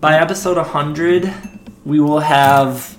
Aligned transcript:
By 0.00 0.18
episode 0.18 0.56
100, 0.56 1.32
we 1.84 2.00
will 2.00 2.20
have 2.20 2.96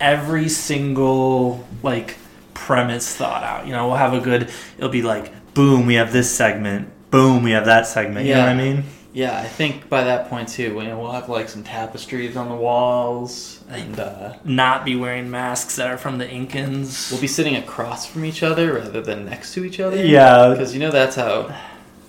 every 0.00 0.48
single 0.48 1.66
like 1.82 2.16
premise 2.54 3.14
thought 3.14 3.42
out. 3.42 3.66
You 3.66 3.72
know, 3.72 3.86
we'll 3.88 3.96
have 3.96 4.14
a 4.14 4.20
good. 4.20 4.50
It'll 4.76 4.90
be 4.90 5.02
like, 5.02 5.32
boom, 5.54 5.86
we 5.86 5.94
have 5.94 6.12
this 6.12 6.30
segment. 6.34 6.88
Boom, 7.10 7.42
we 7.42 7.52
have 7.52 7.66
that 7.66 7.86
segment. 7.86 8.26
You 8.26 8.34
know 8.34 8.40
what 8.40 8.48
I 8.48 8.54
mean? 8.54 8.84
Yeah, 9.12 9.38
I 9.38 9.44
think 9.46 9.88
by 9.88 10.04
that 10.04 10.28
point 10.28 10.48
too, 10.48 10.74
we'll 10.76 11.10
have 11.12 11.28
like 11.28 11.48
some 11.48 11.64
tapestries 11.64 12.36
on 12.36 12.48
the 12.48 12.54
walls, 12.54 13.62
and 13.68 13.98
uh, 13.98 14.34
Not 14.44 14.84
be 14.84 14.96
wearing 14.96 15.30
masks 15.30 15.76
that 15.76 15.88
are 15.88 15.98
from 15.98 16.18
the 16.18 16.26
Incans. 16.26 17.10
we'll 17.10 17.20
be 17.20 17.26
sitting 17.26 17.56
across 17.56 18.06
from 18.06 18.24
each 18.24 18.42
other 18.42 18.74
rather 18.74 19.00
than 19.00 19.24
next 19.24 19.54
to 19.54 19.64
each 19.64 19.80
other. 19.80 19.96
Yeah. 20.04 20.50
because 20.50 20.72
you 20.74 20.80
know 20.80 20.90
that's 20.90 21.16
how 21.16 21.54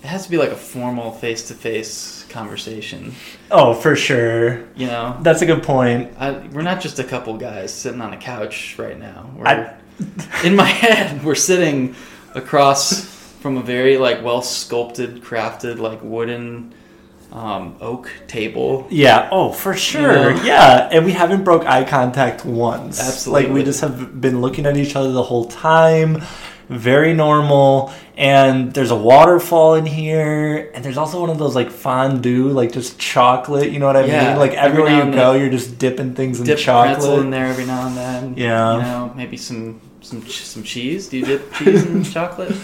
it 0.02 0.06
has 0.06 0.24
to 0.24 0.30
be 0.30 0.38
like 0.38 0.50
a 0.50 0.56
formal 0.56 1.12
face-to-face 1.12 2.26
conversation. 2.30 3.14
Oh, 3.50 3.74
for 3.74 3.94
sure. 3.96 4.64
You 4.74 4.86
know, 4.86 5.16
That's 5.22 5.42
a 5.42 5.46
good 5.46 5.62
point. 5.62 6.12
I, 6.18 6.32
we're 6.48 6.62
not 6.62 6.80
just 6.80 6.98
a 6.98 7.04
couple 7.04 7.36
guys 7.36 7.72
sitting 7.72 8.00
on 8.00 8.12
a 8.12 8.16
couch 8.16 8.76
right 8.78 8.98
now. 8.98 9.30
We're, 9.36 9.46
I- 9.46 9.74
in 10.44 10.56
my 10.56 10.64
head, 10.66 11.22
we're 11.24 11.34
sitting 11.34 11.94
across 12.34 13.04
from 13.40 13.56
a 13.58 13.62
very 13.62 13.98
like 13.98 14.22
well 14.24 14.42
sculpted, 14.42 15.22
crafted 15.22 15.78
like 15.78 16.00
wooden 16.02 16.72
um, 17.32 17.76
oak 17.80 18.10
table. 18.26 18.86
Yeah. 18.90 19.28
Oh, 19.30 19.52
for 19.52 19.74
sure. 19.74 20.32
know? 20.34 20.42
Yeah. 20.42 20.88
And 20.90 21.04
we 21.04 21.12
haven't 21.12 21.44
broke 21.44 21.64
eye 21.64 21.84
contact 21.84 22.44
once. 22.44 23.00
Absolutely. 23.00 23.44
Like 23.46 23.52
we 23.54 23.62
just 23.62 23.80
have 23.82 24.20
been 24.20 24.40
looking 24.40 24.66
at 24.66 24.76
each 24.76 24.96
other 24.96 25.12
the 25.12 25.22
whole 25.22 25.44
time. 25.44 26.22
Very 26.70 27.12
normal. 27.14 27.92
And 28.16 28.72
there's 28.72 28.90
a 28.90 28.96
waterfall 28.96 29.74
in 29.74 29.86
here. 29.86 30.70
And 30.74 30.84
there's 30.84 30.96
also 30.96 31.20
one 31.20 31.30
of 31.30 31.38
those 31.38 31.54
like 31.54 31.70
fondue, 31.70 32.48
like 32.48 32.72
just 32.72 32.98
chocolate. 32.98 33.72
You 33.72 33.78
know 33.80 33.86
what 33.86 33.96
I 33.96 34.04
Yeah, 34.04 34.28
mean? 34.30 34.38
Like 34.38 34.52
everywhere 34.54 34.90
now 34.90 35.04
you 35.06 35.12
go, 35.12 35.32
then. 35.32 35.40
you're 35.42 35.50
just 35.50 35.78
dipping 35.78 36.14
things 36.14 36.38
in 36.38 36.46
Dip 36.46 36.58
pretzel 36.60 36.94
chocolate. 36.96 37.20
in 37.24 37.30
there 37.30 37.46
every 37.46 37.66
now 37.66 37.86
and 37.86 37.96
then. 37.96 38.34
Yeah. 38.36 38.76
you 38.76 38.82
know, 38.82 39.12
maybe 39.16 39.36
some 39.36 39.80
some 40.00 40.26
some 40.28 40.62
cheese. 40.62 41.08
Do 41.08 41.18
you 41.18 41.26
dip 41.26 41.52
cheese 41.54 41.84
in 41.86 42.04
chocolate? 42.16 42.54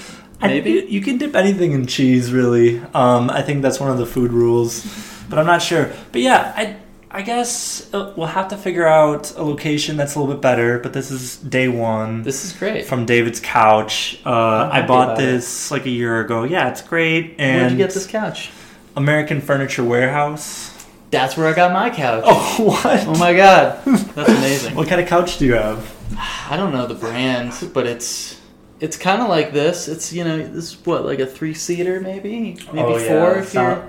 Maybe. 0.40 0.70
you, 0.70 0.80
you 0.82 1.00
can 1.00 1.16
dip 1.18 1.34
anything 1.34 1.72
in 1.72 1.86
cheese, 1.86 2.30
really. 2.32 2.78
Um, 2.94 3.30
I 3.30 3.42
think 3.42 3.62
that's 3.62 3.80
one 3.80 3.90
of 3.90 3.96
the 3.98 4.04
food 4.06 4.32
rules, 4.32 4.84
but 5.30 5.38
I'm 5.38 5.46
not 5.46 5.62
sure. 5.62 5.90
But 6.12 6.20
yeah, 6.20 6.52
I 6.54 6.76
I 7.16 7.22
guess 7.22 7.88
uh, 7.94 8.12
we'll 8.14 8.26
have 8.26 8.48
to 8.48 8.58
figure 8.58 8.86
out 8.86 9.34
a 9.36 9.42
location 9.42 9.96
that's 9.96 10.16
a 10.16 10.20
little 10.20 10.34
bit 10.34 10.42
better. 10.42 10.78
But 10.78 10.92
this 10.92 11.10
is 11.10 11.38
day 11.38 11.66
one 11.66 12.22
This 12.24 12.44
is 12.44 12.52
great. 12.52 12.84
from 12.84 13.06
David's 13.06 13.40
couch. 13.40 14.20
Uh, 14.26 14.68
I 14.70 14.82
bought 14.82 15.12
about 15.12 15.20
it. 15.20 15.22
this 15.22 15.70
like 15.70 15.86
a 15.86 15.90
year 15.90 16.20
ago. 16.20 16.44
Yeah, 16.44 16.68
it's 16.68 16.82
great. 16.82 17.36
And 17.38 17.60
Where'd 17.60 17.72
you 17.72 17.78
get 17.78 17.92
this 17.92 18.06
couch? 18.06 18.50
American 18.96 19.40
Furniture 19.40 19.82
Warehouse. 19.82 20.74
That's 21.10 21.38
where 21.38 21.46
I 21.46 21.54
got 21.54 21.72
my 21.72 21.88
couch. 21.88 22.24
Oh, 22.26 22.80
what? 22.82 23.06
Oh 23.06 23.18
my 23.18 23.34
god, 23.34 23.82
that's 23.86 24.28
amazing. 24.38 24.74
What 24.74 24.86
kind 24.86 25.00
of 25.00 25.08
couch 25.08 25.38
do 25.38 25.46
you 25.46 25.54
have? 25.54 25.90
I 26.50 26.58
don't 26.58 26.72
know 26.74 26.86
the 26.86 26.96
brand, 26.96 27.54
but 27.72 27.86
it's 27.86 28.38
it's 28.78 28.98
kind 28.98 29.22
of 29.22 29.30
like 29.30 29.54
this. 29.54 29.88
It's 29.88 30.12
you 30.12 30.22
know 30.22 30.36
this 30.36 30.74
is 30.74 30.86
what 30.86 31.06
like 31.06 31.20
a 31.20 31.26
three 31.26 31.54
seater 31.54 31.98
maybe 31.98 32.58
maybe 32.74 32.78
Oh, 32.78 32.98
yeah, 32.98 33.08
four 33.08 33.38
it's 33.38 33.48
if 33.48 33.54
you're 33.54 33.88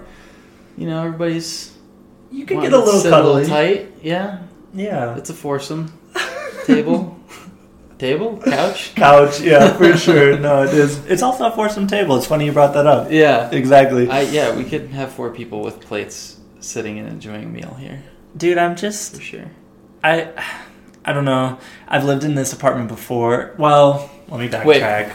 you 0.78 0.88
know 0.88 1.04
everybody's 1.04 1.74
You 2.38 2.46
can 2.46 2.62
get 2.62 2.74
a 2.74 2.78
little 2.80 3.02
cuddly. 3.02 3.46
tight. 3.46 3.92
Yeah, 4.02 4.40
Yeah. 4.74 5.18
it's 5.18 5.30
a 5.30 5.34
foursome 5.34 5.92
table, 6.66 7.18
table, 7.98 8.38
couch. 8.46 8.94
Couch, 8.96 9.42
yeah, 9.42 9.74
for 9.76 9.98
sure. 10.06 10.38
No, 10.38 10.64
it 10.64 10.74
is. 10.74 11.04
It's 11.08 11.22
also 11.24 11.48
a 11.48 11.52
foursome 11.52 11.88
table. 11.88 12.16
It's 12.18 12.28
funny 12.28 12.46
you 12.46 12.52
brought 12.52 12.74
that 12.74 12.86
up. 12.86 13.12
Yeah, 13.12 13.50
Exactly. 13.52 14.08
I 14.10 14.22
yeah 14.22 14.56
we 14.56 14.64
could 14.64 14.90
have 14.90 15.12
four 15.12 15.32
people 15.32 15.62
with 15.64 15.80
plates 15.82 16.38
sitting 16.60 17.00
and 17.00 17.08
enjoying 17.08 17.44
a 17.46 17.48
meal 17.48 17.74
here 17.80 18.04
Dude, 18.36 18.58
I'm 18.58 18.76
just 18.76 19.16
for 19.16 19.22
sure. 19.22 19.50
I 20.04 20.30
I 21.04 21.14
don't 21.14 21.26
know. 21.26 21.58
I've 21.88 22.04
lived 22.04 22.24
in 22.24 22.36
this 22.36 22.54
apartment 22.54 22.90
before. 22.90 23.56
Well, 23.58 24.10
let 24.28 24.40
me 24.40 24.48
backtrack. 24.50 25.14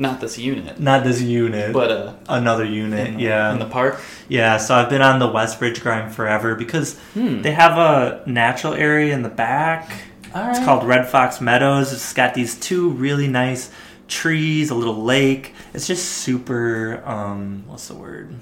Not 0.00 0.20
this 0.20 0.38
unit, 0.38 0.80
Not 0.80 1.04
this 1.04 1.20
unit, 1.20 1.72
but 1.74 1.90
uh, 1.90 2.12
another 2.28 2.64
unit. 2.64 3.08
in, 3.08 3.18
yeah. 3.20 3.52
in 3.52 3.58
the 3.58 3.66
park. 3.66 4.00
yeah, 4.28 4.56
so 4.56 4.74
I've 4.74 4.88
been 4.88 5.02
on 5.02 5.18
the 5.18 5.28
Westbridge 5.28 5.80
grind 5.82 6.14
forever 6.14 6.54
because 6.54 6.98
Hmm. 7.14 7.42
they 7.42 7.52
have 7.52 7.76
a 7.78 8.22
natural 8.26 8.72
area 8.74 9.12
in 9.14 9.22
the 9.22 9.28
back. 9.28 9.90
It's 10.34 10.60
called 10.64 10.86
Red 10.86 11.06
Fox 11.08 11.40
Meadows. 11.40 11.92
It's 11.92 12.12
got 12.14 12.34
these 12.34 12.58
two 12.58 12.90
really 12.90 13.28
nice 13.28 13.70
trees, 14.08 14.70
a 14.70 14.74
little 14.74 15.02
lake. 15.02 15.52
It's 15.74 15.86
just 15.86 16.04
super 16.06 17.02
um 17.04 17.64
what's 17.66 17.88
the 17.88 17.94
word? 17.94 18.34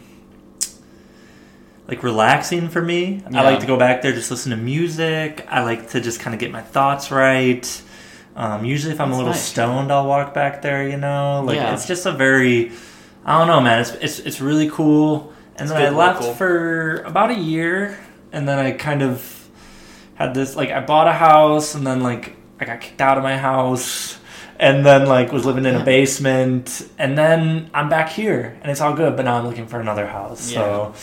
Like 1.88 2.03
relaxing 2.03 2.69
for 2.69 2.83
me. 2.83 3.22
I 3.34 3.43
like 3.43 3.60
to 3.60 3.66
go 3.66 3.78
back 3.78 4.03
there 4.03 4.12
just 4.12 4.31
listen 4.31 4.50
to 4.50 4.56
music. 4.59 5.47
I 5.50 5.62
like 5.65 5.91
to 5.91 6.00
just 6.00 6.21
kind 6.21 6.34
of 6.34 6.41
get 6.41 6.53
my 6.53 6.60
thoughts 6.60 7.10
right. 7.10 7.65
Um, 8.38 8.65
usually 8.65 8.93
if 8.94 9.00
I'm 9.00 9.09
That's 9.09 9.16
a 9.16 9.19
little 9.19 9.32
nice. 9.32 9.43
stoned, 9.44 9.91
I'll 9.93 10.06
walk 10.06 10.32
back 10.32 10.62
there, 10.62 10.88
you 10.88 10.97
know? 10.97 11.43
Like 11.44 11.56
Yeah. 11.56 11.75
it's 11.75 11.87
just 11.87 12.06
a 12.06 12.12
very 12.12 12.72
I 13.26 13.37
don't 13.37 13.49
know, 13.49 13.60
man. 13.60 13.81
It's 13.81 13.91
it's, 13.91 14.19
it's 14.21 14.41
really 14.41 14.71
cool. 14.71 15.32
And 15.56 15.62
It's 15.62 15.72
then 15.72 15.93
I 15.93 15.97
left 15.97 16.21
local. 16.21 16.34
for 16.34 17.03
about 17.04 17.31
a 17.31 17.34
year 17.38 17.98
and 18.32 18.47
then 18.48 18.59
I 18.59 18.71
kind 18.72 19.03
of 19.03 19.48
had 20.15 20.34
this 20.34 20.54
like 20.56 20.71
I 20.71 20.81
bought 20.81 21.09
a 21.09 21.12
house 21.12 21.75
and 21.75 21.84
then 21.87 22.00
like 22.00 22.37
I 22.60 22.65
got 22.65 22.81
kicked 22.81 23.00
out 23.00 23.19
of 23.19 23.25
my 23.25 23.37
house 23.37 24.19
and 24.60 24.87
then 24.87 25.06
like 25.06 25.32
was 25.32 25.44
living 25.44 25.65
in 25.66 25.75
a 25.75 25.84
basement 25.84 26.88
and 26.98 27.19
then 27.19 27.71
I'm 27.75 27.88
back 27.88 28.09
here 28.10 28.56
and 28.62 28.71
it's 28.71 28.81
all 28.81 28.94
good 28.94 29.16
but 29.16 29.25
now 29.25 29.37
I'm 29.38 29.47
looking 29.47 29.66
for 29.66 29.81
another 29.81 30.06
house. 30.06 30.41
So 30.41 30.94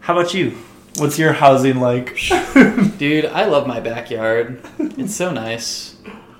how 0.00 0.16
about 0.16 0.32
you? 0.32 0.56
What's 0.96 1.18
your 1.18 1.32
housing 1.32 1.78
like? 1.80 2.16
Dude, 2.98 3.26
I 3.26 3.44
love 3.46 3.66
my 3.66 3.78
backyard. 3.80 4.60
It's 4.78 5.14
so 5.14 5.30
nice. 5.32 5.94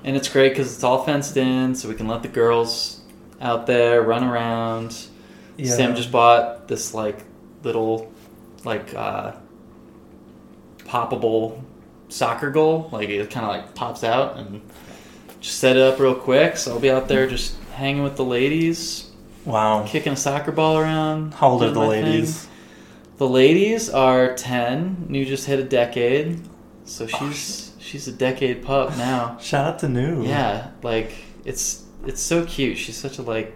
And 0.08 0.16
it's 0.16 0.30
great 0.30 0.48
because 0.54 0.72
it's 0.74 0.82
all 0.82 1.04
fenced 1.04 1.36
in, 1.36 1.74
so 1.74 1.86
we 1.86 1.94
can 1.94 2.08
let 2.08 2.22
the 2.22 2.28
girls 2.28 3.02
out 3.42 3.66
there 3.66 4.00
run 4.00 4.24
around. 4.24 4.96
Yeah. 5.58 5.70
Sam 5.70 5.94
just 5.94 6.10
bought 6.10 6.66
this, 6.66 6.94
like, 6.94 7.24
little, 7.62 8.10
like, 8.64 8.94
uh, 8.94 9.32
poppable 10.78 11.60
soccer 12.08 12.48
goal. 12.48 12.88
Like, 12.90 13.10
it 13.10 13.30
kind 13.30 13.44
of, 13.44 13.52
like, 13.52 13.74
pops 13.74 14.02
out 14.02 14.38
and 14.38 14.62
just 15.42 15.58
set 15.58 15.76
it 15.76 15.82
up 15.82 16.00
real 16.00 16.14
quick. 16.14 16.56
So 16.56 16.72
I'll 16.72 16.80
be 16.80 16.90
out 16.90 17.08
there 17.08 17.26
just 17.26 17.56
hanging 17.74 18.02
with 18.02 18.16
the 18.16 18.24
ladies, 18.24 19.10
Wow. 19.44 19.84
kicking 19.86 20.14
a 20.14 20.16
soccer 20.16 20.52
ball 20.52 20.78
around. 20.78 21.34
How 21.34 21.50
old 21.50 21.62
are 21.62 21.70
the 21.70 21.80
ladies? 21.80 22.44
thing. 22.44 22.50
The 23.18 23.28
ladies 23.28 23.90
are 23.90 24.34
10. 24.34 25.04
New 25.10 25.26
just 25.26 25.44
hit 25.44 25.58
a 25.58 25.64
decade. 25.64 26.40
So 26.86 27.06
she's 27.06 27.67
she's 27.88 28.06
a 28.06 28.12
decade 28.12 28.62
pup 28.62 28.96
now. 28.96 29.38
Shout 29.40 29.66
out 29.66 29.78
to 29.80 29.88
New. 29.88 30.24
Yeah, 30.24 30.70
like 30.82 31.12
it's 31.44 31.84
it's 32.06 32.20
so 32.20 32.44
cute. 32.44 32.76
She's 32.78 32.96
such 32.96 33.18
a 33.18 33.22
like 33.22 33.54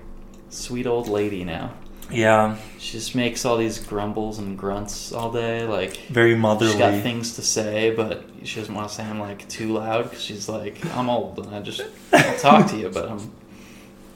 sweet 0.48 0.87
old 0.87 1.09
lady 1.09 1.44
now. 1.44 1.75
Yeah. 2.10 2.59
She 2.78 2.92
just 2.92 3.15
makes 3.15 3.44
all 3.44 3.56
these 3.56 3.78
grumbles 3.78 4.38
and 4.38 4.59
grunts 4.59 5.12
all 5.12 5.32
day. 5.32 5.66
Like 5.66 5.97
Very 6.09 6.34
motherly. 6.34 6.72
she's 6.72 6.78
got 6.78 7.03
things 7.03 7.37
to 7.37 7.42
say, 7.42 7.94
but 7.94 8.25
she 8.44 8.60
doesn't 8.60 8.75
want 8.75 8.88
to 8.88 8.94
say 8.94 9.04
them 9.04 9.21
like 9.21 9.48
too 9.48 9.72
loud 9.72 10.04
because 10.04 10.22
she's 10.22 10.48
like, 10.48 10.84
I'm 10.97 11.09
old 11.09 11.38
and 11.38 11.54
I 11.54 11.60
just 11.60 11.82
I'll 12.12 12.38
talk 12.38 12.66
to 12.71 12.76
you, 12.76 12.88
but 12.88 13.09
I'm 13.09 13.31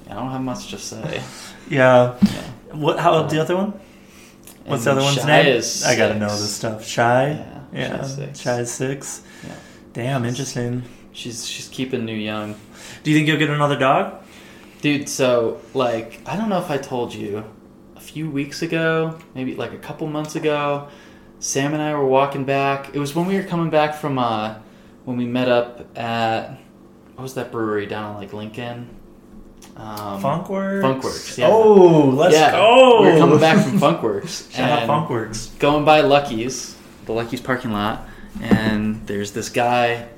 I 0.09 0.15
don't 0.15 0.31
have 0.31 0.43
much 0.43 0.71
to 0.71 0.79
say. 0.79 1.23
yeah. 1.69 2.17
Yeah. 2.23 2.31
What 2.73 2.99
how 2.99 3.15
old 3.15 3.31
the 3.31 3.39
uh, 3.39 3.43
other 3.43 3.57
one? 3.57 3.81
What's 4.67 4.85
the 4.85 4.93
other 4.93 5.03
one's 5.03 5.17
Shy 5.19 5.27
name? 5.27 5.47
Is 5.47 5.85
I 5.85 5.97
gotta 5.97 6.19
know 6.19 6.29
this 6.29 6.55
stuff. 6.55 6.85
Shy? 6.85 7.29
Yeah, 7.29 7.63
Yeah. 7.73 7.97
Shy's 7.99 8.15
six. 8.15 8.41
Shy's 8.41 8.73
six. 8.73 9.23
Yeah. 9.45 9.55
Damn, 9.97 10.27
interesting. 10.27 10.83
She's 11.13 11.49
she's 11.49 11.69
keeping 11.69 12.05
new 12.05 12.15
young. 12.15 12.55
Do 13.03 13.11
you 13.11 13.17
think 13.17 13.29
you'll 13.29 13.39
get 13.39 13.49
another 13.49 13.79
dog? 13.79 14.23
Dude, 14.83 15.09
so 15.09 15.59
like 15.73 16.21
I 16.27 16.37
don't 16.37 16.51
know 16.51 16.59
if 16.59 16.71
I 16.71 16.77
told 16.77 17.15
you 17.15 17.43
a 17.97 18.01
few 18.01 18.31
weeks 18.31 18.61
ago, 18.61 19.19
maybe 19.35 19.55
like 19.55 19.73
a 19.73 19.79
couple 19.79 20.07
months 20.07 20.37
ago, 20.37 20.89
Sam 21.39 21.73
and 21.73 21.83
I 21.83 21.95
were 21.95 22.05
walking 22.05 22.45
back. 22.45 22.95
It 22.95 22.99
was 22.99 23.15
when 23.15 23.25
we 23.25 23.37
were 23.37 23.45
coming 23.45 23.71
back 23.71 23.95
from 23.95 24.19
uh 24.19 24.57
when 25.07 25.17
we 25.17 25.25
met 25.25 25.49
up 25.49 25.97
at 25.97 26.51
what 27.15 27.23
was 27.23 27.33
that 27.33 27.51
brewery 27.51 27.87
down 27.87 28.17
in 28.17 28.17
like 28.19 28.35
Lincoln? 28.35 28.95
Um, 29.77 30.23
Funkworks? 30.23 30.83
Funkworks, 30.83 31.39
yeah. 31.39 31.49
Oh, 31.49 32.11
let's 32.11 32.35
yeah, 32.35 32.51
go! 32.51 33.01
We're 33.01 33.17
coming 33.17 33.41
back 33.41 33.67
from 33.67 33.79
Funkworks. 33.79 34.53
Shout 34.55 34.71
out 34.71 34.87
Funkworks. 34.87 35.59
Going 35.59 35.87
by 35.87 36.03
Lucky's, 36.03 36.77
the 37.07 37.13
Lucky's 37.13 37.41
parking 37.41 37.73
lot, 37.73 38.07
and 38.43 39.07
there's 39.07 39.33
this 39.33 39.49
guy 39.49 40.09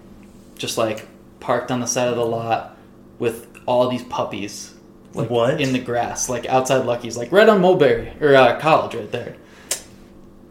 just 0.56 0.78
like 0.78 1.06
parked 1.40 1.70
on 1.70 1.80
the 1.80 1.86
side 1.86 2.08
of 2.08 2.16
the 2.16 2.24
lot 2.24 2.76
with 3.18 3.46
all 3.66 3.88
these 3.88 4.02
puppies. 4.04 4.74
Like 5.14 5.30
What? 5.30 5.60
in 5.60 5.72
the 5.72 5.78
grass, 5.78 6.28
like 6.28 6.46
outside 6.46 6.84
Lucky's, 6.84 7.16
like 7.16 7.32
right 7.32 7.48
on 7.48 7.60
Mulberry 7.60 8.12
or 8.20 8.34
uh, 8.36 8.58
College, 8.60 8.94
right 8.94 9.10
there. 9.10 9.36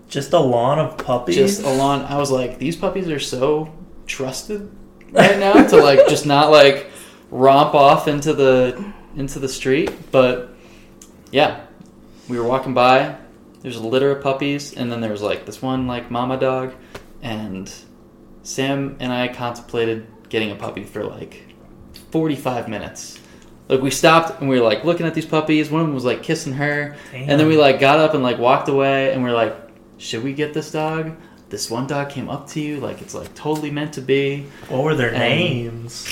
Just 0.09 0.33
a 0.33 0.39
lawn 0.39 0.79
of 0.79 0.97
puppies? 0.97 1.35
Just 1.35 1.61
a 1.63 1.69
lawn 1.69 2.01
I 2.01 2.17
was 2.17 2.31
like, 2.31 2.57
these 2.59 2.75
puppies 2.75 3.07
are 3.09 3.19
so 3.19 3.73
trusted 4.07 4.71
right 5.11 5.37
now 5.37 5.67
to 5.67 5.77
like 5.77 6.07
just 6.07 6.25
not 6.35 6.49
like 6.49 6.89
romp 7.29 7.75
off 7.75 8.07
into 8.07 8.33
the 8.33 8.93
into 9.15 9.39
the 9.39 9.49
street. 9.49 9.91
But 10.11 10.49
yeah, 11.31 11.65
we 12.27 12.39
were 12.39 12.45
walking 12.47 12.73
by. 12.73 13.15
There's 13.61 13.77
a 13.77 13.85
litter 13.85 14.11
of 14.11 14.23
puppies, 14.23 14.73
and 14.73 14.91
then 14.91 15.01
there 15.01 15.11
was 15.11 15.21
like 15.21 15.45
this 15.45 15.61
one 15.61 15.87
like 15.87 16.09
mama 16.09 16.39
dog, 16.39 16.73
and 17.21 17.71
Sam 18.43 18.97
and 18.99 19.11
I 19.11 19.27
contemplated 19.27 20.07
getting 20.29 20.51
a 20.51 20.55
puppy 20.55 20.83
for 20.83 21.03
like 21.03 21.43
45 22.11 22.67
minutes. 22.67 23.19
Like 23.69 23.81
we 23.81 23.91
stopped 23.91 24.39
and 24.39 24.49
we 24.49 24.59
were 24.59 24.65
like 24.65 24.85
looking 24.85 25.05
at 25.05 25.13
these 25.13 25.25
puppies. 25.25 25.69
One 25.69 25.81
of 25.81 25.87
them 25.87 25.93
was 25.95 26.05
like 26.05 26.23
kissing 26.23 26.53
her, 26.53 26.95
and 27.13 27.39
then 27.39 27.47
we 27.47 27.57
like 27.57 27.79
got 27.79 27.99
up 27.99 28.13
and 28.13 28.23
like 28.23 28.37
walked 28.37 28.69
away, 28.69 29.11
and 29.13 29.23
we 29.23 29.29
are 29.29 29.33
like, 29.33 29.55
should 29.97 30.23
we 30.23 30.33
get 30.33 30.53
this 30.53 30.71
dog? 30.71 31.15
This 31.49 31.69
one 31.71 31.87
dog 31.87 32.09
came 32.09 32.29
up 32.29 32.47
to 32.49 32.59
you 32.61 32.79
like 32.79 33.01
it's 33.01 33.13
like 33.13 33.33
totally 33.35 33.71
meant 33.71 33.93
to 33.93 34.01
be. 34.01 34.45
What 34.69 34.83
were 34.83 34.95
their 34.95 35.09
And- 35.09 35.19
names? 35.19 36.07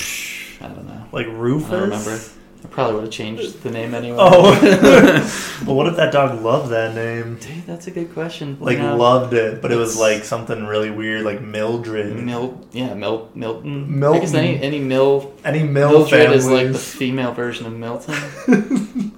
I 0.60 0.68
don't 0.68 0.86
know. 0.86 1.06
Like 1.12 1.26
Rufus? 1.28 1.68
I 1.68 1.72
don't 1.72 1.82
remember. 1.90 2.18
I 2.64 2.68
probably 2.68 2.94
would 2.94 3.04
have 3.04 3.12
changed 3.12 3.62
the 3.62 3.70
name 3.70 3.94
anyway. 3.94 4.16
Oh. 4.18 5.62
well, 5.66 5.76
what 5.76 5.86
if 5.86 5.96
that 5.96 6.12
dog 6.12 6.42
loved 6.42 6.70
that 6.70 6.94
name? 6.94 7.38
dude, 7.38 7.64
that's 7.66 7.86
a 7.86 7.90
good 7.90 8.12
question. 8.12 8.56
Like 8.60 8.78
loved 8.78 9.34
it, 9.34 9.62
but 9.62 9.72
it 9.72 9.76
was 9.76 9.98
like 9.98 10.24
something 10.24 10.64
really 10.64 10.90
weird, 10.90 11.24
like 11.24 11.40
Mildred. 11.40 12.16
Mil, 12.16 12.66
yeah, 12.72 12.94
Mil, 12.94 13.26
hmm. 13.26 13.38
Milton. 13.40 13.84
I 13.84 13.86
Milton. 13.86 14.20
guess 14.20 14.34
any 14.34 14.60
any 14.60 14.80
Mil 14.80 15.34
Any 15.44 15.62
Mil 15.62 15.90
Mildred 15.90 16.20
families? 16.22 16.44
is 16.44 16.50
like 16.50 16.72
the 16.72 16.78
female 16.78 17.32
version 17.32 17.66
of 17.66 17.72
Milton. 17.74 18.14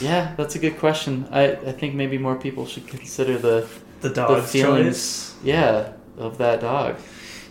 yeah, 0.00 0.34
that's 0.36 0.54
a 0.54 0.58
good 0.58 0.78
question. 0.78 1.28
I, 1.30 1.52
I 1.52 1.72
think 1.72 1.94
maybe 1.94 2.18
more 2.18 2.36
people 2.36 2.66
should 2.66 2.86
consider 2.88 3.38
the 3.38 3.68
the 4.00 4.10
dog's 4.10 4.50
feelings. 4.50 4.86
choice. 4.96 5.36
yeah 5.44 5.92
of 6.18 6.38
that 6.38 6.60
dog. 6.60 6.96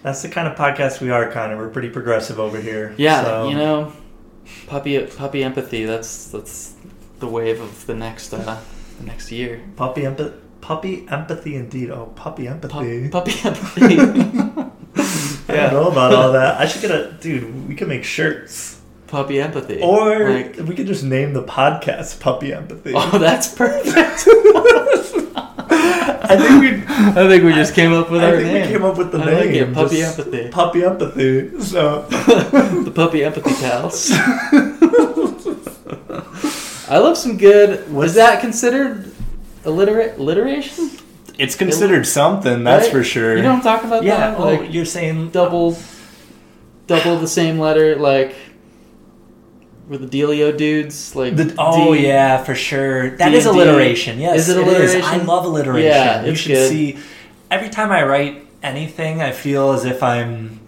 That's 0.04 0.22
the 0.22 0.30
kind 0.30 0.48
of 0.48 0.58
podcast 0.58 1.00
we 1.00 1.12
are, 1.12 1.32
kind 1.32 1.52
of. 1.52 1.60
We're 1.60 1.70
pretty 1.70 1.90
progressive 1.90 2.40
over 2.40 2.60
here. 2.60 2.94
Yeah, 2.98 3.24
so- 3.24 3.50
you 3.50 3.56
know, 3.56 3.94
puppy 4.68 5.00
puppy 5.06 5.44
empathy. 5.44 5.86
That's 5.86 6.28
that's 6.32 6.74
the 7.20 7.28
wave 7.28 7.62
of 7.62 7.86
the 7.86 7.94
next 7.96 8.34
uh 8.34 8.60
the 9.00 9.06
next 9.06 9.32
year. 9.32 9.62
Puppy 9.76 10.06
empathy. 10.06 10.36
Puppy 10.62 11.08
empathy, 11.10 11.56
indeed. 11.56 11.90
Oh, 11.90 12.12
puppy 12.16 12.44
Pu- 12.44 12.50
empathy. 12.50 13.10
puppy 13.10 13.34
empathy. 13.44 13.98
I 15.50 15.56
don't 15.56 15.74
know 15.74 15.90
about 15.92 16.14
all 16.14 16.32
that. 16.34 16.60
I 16.62 16.66
should 16.68 16.82
get 16.82 16.92
a 16.92 17.12
dude. 17.20 17.68
We 17.68 17.74
could 17.76 17.88
make 17.88 18.04
shirts, 18.04 18.80
puppy 19.08 19.42
empathy. 19.42 19.80
or 19.82 20.30
like, 20.30 20.58
we 20.58 20.76
could 20.76 20.86
just 20.88 21.04
name 21.04 21.34
the 21.34 21.44
podcast 21.44 22.20
"Puppy 22.20 22.54
Empathy." 22.54 22.94
oh, 22.96 23.18
that's 23.18 23.54
perfect. 23.54 24.28
I 26.32 26.38
think 26.38 26.62
we. 26.62 26.70
I 27.24 27.28
think 27.28 27.44
we 27.44 27.54
just 27.54 27.74
came 27.74 27.94
up 27.94 28.10
with 28.12 28.24
I 28.24 28.28
our 28.32 28.38
think 28.38 28.48
name. 28.54 28.62
we 28.68 28.74
came 28.78 28.84
up 28.86 28.98
with 28.98 29.12
the 29.12 29.20
I 29.20 29.26
name. 29.26 29.36
like 29.36 29.50
it, 29.56 29.74
puppy 29.74 29.98
just 29.98 30.20
empathy. 30.20 30.50
Puppy 30.50 30.84
empathy. 30.84 31.62
So 31.62 32.02
the 32.10 32.92
puppy 32.94 33.24
empathy 33.24 33.54
pals. 33.62 34.10
I 36.90 36.98
love 36.98 37.18
some 37.18 37.38
good. 37.38 37.92
Was 37.94 38.16
that 38.16 38.42
considered 38.42 39.12
alliterate 39.66 40.18
alliteration? 40.18 40.90
it's 41.38 41.56
considered 41.56 42.06
something. 42.06 42.64
That's 42.64 42.86
Right? 42.86 42.92
for 42.92 43.04
sure. 43.04 43.36
You 43.38 43.42
know 43.44 43.50
what 43.50 43.58
I'm 43.58 43.62
talking 43.64 43.88
about? 43.88 44.04
yeah. 44.04 44.32
though? 44.32 44.38
Oh, 44.38 44.56
like 44.62 44.74
you're 44.74 44.86
saying 44.86 45.30
double, 45.32 45.78
double 46.88 47.18
the 47.18 47.28
same 47.28 47.58
letter, 47.60 47.96
like 47.96 48.36
with 49.92 50.10
the 50.10 50.22
Delio 50.22 50.56
dudes, 50.58 51.16
like 51.18 51.36
The, 51.36 51.54
oh 51.60 51.94
D- 51.94 52.08
yeah, 52.08 52.42
for 52.44 52.56
sure. 52.56 53.10
That 53.18 53.30
D 53.30 53.36
is 53.36 53.44
D. 53.44 53.50
alliteration. 53.50 54.20
Yes, 54.20 54.48
Is 54.48 54.50
it 54.96 55.04
I 55.04 55.18
love 55.18 55.44
alliteration. 55.46 55.92
Yeah, 55.92 56.24
you 56.26 56.34
should 56.34 56.54
good. 56.54 56.70
see. 56.70 56.98
Every 57.52 57.68
time 57.70 57.92
I 57.92 58.04
write 58.04 58.48
anything, 58.64 59.22
I 59.22 59.32
feel 59.34 59.72
as 59.74 59.84
if 59.84 60.02
I'm 60.02 60.62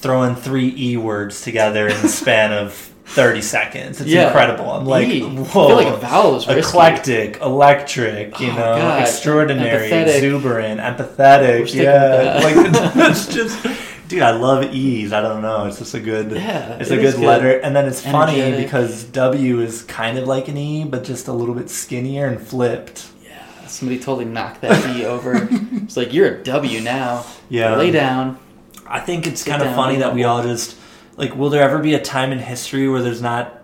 throwing 0.00 0.34
three 0.34 0.74
e 0.76 0.96
words 0.96 1.40
together 1.42 1.86
in 1.86 2.02
the 2.02 2.08
span 2.08 2.52
of 2.52 2.72
thirty 3.06 3.42
seconds. 3.42 4.00
It's 4.00 4.10
Yeah. 4.10 4.26
incredible. 4.26 4.68
I'm 4.72 4.84
like, 4.86 5.06
E. 5.08 5.22
I 5.22 5.26
whoa. 5.28 5.44
feel 5.68 5.76
like 5.76 5.86
a 5.86 5.96
vowel 5.96 6.34
is 6.36 6.46
risky. 6.48 6.60
Eclectic, 6.68 7.38
electric, 7.40 8.40
you 8.40 8.50
Oh, 8.50 8.56
know, 8.56 8.76
God. 8.76 9.02
extraordinary, 9.02 9.88
Empathetic. 9.88 10.14
exuberant, 10.16 10.80
empathetic. 10.80 11.72
Yeah, 11.74 12.40
like 12.42 12.56
it's 13.10 13.26
just, 13.34 13.64
dude, 14.08 14.22
I 14.22 14.30
love 14.32 14.74
E's. 14.74 15.12
I 15.12 15.20
don't 15.20 15.42
know, 15.42 15.66
it's 15.66 15.78
just 15.78 15.94
a 15.94 16.00
good, 16.00 16.32
Yeah, 16.32 16.78
it's 16.78 16.90
it 16.90 16.98
a 16.98 17.00
good, 17.00 17.14
good. 17.16 17.24
letter, 17.24 17.58
and 17.58 17.74
then 17.76 17.86
it's 17.86 18.00
funny 18.02 18.40
Energetic. 18.40 18.66
because 18.66 19.04
W 19.04 19.60
is 19.60 19.82
kind 19.84 20.18
of 20.18 20.26
like 20.26 20.48
an 20.48 20.56
E, 20.56 20.84
but 20.84 21.04
just 21.04 21.28
a 21.28 21.32
little 21.32 21.54
bit 21.54 21.70
skinnier 21.70 22.26
and 22.26 22.40
flipped. 22.40 23.08
Yeah, 23.24 23.66
somebody 23.66 23.98
totally 24.00 24.24
knocked 24.24 24.62
that 24.62 24.96
E 24.96 25.04
over. 25.04 25.48
It's 25.88 25.96
like 25.96 26.12
you're 26.12 26.34
a 26.40 26.42
W 26.44 26.80
now. 26.80 27.24
Yeah, 27.48 27.76
Lay 27.76 27.90
down. 27.90 28.38
I 28.86 29.00
think 29.00 29.26
it's 29.26 29.42
Sit 29.42 29.50
kind 29.50 29.62
of 29.62 29.68
down, 29.68 29.76
funny 29.76 29.96
that 29.98 30.14
we 30.14 30.24
all 30.24 30.42
just 30.42 30.76
like. 31.16 31.34
Will 31.36 31.48
there 31.50 31.62
ever 31.62 31.78
be 31.78 31.94
a 31.94 32.00
time 32.00 32.30
in 32.32 32.38
history 32.38 32.88
where 32.88 33.00
there's 33.02 33.22
not 33.22 33.62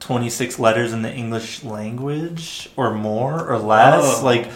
26 0.00 0.58
letters 0.60 0.92
in 0.92 1.02
the 1.02 1.12
English 1.12 1.64
language, 1.64 2.68
or 2.76 2.92
more, 2.94 3.44
or 3.48 3.58
less? 3.58 4.20
Oh. 4.20 4.24
Like, 4.24 4.50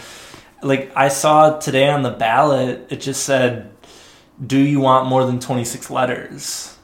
like 0.61 0.91
I 0.95 1.07
saw 1.09 1.57
today 1.59 1.89
on 1.89 2.01
the 2.03 2.11
ballot, 2.11 2.87
it 2.89 3.01
just 3.01 3.23
said, 3.23 3.70
"Do 4.45 4.57
you 4.57 4.79
want 4.79 5.07
more 5.07 5.25
than 5.25 5.39
26 5.39 5.89
letters?" 5.89 6.77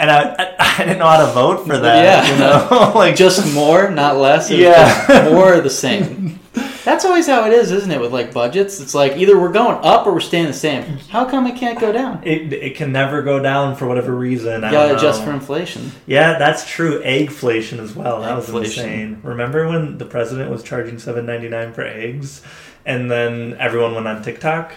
and 0.00 0.10
I, 0.10 0.34
I, 0.38 0.54
I 0.58 0.78
didn't 0.78 0.98
know 0.98 1.06
how 1.06 1.26
to 1.26 1.32
vote 1.32 1.66
for 1.66 1.76
that. 1.78 2.26
Yeah. 2.26 2.32
you 2.32 2.38
know, 2.40 2.92
like 2.98 3.16
Just 3.16 3.54
more, 3.54 3.90
not 3.90 4.16
less. 4.16 4.50
Yeah. 4.50 5.28
more 5.30 5.54
or 5.54 5.60
the 5.60 5.70
same. 5.70 6.40
That's 6.84 7.04
always 7.04 7.26
how 7.26 7.44
it 7.46 7.52
is, 7.52 7.70
isn't 7.70 7.90
it? 7.90 8.00
With 8.00 8.12
like 8.12 8.32
budgets, 8.32 8.80
it's 8.80 8.94
like 8.94 9.16
either 9.18 9.38
we're 9.38 9.52
going 9.52 9.78
up 9.84 10.06
or 10.06 10.14
we're 10.14 10.20
staying 10.20 10.46
the 10.46 10.54
same. 10.54 10.82
How 11.10 11.26
come 11.26 11.46
it 11.46 11.56
can't 11.56 11.78
go 11.78 11.92
down? 11.92 12.22
It, 12.24 12.52
it 12.54 12.76
can 12.76 12.90
never 12.90 13.20
go 13.22 13.38
down 13.38 13.76
for 13.76 13.86
whatever 13.86 14.14
reason. 14.16 14.62
You 14.62 14.70
gotta 14.70 14.96
adjust 14.96 15.22
for 15.22 15.30
inflation. 15.30 15.92
Yeah, 16.06 16.38
that's 16.38 16.68
true. 16.68 17.02
Eggflation 17.02 17.78
as 17.80 17.94
well. 17.94 18.22
That 18.22 18.34
was 18.34 18.48
insane. 18.48 19.20
Remember 19.22 19.68
when 19.68 19.98
the 19.98 20.06
president 20.06 20.50
was 20.50 20.62
charging 20.62 20.98
seven 20.98 21.26
ninety 21.26 21.50
nine 21.50 21.74
for 21.74 21.82
eggs, 21.82 22.42
and 22.86 23.10
then 23.10 23.56
everyone 23.58 23.94
went 23.94 24.08
on 24.08 24.22
TikTok? 24.22 24.72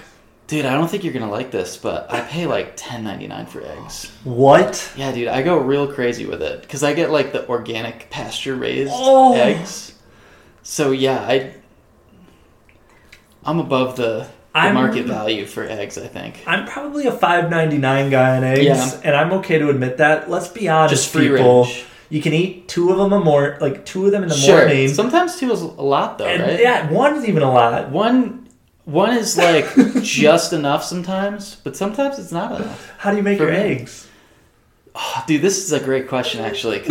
Dude, 0.47 0.65
I 0.65 0.73
don't 0.73 0.89
think 0.89 1.03
you're 1.03 1.13
gonna 1.13 1.31
like 1.31 1.51
this, 1.51 1.77
but 1.77 2.11
I 2.11 2.19
pay 2.21 2.45
like 2.45 2.73
ten 2.75 3.03
ninety 3.03 3.27
nine 3.27 3.45
for 3.45 3.61
eggs. 3.65 4.11
What? 4.23 4.91
Yeah, 4.97 5.11
dude, 5.11 5.29
I 5.29 5.41
go 5.41 5.57
real 5.57 5.91
crazy 5.91 6.25
with 6.25 6.41
it 6.41 6.61
because 6.61 6.83
I 6.83 6.93
get 6.93 7.11
like 7.11 7.31
the 7.31 7.47
organic 7.47 8.09
pasture 8.09 8.55
raised 8.55 8.91
Oh. 8.93 9.33
eggs. 9.35 9.93
So 10.61 10.91
yeah, 10.91 11.19
I 11.27 11.53
I'm 13.45 13.59
above 13.59 13.95
the, 13.97 14.27
the 14.53 14.73
market 14.73 15.05
value 15.05 15.45
for 15.45 15.63
eggs. 15.63 15.97
I 15.97 16.07
think 16.07 16.43
I'm 16.45 16.65
probably 16.67 17.07
a 17.07 17.11
five 17.11 17.49
ninety 17.49 17.77
nine 17.77 18.09
guy 18.09 18.37
on 18.37 18.43
eggs, 18.43 18.63
Yeah. 18.65 18.99
and 19.03 19.15
I'm 19.15 19.31
okay 19.39 19.57
to 19.59 19.69
admit 19.69 19.97
that. 19.97 20.29
Let's 20.29 20.47
be 20.49 20.67
honest, 20.69 20.93
just 20.93 21.09
free 21.09 21.29
people. 21.29 21.63
range. 21.63 21.85
You 22.09 22.21
can 22.21 22.33
eat 22.33 22.67
two 22.67 22.91
of 22.91 22.97
them 22.99 23.11
a 23.11 23.19
more 23.19 23.57
like 23.59 23.85
two 23.85 24.05
of 24.05 24.11
them 24.11 24.23
in 24.23 24.29
the 24.29 24.35
Sure. 24.35 24.57
morning. 24.59 24.87
Sometimes 24.89 25.37
two 25.39 25.51
is 25.51 25.61
a 25.61 25.65
lot 25.65 26.17
though, 26.17 26.25
and 26.25 26.43
right? 26.43 26.59
yeah, 26.59 26.91
one's 26.91 27.25
even 27.27 27.41
a 27.43 27.51
lot. 27.51 27.89
One 27.89 28.42
one 28.85 29.13
is 29.17 29.37
like 29.37 29.65
just 30.01 30.53
enough 30.53 30.83
sometimes, 30.83 31.55
but 31.63 31.75
sometimes 31.77 32.19
it's 32.19 32.31
not 32.31 32.59
enough. 32.59 32.91
How 32.97 33.11
do 33.11 33.17
you 33.17 33.23
make 33.23 33.39
your 33.39 33.51
me. 33.51 33.57
eggs? 33.57 34.07
Oh, 34.95 35.23
dude, 35.25 35.41
this 35.41 35.57
is 35.63 35.71
a 35.71 35.79
great 35.79 36.07
question 36.07 36.41
actually 36.45 36.83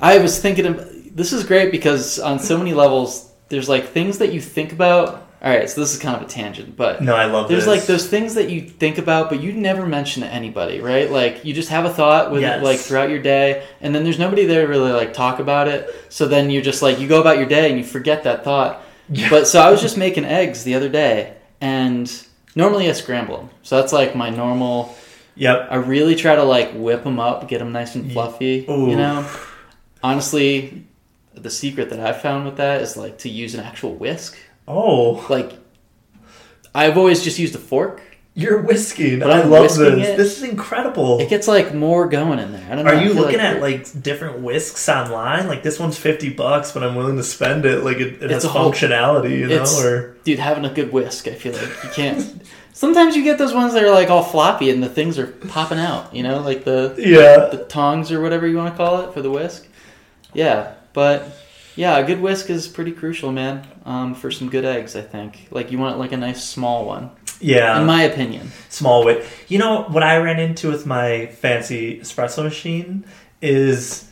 I 0.00 0.18
was 0.22 0.40
thinking 0.40 0.66
of 0.66 1.16
this 1.16 1.32
is 1.32 1.44
great 1.44 1.70
because 1.70 2.18
on 2.18 2.38
so 2.38 2.56
many 2.56 2.72
levels 2.72 3.30
there's 3.48 3.68
like 3.68 3.88
things 3.88 4.18
that 4.18 4.32
you 4.32 4.40
think 4.40 4.72
about. 4.72 5.26
All 5.42 5.50
right, 5.50 5.68
so 5.70 5.80
this 5.80 5.94
is 5.94 5.98
kind 5.98 6.14
of 6.16 6.22
a 6.22 6.26
tangent, 6.26 6.76
but 6.76 7.02
No, 7.02 7.16
I 7.16 7.24
love 7.24 7.48
there's 7.48 7.64
this. 7.64 7.78
like 7.78 7.86
those 7.86 8.06
things 8.06 8.34
that 8.34 8.50
you 8.50 8.60
think 8.60 8.98
about 8.98 9.30
but 9.30 9.40
you 9.40 9.52
never 9.54 9.86
mention 9.86 10.22
to 10.22 10.28
anybody, 10.28 10.80
right? 10.80 11.10
Like 11.10 11.44
you 11.46 11.54
just 11.54 11.70
have 11.70 11.86
a 11.86 11.90
thought 11.92 12.30
with 12.30 12.42
Yes. 12.42 12.62
like 12.62 12.78
throughout 12.78 13.08
your 13.10 13.22
day 13.22 13.66
and 13.80 13.94
then 13.94 14.04
there's 14.04 14.18
nobody 14.18 14.44
there 14.44 14.62
to 14.66 14.68
really 14.68 14.92
like 14.92 15.12
talk 15.14 15.38
about 15.40 15.66
it. 15.66 15.88
So 16.10 16.26
then 16.28 16.50
you're 16.50 16.62
just 16.62 16.82
like 16.82 16.98
you 17.00 17.08
go 17.08 17.20
about 17.22 17.38
your 17.38 17.46
day 17.46 17.68
and 17.70 17.78
you 17.78 17.84
forget 17.84 18.22
that 18.24 18.44
thought. 18.44 18.82
Yeah. 19.10 19.28
But 19.28 19.46
so 19.46 19.60
I 19.60 19.70
was 19.70 19.80
just 19.80 19.96
making 19.98 20.24
eggs 20.24 20.64
the 20.64 20.74
other 20.74 20.88
day, 20.88 21.36
and 21.60 22.10
normally 22.54 22.88
I 22.88 22.92
scramble 22.92 23.36
them. 23.36 23.50
So 23.62 23.80
that's 23.80 23.92
like 23.92 24.14
my 24.14 24.30
normal. 24.30 24.94
Yep. 25.36 25.68
I 25.70 25.76
really 25.76 26.14
try 26.14 26.36
to 26.36 26.42
like 26.44 26.72
whip 26.72 27.04
them 27.04 27.18
up, 27.18 27.48
get 27.48 27.58
them 27.58 27.72
nice 27.72 27.94
and 27.94 28.12
fluffy. 28.12 28.66
Ooh. 28.68 28.90
You 28.90 28.96
know, 28.96 29.28
honestly, 30.02 30.84
the 31.34 31.50
secret 31.50 31.90
that 31.90 32.00
I've 32.00 32.20
found 32.20 32.44
with 32.44 32.56
that 32.56 32.82
is 32.82 32.96
like 32.96 33.18
to 33.18 33.28
use 33.28 33.54
an 33.54 33.60
actual 33.60 33.94
whisk. 33.94 34.36
Oh, 34.68 35.26
Like, 35.28 35.52
I've 36.74 36.96
always 36.96 37.24
just 37.24 37.38
used 37.38 37.54
a 37.54 37.58
fork. 37.58 38.02
You're 38.40 38.60
whisking. 38.62 39.18
But 39.20 39.30
I 39.30 39.42
love 39.42 39.62
whisking 39.62 39.98
this. 39.98 40.08
it. 40.08 40.16
This 40.16 40.36
is 40.38 40.42
incredible. 40.48 41.20
It 41.20 41.28
gets 41.28 41.46
like 41.48 41.74
more 41.74 42.08
going 42.08 42.38
in 42.38 42.52
there. 42.52 42.66
I 42.70 42.74
don't 42.76 42.84
know. 42.84 42.92
Are 42.92 43.02
you 43.02 43.12
feel 43.12 43.22
looking 43.22 43.40
at 43.40 43.60
like 43.60 44.02
different 44.02 44.40
whisks 44.40 44.88
online? 44.88 45.46
Like 45.46 45.62
this 45.62 45.78
one's 45.78 45.98
fifty 45.98 46.30
bucks, 46.30 46.72
but 46.72 46.82
I'm 46.82 46.94
willing 46.94 47.16
to 47.16 47.22
spend 47.22 47.64
it. 47.66 47.84
Like 47.84 47.98
it, 47.98 48.14
it 48.14 48.22
It's 48.24 48.32
has 48.32 48.44
a 48.44 48.48
whole- 48.48 48.72
functionality, 48.72 49.38
you 49.38 49.46
know. 49.48 49.64
Or 49.84 50.16
dude 50.24 50.38
having 50.38 50.64
a 50.64 50.70
good 50.72 50.92
whisk? 50.92 51.28
I 51.28 51.32
feel 51.34 51.52
like 51.52 51.84
you 51.84 51.90
can't. 51.90 52.42
Sometimes 52.72 53.14
you 53.14 53.22
get 53.24 53.36
those 53.36 53.52
ones 53.52 53.74
that 53.74 53.82
are 53.84 53.90
like 53.90 54.08
all 54.08 54.22
floppy 54.22 54.70
and 54.70 54.82
the 54.82 54.88
things 54.88 55.18
are 55.18 55.26
popping 55.26 55.78
out. 55.78 56.14
You 56.14 56.22
know, 56.22 56.40
like 56.40 56.64
the 56.64 56.94
yeah, 56.96 57.46
the 57.54 57.64
tongs 57.68 58.10
or 58.10 58.22
whatever 58.22 58.46
you 58.46 58.56
want 58.56 58.72
to 58.72 58.76
call 58.76 59.02
it 59.02 59.12
for 59.12 59.20
the 59.20 59.30
whisk. 59.30 59.66
Yeah, 60.32 60.74
but 60.92 61.28
yeah, 61.76 61.98
a 61.98 62.04
good 62.06 62.20
whisk 62.20 62.48
is 62.50 62.68
pretty 62.68 62.92
crucial, 62.92 63.32
man, 63.32 63.66
um, 63.84 64.14
for 64.14 64.30
some 64.30 64.48
good 64.48 64.64
eggs. 64.64 64.96
I 64.96 65.02
think 65.02 65.48
like 65.50 65.70
you 65.72 65.78
want 65.78 65.98
like 65.98 66.12
a 66.12 66.16
nice 66.16 66.42
small 66.44 66.84
one, 66.86 67.10
yeah. 67.40 67.80
in 67.80 67.86
my 67.86 68.02
opinion. 68.02 68.52
small 68.68 69.04
whip. 69.04 69.24
You 69.48 69.58
know 69.58 69.82
what 69.84 70.02
I 70.02 70.18
ran 70.18 70.38
into 70.38 70.70
with 70.70 70.86
my 70.86 71.26
fancy 71.26 72.00
espresso 72.00 72.44
machine 72.44 73.04
is 73.42 74.08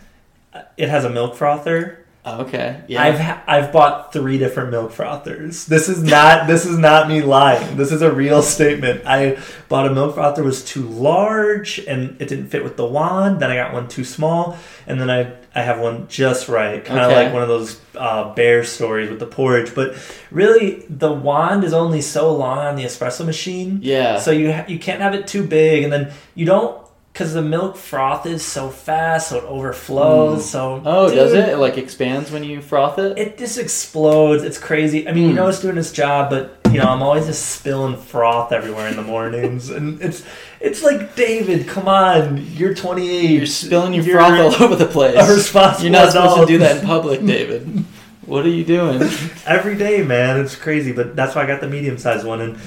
uh, 0.54 0.62
it 0.76 0.88
has 0.88 1.04
a 1.04 1.10
milk 1.10 1.34
frother, 1.36 2.04
okay. 2.40 2.82
Yeah. 2.88 3.02
I've 3.02 3.18
ha- 3.18 3.42
I've 3.46 3.72
bought 3.72 4.12
three 4.12 4.38
different 4.38 4.70
milk 4.70 4.92
frothers. 4.92 5.66
This 5.66 5.88
is 5.88 6.02
not 6.02 6.46
this 6.46 6.64
is 6.66 6.78
not 6.78 7.08
me 7.08 7.22
lying. 7.22 7.76
This 7.76 7.92
is 7.92 8.02
a 8.02 8.10
real 8.12 8.42
statement. 8.42 9.02
I 9.06 9.38
bought 9.68 9.86
a 9.86 9.94
milk 9.94 10.14
frother 10.14 10.42
was 10.42 10.64
too 10.64 10.82
large 10.82 11.78
and 11.80 12.20
it 12.20 12.28
didn't 12.28 12.48
fit 12.48 12.62
with 12.64 12.76
the 12.76 12.86
wand. 12.86 13.40
Then 13.40 13.50
I 13.50 13.56
got 13.56 13.72
one 13.72 13.88
too 13.88 14.04
small, 14.04 14.56
and 14.86 15.00
then 15.00 15.10
I 15.10 15.32
I 15.54 15.62
have 15.62 15.80
one 15.80 16.06
just 16.08 16.48
right, 16.48 16.84
kind 16.84 17.00
of 17.00 17.10
Okay. 17.10 17.24
like 17.24 17.32
one 17.32 17.42
of 17.42 17.48
those 17.48 17.80
uh, 17.96 18.32
bear 18.34 18.62
stories 18.64 19.10
with 19.10 19.18
the 19.18 19.26
porridge. 19.26 19.74
But 19.74 19.96
really, 20.30 20.84
the 20.88 21.12
wand 21.12 21.64
is 21.64 21.72
only 21.72 22.00
so 22.00 22.32
long 22.34 22.58
on 22.58 22.76
the 22.76 22.84
espresso 22.84 23.24
machine. 23.26 23.80
yeah. 23.82 24.18
So 24.18 24.30
you 24.30 24.52
ha- 24.52 24.64
you 24.68 24.78
can't 24.78 25.00
have 25.00 25.14
it 25.14 25.26
too 25.26 25.44
big, 25.46 25.82
and 25.84 25.92
then 25.92 26.12
you 26.34 26.46
don't 26.46 26.78
because 27.18 27.34
the 27.34 27.42
milk 27.42 27.76
froth 27.76 28.26
is 28.26 28.44
so 28.44 28.70
fast, 28.70 29.30
so 29.30 29.38
it 29.38 29.44
overflows. 29.44 30.48
So 30.48 30.80
oh, 30.86 31.12
does 31.12 31.32
Dude, 31.32 31.40
it? 31.40 31.48
It 31.48 31.56
like 31.56 31.76
expands 31.76 32.30
when 32.30 32.44
you 32.44 32.62
froth 32.62 33.00
it? 33.00 33.18
It 33.18 33.36
just 33.36 33.58
explodes. 33.58 34.44
It's 34.44 34.56
crazy. 34.56 35.08
I 35.08 35.12
mean, 35.12 35.24
you 35.24 35.30
Hmm. 35.30 35.34
know 35.34 35.48
it's 35.48 35.58
doing 35.60 35.78
its 35.78 35.90
job, 35.90 36.30
but 36.30 36.60
you 36.72 36.78
know 36.78 36.84
I'm 36.88 37.02
always 37.02 37.26
just 37.26 37.44
spilling 37.44 37.96
froth 37.96 38.52
everywhere 38.52 38.86
in 38.86 38.94
the 38.94 39.02
mornings, 39.02 39.68
and 39.68 40.00
it's 40.00 40.22
it's 40.60 40.84
like 40.84 41.16
David, 41.16 41.66
come 41.66 41.88
on, 41.88 42.36
you're 42.52 42.72
28. 42.72 43.30
You're 43.30 43.46
spilling 43.46 43.94
your 43.94 44.04
You're 44.04 44.18
froth 44.20 44.60
all 44.60 44.66
over 44.66 44.76
the 44.76 44.86
place. 44.86 45.16
Responsible 45.28 45.82
You're 45.86 45.92
not 45.92 46.12
supposed 46.12 46.38
to 46.38 46.46
do 46.46 46.58
that 46.58 46.82
in 46.82 46.86
public, 46.86 47.26
David. 47.26 47.84
what 48.26 48.46
are 48.46 48.48
you 48.48 48.64
doing? 48.64 49.02
every 49.44 49.76
day, 49.76 50.04
man. 50.04 50.38
It's 50.38 50.54
crazy, 50.54 50.92
but 50.92 51.16
that's 51.16 51.34
why 51.34 51.42
I 51.42 51.46
got 51.48 51.60
the 51.60 51.68
medium 51.68 51.98
sized 51.98 52.24
one, 52.24 52.40
and 52.40 52.58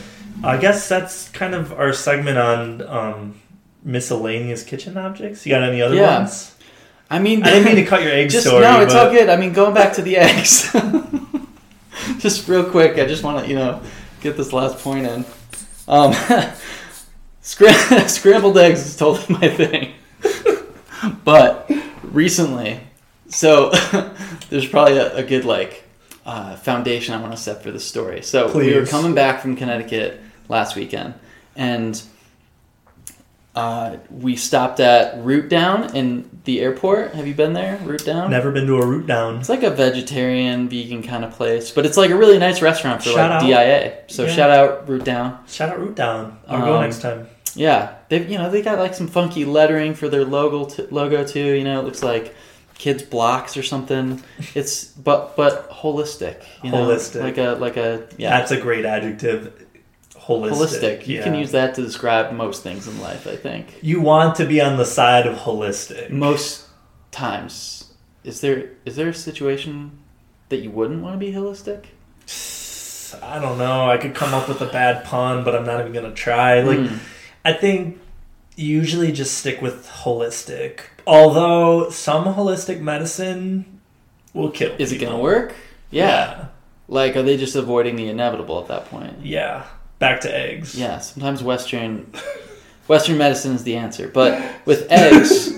I 0.43 0.57
guess 0.57 0.89
that's 0.89 1.29
kind 1.29 1.55
of 1.55 1.71
our 1.71 1.93
segment 1.93 2.37
on 2.37 2.81
um, 2.81 3.41
miscellaneous 3.83 4.63
kitchen 4.63 4.97
objects. 4.97 5.45
You 5.45 5.51
got 5.53 5.63
any 5.63 5.81
other 5.81 5.95
Yeah. 5.95 6.19
ones? 6.19 6.55
I 7.09 7.19
mean, 7.19 7.43
I 7.43 7.49
didn't 7.51 7.65
mean 7.65 7.75
to 7.75 7.85
cut 7.89 8.03
your 8.03 8.11
egg 8.13 8.29
just 8.29 8.47
story. 8.47 8.61
no, 8.63 8.81
it's 8.81 8.93
but 8.93 9.07
all 9.07 9.11
good. 9.13 9.27
I 9.29 9.35
mean, 9.35 9.53
going 9.53 9.73
back 9.73 9.93
to 9.93 10.01
the 10.01 10.17
eggs, 10.17 10.71
just 12.19 12.47
real 12.47 12.63
quick, 12.69 12.97
I 12.97 13.05
just 13.05 13.23
want 13.23 13.43
to 13.43 13.49
you 13.49 13.55
know 13.57 13.81
get 14.21 14.37
this 14.37 14.53
last 14.53 14.77
point 14.79 15.05
in. 15.07 15.25
Um, 15.87 16.13
scram- 17.41 18.07
scrambled 18.07 18.57
eggs 18.57 18.85
is 18.85 18.95
totally 18.95 19.37
my 19.39 19.49
thing, 19.49 19.93
but 21.23 21.69
recently, 22.03 22.79
so 23.27 23.71
there's 24.49 24.67
probably 24.67 24.97
a, 24.97 25.15
a 25.17 25.23
good 25.23 25.43
like 25.45 25.83
uh, 26.25 26.55
foundation 26.55 27.13
I 27.13 27.21
want 27.21 27.33
to 27.33 27.37
set 27.37 27.63
for 27.63 27.71
this 27.71 27.85
story. 27.85 28.21
So 28.21 28.55
we 28.55 28.73
were 28.75 28.85
coming 28.85 29.13
back 29.15 29.41
from 29.41 29.55
Connecticut 29.55 30.21
last 30.49 30.75
weekend, 30.75 31.13
and 31.55 32.01
uh, 33.55 33.97
we 34.09 34.35
stopped 34.35 34.79
at 34.79 35.21
Root 35.23 35.49
Down 35.49 35.95
in 35.95 36.29
the 36.45 36.61
airport. 36.61 37.13
Have 37.15 37.27
you 37.27 37.33
been 37.33 37.53
there, 37.53 37.77
Root 37.83 38.05
Down? 38.05 38.31
Never 38.31 38.51
been 38.51 38.65
to 38.67 38.77
a 38.77 38.85
root 38.85 39.05
down. 39.07 39.37
It's 39.39 39.49
like 39.49 39.63
a 39.63 39.69
vegetarian, 39.71 40.69
vegan 40.69 41.03
kind 41.03 41.25
of 41.25 41.31
place, 41.33 41.69
but 41.71 41.85
it's 41.85 41.97
like 41.97 42.11
a 42.11 42.15
really 42.15 42.39
nice 42.39 42.61
restaurant 42.61 43.03
for 43.03 43.09
Shout 43.09 43.29
like 43.29 43.43
out. 43.43 43.47
DIA. 43.47 43.93
So 44.07 44.23
Yeah. 44.25 44.31
shout 44.33 44.49
out 44.51 44.87
Root 44.89 45.03
Down. 45.03 45.37
Shout 45.47 45.69
out 45.69 45.79
root 45.79 45.95
down. 45.95 46.39
I'll 46.47 46.65
go 46.65 46.75
Um, 46.75 46.81
next 46.83 47.01
time. 47.01 47.27
Yeah, 47.53 47.95
they 48.07 48.25
you 48.25 48.37
know 48.37 48.49
they 48.49 48.61
got 48.61 48.79
like 48.79 48.93
some 48.93 49.07
funky 49.07 49.43
lettering 49.43 49.93
for 49.95 50.07
their 50.07 50.23
logo 50.23 50.65
t- 50.65 50.87
logo 50.89 51.25
too. 51.25 51.51
You 51.53 51.65
know, 51.65 51.79
it 51.81 51.83
looks 51.83 52.01
like 52.01 52.33
kids 52.77 53.03
blocks 53.03 53.57
or 53.57 53.63
something. 53.63 54.23
It's 54.55 54.85
but 54.85 55.35
but 55.35 55.69
holistic. 55.69 56.37
You 56.63 56.71
know? 56.71 56.87
Holistic. 56.87 57.21
like 57.21 57.37
a 57.37 57.57
like 57.59 57.75
a 57.75 58.03
yeah. 58.17 58.29
That's 58.39 58.51
a 58.51 58.57
great 58.61 58.85
adjective. 58.85 59.51
Holistic. 60.39 60.79
Holistic. 61.01 61.07
You 61.07 61.21
can 61.21 61.35
use 61.35 61.51
that 61.51 61.75
to 61.75 61.81
describe 61.81 62.31
most 62.33 62.63
things 62.63 62.87
in 62.87 62.99
life. 63.01 63.27
I 63.27 63.35
think 63.35 63.75
You 63.81 64.01
want 64.01 64.35
to 64.35 64.45
be 64.45 64.61
on 64.61 64.77
the 64.77 64.85
side 64.85 65.25
of 65.27 65.35
holistic. 65.39 66.09
most 66.09 66.67
times. 67.11 67.93
Is 68.23 68.41
there 68.41 68.69
is 68.85 68.95
there 68.95 69.09
a 69.09 69.13
situation 69.13 69.99
that 70.49 70.57
you 70.57 70.69
wouldn't 70.71 71.01
want 71.03 71.13
to 71.15 71.19
be 71.19 71.33
holistic? 71.33 71.85
I 73.21 73.39
don't 73.39 73.57
know. 73.57 73.89
I 73.89 73.97
could 73.97 74.15
come 74.15 74.33
up 74.33 74.47
with 74.47 74.61
a 74.61 74.67
bad 74.67 75.03
pun, 75.03 75.43
but 75.43 75.55
I'm 75.55 75.65
not 75.65 75.81
even 75.81 75.91
gonna 75.91 76.13
try. 76.13 76.61
Like, 76.61 76.79
Mm. 76.79 76.99
I 77.43 77.53
think 77.53 77.99
usually 78.55 79.11
just 79.11 79.37
stick 79.37 79.61
with 79.61 79.87
holistic. 80.03 80.81
Although 81.07 81.89
some 81.89 82.25
holistic 82.35 82.79
medicine 82.79 83.81
will 84.33 84.51
kill. 84.51 84.73
Is 84.77 84.91
it 84.91 84.99
gonna 84.99 85.17
work? 85.19 85.53
Yeah. 85.89 86.05
Yeah. 86.07 86.45
Like, 86.87 87.15
are 87.15 87.23
they 87.23 87.37
just 87.37 87.55
avoiding 87.55 87.95
the 87.95 88.07
inevitable 88.07 88.59
at 88.61 88.67
that 88.67 88.85
point? 88.85 89.15
Yeah. 89.23 89.63
Back 90.01 90.21
to 90.21 90.35
eggs. 90.35 90.75
Yeah. 90.77 90.97
Sometimes 90.99 91.41
Western 91.43 92.11
Western 92.87 93.17
medicine 93.17 93.53
is 93.53 93.63
the 93.63 93.77
answer, 93.77 94.09
but 94.09 94.43
with 94.65 94.91
eggs, 94.91 95.53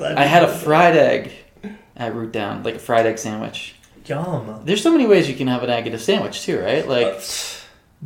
I 0.00 0.24
had 0.24 0.42
a 0.42 0.48
fried 0.52 0.96
egg 0.96 1.32
at 1.96 2.14
Root 2.14 2.32
Down, 2.32 2.62
like 2.62 2.74
a 2.74 2.78
fried 2.78 3.06
egg 3.06 3.18
sandwich. 3.18 3.76
Yum. 4.06 4.62
There's 4.64 4.82
so 4.82 4.90
many 4.90 5.06
ways 5.06 5.28
you 5.28 5.36
can 5.36 5.46
have 5.46 5.62
an 5.62 5.70
egg 5.70 5.86
in 5.86 5.92
a 5.94 5.98
sandwich 5.98 6.42
too, 6.42 6.58
right? 6.60 6.84
Uh, 6.84 6.88
like, 6.88 7.22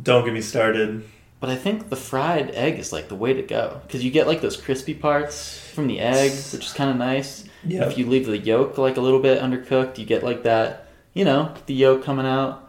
Don't 0.01 0.23
get 0.23 0.33
me 0.35 0.41
started. 0.41 1.03
but 1.39 1.49
I 1.49 1.55
think 1.55 1.89
the 1.89 1.95
fried 1.95 2.51
egg 2.51 2.77
is 2.77 2.93
like 2.93 3.07
the 3.09 3.15
way 3.15 3.33
to 3.33 3.41
go 3.41 3.81
because 3.87 4.03
you 4.03 4.11
get 4.11 4.27
like 4.27 4.41
those 4.41 4.55
crispy 4.55 4.93
parts 4.93 5.57
from 5.73 5.87
the 5.87 5.99
egg, 5.99 6.31
which 6.53 6.65
is 6.65 6.73
kind 6.73 6.91
of 6.91 6.97
nice. 6.97 7.45
Yeah. 7.63 7.85
If 7.89 7.97
you 7.97 8.05
leave 8.05 8.27
the 8.27 8.37
yolk 8.37 8.77
like 8.77 8.97
a 8.97 9.01
little 9.01 9.19
bit 9.19 9.41
undercooked, 9.41 9.97
you 9.97 10.05
get 10.05 10.23
like 10.23 10.43
that, 10.43 10.87
you 11.15 11.25
know, 11.25 11.53
the 11.65 11.73
yolk 11.73 12.03
coming 12.03 12.27
out. 12.27 12.64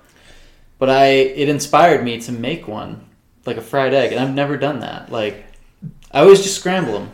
But 0.79 0.91
I, 0.91 1.05
it 1.07 1.49
inspired 1.49 2.05
me 2.05 2.21
to 2.23 2.33
make 2.33 2.69
one, 2.69 3.07
like 3.47 3.57
a 3.57 3.63
fried 3.63 3.95
egg, 3.95 4.13
and 4.13 4.21
I've 4.21 4.35
never 4.35 4.57
done 4.57 4.81
that. 4.81 5.11
Like, 5.11 5.45
I 6.13 6.21
always 6.21 6.43
just 6.43 6.57
scramble 6.59 6.93
them 6.93 7.11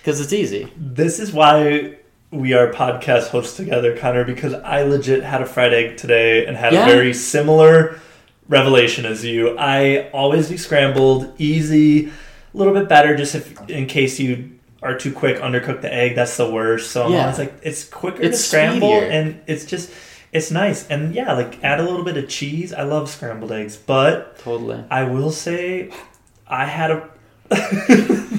because 0.00 0.20
it's 0.20 0.32
easy. 0.32 0.70
This 0.76 1.18
is 1.18 1.32
why 1.32 1.96
we 2.30 2.52
are 2.52 2.70
podcast 2.72 3.28
hosts 3.28 3.56
together, 3.56 3.96
Conor, 3.96 4.24
because 4.24 4.52
I 4.52 4.82
legit 4.82 5.22
had 5.22 5.40
a 5.40 5.46
fried 5.46 5.72
egg 5.72 5.96
today 5.96 6.44
and 6.46 6.56
had 6.56 6.74
Yeah? 6.74 6.86
a 6.86 6.90
very 6.90 7.14
similar 7.14 7.98
revelation 8.48 9.06
as 9.06 9.24
you. 9.24 9.56
I 9.58 10.10
always 10.12 10.50
be 10.50 10.58
scrambled, 10.58 11.32
easy, 11.38 12.06
a 12.08 12.10
little 12.56 12.74
bit 12.74 12.88
better, 12.88 13.16
just 13.16 13.34
if 13.34 13.70
in 13.70 13.86
case 13.86 14.20
you 14.20 14.50
are 14.82 14.96
too 14.96 15.12
quick, 15.12 15.38
undercook 15.38 15.80
the 15.80 15.92
egg. 15.92 16.14
That's 16.14 16.36
the 16.36 16.50
worst. 16.50 16.90
So 16.90 17.06
I'm 17.06 17.12
Yeah. 17.12 17.20
always 17.22 17.38
like, 17.38 17.54
it's 17.62 17.84
quicker 17.84 18.22
It's 18.22 18.38
to 18.42 18.44
scramble, 18.48 18.88
speedier. 19.00 19.10
and 19.10 19.40
it's 19.46 19.64
just. 19.64 19.90
It's 20.32 20.50
nice, 20.50 20.86
and 20.88 21.14
yeah, 21.14 21.32
like 21.32 21.62
add 21.64 21.80
a 21.80 21.82
little 21.82 22.04
bit 22.04 22.16
of 22.16 22.28
cheese. 22.28 22.72
I 22.72 22.82
love 22.82 23.08
scrambled 23.08 23.50
eggs, 23.52 23.76
but 23.76 24.38
Totally. 24.38 24.84
I 24.90 25.04
will 25.04 25.30
say, 25.30 25.90
I 26.46 26.66
had 26.66 26.90
a 26.90 27.08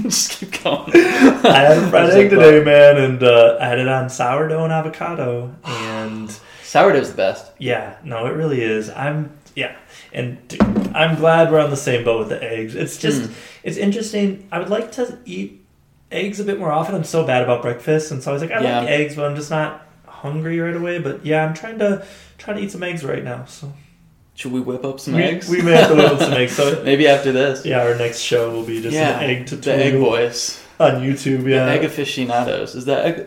just 0.03 0.31
keep 0.31 0.63
going. 0.63 0.91
I 0.95 1.59
had 1.59 1.77
a 1.77 1.87
fried 1.89 2.09
egg 2.11 2.29
today, 2.29 2.63
man, 2.63 2.97
and 2.97 3.23
uh, 3.23 3.57
I 3.59 3.65
had 3.67 3.79
it 3.79 3.87
on 3.87 4.09
sourdough 4.09 4.63
and 4.63 4.73
avocado, 4.73 5.55
and 5.63 6.29
Sourdough's 6.63 7.09
the 7.11 7.17
best. 7.17 7.51
yeah, 7.57 7.97
no, 8.03 8.25
it 8.27 8.31
really 8.35 8.61
is. 8.61 8.89
I'm 8.91 9.31
yeah, 9.55 9.75
and 10.13 10.47
dude, 10.47 10.61
I'm 10.95 11.15
glad 11.15 11.51
we're 11.51 11.59
on 11.59 11.71
the 11.71 11.75
same 11.77 12.03
boat 12.05 12.19
with 12.19 12.29
the 12.29 12.43
eggs. 12.43 12.75
It's 12.75 12.97
just 12.97 13.21
Mm. 13.23 13.33
it's 13.63 13.77
interesting. 13.77 14.47
I 14.51 14.59
would 14.59 14.69
like 14.69 14.91
to 14.93 15.17
eat 15.25 15.65
eggs 16.11 16.39
a 16.39 16.43
bit 16.43 16.59
more 16.59 16.71
often. 16.71 16.93
I'm 16.95 17.03
so 17.03 17.25
bad 17.25 17.41
about 17.43 17.61
breakfast, 17.63 18.11
and 18.11 18.21
so 18.21 18.29
I 18.31 18.33
was 18.33 18.41
like, 18.43 18.51
I 18.51 18.61
Yeah. 18.61 18.79
like 18.81 18.89
eggs, 18.89 19.15
but 19.15 19.25
I'm 19.25 19.35
just 19.35 19.49
not 19.49 19.85
hungry 20.19 20.59
right 20.59 20.75
away. 20.75 20.99
But 20.99 21.25
yeah, 21.25 21.45
I'm 21.45 21.53
trying 21.53 21.79
to 21.79 22.05
trying 22.37 22.57
to 22.57 22.63
eat 22.63 22.71
some 22.71 22.83
eggs 22.83 23.03
right 23.03 23.23
now. 23.23 23.45
So 23.45 23.73
Should 24.35 24.51
we 24.51 24.61
whip 24.61 24.83
up 24.85 24.99
some 24.99 25.15
we, 25.15 25.23
eggs? 25.23 25.49
we 25.49 25.61
may 25.61 25.73
have 25.73 25.89
to 25.89 25.95
whip 25.95 26.11
up 26.11 26.19
some 26.19 26.33
eggs. 26.33 26.53
So 26.55 26.81
Maybe 26.85 27.07
after 27.07 27.31
this. 27.31 27.65
yeah, 27.65 27.83
our 27.83 27.95
next 27.95 28.19
show 28.19 28.51
will 28.51 28.63
be 28.65 28.81
just 28.81 28.93
yeah, 28.95 29.19
an 29.19 29.29
egg 29.29 29.47
the 29.47 29.55
tutorial 29.57 29.81
egg 29.81 29.93
boys, 30.01 30.63
on 30.79 31.01
YouTube. 31.01 31.47
Yeah, 31.47 31.65
the 31.65 31.71
egg 31.71 31.83
aficionados. 31.83 32.75
Is 32.75 32.85
that 32.85 33.05
egg, 33.05 33.17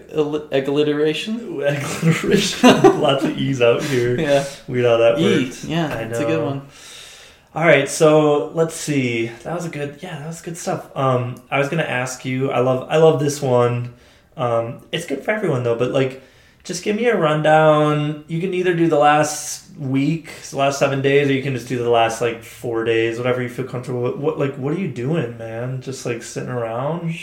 egg 0.52 0.68
alliteration? 0.68 1.40
Ooh, 1.40 1.64
egg 1.64 1.82
alliteration. 2.02 2.82
Lots 3.00 3.24
of 3.24 3.36
e's 3.36 3.60
out 3.60 3.82
here. 3.82 4.18
Yeah, 4.18 4.44
Weird 4.68 4.86
how 4.86 4.96
that 4.98 5.18
E. 5.18 5.52
Yeah, 5.66 5.92
I 5.94 6.02
it's 6.02 6.18
a 6.18 6.24
good 6.24 6.42
one. 6.44 6.62
All 7.54 7.66
right, 7.66 7.86
so 7.86 8.48
let's 8.54 8.74
see. 8.74 9.26
That 9.44 9.54
was 9.54 9.66
a 9.66 9.68
good. 9.68 10.02
Yeah, 10.02 10.18
that 10.20 10.26
was 10.26 10.40
good 10.40 10.56
stuff. 10.56 10.90
Um, 10.96 11.34
I 11.50 11.58
was 11.58 11.68
gonna 11.68 11.82
ask 11.82 12.24
you. 12.24 12.50
I 12.50 12.60
love. 12.60 12.88
I 12.88 12.96
love 12.96 13.20
this 13.20 13.42
one. 13.42 13.92
Um, 14.38 14.80
it's 14.90 15.04
good 15.04 15.22
for 15.22 15.32
everyone 15.32 15.62
though. 15.62 15.76
But 15.76 15.90
like, 15.90 16.22
just 16.64 16.82
give 16.84 16.96
me 16.96 17.06
a 17.06 17.16
rundown. 17.16 18.24
You 18.28 18.40
can 18.40 18.54
either 18.54 18.74
do 18.74 18.88
the 18.88 18.98
last 18.98 19.76
week, 19.76 20.30
the 20.50 20.56
last 20.58 20.78
seven 20.78 21.02
days, 21.02 21.28
or 21.28 21.32
you 21.32 21.42
can 21.42 21.54
just 21.54 21.68
do 21.68 21.78
the 21.82 21.90
last 21.90 22.20
like 22.20 22.42
four 22.44 22.84
days, 22.84 23.18
whatever 23.18 23.42
you 23.42 23.48
feel 23.48 23.66
comfortable 23.66 24.02
with. 24.02 24.16
What 24.16 24.38
like, 24.38 24.54
what 24.56 24.72
are 24.72 24.78
you 24.78 24.88
doing, 24.88 25.38
man? 25.38 25.80
Just 25.82 26.06
like 26.06 26.22
sitting 26.22 26.50
around, 26.50 27.14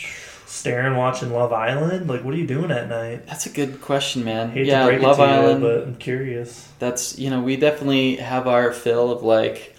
staring, 0.46 0.98
watching 0.98 1.32
Love 1.32 1.54
Island. 1.54 2.08
Like, 2.10 2.24
what 2.24 2.34
are 2.34 2.38
you 2.38 2.48
doing 2.48 2.72
at 2.72 2.90
night? 2.90 3.28
That's 3.28 3.46
a 3.46 3.50
good 3.52 3.82
question, 3.82 4.24
man. 4.24 4.52
Hate 4.52 4.66
yeah, 4.66 4.82
to 4.82 4.88
break 4.88 5.02
Love 5.02 5.20
Island. 5.20 5.62
you, 5.64 5.68
but 5.70 5.84
I'm 5.88 5.96
curious. 5.96 6.68
That's 6.80 7.18
you 7.18 7.30
know 7.30 7.42
we 7.42 7.56
definitely 7.56 8.18
have 8.18 8.48
our 8.48 8.72
fill 8.74 9.12
of 9.12 9.24
like 9.24 9.76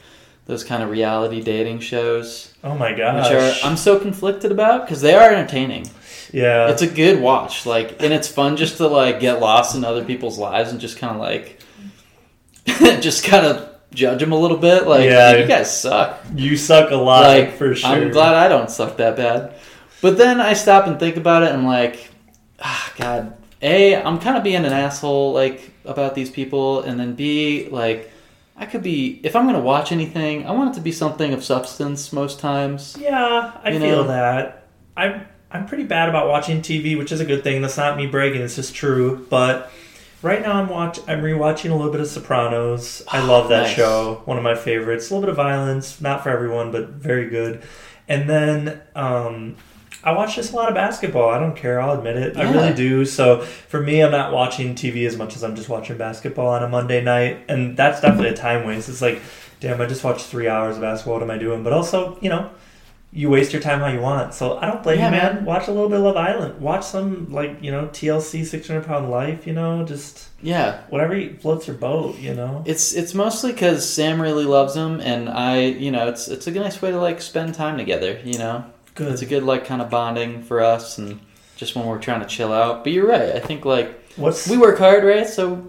those 0.47 0.65
kind 0.65 0.83
of 0.83 0.91
reality 0.91 1.41
dating 1.43 1.79
shows, 1.81 2.53
Oh 2.65 2.75
my 2.75 2.89
which 2.91 2.99
gosh. 2.99 3.63
are 3.63 3.67
I'm 3.69 3.77
so 3.77 3.99
conflicted 4.01 4.51
about 4.51 4.85
because 4.87 5.01
they 5.01 5.15
are 5.15 5.31
entertaining. 5.31 5.89
Yeah. 6.33 6.69
It's 6.71 6.83
a 6.83 6.87
good 6.87 7.21
watch, 7.21 7.67
like, 7.67 8.03
and 8.03 8.13
it's 8.13 8.29
fun 8.29 8.57
just 8.57 8.77
to 8.79 8.87
like 8.87 9.21
get 9.21 9.41
lost 9.41 9.75
in 9.77 9.85
other 9.85 10.05
people's 10.05 10.39
lives 10.39 10.71
and 10.71 10.81
just 10.81 10.99
kind 10.99 11.15
of 11.15 11.21
like, 11.21 11.61
just 13.01 13.25
kind 13.25 13.47
of 13.47 13.69
judge 13.93 14.21
them 14.21 14.33
a 14.33 14.39
little 14.39 14.57
bit. 14.57 14.87
Like, 14.87 15.05
Yeah. 15.05 15.37
you 15.37 15.47
guys 15.47 15.81
suck. 15.81 16.19
you 16.35 16.57
suck 16.57 16.91
a 16.91 16.97
lot 16.97 17.23
like, 17.25 17.57
for 17.57 17.75
sure. 17.75 17.91
I'm 17.91 18.11
glad 18.11 18.35
I 18.35 18.49
don't 18.49 18.71
suck 18.71 18.97
that 18.99 19.17
bad. 19.17 19.55
But 20.03 20.17
then 20.17 20.41
I 20.41 20.55
stop 20.55 20.87
and 20.87 20.99
think 20.99 21.17
about 21.17 21.43
it, 21.43 21.53
and 21.53 21.65
like, 21.67 22.09
ah, 22.61 22.93
God, 22.97 23.35
a 23.61 23.97
I'm 23.97 24.19
kind 24.19 24.37
of 24.37 24.43
being 24.43 24.65
an 24.65 24.73
asshole 24.73 25.33
like 25.35 25.73
about 25.85 26.15
these 26.15 26.31
people, 26.31 26.83
and 26.83 26.99
then 26.99 27.15
b 27.15 27.69
like 27.71 28.11
I 28.57 28.65
could 28.67 28.83
be 28.83 29.21
if 29.25 29.37
I'm 29.37 29.45
gonna 29.47 29.61
watch 29.61 29.93
anything, 29.93 30.47
I 30.47 30.53
want 30.53 30.71
it 30.73 30.75
to 30.77 30.81
be 30.81 30.93
something 30.93 31.35
of 31.35 31.45
substance 31.45 32.13
most 32.15 32.41
times. 32.41 32.97
Yeah, 32.99 33.53
I 33.63 33.71
You 33.73 33.79
feel 33.81 34.03
know? 34.05 34.09
that. 34.09 34.69
I'm 34.97 35.27
I'm 35.53 35.67
pretty 35.67 35.85
bad 35.85 36.09
about 36.09 36.29
watching 36.29 36.63
TV, 36.63 36.97
which 36.97 37.11
is 37.13 37.21
a 37.21 37.25
good 37.25 37.43
thing. 37.43 37.61
That's 37.63 37.77
not 37.77 37.97
me 37.97 38.07
bragging. 38.07 38.41
It's 38.41 38.57
just 38.57 38.75
true. 38.75 39.27
But 39.31 39.71
right 40.23 40.41
now, 40.43 40.53
I'm 40.53 40.69
watch 40.69 41.01
I'm 41.09 41.23
rewatching 41.23 41.71
a 41.71 41.75
little 41.75 41.91
bit 41.91 42.01
of 42.01 42.07
Sopranos. 42.07 43.03
I 43.09 43.25
love 43.25 43.49
that 43.49 43.63
Nice. 43.65 43.75
show. 43.75 44.23
One 44.27 44.37
of 44.37 44.45
my 44.45 44.55
favorites. 44.55 45.11
A 45.11 45.15
little 45.15 45.23
bit 45.23 45.31
of 45.31 45.37
violence, 45.37 46.01
not 46.01 46.23
for 46.23 46.31
everyone, 46.31 46.71
but 46.71 46.89
very 46.91 47.29
good. 47.29 47.63
And 48.09 48.29
then 48.31 48.81
um, 48.95 49.57
I 50.05 50.13
watch 50.13 50.37
just 50.37 50.53
a 50.53 50.57
lot 50.57 50.69
of 50.69 50.75
basketball. 50.75 51.31
I 51.31 51.39
don't 51.39 51.57
care. 51.57 51.81
I'll 51.81 51.97
admit 51.99 52.17
it. 52.17 52.37
I 52.37 52.51
really 52.51 52.73
do. 52.75 53.05
So 53.05 53.41
for 53.43 53.81
me, 53.81 54.03
I'm 54.03 54.11
not 54.13 54.33
watching 54.33 54.75
TV 54.75 55.07
as 55.07 55.17
much 55.17 55.35
as 55.37 55.43
I'm 55.45 55.57
just 55.57 55.69
watching 55.69 55.97
basketball 55.99 56.49
on 56.49 56.63
a 56.63 56.69
Monday 56.69 57.03
night, 57.03 57.41
and 57.49 57.77
that's 57.77 58.01
definitely 58.01 58.31
a 58.31 58.37
time 58.37 58.67
waste. 58.67 58.89
It's 58.89 59.03
like, 59.03 59.21
damn, 59.61 59.81
I 59.81 59.87
just 59.87 60.05
watched 60.05 60.27
three 60.27 60.49
hours 60.49 60.77
of 60.77 60.83
basketball. 60.83 61.15
What 61.15 61.23
am 61.25 61.31
I 61.31 61.39
doing? 61.39 61.63
But 61.65 61.73
also, 61.73 62.19
you 62.21 62.29
know, 62.31 62.51
you 63.13 63.29
waste 63.29 63.53
your 63.53 63.61
time 63.61 63.81
how 63.81 63.89
you 63.89 64.01
want. 64.01 64.35
So 64.35 64.59
I 64.59 64.67
don't 64.67 64.83
blame 64.85 64.99
Yeah, 65.01 65.07
you, 65.07 65.11
man. 65.11 65.35
man. 65.37 65.45
Watch 65.45 65.67
a 65.67 65.73
little 65.73 65.89
bit 65.89 65.99
of 65.99 66.05
Love 66.05 66.17
Island. 66.17 66.61
Watch 66.61 66.85
some 66.85 67.31
like 67.33 67.59
you 67.61 67.71
know 67.73 67.87
TLC 67.89 68.45
600 68.47 68.87
Pound 68.87 69.11
Life. 69.11 69.47
You 69.47 69.53
know, 69.53 69.85
just 69.85 70.29
Yeah, 70.43 70.81
whatever 70.91 71.21
floats 71.41 71.67
your 71.67 71.77
boat. 71.77 72.17
You 72.19 72.35
know. 72.35 72.63
It's 72.67 72.93
it's 72.95 73.13
mostly 73.15 73.53
because 73.53 73.89
Sam 73.89 74.21
really 74.23 74.45
loves 74.45 74.77
him, 74.77 75.01
and 75.01 75.29
I, 75.29 75.61
you 75.63 75.91
know, 75.91 76.09
it's 76.09 76.29
it's 76.29 76.47
a 76.47 76.51
nice 76.53 76.81
way 76.81 76.91
to 76.93 77.01
like 77.01 77.21
spend 77.21 77.55
time 77.55 77.77
together. 77.79 78.21
You 78.25 78.39
know, 78.39 78.65
Good. 78.95 79.13
it's 79.13 79.23
a 79.23 79.27
good 79.27 79.43
like 79.43 79.65
kind 79.65 79.83
of 79.83 79.91
bonding 79.91 80.43
for 80.43 80.61
us, 80.61 80.99
and 80.99 81.21
just 81.57 81.75
when 81.75 81.87
we're 81.87 81.99
trying 81.99 82.21
to 82.21 82.27
chill 82.27 82.53
out. 82.53 82.85
But 82.85 82.93
you're 82.93 83.07
right. 83.09 83.31
I 83.35 83.41
think 83.41 83.65
like 83.65 83.97
What's 84.17 84.49
we 84.49 84.57
work 84.57 84.79
hard, 84.79 85.05
right? 85.05 85.27
So 85.27 85.67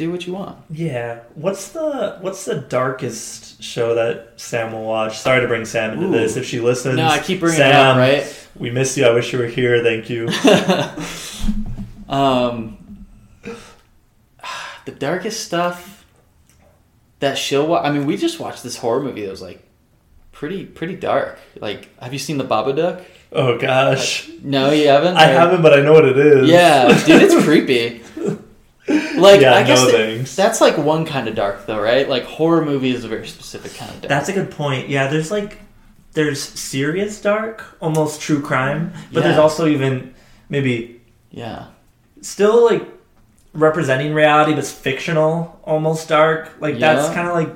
do 0.00 0.10
what 0.10 0.26
you 0.26 0.32
want. 0.32 0.56
yeah? 0.70 1.20
What's 1.34 1.68
the 1.68 2.16
what's 2.22 2.46
the 2.46 2.54
darkest 2.56 3.62
show 3.62 3.94
that 3.96 4.32
Sam 4.36 4.72
will 4.72 4.84
watch? 4.84 5.18
Sorry 5.18 5.42
to 5.42 5.46
bring 5.46 5.66
Sam 5.66 5.92
into 5.92 6.06
Ooh. 6.06 6.10
this. 6.10 6.36
If 6.38 6.46
she 6.46 6.58
listens, 6.58 6.96
No, 6.96 7.06
I 7.06 7.18
keep 7.18 7.40
bringing 7.40 7.58
Sam, 7.58 7.90
up, 7.90 7.96
right? 7.98 8.48
We 8.56 8.70
miss 8.70 8.96
you. 8.96 9.04
I 9.04 9.12
wish 9.12 9.30
you 9.34 9.38
were 9.38 9.46
here. 9.46 9.82
Thank 9.82 10.08
you. 10.08 10.28
um, 12.08 13.06
the 14.86 14.92
darkest 14.92 15.44
stuff 15.44 16.06
that 17.18 17.36
she'll 17.36 17.66
watch. 17.66 17.84
I 17.84 17.90
mean, 17.92 18.06
we 18.06 18.16
just 18.16 18.40
watched 18.40 18.62
this 18.62 18.78
horror 18.78 19.02
movie 19.02 19.22
that 19.22 19.30
was 19.30 19.42
like 19.42 19.62
pretty 20.32 20.64
pretty 20.64 20.96
dark. 20.96 21.38
Like, 21.60 21.88
have 22.00 22.12
you 22.14 22.18
seen 22.18 22.38
the 22.38 22.44
Babadook? 22.44 23.04
Oh 23.32 23.58
gosh, 23.58 24.28
No, 24.42 24.70
you 24.70 24.88
haven't. 24.88 25.16
I 25.16 25.30
Or- 25.30 25.34
haven't, 25.34 25.62
but 25.62 25.78
I 25.78 25.82
know 25.82 25.92
what 25.92 26.04
it 26.06 26.16
is. 26.18 26.48
Yeah, 26.48 26.88
dude, 27.04 27.22
it's 27.22 27.34
creepy. 27.44 28.00
Like, 29.16 29.40
yeah, 29.40 29.54
I 29.54 29.62
guess 29.62 29.80
no 29.80 29.86
that- 29.86 29.92
thanks. 29.92 30.36
that's 30.36 30.60
like 30.60 30.76
one 30.78 31.04
kind 31.04 31.28
of 31.28 31.34
dark, 31.34 31.66
though, 31.66 31.80
right? 31.80 32.08
Like 32.08 32.24
horror 32.24 32.64
movie 32.64 32.90
is 32.90 33.04
a 33.04 33.08
very 33.08 33.26
specific 33.28 33.74
kind 33.74 33.90
of 33.92 34.00
dark. 34.02 34.08
That's 34.08 34.28
a 34.28 34.32
good 34.32 34.50
point. 34.50 34.88
Yeah, 34.88 35.06
there's 35.08 35.30
like 35.30 35.58
there's 36.12 36.42
serious 36.42 37.20
dark, 37.20 37.64
almost 37.80 38.20
true 38.20 38.40
crime, 38.42 38.92
but 39.12 39.22
there's 39.22 39.38
also 39.38 39.66
even 39.68 40.14
maybe 40.48 41.00
yeah, 41.30 41.66
still 42.20 42.64
like 42.64 42.86
representing 43.52 44.14
reality, 44.14 44.52
but 44.52 44.60
it's 44.60 44.72
fictional, 44.72 45.60
almost 45.64 46.08
dark. 46.08 46.50
Like 46.60 46.78
that's 46.78 47.12
kind 47.14 47.28
of 47.28 47.34
like 47.34 47.50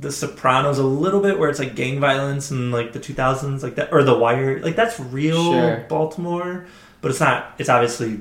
The 0.00 0.10
Sopranos 0.10 0.78
a 0.78 0.82
little 0.84 1.20
bit, 1.20 1.38
where 1.38 1.48
it's 1.50 1.58
like 1.58 1.74
gang 1.76 2.00
violence 2.00 2.50
and 2.50 2.72
like 2.72 2.92
the 2.92 3.00
2000s, 3.00 3.62
like 3.62 3.76
that, 3.76 3.92
or 3.92 4.02
The 4.02 4.16
Wire. 4.16 4.60
Like 4.60 4.76
that's 4.76 4.98
real 4.98 5.52
Sure. 5.52 5.84
Baltimore, 5.88 6.66
but 7.00 7.10
it's 7.10 7.20
not. 7.20 7.54
It's 7.58 7.68
obviously 7.68 8.20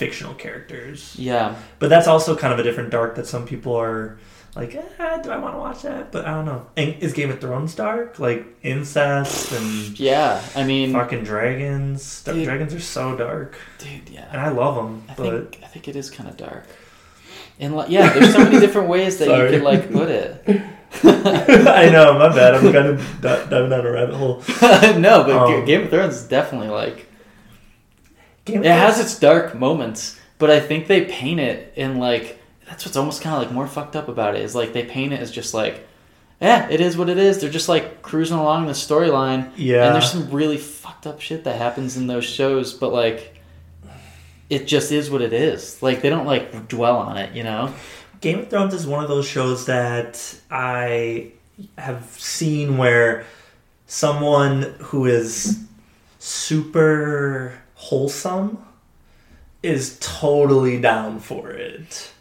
fictional 0.00 0.34
characters. 0.34 1.14
yeah. 1.18 1.54
But 1.78 1.88
that's 1.90 2.08
also 2.08 2.34
kind 2.36 2.52
of 2.54 2.58
a 2.58 2.62
different 2.62 2.90
dark 2.90 3.14
that 3.16 3.26
some 3.26 3.44
people 3.46 3.74
are 3.76 4.18
like, 4.56 4.74
eh, 4.74 5.16
do 5.22 5.30
I 5.30 5.36
want 5.38 5.54
to 5.54 5.60
watch 5.60 5.82
that? 5.82 6.10
But 6.10 6.24
I 6.26 6.30
don't 6.34 6.46
know. 6.46 6.66
And 6.76 6.88
is 7.04 7.12
Game 7.12 7.30
of 7.30 7.38
Thrones 7.40 7.74
dark? 7.74 8.18
Like 8.18 8.42
incest 8.62 9.52
and 9.52 9.98
Yeah, 10.00 10.40
I 10.56 10.64
mean, 10.64 10.92
fucking 10.92 11.22
dragons. 11.24 12.24
Dude. 12.24 12.44
dragons 12.44 12.72
are 12.74 12.80
so 12.80 13.14
dark, 13.16 13.56
dude, 13.78 14.08
yeah. 14.08 14.26
and 14.32 14.40
I 14.40 14.48
love 14.48 14.74
them. 14.74 15.02
I 15.08 15.14
But 15.14 15.52
think 15.52 15.64
I 15.64 15.66
think 15.72 15.86
it 15.88 15.96
is 15.96 16.10
kind 16.10 16.28
of 16.28 16.36
dark. 16.36 16.64
And 17.60 17.76
like, 17.76 17.90
yeah, 17.90 18.10
there's 18.14 18.32
so 18.32 18.38
many 18.42 18.58
different 18.66 18.88
ways 18.88 19.18
that 19.18 19.28
you 19.28 19.50
could 19.52 19.62
like 19.62 19.92
put 19.92 20.08
it. 20.08 20.32
I 21.04 21.88
know, 21.92 22.18
my 22.18 22.28
bad. 22.34 22.54
I'm 22.56 22.72
kind 22.78 22.88
of 22.88 23.20
di- 23.20 23.44
diving 23.50 23.70
down 23.70 23.86
a 23.86 23.90
rabbit 23.92 24.14
hole. 24.16 24.42
no, 24.98 25.22
but 25.24 25.36
Um, 25.36 25.64
Game 25.64 25.82
of 25.84 25.90
Thrones 25.90 26.16
is 26.16 26.24
definitely 26.26 26.68
like 26.68 27.06
it 28.54 28.64
has 28.64 29.00
its 29.00 29.18
dark 29.18 29.54
moments, 29.54 30.18
but 30.38 30.50
I 30.50 30.60
think 30.60 30.86
they 30.86 31.04
paint 31.04 31.40
it 31.40 31.72
in 31.76 31.98
like 31.98 32.38
that's 32.66 32.84
what's 32.84 32.96
almost 32.96 33.22
kind 33.22 33.36
of 33.36 33.42
like 33.42 33.52
more 33.52 33.66
fucked 33.66 33.96
up 33.96 34.08
about 34.08 34.36
it 34.36 34.42
is 34.42 34.54
like 34.54 34.72
they 34.72 34.84
paint 34.84 35.12
it 35.12 35.20
as 35.20 35.30
just 35.30 35.54
like 35.54 35.86
yeah, 36.40 36.70
it 36.70 36.80
is 36.80 36.96
what 36.96 37.10
it 37.10 37.18
is. 37.18 37.40
They're 37.40 37.50
just 37.50 37.68
like 37.68 38.00
cruising 38.00 38.38
along 38.38 38.66
the 38.66 38.72
storyline, 38.72 39.52
yeah. 39.56 39.86
and 39.86 39.94
there's 39.94 40.10
some 40.10 40.30
really 40.30 40.56
fucked 40.56 41.06
up 41.06 41.20
shit 41.20 41.44
that 41.44 41.56
happens 41.56 41.98
in 41.98 42.06
those 42.06 42.24
shows, 42.24 42.72
but 42.72 42.92
like 42.92 43.40
it 44.50 44.66
just 44.66 44.90
is 44.90 45.10
what 45.10 45.22
it 45.22 45.32
is. 45.32 45.82
Like 45.82 46.02
they 46.02 46.10
don't 46.10 46.26
like 46.26 46.68
dwell 46.68 46.96
on 46.96 47.16
it, 47.16 47.34
you 47.34 47.44
know? 47.44 47.72
Game 48.20 48.40
of 48.40 48.50
Thrones 48.50 48.74
is 48.74 48.86
one 48.86 49.02
of 49.02 49.08
those 49.08 49.26
shows 49.26 49.66
that 49.66 50.34
I 50.50 51.32
have 51.78 52.04
seen 52.18 52.76
where 52.76 53.24
someone 53.86 54.74
who 54.80 55.06
is 55.06 55.62
super 56.18 57.59
wholesome 57.80 58.62
is 59.62 59.98
totally 60.00 60.80
down 60.80 61.18
for 61.18 61.50
it. 61.50 62.12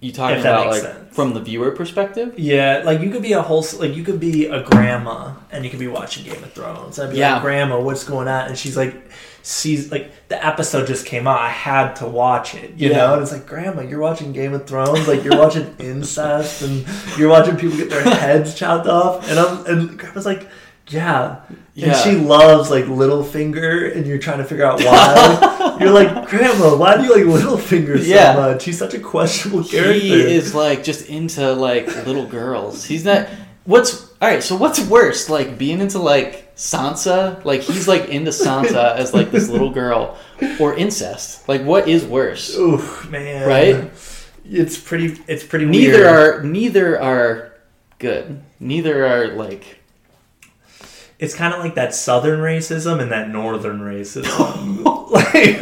You 0.00 0.10
talking 0.12 0.40
about 0.40 0.66
like 0.68 0.82
sense. 0.82 1.14
from 1.14 1.32
the 1.34 1.40
viewer 1.40 1.70
perspective? 1.72 2.36
Yeah, 2.38 2.82
like 2.84 3.00
you 3.00 3.10
could 3.10 3.22
be 3.22 3.32
a 3.34 3.42
wholesome, 3.42 3.80
like 3.80 3.94
you 3.94 4.02
could 4.02 4.18
be 4.18 4.46
a 4.46 4.62
grandma 4.62 5.34
and 5.52 5.64
you 5.64 5.70
could 5.70 5.78
be 5.78 5.86
watching 5.86 6.24
Game 6.24 6.42
of 6.42 6.52
Thrones. 6.52 6.98
I'd 6.98 7.10
be 7.12 7.18
Yeah. 7.18 7.34
like, 7.34 7.42
Grandma, 7.42 7.78
what's 7.80 8.02
going 8.02 8.26
on? 8.26 8.48
And 8.48 8.58
she's 8.58 8.76
like, 8.76 8.96
"She's 9.44 9.92
like 9.92 10.10
the 10.28 10.44
episode 10.44 10.88
just 10.88 11.06
came 11.06 11.28
out. 11.28 11.38
I 11.40 11.50
had 11.50 11.94
to 11.96 12.06
watch 12.06 12.54
it, 12.56 12.72
you 12.76 12.90
Yeah. 12.90 12.96
know. 12.96 13.12
And 13.14 13.22
it's 13.22 13.30
like, 13.30 13.46
Grandma, 13.46 13.82
you're 13.82 14.00
watching 14.00 14.32
Game 14.32 14.54
of 14.54 14.66
Thrones, 14.66 15.06
like 15.06 15.22
you're 15.22 15.38
watching 15.38 15.72
incest 15.78 16.62
and 16.62 16.84
you're 17.16 17.28
watching 17.30 17.56
people 17.56 17.76
get 17.76 17.90
their 17.90 18.02
heads 18.02 18.54
chopped 18.54 18.88
off. 18.88 19.28
And 19.30 19.38
I'm 19.38 19.64
and 19.66 19.96
Grandma's 19.98 20.26
like, 20.26 20.48
yeah. 20.88 21.36
Yeah. 21.74 21.88
And 21.88 21.96
she 21.96 22.12
loves 22.16 22.70
like 22.70 22.84
Littlefinger, 22.84 23.96
and 23.96 24.06
you're 24.06 24.18
trying 24.18 24.38
to 24.38 24.44
figure 24.44 24.64
out 24.66 24.82
why. 24.84 25.76
you're 25.80 25.90
like, 25.90 26.28
Grandma, 26.28 26.76
why 26.76 26.96
do 26.98 27.04
you 27.04 27.10
like 27.14 27.40
Littlefinger 27.42 27.98
so 27.98 28.04
Yeah. 28.04 28.34
much? 28.34 28.64
He's 28.64 28.78
such 28.78 28.92
a 28.94 28.98
questionable 29.00 29.64
character. 29.64 29.92
He 29.94 30.12
is 30.12 30.54
like 30.54 30.84
just 30.84 31.08
into 31.08 31.52
like 31.52 31.86
little 32.06 32.26
girls. 32.26 32.84
He's 32.84 33.04
not. 33.04 33.26
What's 33.64 34.10
all 34.20 34.28
right? 34.28 34.42
So 34.42 34.56
what's 34.56 34.80
worse, 34.86 35.30
like 35.30 35.56
being 35.56 35.80
into 35.80 35.98
like 35.98 36.54
Sansa? 36.56 37.42
Like 37.44 37.60
he's 37.62 37.86
like 37.88 38.08
into 38.08 38.32
Sansa 38.32 38.94
as 38.96 39.14
like 39.14 39.30
this 39.30 39.48
little 39.48 39.70
girl, 39.70 40.18
or 40.60 40.74
incest? 40.76 41.48
Like 41.48 41.62
what 41.62 41.88
is 41.88 42.04
worse? 42.04 42.54
Oof, 42.56 43.08
man. 43.08 43.48
Right? 43.48 43.90
It's 44.44 44.76
pretty. 44.78 45.16
It's 45.28 45.44
pretty 45.44 45.66
Neither 45.66 45.98
weird. 45.98 46.06
are 46.06 46.42
neither 46.42 47.00
are 47.00 47.52
good. 47.98 48.42
Neither 48.60 49.06
are 49.06 49.28
like 49.28 49.78
It's 51.22 51.34
kind 51.34 51.54
of 51.54 51.60
like 51.60 51.76
that 51.76 51.94
southern 51.94 52.40
racism 52.40 53.00
and 53.00 53.12
that 53.12 53.30
northern 53.30 53.78
racism. 53.80 54.84
like, 55.10 55.56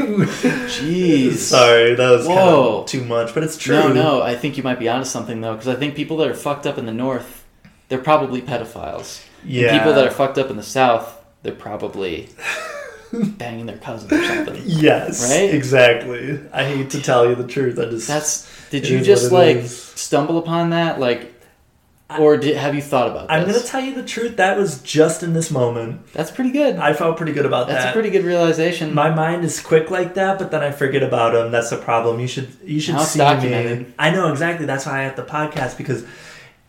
Jeez. 0.71 1.35
sorry, 1.35 1.95
that 1.95 2.11
was 2.11 2.27
kind 2.27 2.39
of 2.39 2.87
too 2.87 3.05
much, 3.05 3.35
but 3.35 3.43
it's 3.43 3.59
true. 3.59 3.75
no, 3.75 3.93
no. 3.93 4.23
I 4.23 4.37
think 4.37 4.57
you 4.57 4.63
might 4.63 4.79
be 4.79 4.89
onto 4.89 5.05
something 5.05 5.43
though, 5.43 5.53
because 5.53 5.69
I 5.69 5.75
think 5.75 5.95
people 5.95 6.17
that 6.17 6.29
are 6.29 6.35
fucked 6.35 6.67
up 6.67 6.79
in 6.79 6.87
the 6.87 6.95
north, 6.95 7.45
they're 7.89 7.99
probably 7.99 8.41
pedophiles. 8.41 9.23
And 9.43 9.51
Yeah. 9.53 9.79
people 9.79 9.93
that 9.93 10.07
are 10.07 10.11
fucked 10.11 10.39
up 10.39 10.49
in 10.49 10.57
the 10.57 10.63
south, 10.63 11.23
they're 11.43 11.53
probably 11.53 12.31
banging 13.13 13.67
their 13.67 13.77
cousin 13.79 14.13
or 14.19 14.25
something. 14.25 14.63
Yes. 14.65 15.29
Right? 15.31 15.53
Exactly. 15.55 16.41
I 16.55 16.65
hate 16.65 16.89
to 16.91 17.03
tell 17.03 17.29
you 17.29 17.35
the 17.35 17.47
truth. 17.47 17.79
I 17.79 17.85
just. 17.87 18.09
That's. 18.09 18.49
Did 18.71 18.89
you 18.89 19.01
just 19.03 19.31
like 19.31 19.57
is. 19.57 19.77
stumble 19.77 20.39
upon 20.39 20.71
that, 20.71 21.01
like, 21.01 21.35
or 22.19 22.37
did, 22.37 22.57
have 22.57 22.75
you 22.75 22.83
thought 22.83 23.09
about 23.09 23.29
this? 23.29 23.31
I'm 23.31 23.47
gonna 23.47 23.65
tell 23.65 23.81
you 23.81 23.95
the 23.95 24.03
truth. 24.03 24.37
That 24.37 24.59
was 24.59 24.83
just 24.83 25.23
in 25.23 25.33
this 25.33 25.51
moment. 25.51 26.13
That's 26.13 26.31
pretty 26.31 26.51
good. 26.51 26.77
I 26.77 26.93
felt 26.95 27.17
pretty 27.17 27.33
good 27.33 27.47
about 27.47 27.69
That's 27.69 27.79
that. 27.79 27.85
That's 27.85 27.97
a 27.97 28.01
pretty 28.01 28.11
good 28.11 28.25
realization. 28.25 28.95
My 28.95 29.15
mind 29.15 29.45
is 29.45 29.61
quick 29.61 29.91
like 29.91 30.15
that, 30.15 30.39
but 30.39 30.51
then 30.51 30.63
I 30.63 30.71
forget 30.73 31.03
about 31.03 31.33
them. 31.33 31.51
That's 31.51 31.71
the 31.71 31.77
problem. 31.77 32.21
You 32.21 32.27
should 32.29 32.49
you 32.65 32.81
should 32.81 32.95
Now 32.97 33.03
see 33.03 33.19
documented. 33.19 33.89
me. 33.89 33.95
I 33.99 34.11
know 34.11 34.31
exactly. 34.31 34.67
That's 34.67 34.87
why 34.87 35.01
I 35.01 35.03
have 35.03 35.17
the 35.17 35.25
podcast 35.25 35.77
because 35.77 36.05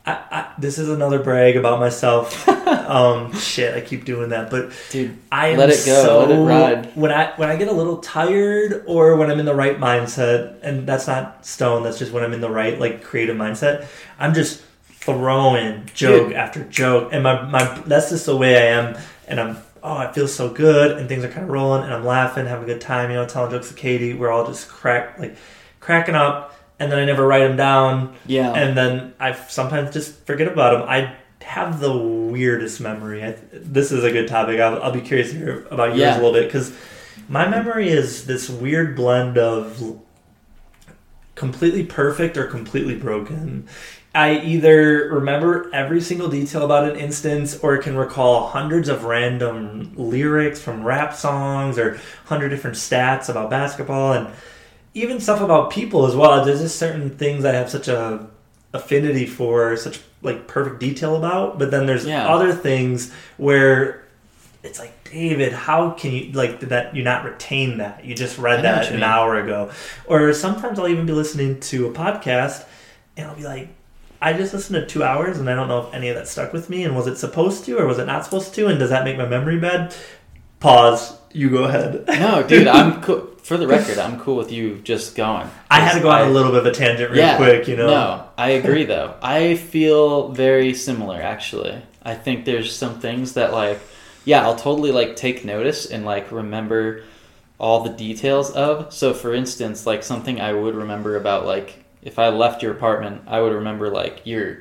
I, 0.06 0.14
I, 0.32 0.54
this 0.58 0.80
is 0.80 0.90
another 0.90 1.20
brag 1.20 1.58
about 1.58 1.80
myself. 1.80 2.48
um, 2.68 3.34
shit, 3.34 3.76
I 3.76 3.82
keep 3.82 4.04
doing 4.04 4.30
that, 4.30 4.50
but 4.50 4.72
Dude, 4.90 5.16
I 5.32 5.50
am 5.50 5.60
Let 5.60 5.70
it 5.70 5.86
go, 5.86 6.04
So, 6.04 6.20
let 6.20 6.32
it 6.32 6.42
ride. 6.44 6.96
When 6.96 7.12
I 7.12 7.34
when 7.36 7.50
I 7.50 7.56
get 7.56 7.68
a 7.68 7.74
little 7.74 7.98
tired 7.98 8.84
or 8.88 9.16
when 9.16 9.30
I'm 9.30 9.40
in 9.40 9.46
the 9.46 9.54
right 9.54 9.80
mindset, 9.80 10.60
and 10.64 10.88
that's 10.88 11.06
not 11.06 11.46
stone. 11.46 11.84
That's 11.84 12.00
just 12.00 12.12
when 12.12 12.24
I'm 12.24 12.34
in 12.34 12.42
the 12.42 12.50
right 12.50 12.80
like 12.80 13.04
creative 13.04 13.38
mindset. 13.38 13.88
I'm 14.18 14.34
just 14.34 14.64
throwing 15.02 15.86
joke 15.94 16.30
Dude. 16.30 16.38
after 16.38 16.64
joke, 16.66 17.10
and 17.12 17.24
my 17.24 17.44
my 17.44 17.64
that's 17.86 18.10
just 18.10 18.26
the 18.26 18.36
way 18.38 18.58
I 18.58 18.78
am. 18.78 18.98
And 19.28 19.40
I'm 19.40 19.58
oh, 19.84 19.96
I 19.98 20.12
feel 20.12 20.28
so 20.28 20.50
good, 20.50 20.98
and 20.98 21.08
things 21.10 21.24
are 21.24 21.30
kind 21.30 21.44
of 21.44 21.50
rolling, 21.50 21.84
and 21.84 21.94
I'm 21.94 22.06
laughing, 22.06 22.46
having 22.46 22.64
a 22.70 22.74
good 22.74 22.82
time, 22.82 23.10
you 23.10 23.16
know, 23.16 23.26
telling 23.26 23.52
jokes 23.52 23.70
to 23.70 23.74
Katie. 23.76 24.14
We're 24.14 24.30
all 24.32 24.46
just 24.46 24.68
crack 24.70 25.18
like 25.20 25.36
cracking 25.80 26.16
up, 26.16 26.54
and 26.80 26.92
then 26.92 27.00
I 27.00 27.06
never 27.06 27.26
write 27.26 27.48
them 27.48 27.58
down, 27.58 28.16
Yeah. 28.26 28.52
and 28.54 28.78
then 28.78 29.14
I 29.20 29.34
sometimes 29.34 29.92
just 29.94 30.26
forget 30.26 30.48
about 30.48 30.80
them. 30.80 30.88
I 30.90 31.16
have 31.44 31.80
the 31.80 31.98
weirdest 31.98 32.80
memory. 32.80 33.24
I, 33.24 33.36
this 33.52 33.92
is 33.92 34.04
a 34.04 34.12
good 34.12 34.28
topic. 34.28 34.60
I'll, 34.60 34.82
I'll 34.84 34.92
be 34.92 35.02
curious 35.02 35.32
to 35.32 35.38
hear 35.38 35.68
about 35.72 35.90
yours 35.90 36.00
Yeah. 36.00 36.14
a 36.16 36.18
little 36.18 36.34
bit 36.34 36.46
because 36.46 36.72
my 37.28 37.48
memory 37.48 37.90
is 37.90 38.26
this 38.28 38.48
weird 38.50 38.96
blend 38.96 39.38
of 39.40 40.00
completely 41.36 41.84
perfect 41.86 42.38
or 42.38 42.46
completely 42.46 42.96
broken. 42.96 43.68
I 44.13 44.39
either 44.39 45.10
remember 45.13 45.69
every 45.74 46.02
single 46.02 46.28
detail 46.28 46.65
about 46.65 46.89
an 46.89 46.97
instance 46.97 47.58
or 47.60 47.78
can 47.78 47.95
recall 47.95 48.50
hundreds 48.50 48.89
of 48.89 49.06
random 49.06 49.93
lyrics 49.95 50.60
from 50.62 50.84
rap 50.84 51.13
songs 51.15 51.78
or 51.78 51.97
hundred 52.26 52.50
different 52.50 52.76
stats 52.76 53.30
about 53.30 53.50
basketball 53.50 54.13
and 54.13 54.28
even 54.93 55.21
stuff 55.21 55.39
about 55.39 55.71
people 55.71 56.06
as 56.06 56.15
well. 56.15 56.43
There's 56.43 56.60
just 56.60 56.78
certain 56.78 57.10
things 57.12 57.45
I 57.45 57.54
have 57.54 57.69
such 57.69 57.88
a 57.88 58.28
affinity 58.74 59.26
for, 59.26 59.78
such 59.78 60.02
like 60.21 60.45
perfect 60.47 60.80
detail 60.82 61.15
about, 61.15 61.58
but 61.58 61.71
then 61.71 61.86
there's 61.86 62.06
Yeah. 62.06 62.28
other 62.28 62.52
things 62.52 63.13
where 63.38 64.04
it's 64.63 64.78
like 64.80 65.10
David, 65.10 65.54
how 65.54 65.91
can 65.91 66.12
you 66.12 66.32
like 66.34 66.60
that 66.60 66.93
you 66.95 67.04
not 67.04 67.24
retain 67.24 67.78
that? 67.78 68.04
You 68.04 68.13
just 68.13 68.38
read 68.38 68.63
that 68.63 68.88
an 68.88 68.95
mean. 68.95 69.04
hour 69.04 69.38
ago. 69.39 69.69
Or 70.06 70.34
sometimes 70.34 70.78
I'll 70.80 70.88
even 70.89 71.06
be 71.06 71.13
listening 71.13 71.60
to 71.62 71.88
a 71.88 71.91
podcast 71.91 72.65
and 73.17 73.28
I'll 73.28 73.36
be 73.36 73.43
like, 73.43 73.69
I 74.22 74.34
just 74.34 74.54
listened 74.54 74.76
to 74.76 74.86
two 74.86 75.04
hours 75.04 75.40
and 75.40 75.50
I 75.50 75.56
don't 75.56 75.68
know 75.68 75.88
if 75.88 75.94
any 75.94 76.10
of 76.10 76.16
that 76.16 76.28
stuck 76.28 76.54
with 76.54 76.70
me 76.70 76.84
and 76.84 76.96
was 76.96 77.08
it 77.08 77.18
supposed 77.18 77.66
to 77.66 77.78
or 77.78 77.88
was 77.88 77.98
it 77.98 78.06
not 78.06 78.24
supposed 78.24 78.54
to 78.56 78.68
and 78.68 78.78
does 78.78 78.92
that 78.92 79.04
make 79.04 79.18
my 79.18 79.26
memory 79.26 79.60
bad? 79.60 79.96
Pause. 80.60 81.18
You 81.34 81.50
go 81.50 81.64
ahead. 81.64 82.06
no, 82.08 82.44
dude, 82.44 82.68
I'm 82.68 83.02
cool. 83.04 83.28
For 83.42 83.58
the 83.58 83.68
record, 83.68 83.98
I'm 83.98 84.20
cool 84.20 84.36
with 84.38 84.52
you 84.52 84.78
just 84.84 85.16
going. 85.16 85.50
I 85.72 85.80
had 85.80 85.94
to 85.96 86.00
go 86.00 86.10
on 86.10 86.22
I- 86.22 86.26
a 86.28 86.30
little 86.30 86.52
bit 86.52 86.60
of 86.60 86.66
a 86.68 86.72
tangent 86.72 87.10
real 87.10 87.20
yeah, 87.20 87.38
quick, 87.38 87.68
you 87.68 87.76
know. 87.76 87.88
No, 87.88 88.28
I 88.38 88.52
agree 88.52 88.86
though. 88.86 89.16
I 89.22 89.56
feel 89.56 90.30
very 90.30 90.74
similar 90.76 91.20
actually. 91.20 91.82
I 92.04 92.14
think 92.16 92.46
there's 92.46 92.76
some 92.76 93.00
things 93.00 93.34
that 93.34 93.52
like 93.52 93.80
yeah, 94.24 94.44
I'll 94.44 94.56
totally 94.56 94.92
like 94.92 95.16
take 95.16 95.44
notice 95.44 95.88
and 95.88 96.06
like 96.06 96.32
remember 96.32 97.04
all 97.58 97.84
the 97.84 97.90
details 97.90 98.52
of. 98.52 98.94
So 98.94 99.14
for 99.16 99.34
instance, 99.34 99.88
like 99.88 100.04
something 100.04 100.40
I 100.40 100.54
would 100.54 100.76
remember 100.76 101.16
about 101.16 101.46
like 101.48 101.81
if 102.02 102.20
I 102.20 102.30
left 102.30 102.64
your 102.64 102.72
apartment, 102.72 103.24
I 103.28 103.42
would 103.42 103.54
remember 103.54 103.90
like 103.90 104.22
your 104.26 104.60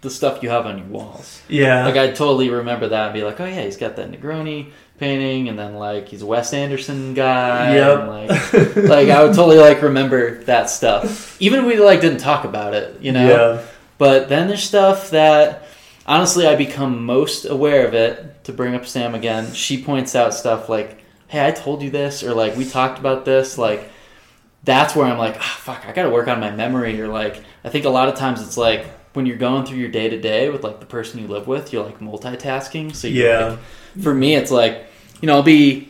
the 0.00 0.10
stuff 0.10 0.42
you 0.42 0.48
have 0.50 0.66
on 0.66 0.78
your 0.78 0.86
walls. 0.86 1.42
Yeah. 1.48 1.84
Like 1.84 1.96
I 1.96 2.08
totally 2.08 2.50
remember 2.50 2.88
that 2.88 3.06
and 3.06 3.14
be 3.14 3.24
like, 3.24 3.40
oh 3.40 3.44
yeah, 3.44 3.62
he's 3.62 3.76
got 3.76 3.96
that 3.96 4.10
Negroni 4.10 4.70
painting, 4.98 5.48
and 5.48 5.58
then 5.58 5.74
like 5.74 6.08
he's 6.08 6.22
a 6.22 6.26
Wes 6.26 6.52
Anderson 6.52 7.14
guy. 7.14 7.74
Yep. 7.74 8.00
And, 8.00 8.08
like, 8.08 8.76
like 8.76 9.08
I 9.08 9.24
would 9.24 9.34
totally 9.34 9.58
like 9.58 9.82
remember 9.82 10.42
that 10.44 10.70
stuff, 10.70 11.40
even 11.40 11.60
if 11.60 11.66
we 11.66 11.80
like 11.80 12.00
didn't 12.00 12.18
talk 12.18 12.44
about 12.44 12.74
it, 12.74 13.00
you 13.00 13.12
know. 13.12 13.28
Yeah. 13.28 13.66
But 13.98 14.28
then 14.28 14.46
there's 14.46 14.62
stuff 14.62 15.10
that 15.10 15.66
honestly 16.06 16.46
I 16.46 16.54
become 16.54 17.04
most 17.04 17.44
aware 17.44 17.86
of 17.86 17.94
it. 17.94 18.44
To 18.44 18.52
bring 18.54 18.74
up 18.74 18.86
Sam 18.86 19.14
again, 19.14 19.52
she 19.52 19.82
points 19.82 20.14
out 20.14 20.32
stuff 20.32 20.70
like, 20.70 21.04
"Hey, 21.26 21.46
I 21.46 21.50
told 21.50 21.82
you 21.82 21.90
this," 21.90 22.22
or 22.22 22.32
like, 22.32 22.56
"We 22.56 22.64
talked 22.64 22.98
about 22.98 23.26
this." 23.26 23.58
Like, 23.58 23.90
that's 24.68 24.94
where 24.94 25.06
I'm 25.06 25.18
like, 25.18 25.36
ah, 25.38 25.56
"Fuck, 25.60 25.84
I 25.88 25.92
got 25.92 26.02
to 26.04 26.10
work 26.10 26.28
on 26.28 26.38
my 26.40 26.50
memory." 26.50 27.00
Or 27.00 27.08
like, 27.08 27.42
I 27.64 27.70
think 27.70 27.84
a 27.86 27.88
lot 27.90 28.08
of 28.08 28.14
times 28.16 28.40
it's 28.42 28.56
like 28.56 28.86
when 29.14 29.24
you're 29.26 29.38
going 29.38 29.64
through 29.64 29.78
your 29.78 29.88
day 29.88 30.08
to 30.10 30.20
day 30.20 30.50
with 30.50 30.62
like 30.62 30.78
the 30.78 30.86
person 30.86 31.18
you 31.20 31.26
live 31.26 31.46
with, 31.48 31.72
you're 31.72 31.84
like 31.84 31.98
multitasking. 32.00 32.94
So 32.94 33.08
Yeah. 33.08 33.56
like- 33.96 34.02
for 34.04 34.14
me, 34.14 34.36
it's 34.36 34.50
like, 34.50 34.84
you 35.20 35.26
know, 35.26 35.34
I'll 35.36 35.42
be 35.42 35.88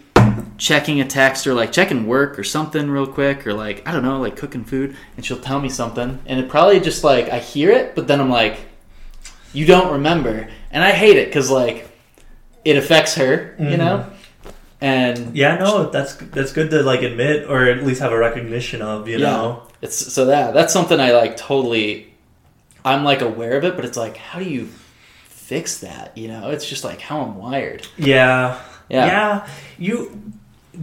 checking 0.57 1.01
a 1.01 1.05
text 1.05 1.47
or 1.47 1.55
like 1.55 1.73
checking 1.73 2.07
work 2.07 2.39
or 2.39 2.45
something 2.45 2.89
real 2.91 3.07
quick 3.07 3.47
or 3.47 3.53
like 3.53 3.83
I 3.87 3.93
don't 3.93 4.03
know, 4.05 4.21
like 4.21 4.37
cooking 4.37 4.65
food, 4.65 4.97
and 5.17 5.25
she'll 5.27 5.41
tell 5.41 5.61
me 5.61 5.69
something, 5.69 6.21
and 6.27 6.41
it 6.41 6.49
probably 6.49 6.81
just 6.81 7.03
like 7.05 7.29
I 7.31 7.39
hear 7.41 7.71
it, 7.71 7.95
but 7.97 8.07
then 8.07 8.21
I'm 8.21 8.31
like, 8.31 8.57
you 9.53 9.67
don't 9.67 9.93
remember, 9.93 10.49
and 10.71 10.83
I 10.85 10.93
hate 10.93 11.17
it 11.17 11.27
because 11.29 11.51
like 11.51 11.89
it 12.65 12.77
affects 12.77 13.15
her, 13.17 13.55
you 13.59 13.67
Mhm. 13.77 13.79
know, 13.79 14.07
and 14.81 15.37
Yeah, 15.37 15.57
no, 15.59 15.91
that's 15.91 16.15
that's 16.15 16.53
good 16.53 16.71
to 16.71 16.83
like 16.83 17.03
admit 17.03 17.49
or 17.49 17.65
at 17.65 17.85
least 17.85 18.01
have 18.01 18.13
a 18.13 18.19
recognition 18.19 18.81
of, 18.83 19.09
you 19.09 19.19
Yeah. 19.19 19.31
know. 19.31 19.63
it's 19.83 19.97
so 20.13 20.27
that 20.27 20.55
that's 20.55 20.73
something 20.73 20.99
I 21.01 21.13
like 21.13 21.37
totally. 21.37 22.13
I'm 22.85 23.05
like 23.05 23.21
aware 23.21 23.57
of 23.59 23.65
it, 23.65 23.77
but 23.77 23.85
it's 23.85 23.97
like, 23.97 24.17
how 24.17 24.39
do 24.39 24.45
you 24.45 24.69
fix 25.29 25.79
that? 25.81 26.17
You 26.17 26.29
know, 26.29 26.51
it's 26.51 26.67
just 26.67 26.85
like 26.85 27.01
how 27.01 27.21
I'm 27.21 27.37
wired. 27.37 27.87
Yeah. 27.97 28.61
Yeah. 28.89 29.07
Yeah. 29.07 29.49
You 29.79 30.23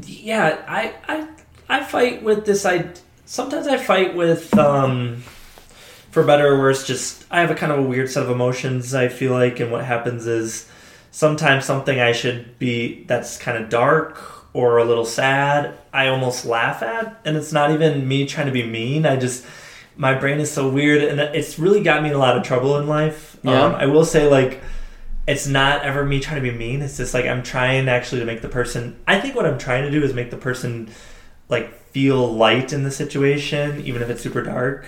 yeah, 0.05 0.63
I 0.67 0.93
I 1.07 1.27
I 1.69 1.83
fight 1.83 2.21
with 2.21 2.45
this 2.45 2.65
I 2.65 2.89
sometimes 3.25 3.67
I 3.67 3.77
fight 3.77 4.13
with 4.15 4.55
um 4.57 5.23
for 6.11 6.23
better 6.23 6.47
or 6.53 6.59
worse 6.59 6.85
just 6.85 7.25
I 7.31 7.39
have 7.41 7.49
a 7.51 7.55
kind 7.55 7.71
of 7.71 7.79
a 7.79 7.83
weird 7.83 8.09
set 8.09 8.23
of 8.23 8.29
emotions 8.29 8.93
I 8.93 9.07
feel 9.07 9.31
like 9.33 9.59
and 9.59 9.71
what 9.71 9.83
happens 9.85 10.27
is 10.27 10.69
sometimes 11.15 11.63
something 11.63 11.97
I 11.97 12.11
should 12.11 12.59
be 12.59 13.05
that's 13.05 13.37
kind 13.37 13.57
of 13.57 13.69
dark 13.69 14.21
or 14.51 14.79
a 14.79 14.83
little 14.83 15.05
sad 15.05 15.73
I 15.93 16.07
almost 16.09 16.45
laugh 16.45 16.83
at 16.83 17.21
and 17.23 17.37
it's 17.37 17.53
not 17.53 17.71
even 17.71 18.05
me 18.05 18.25
trying 18.25 18.47
to 18.47 18.51
be 18.51 18.65
mean 18.65 19.05
I 19.05 19.15
just 19.15 19.45
my 19.95 20.13
brain 20.13 20.41
is 20.41 20.51
so 20.51 20.69
weird 20.69 21.01
and 21.05 21.21
it's 21.21 21.57
really 21.57 21.81
got 21.81 22.03
me 22.03 22.09
in 22.09 22.15
a 22.15 22.17
lot 22.17 22.35
of 22.35 22.43
trouble 22.43 22.77
in 22.79 22.87
life 22.87 23.37
Yeah. 23.43 23.63
um, 23.63 23.75
I 23.75 23.85
will 23.85 24.03
say 24.03 24.27
like 24.27 24.61
it's 25.25 25.47
not 25.47 25.83
ever 25.83 26.03
me 26.05 26.19
trying 26.19 26.35
to 26.43 26.51
be 26.51 26.55
mean. 26.55 26.81
It's 26.83 26.97
just 26.97 27.13
like 27.13 27.25
I'm 27.25 27.41
trying 27.41 27.87
actually 27.89 28.19
to 28.19 28.25
make 28.25 28.41
the 28.43 28.47
person. 28.49 28.95
I 29.07 29.19
think 29.19 29.33
what 29.35 29.45
I'm 29.47 29.57
trying 29.57 29.81
to 29.83 29.89
do 29.89 30.03
is 30.03 30.13
make 30.13 30.29
the 30.29 30.37
person 30.37 30.91
like 31.49 31.73
feel 31.89 32.31
light 32.31 32.71
in 32.73 32.83
the 32.83 32.91
situation, 32.91 33.81
even 33.83 34.03
if 34.03 34.09
it's 34.11 34.21
super 34.21 34.43
dark. 34.43 34.85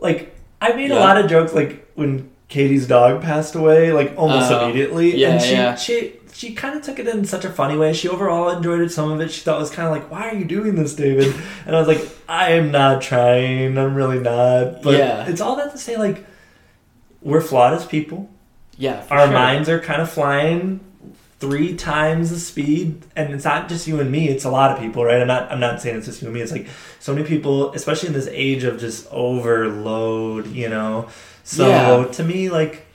Like 0.00 0.34
I 0.60 0.72
made 0.72 0.90
a 0.90 0.96
lot 0.98 1.16
of 1.16 1.30
jokes, 1.30 1.52
like 1.54 1.88
when 1.94 2.31
Katie's 2.52 2.86
dog 2.86 3.22
passed 3.22 3.54
away, 3.54 3.92
like 3.92 4.12
almost 4.16 4.50
Oh, 4.52 4.64
immediately, 4.64 5.16
yeah, 5.16 5.30
and 5.30 5.42
she 5.42 5.52
yeah. 5.52 5.74
she 5.74 6.12
she 6.34 6.54
kind 6.54 6.76
of 6.76 6.82
took 6.82 6.98
it 6.98 7.06
in 7.08 7.24
such 7.24 7.44
a 7.44 7.50
funny 7.50 7.76
way. 7.76 7.92
She 7.94 8.08
overall 8.08 8.50
enjoyed 8.50 8.80
it. 8.80 8.90
Some 8.92 9.10
of 9.10 9.20
it 9.20 9.30
she 9.30 9.40
thought 9.40 9.58
was 9.58 9.70
kind 9.70 9.86
of 9.88 9.92
like, 9.92 10.10
"Why 10.10 10.28
are 10.28 10.34
you 10.34 10.44
doing 10.44 10.74
this, 10.76 10.94
David?" 10.94 11.34
And 11.66 11.74
I 11.74 11.78
was 11.78 11.88
like, 11.88 12.06
"I 12.28 12.52
am 12.52 12.70
not 12.70 13.00
trying. 13.00 13.78
I'm 13.78 13.94
really 13.94 14.18
not." 14.20 14.82
But 14.82 14.94
Yeah. 14.98 15.26
it's 15.26 15.40
all 15.40 15.56
that 15.56 15.70
to 15.72 15.78
say, 15.78 15.96
like, 15.96 16.26
we're 17.22 17.40
flawed 17.40 17.72
as 17.74 17.86
people 17.86 18.28
Yeah, 18.76 19.02
our 19.10 19.24
sure. 19.26 19.32
minds 19.32 19.68
are 19.70 19.80
kind 19.80 20.02
of 20.02 20.10
flying 20.10 20.80
three 21.40 21.74
times 21.74 22.30
the 22.30 22.38
speed 22.38 23.02
and 23.16 23.34
it's 23.34 23.44
not 23.44 23.68
just 23.68 23.88
you 23.88 23.98
and 23.98 24.12
me 24.12 24.28
it's 24.28 24.44
a 24.44 24.50
lot 24.50 24.70
of 24.70 24.78
people 24.78 25.04
right 25.04 25.20
i'm 25.20 25.26
not 25.26 25.50
i'm 25.50 25.58
not 25.58 25.80
saying 25.82 25.96
it's 25.96 26.06
just 26.06 26.22
you 26.22 26.28
and 26.28 26.34
me 26.36 26.40
it's 26.40 26.52
like 26.52 26.68
so 27.00 27.12
many 27.12 27.26
people 27.26 27.72
especially 27.72 28.06
in 28.06 28.12
this 28.14 28.28
age 28.30 28.62
of 28.62 28.78
just 28.78 29.08
overload 29.10 30.46
you 30.54 30.68
know 30.68 31.08
so 31.44 31.68
Yeah. 31.68 32.04
to 32.12 32.24
me 32.24 32.48
like 32.48 32.86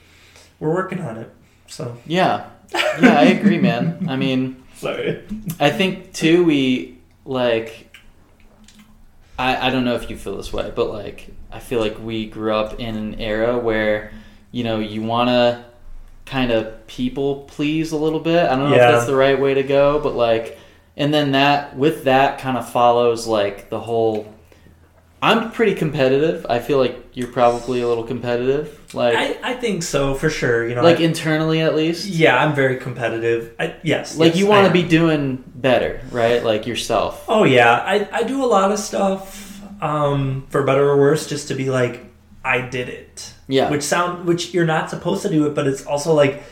we're 0.60 0.74
working 0.74 1.00
on 1.00 1.16
it 1.16 1.30
so 1.66 1.96
Yeah, 2.06 2.46
yeah, 3.00 3.18
I 3.18 3.24
agree, 3.24 3.58
man. 3.58 4.06
I 4.08 4.16
mean. 4.16 4.62
sorry 4.76 5.22
I 5.58 5.70
think 5.70 6.12
too 6.12 6.44
we 6.44 6.98
like 7.24 7.94
I 9.38 9.68
I 9.68 9.70
don't 9.70 9.84
know 9.84 9.94
if 9.94 10.08
you 10.10 10.16
feel 10.16 10.36
this 10.36 10.52
way, 10.52 10.72
but 10.74 10.90
like 10.90 11.28
I 11.50 11.58
feel 11.60 11.80
like 11.80 11.98
we 11.98 12.26
grew 12.26 12.54
up 12.54 12.78
in 12.80 12.96
an 12.96 13.14
era 13.20 13.58
where 13.58 14.12
you 14.52 14.64
know 14.64 14.78
you 14.80 15.02
want 15.02 15.28
to 15.28 15.64
kind 16.26 16.50
of 16.50 16.86
people 16.86 17.44
please 17.48 17.92
a 17.92 17.96
little 17.96 18.20
bit. 18.20 18.44
I 18.48 18.54
don't 18.56 18.70
know 18.70 18.76
Yeah. 18.76 18.88
if 18.88 18.94
that's 18.94 19.06
the 19.06 19.16
right 19.16 19.38
way 19.40 19.54
to 19.54 19.62
go, 19.62 19.98
but 20.00 20.14
like 20.14 20.58
and 20.96 21.12
then 21.14 21.32
that 21.32 21.76
with 21.76 22.04
that 22.04 22.38
kind 22.38 22.56
of 22.56 22.68
follows 22.70 23.26
like 23.26 23.70
the 23.70 23.80
whole 23.80 24.32
I'm 25.20 25.50
pretty 25.50 25.74
competitive. 25.74 26.46
I 26.48 26.60
feel 26.60 26.78
like 26.78 26.96
you're 27.14 27.32
probably 27.32 27.80
a 27.80 27.88
little 27.88 28.04
competitive. 28.04 28.94
Like 28.94 29.16
I, 29.16 29.36
I 29.42 29.54
think 29.54 29.82
so 29.82 30.14
for 30.14 30.30
sure 30.30 30.66
you 30.68 30.74
know 30.74 30.82
like 30.82 30.98
I- 31.00 31.02
internally 31.02 31.60
at 31.60 31.74
least. 31.74 32.06
yeah 32.06 32.42
i'm 32.42 32.54
very 32.54 32.76
competitive 32.78 33.54
I, 33.60 33.74
yes 33.82 34.16
Like 34.16 34.28
yes, 34.32 34.38
you 34.38 34.46
want 34.46 34.66
to 34.66 34.72
be 34.72 34.82
doing 34.82 35.42
better, 35.46 36.00
right? 36.10 36.42
Like 36.42 36.66
yourself. 36.66 37.24
Oh 37.28 37.44
yeah, 37.44 37.72
I, 37.72 38.08
I 38.12 38.22
do 38.22 38.42
a 38.42 38.46
lot 38.46 38.70
of 38.72 38.78
stuff, 38.78 39.60
um, 39.82 40.46
for 40.50 40.62
better 40.62 40.88
or 40.88 40.96
worse, 40.96 41.26
just 41.26 41.48
to 41.48 41.54
be 41.54 41.68
like, 41.68 42.04
I 42.44 42.60
did 42.62 42.88
it. 42.88 43.34
Yeah. 43.46 43.68
Which 43.70 43.82
sound 43.82 44.26
which 44.26 44.54
you're 44.54 44.64
not 44.66 44.88
supposed 44.88 45.22
to 45.22 45.28
do 45.28 45.46
it, 45.48 45.54
but 45.54 45.66
it's 45.66 45.84
also 45.84 46.14
like, 46.14 46.42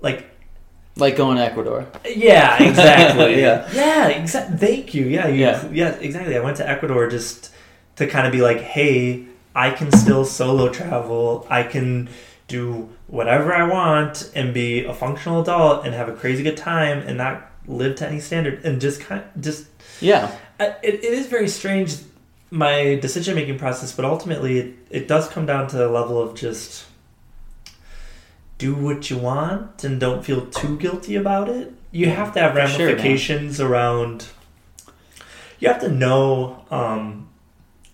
like 0.00 0.26
Like 0.96 1.14
going 1.16 1.36
to 1.36 1.44
Ecuador. 1.44 1.86
yeah, 2.04 2.60
exactly. 2.62 3.40
Yeah. 3.44 3.68
yeah, 3.72 4.08
exactly. 4.08 4.56
Thank 4.56 4.94
you. 4.94 5.04
Yeah, 5.06 5.28
you, 5.28 5.40
Yeah. 5.44 5.68
yeah, 5.70 5.90
exactly. 6.00 6.34
I 6.36 6.40
went 6.40 6.56
to 6.56 6.68
Ecuador 6.68 7.06
just 7.08 7.52
to 7.96 8.06
kind 8.06 8.26
of 8.26 8.32
be 8.32 8.40
like, 8.42 8.60
hey, 8.60 9.24
I 9.54 9.70
can 9.70 9.90
still 9.92 10.24
solo 10.24 10.68
travel. 10.68 11.46
I 11.50 11.62
can 11.62 12.08
do 12.48 12.88
whatever 13.08 13.52
I 13.54 13.64
want 13.66 14.30
and 14.34 14.52
be 14.54 14.84
a 14.84 14.94
functional 14.94 15.40
adult 15.42 15.84
and 15.84 15.94
have 15.94 16.08
a 16.08 16.12
crazy 16.12 16.42
good 16.42 16.56
time 16.56 16.98
and 17.00 17.16
not 17.18 17.50
live 17.66 17.96
to 17.96 18.06
any 18.08 18.20
standard 18.20 18.64
and 18.64 18.80
just 18.80 19.00
kind 19.00 19.24
just 19.40 19.66
Yeah. 20.00 20.30
I- 20.60 20.76
it, 20.82 21.02
it 21.02 21.12
is 21.12 21.26
very 21.26 21.48
strange 21.48 21.96
my 22.50 22.94
decision 23.02 23.34
making 23.34 23.58
process 23.58 23.92
but 23.92 24.04
ultimately 24.04 24.58
it, 24.58 24.74
it 24.90 25.08
does 25.08 25.28
come 25.28 25.46
down 25.46 25.66
to 25.68 25.84
a 25.84 25.90
level 25.90 26.20
of 26.22 26.36
just 26.36 26.84
do 28.58 28.74
what 28.74 29.10
you 29.10 29.18
want 29.18 29.82
and 29.84 29.98
don't 30.00 30.24
feel 30.24 30.46
too 30.46 30.78
guilty 30.78 31.16
about 31.16 31.48
it. 31.48 31.72
You 31.90 32.08
have 32.10 32.32
to 32.34 32.40
have 32.40 32.52
For 32.54 32.66
sure, 32.68 32.86
ramifications 32.86 33.60
around. 33.60 34.26
You 35.58 35.68
have 35.68 35.80
to 35.80 35.90
know 35.90 36.64
um, 36.70 37.28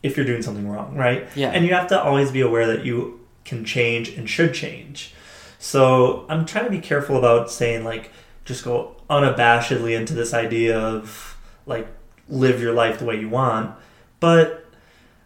if 0.03 0.17
you're 0.17 0.27
doing 0.27 0.43
something 0.43 0.69
wrong, 0.69 0.97
right? 0.97 1.29
Yeah. 1.37 1.51
And 1.51 1.65
you 1.65 1.75
have 1.75 1.89
to 1.89 2.03
always 2.03 2.31
be 2.31 2.41
aware 2.41 2.67
that 2.67 2.85
you 2.85 3.21
can 3.45 3.65
change 3.65 4.09
and 4.11 4.29
should 4.29 4.55
change. 4.55 5.15
So 5.59 6.27
I'm 6.29 6.45
trying 6.45 6.65
to 6.65 6.71
be 6.71 6.81
careful 6.81 7.17
about 7.17 7.51
saying 7.51 7.85
like 7.85 8.11
just 8.45 8.65
go 8.65 8.97
unabashedly 9.09 9.97
into 9.97 10.15
this 10.15 10.35
idea 10.35 10.79
of 10.79 11.37
like 11.67 11.87
live 12.29 12.61
your 12.61 12.73
life 12.73 12.99
the 12.99 13.05
way 13.05 13.19
you 13.21 13.29
want. 13.29 13.75
But 14.19 14.65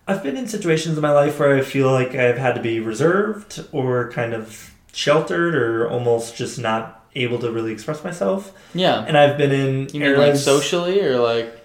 I've 0.07 0.23
been 0.23 0.37
in 0.37 0.47
situations 0.47 0.97
in 0.97 1.03
my 1.03 1.13
life 1.13 1.39
where 1.39 1.57
I 1.57 1.63
feel 1.63 1.91
like 1.91 2.15
I've 2.15 2.39
had 2.39 2.55
to 2.55 2.63
be 2.63 2.81
reserved 2.81 3.65
or 3.73 4.11
kind 4.13 4.35
of 4.35 4.75
sheltered 4.93 5.55
or 5.55 5.89
almost 5.89 6.37
just 6.37 6.59
not 6.59 7.05
able 7.15 7.39
to 7.39 7.51
really 7.51 7.73
express 7.73 8.05
myself. 8.05 8.53
yeah. 8.75 9.05
And 9.07 9.17
I've 9.17 9.39
been 9.39 9.53
in 9.53 9.89
You 9.93 10.01
mean 10.01 10.17
like 10.19 10.37
socially 10.37 11.01
or 11.01 11.19
like 11.19 11.59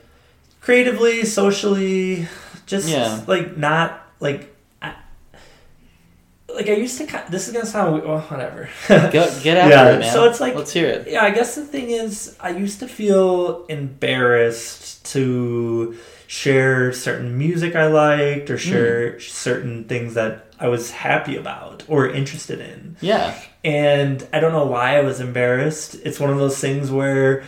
creatively, 0.62 1.26
socially, 1.26 2.28
just 2.72 2.88
Yeah. 2.90 3.22
like 3.28 3.58
not 3.58 4.08
like. 4.20 4.56
I, 4.82 4.96
like 6.56 6.68
I 6.68 6.74
used 6.74 6.98
to, 6.98 7.24
this 7.30 7.48
is 7.48 7.54
gonna 7.54 7.66
sound 7.66 8.04
well, 8.04 8.22
whatever. 8.22 8.70
get, 8.88 9.12
get 9.44 9.58
after 9.58 9.70
Yeah, 9.70 9.96
it, 9.96 10.00
man. 10.00 10.14
so 10.14 10.24
it's 10.30 10.40
like- 10.40 10.56
let's 10.56 10.72
hear 10.72 10.88
it. 10.88 11.08
Yeah, 11.08 11.24
I 11.24 11.32
guess 11.32 11.56
the 11.56 11.66
thing 11.66 11.92
is, 11.92 12.36
I 12.40 12.50
used 12.50 12.80
to 12.80 12.88
feel 12.88 13.66
embarrassed 13.68 15.06
to 15.12 15.98
share 16.28 16.94
certain 16.94 17.38
music 17.38 17.76
I 17.76 17.88
liked 17.88 18.50
or 18.50 18.56
hmm. 18.56 18.70
share 18.70 19.20
certain 19.20 19.84
things 19.84 20.14
that 20.14 20.48
I 20.60 20.70
was 20.70 20.92
happy 20.92 21.36
about 21.36 21.84
or 21.90 22.10
interested 22.10 22.62
in. 22.62 22.96
Yeah. 23.02 23.38
And 23.66 24.26
I 24.32 24.40
don't 24.40 24.54
know 24.54 24.66
why 24.66 24.98
I 24.98 25.02
was 25.02 25.20
embarrassed. 25.20 25.96
It's 26.06 26.20
one 26.20 26.30
of 26.30 26.38
those 26.38 26.58
things 26.58 26.90
where 26.90 27.44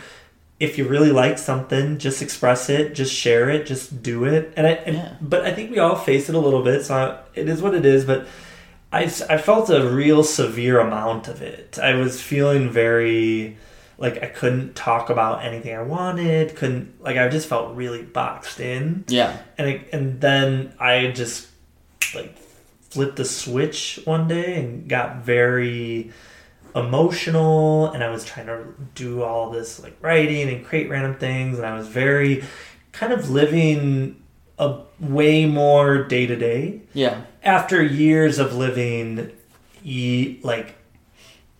if 0.60 0.78
you 0.78 0.86
really 0.86 1.10
like 1.10 1.36
something, 1.38 1.98
just 1.98 2.22
express 2.22 2.70
it, 2.70 2.94
just 2.94 3.12
share 3.12 3.50
it, 3.50 3.66
just 3.66 4.02
do 4.02 4.24
it. 4.24 4.52
And 4.56 4.66
I, 4.66 4.70
and, 4.70 4.96
Yeah. 4.96 5.14
but 5.20 5.44
I 5.44 5.52
think 5.52 5.70
we 5.70 5.78
all 5.78 5.96
face 5.96 6.28
it 6.28 6.34
a 6.34 6.38
little 6.38 6.62
bit, 6.62 6.84
so 6.84 6.94
I, 6.94 7.38
it 7.38 7.48
is 7.48 7.60
what 7.60 7.74
it 7.74 7.84
is. 7.84 8.04
But 8.04 8.26
I, 8.92 9.02
I 9.28 9.38
felt 9.38 9.68
a 9.70 9.88
real 9.88 10.22
severe 10.22 10.78
amount 10.78 11.26
of 11.28 11.42
it. 11.42 11.78
I 11.82 11.94
was 11.94 12.22
feeling 12.22 12.70
very 12.70 13.56
like 13.98 14.22
I 14.22 14.26
couldn't 14.26 14.74
talk 14.74 15.08
about 15.10 15.44
anything 15.44 15.74
I 15.76 15.82
wanted. 15.82 16.56
Couldn't 16.56 17.00
like 17.02 17.16
I 17.16 17.28
just 17.28 17.48
felt 17.48 17.74
really 17.76 18.02
boxed 18.02 18.58
in 18.60 19.04
Yeah. 19.08 19.36
and 19.58 19.84
and 19.92 20.20
then 20.20 20.74
I 20.80 21.08
just 21.12 21.48
like 22.14 22.36
flipped 22.90 23.16
the 23.16 23.24
switch 23.24 24.00
one 24.04 24.26
day 24.28 24.60
and 24.60 24.88
got 24.88 25.18
very 25.24 26.12
emotional 26.74 27.90
and 27.92 28.02
I 28.02 28.10
was 28.10 28.24
trying 28.24 28.46
to 28.46 28.64
do 28.94 29.22
all 29.22 29.50
this 29.50 29.82
like 29.82 29.96
writing 30.00 30.48
and 30.48 30.64
create 30.64 30.88
random 30.88 31.14
things 31.16 31.58
and 31.58 31.66
I 31.66 31.74
was 31.76 31.88
very 31.88 32.44
kind 32.92 33.12
of 33.12 33.30
living 33.30 34.22
a 34.58 34.78
way 35.00 35.46
more 35.46 36.04
day 36.04 36.26
to 36.26 36.36
day 36.36 36.82
Yeah. 36.92 37.22
after 37.42 37.82
years 37.82 38.38
of 38.38 38.54
living 38.54 39.30
ye, 39.82 40.40
like 40.42 40.76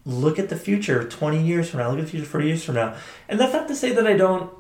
look 0.06 0.38
at 0.38 0.48
the 0.48 0.56
future 0.56 1.02
20 1.08 1.42
years 1.42 1.70
from 1.70 1.80
now 1.80 1.90
look 1.90 1.98
at 1.98 2.04
the 2.06 2.10
future 2.10 2.26
40 2.26 2.46
years 2.46 2.64
from 2.64 2.74
now 2.76 2.94
and 3.28 3.38
that's 3.40 3.52
not 3.52 3.66
to 3.68 3.74
say 3.74 3.92
that 3.94 4.06
i 4.06 4.12
don't 4.14 4.50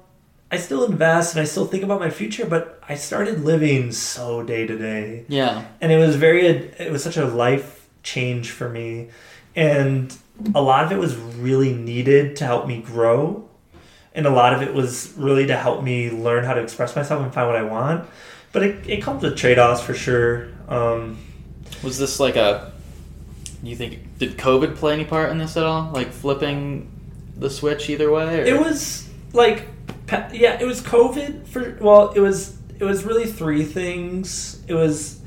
i 0.50 0.56
still 0.56 0.84
invest 0.84 1.34
and 1.34 1.42
i 1.42 1.44
still 1.44 1.66
think 1.66 1.84
about 1.84 2.00
my 2.00 2.08
future 2.10 2.46
but 2.46 2.80
i 2.88 2.94
started 2.94 3.44
living 3.44 3.92
so 3.92 4.42
day 4.42 4.66
to 4.66 4.76
day 4.78 5.24
Yeah. 5.28 5.64
and 5.82 5.92
it 5.92 5.98
was 5.98 6.16
very 6.16 6.46
it 6.46 6.90
was 6.90 7.02
such 7.04 7.16
a 7.18 7.26
life 7.26 7.88
change 8.02 8.50
for 8.50 8.68
me 8.70 9.10
and 9.54 10.16
a 10.54 10.62
lot 10.62 10.84
of 10.84 10.92
it 10.92 10.98
was 10.98 11.16
really 11.16 11.72
needed 11.72 12.36
to 12.36 12.44
help 12.44 12.66
me 12.66 12.80
grow 12.80 13.48
and 14.14 14.26
a 14.26 14.30
lot 14.30 14.52
of 14.52 14.62
it 14.62 14.72
was 14.72 15.12
really 15.16 15.46
to 15.46 15.56
help 15.56 15.82
me 15.82 16.10
learn 16.10 16.44
how 16.44 16.54
to 16.54 16.60
express 16.60 16.96
myself 16.96 17.22
and 17.22 17.32
find 17.32 17.46
what 17.46 17.56
i 17.56 17.62
want 17.62 18.08
but 18.52 18.62
it, 18.62 18.88
it 18.88 19.02
comes 19.02 19.22
with 19.22 19.36
trade-offs 19.36 19.82
for 19.82 19.94
sure 19.94 20.48
um, 20.68 21.18
Was 21.82 21.98
this 21.98 22.20
like 22.20 22.36
a? 22.36 22.72
You 23.62 23.76
think 23.76 24.18
did 24.18 24.36
COVID 24.36 24.76
play 24.76 24.94
any 24.94 25.04
part 25.04 25.30
in 25.30 25.38
this 25.38 25.56
at 25.56 25.64
all? 25.64 25.90
Like 25.92 26.10
flipping 26.10 26.90
the 27.36 27.50
switch 27.50 27.90
either 27.90 28.10
way? 28.10 28.40
Or? 28.40 28.44
It 28.44 28.58
was 28.58 29.08
like, 29.32 29.66
yeah, 30.10 30.58
it 30.60 30.64
was 30.64 30.80
COVID 30.80 31.46
for. 31.46 31.76
Well, 31.80 32.10
it 32.12 32.20
was 32.20 32.56
it 32.78 32.84
was 32.84 33.04
really 33.04 33.26
three 33.26 33.64
things. 33.64 34.62
It 34.66 34.74
was 34.74 35.20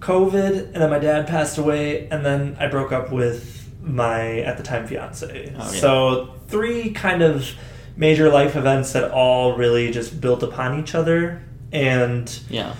COVID, 0.00 0.66
and 0.66 0.76
then 0.76 0.90
my 0.90 0.98
dad 0.98 1.26
passed 1.26 1.58
away, 1.58 2.08
and 2.08 2.24
then 2.24 2.56
I 2.58 2.68
broke 2.68 2.92
up 2.92 3.12
with 3.12 3.57
my 3.88 4.40
at 4.40 4.56
the 4.56 4.62
time 4.62 4.86
fiance. 4.86 5.52
Oh, 5.54 5.58
yeah. 5.58 5.66
So 5.68 6.34
three 6.48 6.90
kind 6.90 7.22
of 7.22 7.50
major 7.96 8.30
life 8.30 8.54
events 8.56 8.92
that 8.92 9.10
all 9.10 9.56
really 9.56 9.90
just 9.90 10.20
built 10.20 10.42
upon 10.42 10.78
each 10.78 10.94
other, 10.94 11.42
and 11.72 12.38
Yeah. 12.48 12.74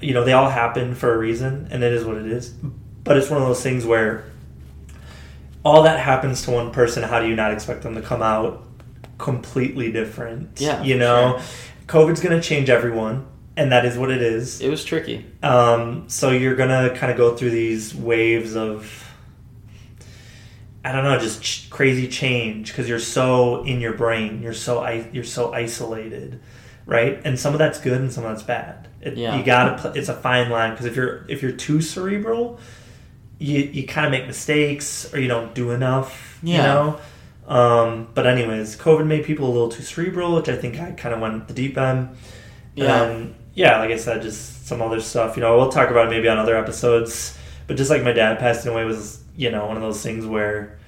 you 0.00 0.12
know 0.14 0.24
they 0.24 0.32
all 0.32 0.50
happen 0.50 0.94
for 0.94 1.14
a 1.14 1.18
reason, 1.18 1.68
and 1.70 1.82
it 1.84 1.92
is 1.92 2.04
what 2.04 2.16
it 2.16 2.26
is. 2.26 2.48
But 3.04 3.16
it's 3.16 3.30
one 3.30 3.40
of 3.40 3.46
those 3.46 3.62
things 3.62 3.84
where 3.86 4.24
all 5.64 5.82
that 5.84 5.98
happens 6.00 6.42
to 6.42 6.50
one 6.50 6.70
person. 6.72 7.02
How 7.02 7.20
do 7.20 7.28
you 7.28 7.36
not 7.36 7.52
expect 7.52 7.82
them 7.82 7.94
to 7.94 8.02
come 8.02 8.22
out 8.22 8.66
completely 9.18 9.92
different? 9.92 10.60
Yeah, 10.60 10.82
you 10.82 10.96
know, 10.98 11.40
COVID's 11.86 12.20
going 12.20 12.38
to 12.40 12.46
change 12.46 12.68
everyone, 12.70 13.26
and 13.56 13.70
that 13.72 13.84
is 13.84 13.96
what 13.96 14.10
it 14.10 14.20
is. 14.22 14.60
It 14.60 14.68
was 14.68 14.84
tricky. 14.84 15.24
Um, 15.42 16.04
so 16.08 16.30
you're 16.30 16.56
gonna 16.56 16.90
kind 16.96 17.12
of 17.12 17.16
go 17.18 17.36
through 17.36 17.50
these 17.50 17.94
waves 17.94 18.56
of, 18.56 18.90
I 20.84 20.92
don't 20.92 21.04
know, 21.04 21.18
just 21.18 21.42
ch- 21.42 21.70
crazy 21.70 22.06
change 22.08 22.68
because 22.68 22.88
you're 22.88 22.98
so 22.98 23.64
in 23.64 23.80
your 23.80 23.94
brain. 23.94 24.42
You're 24.42 24.52
so 24.52 24.80
I- 24.80 25.08
you're 25.12 25.24
so 25.24 25.52
isolated, 25.52 26.40
right? 26.86 27.20
And 27.24 27.38
some 27.38 27.54
of 27.54 27.58
that's 27.58 27.80
good 27.80 28.00
and 28.00 28.12
some 28.12 28.24
of 28.24 28.30
that's 28.32 28.42
bad. 28.42 28.88
It, 29.00 29.16
Yeah. 29.16 29.36
You 29.36 29.44
gotta. 29.44 29.80
Pl- 29.80 29.92
it's 29.94 30.08
a 30.08 30.14
fine 30.14 30.50
line 30.50 30.70
because 30.72 30.86
if 30.86 30.94
you're 30.96 31.24
if 31.28 31.42
you're 31.42 31.52
too 31.52 31.80
cerebral, 31.80 32.58
you 33.38 33.58
you 33.60 33.86
kind 33.86 34.06
of 34.06 34.12
make 34.12 34.26
mistakes 34.26 35.12
or 35.12 35.18
you 35.20 35.28
don't 35.28 35.54
do 35.54 35.70
enough. 35.70 36.38
Yeah. 36.42 36.56
You 36.56 36.62
know. 36.62 37.00
Um, 37.46 38.08
but 38.14 38.26
anyways, 38.26 38.76
COVID 38.76 39.06
made 39.06 39.24
people 39.24 39.46
a 39.48 39.52
little 39.52 39.68
too 39.68 39.82
cerebral, 39.82 40.34
which 40.34 40.48
I 40.48 40.56
think 40.56 40.80
I 40.80 40.92
kind 40.92 41.14
of 41.14 41.20
went 41.20 41.46
the 41.48 41.54
deep 41.54 41.76
end. 41.76 42.10
Yeah. 42.74 43.02
And 43.04 43.34
yeah, 43.54 43.78
like 43.80 43.90
I 43.90 43.96
said, 43.96 44.22
just 44.22 44.66
some 44.66 44.80
other 44.80 45.00
stuff. 45.00 45.36
You 45.36 45.42
know, 45.42 45.56
we'll 45.56 45.68
talk 45.70 45.90
about 45.90 46.06
it 46.06 46.10
maybe 46.10 46.28
on 46.28 46.38
other 46.38 46.56
episodes. 46.56 47.36
But 47.66 47.76
just 47.76 47.90
like 47.90 48.02
my 48.02 48.12
dad 48.12 48.38
passing 48.38 48.72
away 48.72 48.84
was, 48.84 49.22
you 49.36 49.50
know, 49.50 49.66
one 49.66 49.76
of 49.76 49.82
those 49.82 50.02
things 50.02 50.24
where, 50.26 50.78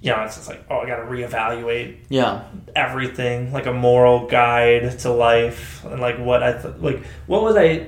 you 0.00 0.10
know, 0.10 0.22
it's 0.22 0.36
just 0.36 0.48
like, 0.48 0.64
oh, 0.70 0.78
I 0.80 0.86
got 0.86 0.96
to 0.96 1.02
reevaluate 1.02 1.96
Yeah. 2.08 2.44
everything, 2.74 3.52
like 3.52 3.66
a 3.66 3.72
moral 3.72 4.26
guide 4.26 4.98
to 5.00 5.10
life, 5.12 5.84
and 5.84 6.00
like 6.00 6.18
what 6.18 6.42
I 6.42 6.52
th- 6.60 6.76
like. 6.78 7.04
What 7.26 7.42
was 7.42 7.56
I? 7.56 7.86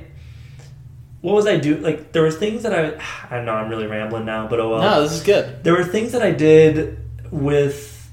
What 1.22 1.35
was 1.35 1.46
I 1.46 1.57
do? 1.57 1.76
Like 1.76 2.12
there 2.12 2.22
was 2.22 2.37
things 2.37 2.62
that 2.64 2.74
I. 2.74 3.00
I 3.37 3.42
know 3.42 3.52
I'm 3.55 3.68
really 3.70 3.87
rambling 3.87 4.24
now, 4.26 4.46
but 4.48 4.61
oh 4.61 4.70
well 4.70 4.81
no, 4.83 5.02
this 5.02 5.12
is 5.12 5.22
good. 5.22 5.64
there 5.64 5.72
were 5.74 5.85
things 5.85 6.12
that 6.12 6.22
I 6.22 6.33
did 6.33 6.98
with 7.31 8.11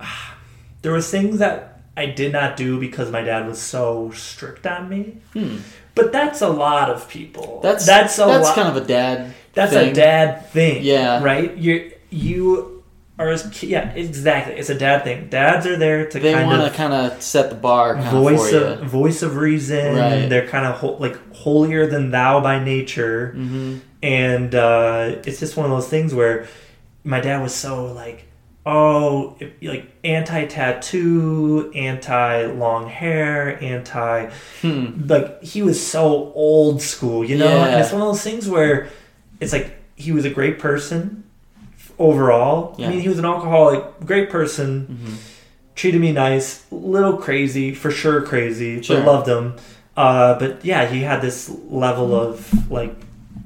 there 0.82 0.92
was 0.92 1.10
things 1.10 1.38
that 1.38 1.80
I 1.96 2.06
did 2.06 2.32
not 2.32 2.56
do 2.56 2.78
because 2.80 3.10
my 3.10 3.22
dad 3.22 3.46
was 3.46 3.60
so 3.60 4.10
strict 4.12 4.66
on 4.66 4.88
me. 4.88 5.18
Hmm. 5.32 5.56
But 5.96 6.12
that's 6.12 6.40
a 6.42 6.48
lot 6.48 6.90
of 6.90 7.08
people. 7.08 7.58
That's 7.62 7.84
that's 7.84 8.16
a 8.18 8.26
that's 8.26 8.44
lot. 8.44 8.54
kind 8.54 8.68
of 8.68 8.76
a 8.76 8.86
dad. 8.86 9.34
that's 9.54 9.72
thing. 9.72 9.90
a 9.90 9.94
dad 9.94 10.46
thing. 10.50 10.84
Yeah. 10.84 11.20
right. 11.24 11.56
You 11.56 11.90
you 12.10 12.84
are 13.18 13.30
as 13.30 13.62
yeah 13.62 13.90
exactly. 13.94 14.54
It's 14.54 14.68
a 14.68 14.74
dad 14.78 15.02
thing. 15.04 15.28
Dads 15.30 15.66
are 15.66 15.76
there 15.78 16.06
to 16.10 16.18
They 16.20 16.34
kind 16.34 16.46
want 16.46 16.62
of 16.62 16.70
to 16.70 16.76
kind 16.76 16.92
of 16.92 17.22
set 17.22 17.48
the 17.48 17.56
bar 17.56 17.94
kind 17.94 18.10
voice 18.10 18.52
of 18.52 18.82
of 18.82 18.86
voice 18.90 19.22
of 19.22 19.36
reason. 19.36 19.96
Right. 19.96 20.28
They're 20.28 20.46
kind 20.46 20.66
of 20.66 20.74
ho- 20.76 20.98
like 21.00 21.16
holier 21.34 21.86
than 21.86 22.10
thou 22.10 22.40
by 22.40 22.62
nature 22.62 23.32
you. 23.34 23.42
hmm 23.48 23.76
and 24.02 24.54
uh, 24.54 25.16
it's 25.24 25.40
just 25.40 25.56
one 25.56 25.64
of 25.64 25.72
those 25.72 25.88
things 25.88 26.14
where 26.14 26.46
my 27.02 27.18
dad 27.18 27.42
was 27.42 27.54
so 27.54 27.86
like 27.92 28.25
oh 28.66 29.36
like 29.62 29.86
anti-tattoo 30.04 31.70
anti-long 31.74 32.88
hair 32.88 33.62
anti 33.62 34.30
Hmm. 34.62 35.06
like 35.06 35.42
he 35.42 35.62
was 35.62 35.84
so 35.84 36.32
old 36.34 36.82
school 36.82 37.24
you 37.24 37.38
know 37.38 37.62
and 37.64 37.80
it's 37.80 37.92
one 37.92 38.02
of 38.02 38.08
those 38.08 38.22
things 38.22 38.48
where 38.48 38.88
it's 39.40 39.52
like 39.52 39.76
he 39.94 40.12
was 40.12 40.24
a 40.24 40.30
great 40.30 40.58
person 40.58 41.22
overall 41.98 42.74
Yeah. 42.78 42.88
i 42.88 42.90
mean 42.90 43.00
he 43.00 43.08
was 43.08 43.18
an 43.18 43.24
alcoholic 43.24 43.84
great 44.04 44.30
person 44.30 44.86
hmm 44.86 45.14
treated 45.76 46.00
me 46.00 46.10
nice, 46.10 46.64
little 46.70 47.18
crazy, 47.18 47.74
for 47.74 47.90
sure 47.90 48.22
crazy, 48.22 48.80
Sure. 48.80 48.96
but 48.96 49.04
loved 49.06 49.28
him. 49.28 49.56
Uh, 49.94 50.38
but 50.38 50.64
yeah, 50.64 50.86
he 50.86 51.02
had 51.02 51.20
this 51.20 51.50
level 51.68 52.14
of 52.14 52.70
like, 52.70 52.94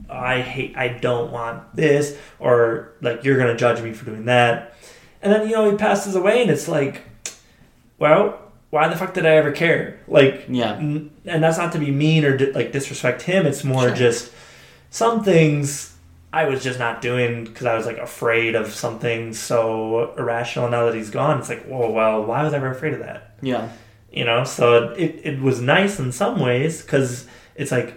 I 0.09 0.41
hate, 0.41 0.77
I 0.77 0.87
don't 0.91 1.33
want 1.33 1.75
this, 1.75 2.17
or 2.39 2.93
like 3.03 3.25
you're 3.25 3.37
gonna 3.37 3.57
judge 3.57 3.83
me 3.83 3.93
for 3.93 4.05
doing 4.05 4.27
that. 4.27 4.75
And 5.23 5.33
then 5.33 5.49
you 5.49 5.55
know 5.55 5.71
he 5.71 5.77
passes 5.77 6.15
away, 6.15 6.43
and 6.43 6.51
it's 6.51 6.69
like, 6.69 7.03
well, 7.99 8.39
why 8.71 8.89
the 8.89 8.97
fuck 8.97 9.15
did 9.15 9.27
I 9.27 9.31
ever 9.37 9.53
care? 9.53 9.99
Like, 10.09 10.45
Yeah. 10.49 10.75
n- 10.77 11.11
and 11.27 11.43
that's 11.43 11.59
not 11.59 11.73
to 11.73 11.79
be 11.79 11.91
mean 11.91 12.25
or 12.25 12.37
di- 12.37 12.53
like 12.53 12.73
disrespect 12.73 13.23
him. 13.23 13.47
It's 13.47 13.65
more 13.65 13.89
Sure. 13.89 13.95
just 13.97 14.33
some 14.91 15.23
things 15.25 15.95
I 16.33 16.45
was 16.45 16.63
just 16.63 16.79
not 16.79 17.03
doing 17.03 17.45
because 17.45 17.67
I 17.67 17.75
was 17.77 17.87
like 17.87 17.99
afraid 17.99 18.55
of 18.55 18.73
something 18.73 19.35
so 19.35 20.15
irrational. 20.17 20.69
Now 20.71 20.87
that 20.87 20.95
he's 20.95 21.11
gone, 21.11 21.41
it's 21.41 21.49
like, 21.49 21.65
whoa, 21.65 21.91
well, 21.91 22.23
why 22.25 22.45
was 22.45 22.53
I 22.55 22.57
ever 22.59 22.71
afraid 22.71 22.93
of 22.95 23.01
that? 23.01 23.35
Yeah. 23.43 23.69
You 24.13 24.25
know, 24.25 24.45
so 24.45 24.91
it, 24.97 25.21
it 25.25 25.41
was 25.41 25.61
nice 25.61 25.99
in 25.99 26.13
some 26.13 26.39
ways 26.41 26.83
because 26.83 27.27
it's 27.57 27.73
like, 27.73 27.95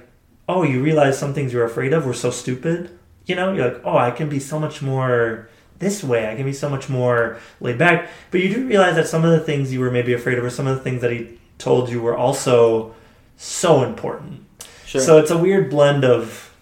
oh, 0.49 0.63
you 0.63 0.81
realize 0.83 1.17
some 1.17 1.33
things 1.33 1.53
you're 1.53 1.63
afraid 1.65 1.93
of 1.93 2.05
were 2.05 2.13
so 2.13 2.31
stupid. 2.31 2.89
You 3.25 3.35
know, 3.35 3.53
you're 3.53 3.65
like, 3.69 3.81
oh, 3.85 3.97
I 3.97 4.09
can 4.11 4.27
be 4.29 4.39
so 4.39 4.59
much 4.59 4.81
more 4.81 5.47
this 5.83 6.03
way. 6.03 6.31
I 6.31 6.35
can 6.35 6.45
be 6.45 6.53
so 6.53 6.69
much 6.69 6.89
more 6.89 7.37
laid 7.59 7.77
back. 7.77 8.09
But 8.31 8.41
you 8.41 8.49
do 8.55 8.67
realize 8.67 8.95
that 8.95 9.07
some 9.07 9.23
of 9.25 9.31
the 9.31 9.39
things 9.41 9.71
you 9.73 9.79
were 9.79 9.91
maybe 9.91 10.13
afraid 10.13 10.37
of, 10.37 10.43
or 10.43 10.49
some 10.49 10.67
of 10.67 10.75
the 10.77 10.83
things 10.83 11.01
that 11.01 11.11
he 11.11 11.37
told 11.57 11.89
you, 11.89 12.01
were 12.01 12.17
also 12.17 12.95
so 13.37 13.83
important. 13.83 14.45
Sure. 14.85 15.01
So 15.01 15.17
it's 15.17 15.31
a 15.31 15.37
weird 15.37 15.69
blend 15.69 16.03
of 16.05 16.53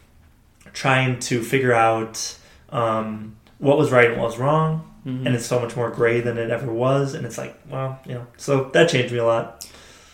trying 0.73 1.19
to 1.19 1.43
figure 1.43 1.73
out 1.73 2.37
um, 2.69 3.35
what 3.59 3.77
was 3.77 3.91
right 3.91 4.09
and 4.11 4.17
what 4.19 4.27
was 4.29 4.37
wrong, 4.39 4.87
Mhm. 5.05 5.25
and 5.25 5.35
it's 5.35 5.45
so 5.45 5.59
much 5.59 5.75
more 5.75 5.89
gray 5.89 6.21
than 6.21 6.37
it 6.37 6.49
ever 6.49 6.71
was. 6.71 7.13
And 7.13 7.25
it's 7.25 7.37
like, 7.37 7.55
well, 7.69 7.99
you 8.05 8.13
know, 8.13 8.27
so 8.37 8.69
that 8.73 8.87
changed 8.89 9.11
me 9.11 9.19
a 9.19 9.25
lot. 9.25 9.67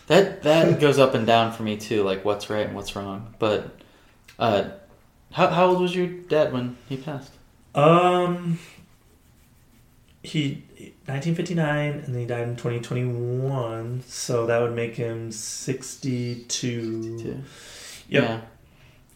That 0.08 0.42
that 0.42 0.80
goes 0.84 0.98
up 0.98 1.14
and 1.14 1.26
down 1.26 1.52
for 1.52 1.62
me 1.62 1.76
too, 1.76 2.02
like 2.02 2.24
what's 2.24 2.50
right 2.50 2.66
and 2.66 2.74
what's 2.74 2.96
wrong. 2.96 3.34
But 3.38 3.70
uh, 4.38 4.64
how 5.32 5.48
how 5.48 5.66
old 5.66 5.80
was 5.80 5.94
your 5.94 6.06
dad 6.06 6.52
when 6.52 6.76
he 6.88 6.96
passed? 6.96 7.32
Um, 7.74 8.58
he 10.28 10.64
1959, 11.06 11.92
and 11.92 12.04
then 12.14 12.20
he 12.20 12.26
died 12.26 12.42
in 12.48 12.56
2021. 12.56 14.02
So 14.06 14.46
that 14.46 14.60
would 14.60 14.74
make 14.74 14.96
him 14.96 15.30
62. 15.32 16.44
Two. 16.48 17.42
Yep. 18.08 18.22
Yeah. 18.22 18.40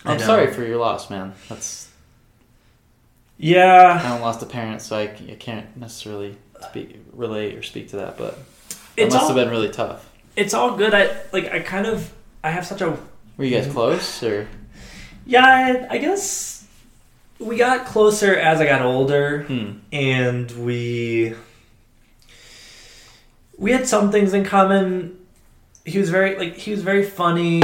I 0.04 0.12
I'm 0.12 0.18
sorry 0.18 0.52
for 0.52 0.62
your 0.64 0.78
loss, 0.78 1.08
man. 1.10 1.34
That's 1.48 1.88
Yeah. 3.38 3.94
I 3.94 3.98
haven't 3.98 4.22
lost 4.22 4.42
a 4.42 4.46
parent, 4.46 4.82
so 4.82 4.96
I 4.98 5.06
can't 5.06 5.76
necessarily 5.76 6.36
speak, 6.68 6.98
relate 7.12 7.54
or 7.56 7.62
speak 7.62 7.88
to 7.90 7.96
that. 7.96 8.18
But 8.18 8.38
it 8.96 9.04
must 9.04 9.16
all 9.16 9.26
have 9.28 9.36
been 9.36 9.50
really 9.50 9.70
tough. 9.70 10.08
it's 10.36 10.54
all 10.54 10.76
good. 10.76 10.94
I 10.94 11.10
like 11.32 11.50
I 11.52 11.60
kind 11.60 11.86
of 11.86 12.12
I 12.44 12.50
have 12.50 12.66
such 12.66 12.80
a 12.80 12.98
Were 13.36 13.44
you 13.44 13.56
guys 13.56 13.72
close 13.72 14.22
or? 14.22 14.48
yeah. 15.26 15.86
I, 15.90 15.94
I 15.94 15.98
guess 15.98 16.51
we 17.42 17.56
got 17.56 17.86
closer 17.86 18.34
as 18.34 18.60
I 18.60 18.66
got 18.66 18.82
older. 18.82 19.42
Hmm. 19.44 19.78
and 19.92 20.50
we 20.64 21.34
we 23.58 23.72
had 23.72 23.86
some 23.86 24.10
things 24.10 24.32
in 24.34 24.44
common. 24.44 25.18
He 25.84 25.98
was 25.98 26.10
very 26.10 26.36
like 26.38 26.56
he 26.56 26.70
was 26.70 26.82
very 26.82 27.04
funny. 27.04 27.62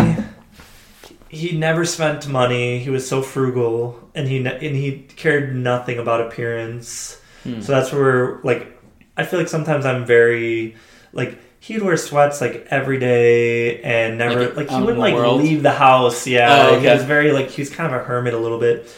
He 1.29 1.57
never 1.57 1.85
spent 1.85 2.27
money. 2.29 2.79
He 2.79 2.91
was 2.91 3.07
so 3.09 3.21
frugal, 3.23 4.01
and 4.15 4.27
he 4.27 4.39
and 4.39 4.61
he 4.77 5.07
cared 5.17 5.55
nothing 5.55 5.99
about 5.99 6.21
appearance. 6.23 7.21
Hmm. 7.45 7.61
So 7.61 7.73
that's 7.73 7.93
where 7.93 8.41
like 8.43 8.79
I 9.17 9.25
feel 9.25 9.39
like 9.39 9.49
sometimes 9.49 9.85
I'm 9.87 10.05
very 10.05 10.77
like 11.13 11.39
he'd 11.61 11.83
wear 11.83 11.97
sweats 11.97 12.41
like 12.41 12.67
every 12.71 12.99
day 12.99 13.81
and 13.83 14.17
never 14.19 14.47
Like, 14.47 14.57
like, 14.57 14.71
he 14.71 14.81
wouldn't 14.81 14.99
like 14.99 15.15
world? 15.15 15.43
leave 15.43 15.63
the 15.63 15.73
house. 15.73 16.27
Yeah, 16.27 16.69
Oh, 16.71 16.79
he 16.81 16.87
was 16.87 17.05
very 17.05 17.33
like 17.33 17.51
he 17.51 17.61
was 17.63 17.71
kind 17.71 17.93
of 17.93 18.01
a 18.01 18.05
hermit 18.05 18.35
a 18.35 18.39
little 18.39 18.59
bit. 18.61 18.89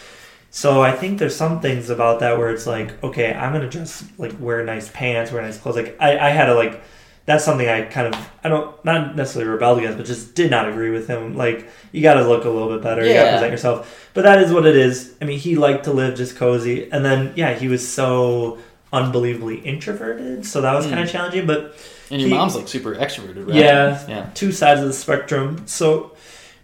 So 0.52 0.82
I 0.82 0.92
think 0.92 1.18
there's 1.18 1.36
some 1.36 1.60
things 1.60 1.90
about 1.90 2.20
that 2.20 2.36
where 2.38 2.50
it's 2.50 2.66
like, 2.66 3.02
okay, 3.04 3.32
I'm 3.32 3.52
gonna 3.52 3.68
just 3.70 4.04
like 4.18 4.32
wear 4.40 4.64
nice 4.64 4.88
pants, 4.88 5.30
wear 5.30 5.42
nice 5.42 5.56
clothes. 5.58 5.76
Like 5.76 5.96
I, 6.00 6.18
I 6.18 6.30
had 6.30 6.46
to 6.46 6.54
like 6.54 6.82
that's 7.26 7.44
something 7.44 7.68
I 7.68 7.82
kind 7.82 8.12
of 8.12 8.30
I 8.42 8.48
don't 8.48 8.84
not 8.84 9.14
necessarily 9.14 9.48
rebelled 9.50 9.78
against, 9.78 9.96
but 9.98 10.06
just 10.06 10.34
did 10.34 10.50
not 10.50 10.68
agree 10.68 10.90
with 10.90 11.06
him. 11.06 11.36
Like 11.36 11.68
you 11.92 12.02
got 12.02 12.14
to 12.14 12.26
look 12.26 12.44
a 12.44 12.50
little 12.50 12.68
bit 12.68 12.82
better, 12.82 13.02
you 13.06 13.12
got 13.12 13.20
to 13.20 13.24
Yeah. 13.26 13.32
present 13.34 13.52
yourself. 13.52 14.10
But 14.14 14.22
that 14.22 14.40
is 14.42 14.52
what 14.52 14.66
it 14.66 14.74
is. 14.74 15.14
I 15.22 15.24
mean, 15.24 15.38
he 15.38 15.54
liked 15.54 15.84
to 15.84 15.92
live 15.92 16.16
just 16.16 16.34
cozy, 16.36 16.90
and 16.90 17.04
then 17.04 17.32
yeah, 17.36 17.54
he 17.54 17.68
was 17.68 17.86
so 17.86 18.58
unbelievably 18.92 19.58
introverted, 19.58 20.44
so 20.44 20.60
that 20.62 20.74
was 20.74 20.84
Hmm. 20.86 20.92
kind 20.92 21.04
of 21.04 21.10
challenging. 21.10 21.46
But 21.46 21.76
And 22.10 22.20
your 22.20 22.28
He- 22.28 22.34
mom's 22.34 22.56
like 22.56 22.66
super 22.66 22.92
extroverted, 22.96 23.46
right? 23.46 23.54
Yeah. 23.54 24.00
Yeah. 24.08 24.26
two 24.34 24.50
sides 24.50 24.80
of 24.80 24.88
the 24.88 24.92
spectrum. 24.92 25.62
So 25.66 26.10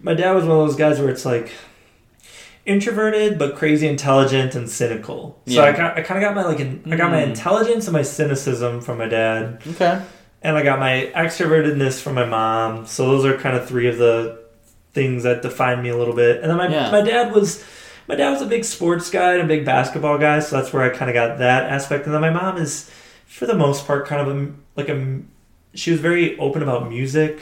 my 0.01 0.13
dad 0.13 0.33
was 0.33 0.43
one 0.43 0.59
of 0.59 0.67
those 0.67 0.75
guys 0.75 0.99
where 0.99 1.07
it's 1.07 1.25
like 1.25 1.51
introverted 2.67 3.39
but 3.39 3.55
crazy 3.55 3.87
intelligent 3.87 4.53
and 4.55 4.69
cynical. 4.69 5.39
So 5.47 5.53
Yeah. 5.53 5.63
I 5.63 5.71
got, 5.71 5.97
I 5.97 6.01
kind 6.01 6.21
of 6.23 6.27
got 6.27 6.35
my 6.35 6.43
like 6.43 6.59
in, 6.59 6.81
I 6.91 6.95
got 6.95 7.09
my 7.11 7.21
Mm. 7.23 7.27
intelligence 7.29 7.87
and 7.87 7.93
my 7.93 8.01
cynicism 8.03 8.81
from 8.81 8.97
my 8.97 9.07
dad, 9.07 9.59
Okay. 9.71 9.99
and 10.43 10.57
I 10.57 10.63
got 10.63 10.77
my 10.79 11.09
extrovertedness 11.15 12.01
from 12.01 12.15
my 12.15 12.25
mom. 12.25 12.85
So 12.85 13.07
those 13.07 13.25
are 13.25 13.37
kind 13.37 13.55
of 13.57 13.65
three 13.67 13.87
of 13.87 13.97
the 13.97 14.39
things 14.93 15.23
that 15.23 15.41
define 15.41 15.81
me 15.81 15.89
a 15.89 15.97
little 15.97 16.15
bit. 16.15 16.41
And 16.41 16.49
then 16.49 16.57
my 16.57 16.67
Yeah. 16.67 16.91
my 16.91 17.01
dad 17.01 17.33
was 17.33 17.63
my 18.07 18.15
dad 18.15 18.29
was 18.31 18.41
a 18.41 18.45
big 18.45 18.63
sports 18.63 19.09
guy 19.09 19.33
and 19.33 19.41
a 19.41 19.45
big 19.45 19.65
basketball 19.65 20.17
guy, 20.17 20.39
so 20.39 20.55
that's 20.57 20.71
where 20.71 20.83
I 20.83 20.89
kind 20.89 21.09
of 21.09 21.13
got 21.15 21.39
that 21.39 21.63
aspect. 21.71 22.05
And 22.05 22.13
then 22.13 22.21
my 22.21 22.29
mom 22.29 22.55
is, 22.57 22.89
for 23.27 23.45
the 23.45 23.53
most 23.55 23.85
part, 23.87 24.05
kind 24.07 24.21
of 24.21 24.27
a 24.37 24.47
like 24.75 24.89
a 24.89 25.19
she 25.73 25.91
was 25.91 25.99
very 25.99 26.37
open 26.39 26.63
about 26.63 26.89
music. 26.89 27.39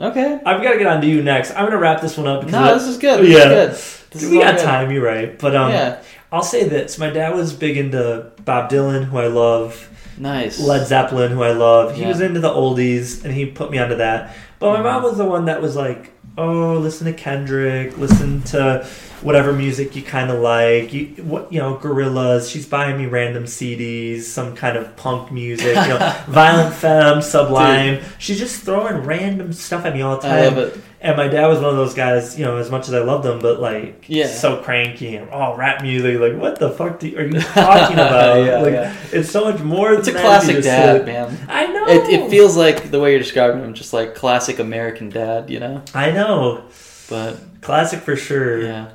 Okay. 0.00 0.40
I've 0.44 0.62
got 0.62 0.72
to 0.72 0.78
get 0.78 0.86
on 0.88 1.00
to 1.00 1.06
you 1.06 1.22
next. 1.22 1.52
I'm 1.52 1.64
gonna 1.66 1.78
wrap 1.78 2.00
this 2.00 2.16
one 2.16 2.26
up 2.26 2.40
because 2.40 2.52
No, 2.52 2.74
this 2.74 2.84
is 2.88 2.98
good. 2.98 3.20
This 3.24 3.28
Yeah. 3.30 3.50
is 3.52 3.68
good. 3.70 4.01
This 4.12 4.28
we 4.30 4.38
got 4.40 4.56
good. 4.56 4.64
time. 4.64 4.90
You're 4.90 5.04
right, 5.04 5.38
but 5.38 5.54
um, 5.56 5.70
yeah. 5.72 6.02
I'll 6.30 6.42
say 6.42 6.64
this: 6.68 6.98
my 6.98 7.10
dad 7.10 7.34
was 7.34 7.52
big 7.52 7.76
into 7.76 8.30
Bob 8.44 8.70
Dylan, 8.70 9.04
who 9.04 9.18
I 9.18 9.26
love, 9.26 9.88
Nice. 10.18 10.60
Led 10.60 10.86
Zeppelin, 10.86 11.32
who 11.32 11.42
I 11.42 11.52
love. 11.52 11.94
He 11.94 12.02
Yeah. 12.02 12.08
was 12.08 12.20
into 12.20 12.40
the 12.40 12.48
oldies, 12.50 13.24
and 13.24 13.32
he 13.34 13.46
put 13.46 13.70
me 13.70 13.78
onto 13.78 13.96
that. 13.96 14.34
But 14.58 14.72
my 14.74 14.82
mom 14.82 15.02
was 15.02 15.16
the 15.18 15.24
one 15.24 15.46
that 15.46 15.60
was 15.60 15.74
like, 15.76 16.12
"Oh, 16.38 16.74
listen 16.78 17.06
to 17.06 17.12
Kendrick, 17.12 17.98
listen 17.98 18.42
to 18.44 18.86
whatever 19.22 19.52
music 19.52 19.94
you 19.96 20.02
kind 20.02 20.30
of 20.30 20.40
like. 20.40 20.92
You, 20.92 21.06
what 21.24 21.52
you 21.52 21.58
know, 21.58 21.74
Gorillaz." 21.76 22.50
She's 22.50 22.64
buying 22.66 22.96
me 22.96 23.06
random 23.06 23.44
CDs, 23.44 24.22
some 24.22 24.54
kind 24.54 24.76
of 24.76 24.94
punk 24.96 25.32
music, 25.32 25.66
you 25.74 25.74
know, 25.74 26.14
Violent 26.28 26.74
Femme, 26.74 27.20
Sublime. 27.22 28.00
She's 28.18 28.38
just 28.38 28.62
throwing 28.62 28.98
random 29.04 29.52
stuff 29.52 29.84
at 29.84 29.94
me 29.94 30.02
all 30.02 30.16
the 30.16 30.22
time. 30.28 30.82
I 31.04 31.08
love 31.10 31.18
it. 31.18 31.22
And 31.22 31.28
my 31.28 31.28
dad 31.28 31.46
was 31.48 31.58
one 31.60 31.70
of 31.70 31.76
those 31.76 31.94
guys, 31.94 32.38
you 32.38 32.44
know, 32.44 32.56
as 32.58 32.70
much 32.70 32.88
as 32.88 32.94
I 32.94 33.00
loved 33.00 33.26
him, 33.26 33.38
but 33.40 33.60
like, 33.60 34.04
Yeah. 34.08 34.26
so 34.28 34.62
cranky 34.62 35.16
and 35.16 35.28
oh, 35.32 35.56
rap 35.56 35.82
music. 35.82 36.18
Like, 36.20 36.40
what 36.40 36.58
the 36.58 36.70
fuck 36.70 37.00
do, 37.00 37.16
are 37.18 37.24
you 37.24 37.40
talking 37.40 37.94
about? 37.98 38.44
Yeah, 38.44 38.58
like, 38.62 38.72
yeah. 38.72 38.96
it's 39.12 39.30
so 39.30 39.44
much 39.50 39.60
more. 39.62 39.92
It's 39.94 40.08
a 40.08 40.12
classic 40.12 40.56
You 40.56 40.62
dad, 40.62 40.96
sit- 40.98 41.06
man. 41.06 41.46
I 41.48 41.66
know. 41.66 41.86
It, 41.88 42.08
it 42.08 42.30
feels 42.30 42.56
like 42.56 42.90
the 42.90 43.00
way 43.00 43.10
you're 43.10 43.20
describing 43.20 43.62
him, 43.64 43.74
just 43.74 43.92
like 43.92 44.14
classic 44.14 44.58
American 44.58 45.10
dad, 45.10 45.50
you 45.50 45.60
know. 45.60 45.82
I 45.94 46.10
know. 46.12 46.64
But 47.08 47.60
Classic 47.60 48.00
for 48.00 48.16
sure. 48.16 48.62
yeah, 48.62 48.90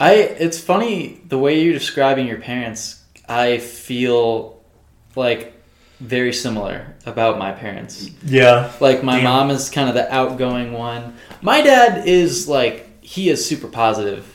I. 0.00 0.14
It's 0.14 0.58
funny 0.58 1.20
the 1.28 1.38
way 1.38 1.60
you're 1.62 1.74
describing 1.74 2.26
your 2.26 2.40
parents. 2.40 3.02
I 3.28 3.58
feel 3.58 4.62
like 5.14 5.57
very 6.00 6.32
similar 6.32 6.94
about 7.06 7.38
my 7.38 7.52
parents. 7.52 8.10
Yeah. 8.24 8.72
Like 8.80 9.02
my 9.02 9.16
Damn. 9.16 9.24
mom 9.24 9.50
is 9.50 9.68
kind 9.70 9.88
of 9.88 9.94
the 9.94 10.12
outgoing 10.12 10.72
one. 10.72 11.16
My 11.42 11.60
dad 11.60 12.06
is 12.06 12.48
like 12.48 13.02
he 13.02 13.28
is 13.30 13.44
super 13.44 13.68
positive. 13.68 14.34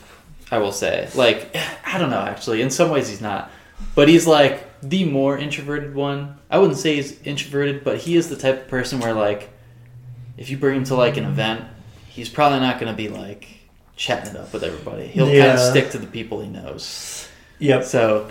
I 0.50 0.58
will 0.58 0.72
say. 0.72 1.08
Like 1.14 1.56
I 1.86 1.98
don't 1.98 2.10
know 2.10 2.20
actually. 2.20 2.62
In 2.62 2.70
some 2.70 2.90
ways 2.90 3.08
he's 3.08 3.20
not, 3.20 3.50
but 3.94 4.08
he's 4.08 4.26
like 4.26 4.68
the 4.80 5.04
more 5.04 5.38
introverted 5.38 5.94
one. 5.94 6.38
I 6.50 6.58
wouldn't 6.58 6.78
say 6.78 6.96
he's 6.96 7.20
introverted, 7.22 7.84
but 7.84 7.98
he 7.98 8.16
is 8.16 8.28
the 8.28 8.36
type 8.36 8.62
of 8.62 8.68
person 8.68 9.00
where 9.00 9.14
like 9.14 9.50
if 10.36 10.50
you 10.50 10.58
bring 10.58 10.76
him 10.76 10.84
to 10.84 10.94
like 10.94 11.16
an 11.16 11.24
event, 11.24 11.64
he's 12.08 12.28
probably 12.28 12.60
not 12.60 12.78
going 12.78 12.92
to 12.92 12.96
be 12.96 13.08
like 13.08 13.48
chatting 13.96 14.34
it 14.34 14.36
up 14.36 14.52
with 14.52 14.64
everybody. 14.64 15.06
He'll 15.06 15.26
kind 15.26 15.52
of 15.52 15.60
stick 15.60 15.90
to 15.90 15.98
the 15.98 16.06
people 16.06 16.40
he 16.40 16.48
knows. 16.48 17.28
Yep. 17.58 17.84
So, 17.84 18.30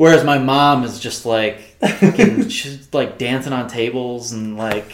whereas 0.00 0.24
my 0.24 0.38
mom 0.38 0.82
is 0.82 0.98
just 0.98 1.26
like, 1.26 1.58
fucking, 1.80 2.48
she's 2.56 2.88
like 2.94 3.18
dancing 3.18 3.52
on 3.52 3.68
tables 3.68 4.32
and 4.32 4.56
like, 4.56 4.90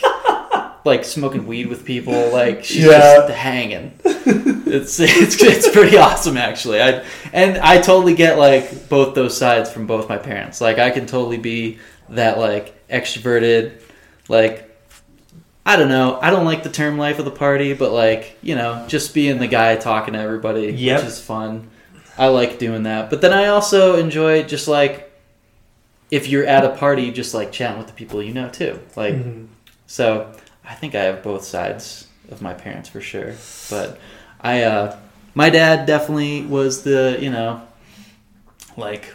like 0.85 1.05
smoking 1.05 1.47
weed 1.47 1.69
with 1.69 1.85
people. 1.85 2.31
Like 2.33 2.65
she's 2.65 2.85
Yeah. 2.85 3.19
just 3.19 3.33
hanging. 3.33 3.93
It's 4.05 4.99
it's 4.99 5.41
it's 5.41 5.69
pretty 5.71 5.97
awesome 5.97 6.37
actually. 6.37 6.83
I 6.83 7.05
and 7.33 7.57
I 7.59 7.81
totally 7.81 8.15
get 8.15 8.37
like 8.37 8.89
both 8.89 9.15
those 9.15 9.37
sides 9.37 9.71
from 9.71 9.87
both 9.87 10.09
my 10.09 10.19
parents. 10.19 10.61
Like 10.61 10.79
I 10.81 10.91
can 10.91 11.07
totally 11.07 11.39
be 11.39 11.79
that 12.11 12.37
like 12.39 12.75
extroverted, 12.89 13.81
like. 14.29 14.65
I 15.69 15.75
don't 15.75 15.89
know. 15.89 16.17
I 16.23 16.31
don't 16.31 16.45
like 16.45 16.63
the 16.63 16.71
term 16.71 16.97
life 16.97 17.19
of 17.19 17.25
the 17.25 17.33
party, 17.33 17.75
but 17.75 17.91
like, 17.91 18.39
you 18.41 18.55
know, 18.55 18.85
just 18.87 19.13
being 19.15 19.39
the 19.41 19.49
guy 19.49 19.75
talking 19.75 20.15
to 20.15 20.21
everybody, 20.21 20.73
Yep. 20.73 21.01
which 21.01 21.09
is 21.09 21.21
fun. 21.21 21.69
I 22.19 22.29
like 22.29 22.59
doing 22.59 22.85
that. 22.85 23.11
But 23.11 23.21
then 23.21 23.33
I 23.33 23.47
also 23.49 23.97
enjoy 23.99 24.43
just 24.45 24.69
like 24.69 25.03
if 26.11 26.29
you're 26.29 26.47
at 26.47 26.65
a 26.65 26.71
party, 26.71 27.11
just 27.11 27.35
like 27.35 27.51
chatting 27.53 27.79
with 27.79 27.89
the 27.89 27.93
people 27.93 28.23
you 28.23 28.33
know 28.33 28.49
too. 28.49 28.79
Like 28.95 29.15
Mhm. 29.15 29.49
so 29.87 30.33
I 30.65 30.75
think 30.75 30.95
I 30.95 31.03
have 31.05 31.23
both 31.23 31.45
sides 31.45 32.07
of 32.31 32.41
my 32.43 32.55
parents 32.55 32.89
for 32.89 33.01
sure. 33.01 33.35
But 33.71 33.99
I 34.41 34.63
uh 34.63 34.97
my 35.35 35.51
dad 35.51 35.85
definitely 35.87 36.43
was 36.43 36.83
the, 36.83 37.19
you 37.21 37.31
know, 37.31 37.61
like 38.77 39.13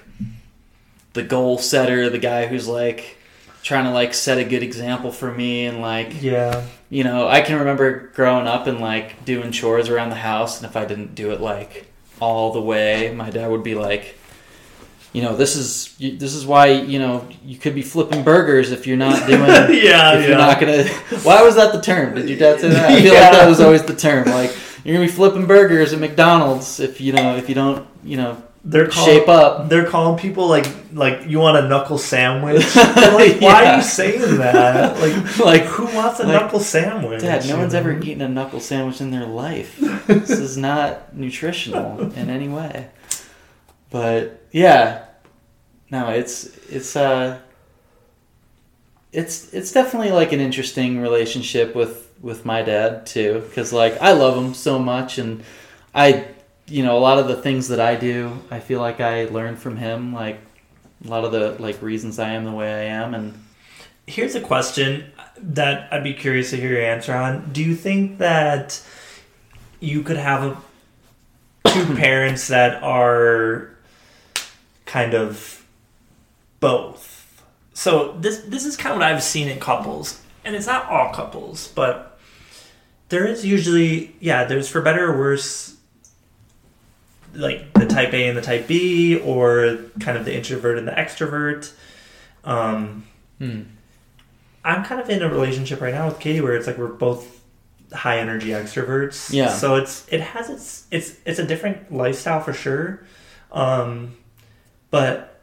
the 1.13 1.23
goal 1.23 1.57
setter, 1.57 2.09
the 2.09 2.17
guy 2.19 2.45
who's 2.47 2.67
like 2.67 3.17
trying 3.63 3.85
to 3.85 3.91
like 3.91 4.13
set 4.13 4.37
a 4.37 4.43
good 4.43 4.63
example 4.63 5.11
for 5.11 5.31
me 5.31 5.65
and 5.65 5.81
like 5.81 6.21
Yeah. 6.21 6.63
you 6.89 7.03
know, 7.03 7.27
I 7.27 7.41
can 7.41 7.57
remember 7.59 8.11
growing 8.15 8.47
up 8.47 8.67
and 8.67 8.79
like 8.79 9.23
doing 9.25 9.51
chores 9.51 9.89
around 9.89 10.09
the 10.09 10.15
house, 10.15 10.57
and 10.61 10.69
if 10.69 10.75
I 10.75 10.85
didn't 10.85 11.15
do 11.15 11.31
it 11.31 11.41
like 11.41 11.87
all 12.21 12.53
the 12.53 12.61
way, 12.61 13.13
my 13.13 13.29
dad 13.29 13.49
would 13.49 13.63
be 13.63 13.75
like, 13.75 14.17
you 15.11 15.21
know, 15.21 15.35
this 15.35 15.57
is 15.57 15.93
this 15.99 16.33
is 16.33 16.45
why 16.45 16.67
you 16.67 16.97
know 16.99 17.27
you 17.43 17.57
could 17.57 17.75
be 17.75 17.81
flipping 17.81 18.23
burgers 18.23 18.71
if 18.71 18.87
you're 18.87 18.95
not 18.95 19.27
doing. 19.27 19.41
yeah, 19.49 19.67
if 19.69 19.81
yeah. 19.83 20.27
you're 20.27 20.37
not 20.37 20.59
gonna, 20.59 20.87
why 21.23 21.41
was 21.43 21.55
that 21.55 21.73
the 21.73 21.81
term? 21.81 22.15
Did 22.15 22.29
your 22.29 22.37
dad 22.37 22.61
say 22.61 22.69
that? 22.69 22.89
I 22.91 23.01
feel 23.01 23.13
Yeah. 23.13 23.19
like 23.21 23.31
that 23.33 23.49
was 23.49 23.59
always 23.59 23.83
the 23.83 23.95
term. 23.95 24.25
Like 24.27 24.55
you're 24.85 24.95
gonna 24.95 25.05
be 25.05 25.11
flipping 25.11 25.45
burgers 25.47 25.91
at 25.91 25.99
McDonald's 25.99 26.79
if 26.79 27.01
you 27.01 27.11
know 27.11 27.35
if 27.35 27.49
you 27.49 27.55
don't 27.55 27.85
you 28.05 28.15
know 28.17 28.41
they're 28.63 28.87
called, 28.87 29.07
shape 29.07 29.27
up. 29.27 29.69
They're 29.69 29.87
calling 29.87 30.19
people 30.19 30.47
like 30.47 30.67
like 30.93 31.27
you 31.27 31.39
want 31.39 31.57
a 31.57 31.67
knuckle 31.67 31.97
sandwich. 31.97 32.65
They're 32.73 33.13
like, 33.13 33.41
why 33.41 33.65
are 33.65 33.77
you 33.77 33.81
saying 33.81 34.37
that? 34.37 34.99
Like, 34.99 35.39
Like, 35.39 35.63
who 35.63 35.85
wants 35.95 36.19
a 36.19 36.23
like, 36.23 36.41
knuckle 36.41 36.59
sandwich? 36.59 37.21
Dad, 37.21 37.47
no 37.47 37.57
one's 37.57 37.73
know? 37.73 37.79
ever 37.79 37.99
eaten 37.99 38.21
a 38.21 38.29
knuckle 38.29 38.59
sandwich 38.59 39.01
in 39.01 39.09
their 39.09 39.25
life. 39.25 39.77
this 40.07 40.29
is 40.29 40.57
not 40.69 41.15
nutritional 41.15 41.99
in 42.13 42.29
any 42.29 42.49
way. 42.49 42.89
But 43.89 44.45
yeah, 44.51 45.05
no, 45.89 46.09
it's 46.09 46.45
it's 46.69 46.95
uh, 46.95 47.39
it's 49.11 49.53
it's 49.53 49.71
definitely 49.71 50.11
like 50.11 50.33
an 50.33 50.39
interesting 50.39 50.99
relationship 51.01 51.75
with 51.75 52.11
with 52.21 52.45
my 52.45 52.61
dad 52.61 53.05
too, 53.07 53.43
because 53.47 53.73
like 53.73 53.99
I 54.01 54.11
love 54.11 54.37
him 54.37 54.53
so 54.53 54.77
much, 54.77 55.17
and 55.17 55.43
I, 55.93 56.27
you 56.71 56.83
know, 56.83 56.97
a 56.97 56.99
lot 56.99 57.19
of 57.19 57.27
the 57.27 57.35
things 57.35 57.67
that 57.67 57.79
I 57.79 57.95
do, 57.95 58.39
I 58.49 58.59
feel 58.59 58.79
like 58.79 58.99
I 58.99 59.25
learned 59.25 59.59
from 59.59 59.77
him, 59.77 60.13
like 60.13 60.39
a 61.05 61.07
lot 61.07 61.25
of 61.25 61.31
the 61.31 61.55
like 61.59 61.81
reasons 61.81 62.19
I 62.19 62.29
am 62.31 62.45
the 62.45 62.51
way 62.51 62.71
I 62.71 62.83
am, 62.93 63.13
and 63.13 63.33
Here's 64.07 64.35
a 64.35 64.41
question 64.41 65.11
that 65.37 65.91
I'd 65.93 66.03
be 66.03 66.13
curious 66.13 66.49
to 66.49 66.57
hear 66.57 66.71
your 66.71 66.81
answer 66.81 67.13
on. 67.13 67.51
Do 67.53 67.63
you 67.63 67.75
think 67.75 68.17
that 68.17 68.83
you 69.79 70.03
could 70.03 70.17
have 70.17 70.43
a, 71.63 71.69
two 71.69 71.85
parents 71.95 72.47
that 72.47 72.83
are 72.83 73.73
kind 74.85 75.13
of 75.13 75.65
both? 76.59 77.41
So 77.73 78.17
this 78.19 78.39
this 78.39 78.65
is 78.65 78.75
kind 78.75 78.93
of 78.93 78.99
what 78.99 79.07
I've 79.07 79.23
seen 79.23 79.47
in 79.47 79.59
couples, 79.59 80.21
and 80.43 80.55
it's 80.55 80.67
not 80.67 80.89
all 80.89 81.13
couples, 81.13 81.69
but 81.69 82.19
there 83.09 83.25
is 83.25 83.45
usually 83.45 84.15
yeah. 84.19 84.43
There's 84.43 84.67
for 84.67 84.81
better 84.81 85.11
or 85.11 85.17
worse, 85.17 85.77
like 87.33 87.73
the 87.73 87.85
type 87.85 88.13
A 88.13 88.27
and 88.27 88.37
the 88.37 88.41
type 88.41 88.67
B, 88.67 89.19
or 89.19 89.79
kind 89.99 90.17
of 90.17 90.25
the 90.25 90.35
introvert 90.35 90.77
and 90.77 90.87
the 90.87 90.91
extrovert. 90.91 91.71
Um, 92.43 93.05
hmm. 93.37 93.61
I'm 94.63 94.83
kind 94.83 95.01
of 95.01 95.09
in 95.09 95.21
a 95.21 95.29
relationship 95.29 95.81
right 95.81 95.93
now 95.93 96.07
with 96.07 96.19
Katie 96.19 96.41
where 96.41 96.55
it's 96.55 96.67
like 96.67 96.77
we're 96.77 96.87
both 96.87 97.41
high 97.93 98.19
energy 98.19 98.49
extroverts. 98.49 99.33
Yeah. 99.33 99.49
So 99.49 99.75
it's 99.75 100.07
it 100.09 100.21
has 100.21 100.49
its 100.49 100.87
it's 100.91 101.15
it's 101.25 101.39
a 101.39 101.45
different 101.45 101.91
lifestyle 101.91 102.41
for 102.41 102.53
sure. 102.53 103.03
Um 103.51 104.15
but 104.89 105.41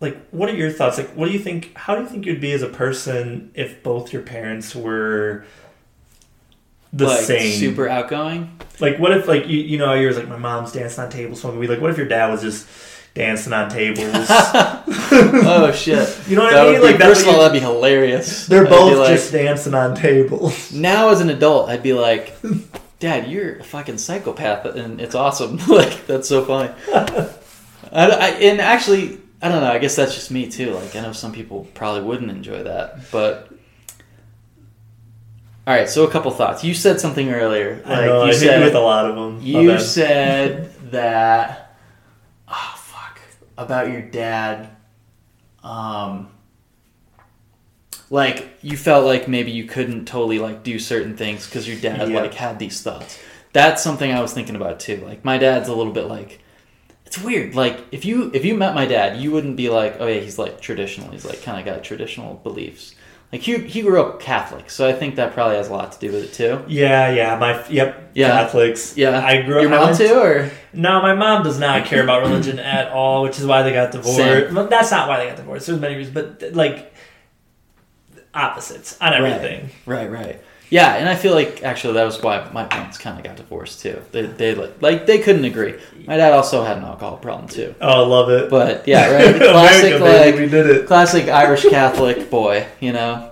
like 0.00 0.28
what 0.30 0.48
are 0.48 0.54
your 0.54 0.70
thoughts? 0.70 0.98
Like 0.98 1.10
what 1.10 1.26
do 1.26 1.32
you 1.32 1.38
think 1.38 1.76
how 1.76 1.96
do 1.96 2.02
you 2.02 2.08
think 2.08 2.26
you'd 2.26 2.40
be 2.40 2.52
as 2.52 2.62
a 2.62 2.68
person 2.68 3.50
if 3.54 3.82
both 3.82 4.12
your 4.12 4.22
parents 4.22 4.74
were 4.74 5.44
the 6.98 7.06
like 7.06 7.20
same? 7.20 7.58
super 7.58 7.88
outgoing. 7.88 8.58
Like 8.80 8.98
what 8.98 9.12
if 9.12 9.26
like 9.28 9.46
you 9.48 9.58
you 9.60 9.78
know 9.78 9.94
yours 9.94 10.16
like 10.16 10.28
my 10.28 10.36
mom's 10.36 10.72
dancing 10.72 11.02
on 11.04 11.10
tables 11.10 11.40
smoking 11.40 11.58
weed. 11.60 11.68
Like 11.70 11.80
what 11.80 11.90
if 11.90 11.96
your 11.96 12.08
dad 12.08 12.30
was 12.30 12.42
just 12.42 12.66
dancing 13.14 13.52
on 13.52 13.70
tables? 13.70 14.06
oh 14.28 15.72
shit! 15.74 16.18
You 16.28 16.36
know 16.36 16.44
what 16.44 16.52
That 16.52 16.66
I 16.66 16.72
mean? 16.72 16.80
be- 16.80 16.86
Like 16.86 17.00
first 17.00 17.22
of 17.22 17.28
all, 17.28 17.38
that'd 17.40 17.52
be 17.52 17.60
hilarious. 17.60 18.46
they're 18.46 18.64
I'd 18.66 18.70
both 18.70 18.98
like- 18.98 19.08
just 19.16 19.32
dancing 19.32 19.74
on 19.74 19.94
tables. 19.94 20.72
now 20.74 21.08
as 21.10 21.20
an 21.20 21.30
adult, 21.30 21.68
I'd 21.70 21.82
be 21.82 21.92
like, 21.94 22.36
"Dad, 23.00 23.28
you're 23.28 23.58
a 23.60 23.64
fucking 23.64 23.98
psychopath," 23.98 24.64
and 24.66 25.00
it's 25.00 25.14
awesome. 25.14 25.56
like 25.68 26.06
that's 26.06 26.28
so 26.28 26.44
funny. 26.44 26.70
I, 26.92 27.30
I, 28.10 28.28
and 28.42 28.60
actually, 28.60 29.18
I 29.40 29.48
don't 29.48 29.62
know. 29.62 29.70
I 29.72 29.78
guess 29.78 29.96
that's 29.96 30.14
just 30.14 30.30
me 30.30 30.50
too. 30.50 30.72
Like 30.74 30.94
I 30.96 31.00
know 31.00 31.12
some 31.12 31.32
people 31.32 31.66
probably 31.74 32.02
wouldn't 32.02 32.30
enjoy 32.30 32.62
that, 32.64 33.10
but. 33.10 33.52
All 35.66 35.74
right, 35.74 35.88
so 35.88 36.04
a 36.04 36.10
couple 36.10 36.30
thoughts. 36.30 36.62
You 36.62 36.74
said 36.74 37.00
something 37.00 37.28
earlier. 37.30 37.76
Like 37.84 37.86
I 37.86 38.06
know, 38.06 38.24
you 38.24 38.30
I 38.30 38.34
said 38.34 38.62
with 38.64 38.74
a 38.76 38.80
lot 38.80 39.06
of 39.06 39.16
them. 39.16 39.40
You 39.42 39.78
said 39.80 40.72
that. 40.92 41.76
Oh 42.48 42.74
fuck! 42.76 43.20
About 43.58 43.90
your 43.90 44.02
dad. 44.02 44.68
Um. 45.64 46.28
Like 48.08 48.48
you 48.62 48.76
felt 48.76 49.04
like 49.04 49.26
maybe 49.26 49.50
you 49.50 49.64
couldn't 49.64 50.04
totally 50.04 50.38
like 50.38 50.62
do 50.62 50.78
certain 50.78 51.16
things 51.16 51.46
because 51.46 51.66
your 51.66 51.78
dad 51.80 52.08
Yeah. 52.08 52.20
like 52.20 52.34
had 52.34 52.60
these 52.60 52.80
thoughts. 52.80 53.18
That's 53.52 53.82
something 53.82 54.12
I 54.12 54.20
was 54.20 54.32
thinking 54.32 54.54
about 54.54 54.78
too. 54.78 54.98
Like 54.98 55.24
my 55.24 55.38
dad's 55.38 55.68
a 55.68 55.74
little 55.74 55.92
bit 55.92 56.04
like. 56.06 56.40
It's 57.06 57.18
weird. 57.20 57.56
Like 57.56 57.80
if 57.90 58.04
you 58.04 58.30
if 58.32 58.44
you 58.44 58.54
met 58.54 58.76
my 58.76 58.86
dad, 58.86 59.20
you 59.20 59.32
wouldn't 59.32 59.56
be 59.56 59.68
like, 59.68 59.96
oh 59.98 60.06
yeah, 60.06 60.20
he's 60.20 60.38
like 60.38 60.60
traditional. 60.60 61.10
He's 61.10 61.24
like 61.24 61.42
kind 61.42 61.58
of 61.58 61.64
got 61.64 61.82
traditional 61.82 62.34
beliefs. 62.34 62.94
Like 63.32 63.42
he 63.42 63.58
he 63.58 63.82
grew 63.82 64.00
up 64.00 64.20
Catholic, 64.20 64.70
so 64.70 64.88
I 64.88 64.92
think 64.92 65.16
that 65.16 65.34
probably 65.34 65.56
has 65.56 65.68
a 65.68 65.72
lot 65.72 65.92
to 65.92 65.98
do 65.98 66.12
with 66.12 66.24
it 66.24 66.32
too. 66.32 66.64
Yeah, 66.68 67.10
yeah, 67.10 67.36
my 67.36 67.66
yep, 67.68 68.10
Yeah. 68.14 68.28
Catholics. 68.28 68.96
Yeah, 68.96 69.18
I 69.18 69.42
grew 69.42 69.56
up. 69.56 69.62
Your 69.62 69.70
mom 69.70 69.96
too, 69.96 70.14
or 70.14 70.50
No, 70.72 71.02
my 71.02 71.12
mom 71.12 71.42
does 71.42 71.58
not 71.58 71.86
care 71.86 72.04
about 72.04 72.22
religion 72.22 72.58
at 72.78 72.92
all, 72.92 73.24
which 73.24 73.38
is 73.40 73.44
why 73.44 73.62
they 73.62 73.72
got 73.72 73.90
divorced. 73.90 74.16
Same. 74.18 74.54
Well, 74.54 74.68
that's 74.68 74.92
not 74.92 75.08
why 75.08 75.18
they 75.18 75.26
got 75.26 75.36
divorced. 75.36 75.66
There's 75.66 75.80
many 75.80 75.96
reasons, 75.96 76.14
but 76.14 76.54
like 76.54 76.94
opposites 78.32 78.96
on 79.00 79.12
everything. 79.12 79.70
Right, 79.86 80.10
right. 80.10 80.40
Yeah, 80.68 80.94
and 80.96 81.08
I 81.08 81.14
feel 81.14 81.32
like 81.34 81.62
actually 81.62 81.94
that 81.94 82.04
was 82.04 82.20
why 82.20 82.48
my 82.52 82.64
parents 82.64 82.98
kind 82.98 83.16
of 83.18 83.24
got 83.24 83.36
divorced 83.36 83.80
too. 83.82 84.02
They, 84.10 84.22
they 84.26 84.54
like, 84.54 84.82
like 84.82 85.06
they 85.06 85.18
couldn't 85.18 85.44
agree. 85.44 85.74
My 86.06 86.16
dad 86.16 86.32
also 86.32 86.64
had 86.64 86.78
an 86.78 86.84
alcohol 86.84 87.18
problem 87.18 87.48
too. 87.48 87.74
Oh, 87.80 88.04
I 88.04 88.06
love 88.06 88.30
it. 88.30 88.50
But 88.50 88.86
yeah, 88.88 89.10
right. 89.12 89.36
Classic 89.40 89.94
America, 89.94 90.30
like 90.30 90.34
we 90.40 90.48
did 90.48 90.66
it. 90.66 90.86
classic 90.86 91.28
Irish 91.44 91.62
Catholic 91.68 92.30
boy, 92.30 92.66
you 92.80 92.92
know. 92.92 93.30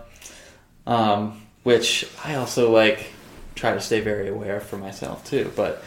Um, 0.86 1.40
which 1.64 2.06
I 2.24 2.34
also 2.36 2.70
like 2.70 3.06
try 3.54 3.72
to 3.74 3.80
stay 3.80 4.00
very 4.00 4.28
aware 4.28 4.60
for 4.60 4.76
myself 4.76 5.24
too. 5.24 5.50
But 5.56 5.82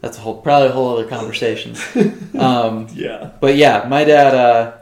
that's 0.00 0.16
a 0.18 0.20
whole 0.20 0.40
probably 0.40 0.68
a 0.68 0.72
whole 0.72 0.96
other 0.96 1.06
conversation. 1.08 1.74
Um, 2.38 2.88
Yeah. 2.92 3.30
but 3.40 3.56
yeah, 3.56 3.86
my 3.88 4.04
dad, 4.04 4.34
uh, 4.34 4.72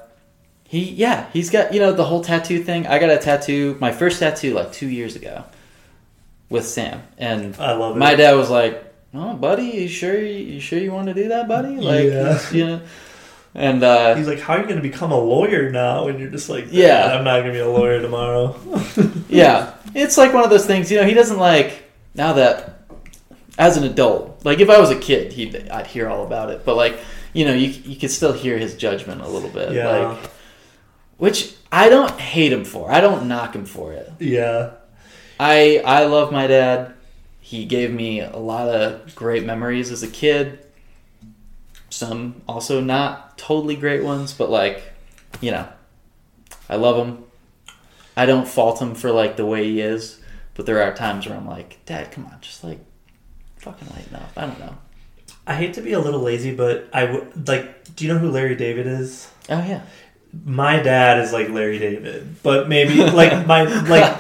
he 0.65 0.91
yeah, 0.91 1.27
he's 1.33 1.51
got 1.51 1.73
you 1.73 1.81
know 1.81 1.93
the 1.93 2.05
whole 2.05 2.23
tattoo 2.23 2.63
thing. 2.63 2.87
I 2.87 2.99
got 2.99 3.11
a 3.11 3.19
tattoo, 3.19 3.77
my 3.81 3.91
first 3.93 4.19
tattoo 4.21 4.55
like 4.55 4.73
two 4.73 4.89
years 4.89 5.15
ago, 5.17 5.45
with 6.55 6.67
Sam, 6.67 7.03
and 7.19 7.55
I 7.59 7.73
love 7.75 7.97
it. 7.97 7.99
my 7.99 8.15
dad 8.15 8.33
was 8.37 8.49
like, 8.49 8.83
"Oh, 9.13 9.35
buddy, 9.35 9.65
you 9.65 9.89
sure 9.89 10.19
you 10.19 10.59
sure 10.61 10.79
you 10.79 10.93
want 10.93 11.09
to 11.09 11.15
do 11.15 11.29
that, 11.29 11.47
buddy?" 11.49 11.77
Like, 11.77 12.05
Yeah. 12.07 12.41
you 12.53 12.67
know, 12.67 12.81
and 13.55 13.83
uh, 13.83 14.15
He's 14.15 14.27
like, 14.27 14.41
"How 14.41 14.55
are 14.55 14.59
you 14.61 14.65
going 14.65 14.77
to 14.77 14.83
become 14.83 15.13
a 15.13 15.19
lawyer 15.21 15.71
now?" 15.71 16.09
And 16.09 16.19
you're 16.19 16.31
just 16.31 16.49
like, 16.49 16.67
Yeah. 16.71 17.15
I'm 17.15 17.25
not 17.25 17.35
going 17.43 17.53
to 17.53 17.53
be 17.53 17.59
a 17.61 17.69
lawyer 17.69 18.01
tomorrow." 18.01 18.57
yeah, 19.29 19.75
it's 19.95 20.17
like 20.17 20.33
one 20.33 20.45
of 20.45 20.51
those 20.51 20.67
things. 20.67 20.91
You 20.91 20.99
know, 20.99 21.07
he 21.07 21.15
doesn't 21.15 21.39
like 21.39 21.83
now 22.15 22.33
that 22.35 22.81
as 23.59 23.77
an 23.77 23.85
adult. 23.85 24.45
Like 24.45 24.61
if 24.61 24.71
I 24.71 24.79
was 24.81 24.91
a 24.91 24.99
kid, 24.99 25.33
he 25.33 25.57
I'd 25.71 25.87
hear 25.87 26.09
all 26.09 26.25
about 26.27 26.51
it, 26.51 26.65
but 26.65 26.77
like 26.77 26.99
you 27.33 27.45
know, 27.45 27.53
you 27.55 27.69
you 27.85 27.97
could 27.97 28.11
still 28.11 28.33
hear 28.33 28.57
his 28.59 28.75
judgment 28.77 29.21
a 29.21 29.29
little 29.29 29.51
bit. 29.51 29.73
Yeah. 29.73 29.89
Like, 29.89 30.31
which 31.19 31.55
I 31.71 31.89
don't 31.89 32.11
hate 32.21 32.53
him 32.53 32.65
for. 32.65 32.91
I 32.91 33.01
don't 33.01 33.29
knock 33.29 33.55
him 33.55 33.65
for 33.67 33.93
it. 33.93 34.11
yeah. 34.19 34.71
I 35.45 35.83
I 35.85 36.05
love 36.07 36.33
my 36.33 36.47
dad. 36.47 36.95
He 37.39 37.67
gave 37.67 37.93
me 37.93 38.21
a 38.21 38.39
lot 38.39 38.67
of 38.69 39.15
great 39.15 39.45
memories 39.45 39.91
as 39.91 40.03
a 40.03 40.09
kid. 40.09 40.59
Some 41.91 42.41
also 42.49 42.81
not 42.81 43.37
totally 43.37 43.77
great 43.77 44.03
ones, 44.03 44.33
but 44.33 44.49
like, 44.49 44.83
you 45.43 45.51
know, 45.51 45.69
I 46.71 46.77
love 46.77 46.97
him. 46.97 47.25
I 48.17 48.25
don't 48.25 48.49
fault 48.49 48.81
him 48.81 48.95
for 48.95 49.11
like 49.11 49.37
the 49.37 49.45
way 49.45 49.65
he 49.65 49.83
is, 49.83 50.19
but 50.55 50.65
there 50.65 50.83
are 50.83 50.95
times 50.95 51.27
where 51.27 51.37
I'm 51.37 51.47
like, 51.47 51.85
Dad, 51.85 52.11
come 52.11 52.25
on, 52.25 52.39
just 52.41 52.65
like 52.65 52.79
fucking 53.57 53.89
lighten 53.89 54.15
up. 54.15 54.31
I 54.39 54.47
don't 54.47 54.59
know. 54.59 54.79
I 55.47 55.57
hate 55.57 55.75
to 55.75 55.83
be 55.83 55.93
a 55.93 56.01
little 56.01 56.21
lazy, 56.21 56.55
but 56.55 56.89
I 56.91 57.05
would 57.05 57.47
like. 57.47 57.95
Do 57.95 58.07
you 58.07 58.15
know 58.15 58.19
who 58.19 58.31
Larry 58.31 58.57
David 58.57 58.87
is? 58.87 59.31
Oh 59.51 59.59
yeah. 59.59 59.83
My 60.47 60.79
dad 60.81 61.21
is 61.21 61.33
like 61.33 61.49
Larry 61.49 61.79
David, 61.79 62.37
but 62.43 62.69
maybe 62.69 62.95
like 63.03 63.47
my 63.47 63.63
like 63.63 64.19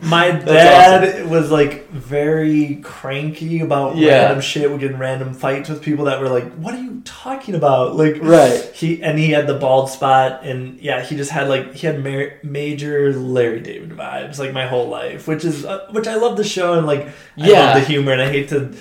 my 0.02 0.30
dad 0.30 1.28
was 1.28 1.50
like 1.50 1.88
very 1.90 2.76
cranky 2.82 3.60
about 3.60 3.96
Yeah. 3.96 4.24
random 4.24 4.40
shit. 4.40 4.70
We 4.70 4.78
get 4.78 4.92
in 4.92 4.98
random 4.98 5.34
fights 5.34 5.68
with 5.68 5.82
people 5.82 6.06
that 6.06 6.20
were 6.20 6.28
like, 6.28 6.52
"What 6.54 6.74
are 6.74 6.80
you 6.80 7.02
talking 7.04 7.54
about?" 7.54 7.96
Like, 7.96 8.18
Right. 8.20 8.70
He 8.74 9.02
and 9.02 9.18
he 9.18 9.30
had 9.30 9.46
the 9.46 9.54
bald 9.54 9.90
spot, 9.90 10.44
and 10.44 10.78
yeah, 10.80 11.02
he 11.02 11.16
just 11.16 11.30
had 11.30 11.48
like 11.48 11.74
he 11.74 11.86
had 11.86 12.02
ma- 12.02 12.34
major 12.42 13.12
Larry 13.12 13.60
David 13.60 13.90
vibes 13.90 14.38
like 14.38 14.52
my 14.52 14.66
whole 14.66 14.88
life, 14.88 15.28
which 15.28 15.44
is 15.44 15.64
uh, 15.64 15.86
which 15.90 16.06
I 16.08 16.14
love 16.16 16.36
the 16.36 16.44
show 16.44 16.74
and 16.74 16.86
like 16.86 17.06
I 17.06 17.12
Yeah. 17.36 17.60
love 17.60 17.74
the 17.74 17.80
humor, 17.80 18.12
and 18.12 18.22
I 18.22 18.28
hate 18.30 18.48
to. 18.50 18.74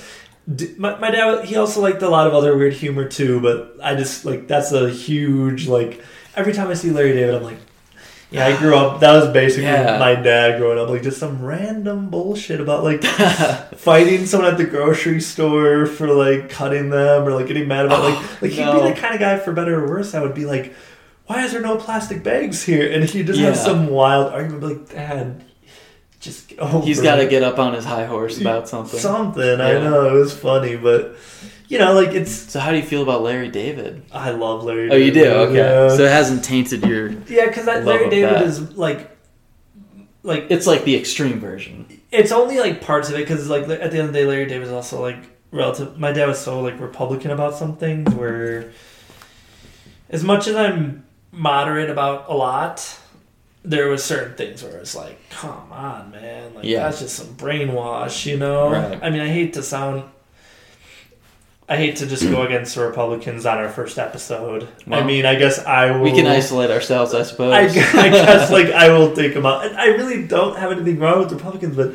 my, 0.77 0.97
my 0.99 1.09
dad, 1.11 1.45
he 1.45 1.55
also 1.55 1.81
liked 1.81 2.01
a 2.01 2.09
lot 2.09 2.27
of 2.27 2.33
other 2.33 2.57
weird 2.57 2.73
humor 2.73 3.07
too, 3.07 3.39
but 3.41 3.75
I 3.83 3.95
just 3.95 4.25
like 4.25 4.47
that's 4.47 4.71
a 4.71 4.89
huge 4.89 5.67
like. 5.67 6.03
Every 6.35 6.53
time 6.53 6.69
I 6.69 6.73
see 6.73 6.89
Larry 6.91 7.13
David, 7.13 7.35
I'm 7.35 7.43
like, 7.43 7.57
Yeah, 8.31 8.47
I 8.47 8.57
grew 8.57 8.75
up. 8.75 8.99
That 9.01 9.13
was 9.13 9.31
basically 9.31 9.65
Yeah. 9.65 9.99
my 9.99 10.15
dad 10.15 10.57
growing 10.59 10.79
up, 10.79 10.89
like 10.89 11.03
just 11.03 11.19
some 11.19 11.43
random 11.43 12.09
bullshit 12.09 12.59
about 12.59 12.83
like 12.83 13.03
fighting 13.77 14.25
someone 14.25 14.51
at 14.51 14.57
the 14.57 14.65
grocery 14.65 15.21
store 15.21 15.85
for 15.85 16.07
like 16.07 16.49
cutting 16.49 16.89
them 16.89 17.27
or 17.27 17.33
like 17.33 17.47
getting 17.47 17.67
mad 17.67 17.85
about 17.85 18.03
like 18.03 18.17
oh, 18.17 18.37
like 18.41 18.51
he'd 18.51 18.61
no. 18.65 18.81
be 18.81 18.89
the 18.93 18.99
kind 18.99 19.13
of 19.13 19.19
guy 19.19 19.37
for 19.37 19.51
better 19.53 19.83
or 19.83 19.87
worse. 19.87 20.15
I 20.15 20.21
would 20.21 20.33
be 20.33 20.45
like, 20.45 20.73
why 21.27 21.43
is 21.45 21.51
there 21.51 21.61
no 21.61 21.77
plastic 21.77 22.23
bags 22.23 22.63
here? 22.63 22.91
And 22.91 23.03
he 23.03 23.23
just 23.23 23.39
have 23.39 23.55
some 23.55 23.87
wild 23.87 24.33
argument, 24.33 24.63
like, 24.63 24.89
Dad, 24.89 25.43
just 26.19 26.51
He's 26.83 27.01
got 27.01 27.17
to 27.17 27.27
get 27.27 27.43
up 27.43 27.59
on 27.59 27.73
his 27.73 27.85
high 27.85 28.05
horse 28.05 28.41
about 28.41 28.67
something. 28.67 28.99
something. 28.99 29.61
I 29.61 29.73
know 29.73 30.07
it 30.07 30.19
was 30.19 30.33
funny, 30.37 30.75
but 30.75 31.15
you 31.73 31.79
know, 31.79 31.93
like 31.93 32.09
it's. 32.13 32.31
So 32.31 32.59
how 32.59 32.71
do 32.71 32.77
you 32.77 32.83
feel 32.83 33.01
about 33.03 33.21
Larry 33.23 33.49
David? 33.49 34.03
I 34.11 34.29
love 34.31 34.63
Larry. 34.63 34.89
Oh, 34.91 34.95
you 34.95 35.11
do? 35.11 35.25
Okay. 35.25 35.55
Yeah, 35.57 35.89
So 35.89 36.03
it 36.03 36.11
hasn't 36.11 36.43
tainted 36.43 36.85
your. 36.85 37.09
yeah, 37.27 37.47
because 37.47 37.65
Larry 37.65 38.09
David 38.09 38.35
that. 38.35 38.43
is 38.43 38.77
like, 38.77 39.09
like 40.23 40.47
It's 40.49 40.67
like 40.67 40.83
the 40.85 40.95
extreme 40.95 41.39
version. 41.39 41.85
it's 42.11 42.31
only 42.31 42.59
like 42.59 42.81
parts 42.81 43.09
of 43.09 43.15
it 43.15 43.19
because 43.19 43.49
like 43.49 43.63
at 43.63 43.91
the 43.91 43.97
end 43.97 44.07
of 44.07 44.13
the 44.13 44.19
day, 44.19 44.25
Larry 44.25 44.45
David 44.45 44.67
is 44.67 44.73
also 44.73 45.01
like 45.01 45.17
relative. 45.51 45.97
My 45.99 46.11
dad 46.11 46.27
was 46.27 46.39
so 46.39 46.61
like 46.61 46.79
Republican 46.79 47.31
about 47.31 47.55
some 47.55 47.75
things 47.77 48.13
where, 48.13 48.71
as 50.09 50.23
much 50.23 50.47
as 50.47 50.55
I'm 50.55 51.05
moderate 51.31 51.89
about 51.89 52.29
a 52.29 52.33
lot, 52.35 52.99
there 53.63 53.87
was 53.87 54.03
certain 54.03 54.35
things 54.35 54.61
where 54.63 54.77
it's 54.77 54.95
like, 54.95 55.17
come 55.29 55.71
on, 55.71 56.11
man, 56.11 56.53
like 56.53 56.65
Yeah. 56.65 56.83
that's 56.83 56.99
just 56.99 57.15
some 57.15 57.27
brainwash, 57.35 58.25
you 58.25 58.37
know. 58.37 58.69
Right. 58.71 58.99
I 59.01 59.09
mean, 59.09 59.21
I 59.21 59.27
hate 59.29 59.53
to 59.53 59.63
sound. 59.63 60.03
I 61.67 61.77
hate 61.77 61.95
to 61.97 62.05
just 62.05 62.29
go 62.29 62.41
against 62.43 62.75
the 62.75 62.85
Republicans 62.85 63.45
on 63.45 63.57
our 63.57 63.69
first 63.69 63.97
episode. 63.97 64.67
I 64.91 65.03
mean, 65.03 65.25
I 65.25 65.35
guess 65.35 65.59
I 65.59 65.91
will. 65.91 66.01
We 66.01 66.11
can 66.11 66.27
isolate 66.27 66.69
ourselves, 66.71 67.13
I 67.13 67.23
suppose. 67.23 67.53
I, 67.53 67.61
I 67.61 68.09
guess 68.09 68.51
like 68.57 68.67
I 68.67 68.89
will 68.89 69.15
take 69.15 69.33
them 69.33 69.45
out. 69.45 69.65
And 69.65 69.77
I 69.77 69.87
really 69.87 70.27
don't 70.27 70.57
have 70.57 70.71
anything 70.71 70.99
wrong 70.99 71.19
with 71.19 71.31
Republicans, 71.31 71.75
but 71.75 71.93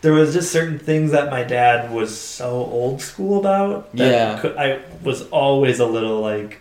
there 0.00 0.12
was 0.14 0.32
just 0.32 0.50
certain 0.50 0.78
things 0.78 1.10
that 1.12 1.30
my 1.30 1.44
dad 1.44 1.92
was 1.92 2.18
so 2.18 2.48
old 2.50 3.02
school 3.02 3.40
about. 3.40 3.92
That 3.94 4.42
Yeah. 4.42 4.52
I 4.58 4.80
was 5.04 5.28
always 5.28 5.80
a 5.80 5.86
little 5.86 6.20
like, 6.20 6.58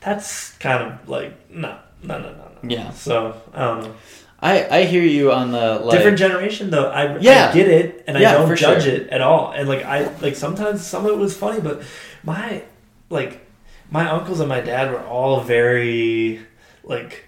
that's 0.00 0.52
kind 0.58 0.82
of 0.84 1.08
like 1.08 1.50
no, 1.50 1.76
no, 2.02 2.18
no, 2.18 2.30
no, 2.30 2.36
no. 2.62 2.68
Yeah. 2.70 2.90
So 2.92 3.40
I 3.52 3.64
don't 3.64 3.82
know. 3.84 3.94
I, 4.42 4.78
I 4.78 4.84
hear 4.84 5.02
you 5.02 5.32
on 5.32 5.50
the 5.52 5.80
like. 5.80 5.98
Different 5.98 6.18
generation 6.18 6.70
though. 6.70 6.88
I, 6.90 7.18
Yeah. 7.18 7.50
I 7.50 7.54
get 7.54 7.68
it, 7.68 8.04
and 8.06 8.18
Yeah, 8.18 8.30
I 8.30 8.32
don't 8.34 8.56
judge 8.56 8.84
sure. 8.84 8.94
it 8.94 9.08
at 9.08 9.20
all. 9.20 9.52
And 9.52 9.68
like 9.68 9.84
I 9.84 10.10
like 10.20 10.34
sometimes 10.36 10.84
some 10.86 11.04
of 11.04 11.12
it 11.12 11.18
was 11.18 11.36
funny, 11.36 11.60
but 11.60 11.82
my 12.24 12.62
like 13.10 13.46
my 13.90 14.08
uncles 14.08 14.40
and 14.40 14.48
my 14.48 14.60
dad 14.60 14.90
were 14.92 15.02
all 15.04 15.40
very 15.42 16.40
like 16.84 17.24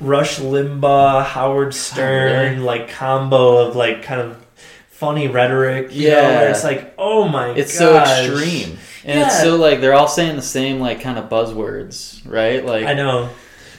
Rush 0.00 0.38
Limbaugh, 0.38 1.24
Howard 1.24 1.68
oh, 1.68 1.70
Stern, 1.72 2.52
really? 2.54 2.64
like 2.64 2.88
combo 2.90 3.58
of 3.66 3.76
like 3.76 4.02
kind 4.02 4.20
of 4.20 4.44
funny 4.88 5.28
rhetoric. 5.28 5.94
You 5.94 6.08
know, 6.10 6.16
Yeah. 6.16 6.28
where 6.40 6.50
it's 6.50 6.64
like, 6.64 6.94
oh 6.96 7.28
my, 7.28 7.50
It's 7.50 7.78
gosh. 7.78 8.06
so 8.08 8.32
extreme, 8.32 8.78
and 9.04 9.20
it's 9.20 9.34
Yeah. 9.34 9.42
so 9.42 9.56
like 9.56 9.82
they're 9.82 9.94
all 9.94 10.08
saying 10.08 10.36
the 10.36 10.42
same 10.42 10.80
like 10.80 11.02
kind 11.02 11.18
of 11.18 11.28
buzzwords, 11.28 12.20
right? 12.30 12.64
Like 12.64 12.86
I 12.86 12.94
know. 12.94 13.28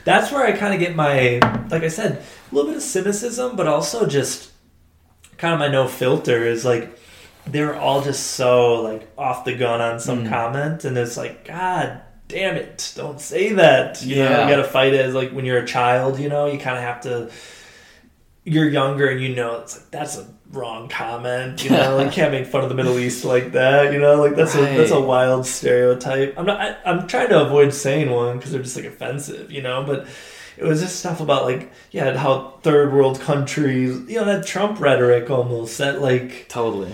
That's 0.04 0.32
where 0.32 0.46
I 0.46 0.54
kind 0.54 0.74
of 0.74 0.80
get 0.80 0.96
my, 0.96 1.40
like 1.70 1.84
I 1.84 1.90
said, 1.90 2.24
a 2.52 2.56
little 2.56 2.70
bit 2.72 2.78
of 2.78 2.84
cynicism, 2.84 3.56
but 3.56 3.68
also 3.68 4.06
just 4.06 4.52
kind 5.38 5.54
of 5.54 5.60
my 5.60 5.68
no 5.68 5.88
filter 5.88 6.46
is 6.46 6.66
like 6.66 6.98
they're 7.46 7.76
all 7.80 8.02
just 8.02 8.32
so 8.32 8.82
like 8.82 9.08
off 9.18 9.46
the 9.46 9.56
gun 9.56 9.80
on 9.82 10.00
some 10.00 10.26
Mm. 10.26 10.30
comment, 10.30 10.84
and 10.86 10.98
it's 10.98 11.16
like, 11.18 11.46
God 11.48 12.02
damn 12.28 12.56
it, 12.58 12.92
don't 12.98 13.22
say 13.22 13.54
that. 13.54 14.02
You 14.04 14.18
know, 14.18 14.24
Yeah. 14.30 14.44
you 14.50 14.56
got 14.56 14.62
to 14.62 14.68
fight 14.68 14.94
it 14.94 15.00
as 15.06 15.14
like 15.14 15.32
when 15.32 15.46
you're 15.46 15.60
a 15.60 15.66
child. 15.66 16.20
You 16.20 16.28
know, 16.30 16.48
you 16.48 16.60
kind 16.60 16.78
of 16.78 16.84
have 16.84 17.02
to. 17.02 17.30
You're 18.44 18.70
younger, 18.70 19.08
and 19.10 19.22
you 19.22 19.36
know 19.36 19.60
it's 19.60 19.76
like 19.78 19.92
that's 19.92 20.18
a 20.18 20.26
wrong 20.54 20.88
comment. 20.88 21.64
You 21.64 21.72
know, 21.72 21.98
like 21.98 22.12
can't 22.18 22.32
make 22.32 22.48
fun 22.48 22.64
of 22.64 22.70
the 22.70 22.76
Middle 22.76 22.98
East 22.98 23.26
like 23.26 23.52
that. 23.54 23.92
You 23.92 24.00
know, 24.00 24.16
like 24.22 24.36
that's 24.36 24.56
a 24.56 24.62
that's 24.78 24.92
a 24.92 25.00
wild 25.02 25.46
stereotype. 25.46 26.34
I'm 26.38 26.46
not. 26.46 26.60
I, 26.62 26.78
I'm 26.86 27.08
trying 27.08 27.28
to 27.30 27.42
avoid 27.46 27.74
saying 27.74 28.10
one 28.10 28.38
because 28.38 28.52
they're 28.54 28.62
just 28.64 28.76
like 28.78 28.86
offensive. 28.86 29.52
You 29.52 29.62
know, 29.62 29.84
but 29.84 30.08
it 30.58 30.64
was 30.64 30.82
just 30.82 31.00
stuff 31.00 31.20
about 31.20 31.44
like 31.44 31.72
yeah 31.92 32.18
how 32.18 32.56
third 32.64 32.94
world 32.94 33.20
countries. 33.20 34.00
You 34.10 34.18
know 34.18 34.26
that 34.26 34.46
Trump 34.46 34.80
rhetoric 34.80 35.30
almost 35.30 35.78
that 35.78 36.02
like 36.02 36.48
totally. 36.50 36.92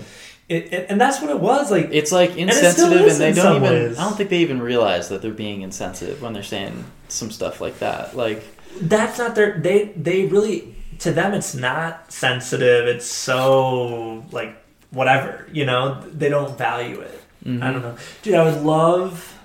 it, 0.48 0.72
it 0.72 0.86
and 0.90 1.00
that's 1.00 1.20
what 1.20 1.30
it 1.30 1.40
was 1.40 1.70
like. 1.70 1.88
It's 1.90 2.12
like 2.12 2.30
it 2.30 2.52
still 2.52 2.92
insensitive, 2.92 3.06
and, 3.08 3.20
they 3.20 3.28
in 3.30 3.34
don't 3.34 3.56
even. 3.56 3.72
ways. 3.72 3.98
I 3.98 4.04
don't 4.04 4.16
think 4.16 4.30
they 4.30 4.38
even 4.38 4.60
realize 4.60 5.08
that 5.08 5.22
they're 5.22 5.32
being 5.32 5.62
insensitive 5.62 6.20
when 6.22 6.32
they're 6.32 6.42
saying 6.42 6.84
some 7.08 7.30
stuff 7.30 7.60
like 7.60 7.78
that. 7.78 8.16
Like 8.16 8.44
that's 8.80 9.18
not 9.18 9.34
their 9.34 9.58
they 9.58 9.86
they 9.96 10.26
really 10.26 10.74
to 10.98 11.12
them 11.12 11.34
it's 11.34 11.54
not 11.54 12.12
sensitive 12.12 12.86
it's 12.86 13.06
so 13.06 14.24
like 14.30 14.56
whatever 14.90 15.46
you 15.52 15.64
know 15.64 16.00
they 16.12 16.28
don't 16.28 16.56
value 16.56 17.00
it 17.00 17.20
mhm. 17.44 17.62
i 17.62 17.70
don't 17.70 17.82
know 17.82 17.96
dude 18.22 18.34
i 18.34 18.44
would 18.44 18.62
love 18.62 19.38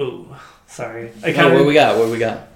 ooh 0.00 0.26
sorry 0.66 1.10
i 1.22 1.32
kind 1.32 1.52
what 1.54 1.66
we 1.66 1.74
got? 1.74 1.98
What 1.98 2.10
we 2.10 2.18
got? 2.18 2.47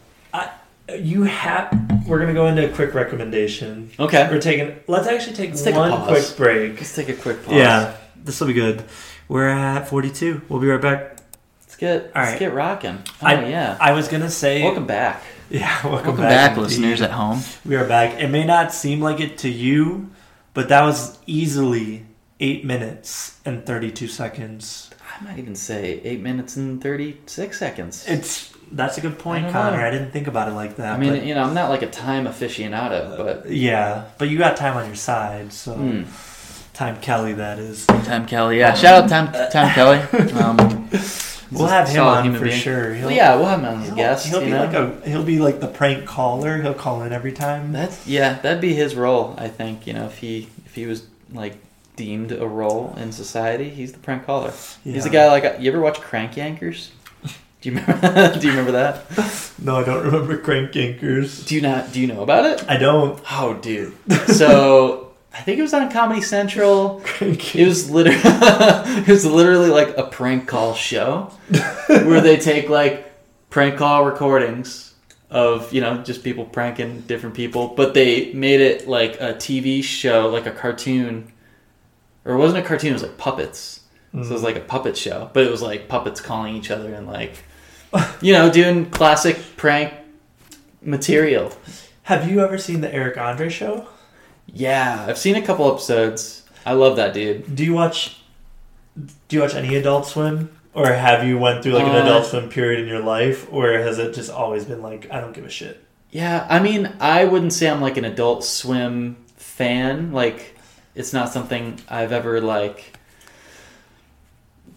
You 0.97 1.23
have 1.25 1.71
we're 2.07 2.19
gonna 2.21 2.35
go 2.35 2.47
into 2.47 2.69
a 2.71 2.75
quick 2.75 2.95
recommendation 2.95 3.91
Okay, 3.99 4.29
we're 4.31 4.41
taking 4.41 4.79
let's 4.87 5.07
actually 5.07 5.35
take 5.37 5.51
Let's 5.51 5.63
take 5.63 5.75
a 5.75 5.79
one 5.79 5.91
pause. 5.91 6.09
quick 6.09 6.37
break 6.37 6.77
let's 6.77 6.95
take 6.95 7.09
a 7.09 7.15
quick 7.15 7.45
pause. 7.45 7.55
yeah 7.55 7.97
this 8.17 8.41
will 8.41 8.49
be 8.49 8.53
good 8.55 8.85
we're 9.29 9.49
at 9.49 9.89
42 9.89 10.43
we'll 10.49 10.61
be 10.61 10.67
right 10.69 10.81
back 10.81 11.19
let's 11.61 11.77
get 11.77 12.05
All 12.15 12.23
let's 12.23 12.31
right. 12.33 12.39
get 12.39 12.53
rocking. 12.55 12.99
Oh 13.23 13.27
I- 13.27 13.47
yeah. 13.47 13.77
i 13.81 13.93
was 13.93 14.09
gonna 14.09 14.31
say 14.31 14.63
Welcome 14.63 14.87
back. 14.87 15.23
yeah 15.51 15.69
welcome, 15.87 15.93
Welcome 16.09 16.17
back, 16.25 16.51
indeed. 16.53 16.63
listeners 16.63 17.03
at 17.03 17.11
home. 17.11 17.41
We 17.65 17.77
are 17.77 17.87
back. 17.87 18.19
It 18.21 18.29
may 18.29 18.45
not 18.45 18.73
seem 18.73 19.01
like 19.01 19.21
it 19.21 19.39
to 19.39 19.49
you, 19.51 20.11
but 20.55 20.69
that 20.71 20.83
was 20.83 21.19
easily 21.27 22.07
eight 22.41 22.65
minutes 22.65 23.39
and 23.45 23.65
32 23.67 24.09
seconds. 24.09 24.91
I 25.21 25.25
might 25.25 25.39
even 25.39 25.55
say 25.55 26.01
eight 26.05 26.21
minutes 26.21 26.57
and 26.57 26.83
thirty 26.83 27.21
six 27.27 27.59
seconds. 27.59 28.05
It's 28.09 28.52
that's 28.73 28.99
a 28.99 29.01
good 29.01 29.19
point, 29.19 29.47
I 29.47 29.53
Conor. 29.53 29.79
know. 29.79 29.87
I 29.87 29.91
didn't 29.91 30.11
think 30.11 30.27
about 30.27 30.49
it 30.49 30.53
like 30.53 30.77
that. 30.77 30.95
I 30.95 30.99
mean, 30.99 31.13
but- 31.15 31.25
you 31.25 31.35
know, 31.35 31.43
I'm 31.43 31.55
not 31.55 31.71
like 31.71 31.83
a 31.83 31.91
time 31.91 32.27
aficionado, 32.27 33.17
but 33.17 33.51
yeah, 33.51 34.05
but 34.19 34.29
you 34.29 34.39
got 34.39 34.57
time 34.57 34.77
on 34.77 34.87
your 34.87 34.97
side, 34.97 35.53
so 35.53 35.75
hmm. 35.75 36.03
time 36.73 37.01
Kelly, 37.01 37.35
that 37.35 37.59
is. 37.59 37.87
Time 37.87 38.27
Kelly, 38.27 38.59
yeah. 38.59 38.75
Shout 38.75 39.05
out 39.05 39.09
Time 39.09 39.51
Time 39.51 39.75
Kelly. 39.75 40.33
Um, 40.43 40.89
We'll 41.53 41.69
have 41.69 41.89
him 41.89 42.03
on 42.03 42.35
for 42.35 42.45
being. 42.45 42.59
sure. 42.59 42.93
Well, 42.93 43.11
yeah, 43.11 43.37
we'll 43.37 43.45
have 43.45 43.59
him 43.61 43.67
on 43.67 43.83
as 43.83 43.91
a 43.91 43.95
guest. 43.95 44.27
he'll 44.27 44.41
be 44.41 44.51
know? 44.51 44.65
like 44.65 44.75
a 44.75 45.09
he'll 45.09 45.23
be 45.23 45.39
like 45.39 45.61
the 45.61 45.69
prank 45.69 46.07
caller. 46.07 46.63
He'll 46.63 46.73
call 46.75 47.03
in 47.03 47.13
every 47.13 47.33
time. 47.33 47.73
That's 47.73 48.07
yeah, 48.07 48.41
that'd 48.41 48.63
be 48.63 48.75
his 48.75 48.95
role. 48.95 49.35
I 49.37 49.49
think 49.49 49.87
you 49.87 49.93
know 49.93 50.07
if 50.07 50.19
he 50.19 50.49
if 50.65 50.75
he 50.75 50.87
was 50.87 51.07
like 51.33 51.57
deemed 51.97 52.33
a 52.33 52.47
role 52.47 52.95
in 52.97 53.13
society, 53.13 53.69
he's 53.69 53.93
the 53.93 53.99
prank 53.99 54.25
caller. 54.25 54.53
He's 54.83 55.05
a 55.05 55.09
Yeah. 55.09 55.13
guy 55.13 55.29
like 55.29 55.61
you 55.61 55.71
ever 55.71 55.81
watch 55.81 56.01
Crank 56.01 56.33
Yankers? 56.33 56.89
Do 57.63 57.71
you 57.71 57.77
remember? 57.77 58.35
do 58.41 58.47
you 58.47 58.51
remember 58.51 58.73
that? 58.73 59.07
No, 59.65 59.77
I 59.77 59.85
don't 59.85 60.05
remember 60.05 60.39
Crank 60.39 60.73
Yankers. 60.73 61.47
Do 61.47 61.55
you 61.55 61.61
not? 61.61 61.93
Do 61.93 62.01
you 62.01 62.09
know 62.09 62.25
about 62.25 62.47
it? 62.47 62.69
I 62.69 62.77
don't. 62.77 63.21
Oh, 63.31 63.55
dude. 63.55 63.95
So 64.27 65.13
I 65.33 65.41
think 65.43 65.61
it 65.61 65.63
was 65.63 65.73
on 65.73 65.89
Comedy 65.89 66.21
Central. 66.21 67.01
Crank 67.05 67.55
It 67.55 67.65
was 67.65 67.89
literally 67.89 68.19
it 68.25 69.07
was 69.07 69.25
literally 69.25 69.71
like 69.71 69.97
a 69.97 70.03
prank 70.03 70.49
call 70.49 70.75
show 70.75 71.33
where 71.87 72.21
they 72.21 72.39
take 72.39 72.69
like 72.69 73.13
prank 73.51 73.79
call 73.79 74.05
recordings 74.05 74.95
of 75.31 75.73
you 75.73 75.81
know 75.81 76.03
just 76.03 76.25
people 76.25 76.45
pranking 76.45 77.03
different 77.03 77.37
people, 77.37 77.69
but 77.69 77.95
they 77.95 78.33
made 78.33 78.61
it 78.61 78.89
like 78.89 79.21
a 79.21 79.35
TV 79.35 79.85
show, 79.85 80.29
like 80.29 80.47
a 80.47 80.53
cartoon, 80.53 81.33
or 82.25 82.35
it 82.35 82.39
wasn't 82.39 82.65
a 82.65 82.67
cartoon. 82.67 82.91
It 82.91 82.95
was 82.95 83.03
like 83.03 83.19
puppets. 83.19 83.81
So 84.13 84.19
it 84.19 84.29
was 84.29 84.41
mm. 84.41 84.45
like 84.45 84.57
a 84.57 84.61
puppet 84.61 84.97
show, 84.97 85.31
but 85.33 85.45
it 85.45 85.51
was 85.51 85.63
like 85.63 85.87
puppets 85.87 86.21
calling 86.21 86.57
each 86.57 86.71
other 86.71 86.93
and 86.93 87.07
like 87.07 87.45
you 88.21 88.33
know 88.33 88.51
doing 88.51 88.91
classic 88.91 89.39
prank 89.57 89.93
material. 90.81 91.53
Have 92.05 92.31
you 92.31 92.41
ever 92.41 92.59
seen 92.59 92.81
the 92.81 92.93
Eric 92.93 93.17
Andre 93.19 93.49
show? 93.49 93.87
Yeah, 94.47 95.07
I've 95.09 95.19
seen 95.19 95.37
a 95.37 95.43
couple 95.43 95.71
episodes. 95.71 96.43
I 96.67 96.73
love 96.75 96.97
that 96.97 97.15
dude. 97.15 97.55
Do 97.55 97.65
you 97.65 97.73
watch? 97.75 98.19
Do 99.29 99.37
you 99.37 99.41
watch 99.43 99.55
any 99.55 99.75
Adult 99.77 100.07
Swim, 100.07 100.51
or 100.75 100.87
have 100.93 101.25
you 101.27 101.39
went 101.39 101.63
through 101.63 101.73
like 101.73 101.85
an 101.87 101.95
Uh, 101.97 102.03
Adult 102.03 102.27
Swim 102.27 102.49
period 102.49 102.81
in 102.81 102.89
your 102.89 103.01
life, 103.01 103.47
or 103.53 103.73
has 103.73 103.99
it 103.99 104.15
just 104.15 104.31
always 104.31 104.65
been 104.65 104.83
like 104.83 105.07
I 105.11 105.21
don't 105.21 105.33
give 105.33 105.45
a 105.45 105.51
shit? 105.51 105.83
Yeah, 106.11 106.47
I 106.51 106.59
mean, 106.59 106.93
I 107.01 107.25
wouldn't 107.25 107.55
say 107.55 107.71
I'm 107.71 107.81
like 107.81 107.97
an 107.97 108.05
Adult 108.05 108.45
Swim 108.45 109.17
fan. 109.37 110.13
Like, 110.13 110.57
it's 110.95 111.13
not 111.15 111.33
something 111.33 111.81
I've 111.89 112.13
ever 112.13 112.41
like 112.43 112.99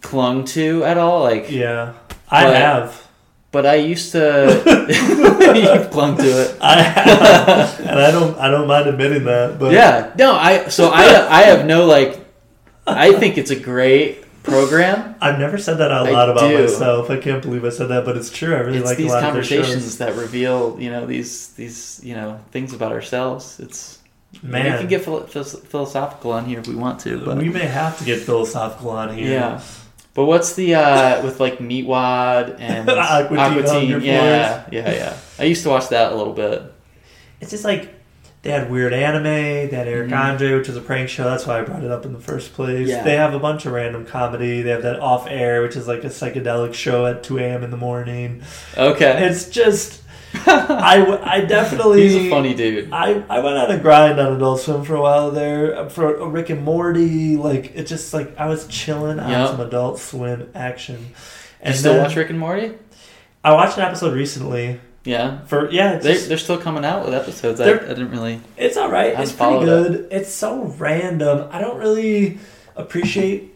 clung 0.00 0.44
to 0.46 0.82
at 0.84 0.96
all. 0.96 1.20
Like, 1.22 1.50
Yeah, 1.50 1.92
I 2.30 2.44
have. 2.44 3.05
But 3.52 3.66
I 3.66 3.76
used 3.76 4.12
to. 4.12 4.62
You've 5.56 5.90
clung 5.90 6.16
to 6.18 6.24
it. 6.24 6.56
I 6.60 6.82
have, 6.82 7.80
and 7.90 7.98
I 7.98 8.10
don't. 8.10 8.36
I 8.38 8.50
don't 8.50 8.66
mind 8.66 8.88
admitting 8.88 9.24
that. 9.24 9.58
But 9.58 9.72
Yeah, 9.72 10.12
no, 10.18 10.34
I. 10.34 10.68
So 10.68 10.90
I, 10.90 11.26
I 11.28 11.42
have 11.42 11.66
no 11.66 11.86
like. 11.86 12.24
I 12.86 13.14
think 13.14 13.36
it's 13.38 13.50
a 13.50 13.58
great 13.58 14.24
program. 14.42 15.16
I've 15.20 15.38
never 15.38 15.58
said 15.58 15.78
that 15.78 15.90
out 15.90 16.06
I 16.06 16.12
loud 16.12 16.28
about 16.28 16.48
do. 16.48 16.60
myself. 16.60 17.10
I 17.10 17.18
can't 17.18 17.42
believe 17.42 17.64
I 17.64 17.70
said 17.70 17.88
that, 17.88 18.04
but 18.04 18.16
it's 18.16 18.30
true. 18.30 18.54
I 18.54 18.60
really 18.60 18.78
it's 18.78 18.86
like 18.86 18.96
these 18.96 19.10
a 19.10 19.14
lot 19.14 19.22
of 19.24 19.28
conversations 19.30 19.98
that 19.98 20.14
reveal, 20.14 20.76
you 20.78 20.90
know, 20.90 21.06
these 21.06 21.48
these 21.54 22.00
you 22.04 22.14
know 22.14 22.40
things 22.52 22.72
about 22.72 22.92
ourselves. 22.92 23.58
It's 23.60 23.98
Man, 24.42 24.72
we 24.72 24.78
can 24.78 24.88
get 24.88 25.04
philosophical 25.04 26.32
on 26.32 26.44
here 26.44 26.60
if 26.60 26.68
we 26.68 26.74
want 26.74 27.00
to, 27.00 27.24
but 27.24 27.38
we 27.38 27.48
may 27.48 27.66
have 27.66 27.98
to 27.98 28.04
get 28.04 28.20
philosophical 28.20 28.90
on 28.90 29.16
here. 29.16 29.32
yeah. 29.32 29.60
But 30.16 30.24
what's 30.24 30.54
the 30.54 30.74
uh 30.74 31.22
with 31.22 31.38
like 31.38 31.58
Meatwad 31.58 32.58
and 32.58 32.88
Aqua 32.90 33.36
Teen 33.36 33.66
Hunger 33.66 33.98
Yeah, 33.98 34.66
yeah, 34.72 34.92
yeah. 34.92 35.16
I 35.38 35.44
used 35.44 35.62
to 35.64 35.68
watch 35.68 35.90
that 35.90 36.10
a 36.12 36.16
little 36.16 36.32
bit. 36.32 36.62
It's 37.40 37.50
just 37.50 37.64
like 37.64 37.90
they 38.42 38.50
had 38.52 38.70
weird 38.70 38.92
anime. 38.92 39.24
They 39.24 39.66
had 39.72 39.88
Eric 39.88 40.08
Mhm. 40.10 40.18
Andre, 40.18 40.54
which 40.54 40.68
is 40.68 40.76
a 40.76 40.80
prank 40.80 41.08
show. 41.10 41.24
That's 41.24 41.46
why 41.46 41.58
I 41.58 41.62
brought 41.62 41.82
it 41.84 41.90
up 41.90 42.04
in 42.06 42.12
the 42.12 42.20
first 42.20 42.54
place. 42.54 42.88
Yeah. 42.88 43.02
They 43.02 43.16
have 43.16 43.34
a 43.34 43.38
bunch 43.40 43.66
of 43.66 43.72
random 43.72 44.06
comedy. 44.06 44.62
They 44.62 44.70
have 44.70 44.82
that 44.82 45.00
off 45.00 45.26
air, 45.28 45.62
which 45.62 45.74
is 45.76 45.86
like 45.88 46.02
a 46.04 46.08
psychedelic 46.08 46.72
show 46.72 47.06
at 47.06 47.22
2 47.24 47.38
a.m. 47.38 47.62
in 47.64 47.70
the 47.70 47.76
morning. 47.76 48.42
Okay. 48.78 49.26
It's 49.28 49.50
just, 49.50 50.00
I, 50.46 50.98
w- 50.98 51.18
I 51.22 51.40
definitely. 51.42 52.02
He's 52.02 52.14
a 52.16 52.30
funny 52.30 52.54
dude. 52.54 52.92
I, 52.92 53.24
I 53.28 53.40
went 53.40 53.56
on 53.58 53.70
a 53.70 53.78
grind 53.78 54.18
on 54.20 54.34
Adult 54.36 54.60
Swim 54.60 54.84
for 54.84 54.94
a 54.94 55.00
while 55.00 55.30
there 55.30 55.88
for 55.90 56.28
Rick 56.28 56.50
and 56.50 56.62
Morty. 56.62 57.36
Like 57.36 57.72
it 57.74 57.86
just 57.86 58.12
like 58.14 58.36
I 58.38 58.46
was 58.46 58.66
chilling 58.68 59.18
on 59.18 59.30
Yep. 59.30 59.48
some 59.50 59.60
Adult 59.60 59.98
Swim 59.98 60.50
action. 60.54 61.06
you 61.64 61.72
still 61.72 61.94
then- 61.94 62.02
watch 62.02 62.16
Rick 62.16 62.30
and 62.30 62.38
Morty? 62.38 62.72
I 63.44 63.52
watched 63.52 63.78
an 63.78 63.84
episode 63.84 64.14
recently. 64.14 64.80
Yeah. 65.04 65.42
For 65.44 65.70
yeah, 65.70 65.92
it's 65.94 66.04
They, 66.04 66.16
they're 66.16 66.36
still 66.38 66.58
coming 66.58 66.84
out 66.84 67.04
with 67.04 67.14
episodes. 67.14 67.60
I, 67.60 67.70
I 67.70 67.74
didn't 67.74 68.10
really. 68.10 68.40
It's 68.56 68.76
all 68.76 68.90
right. 68.90 69.14
It's 69.20 69.30
pretty 69.32 69.64
good. 69.64 70.08
It's 70.10 70.32
so 70.32 70.64
random. 70.64 71.48
I 71.52 71.60
don't 71.60 71.78
really 71.78 72.38
appreciate. 72.74 73.54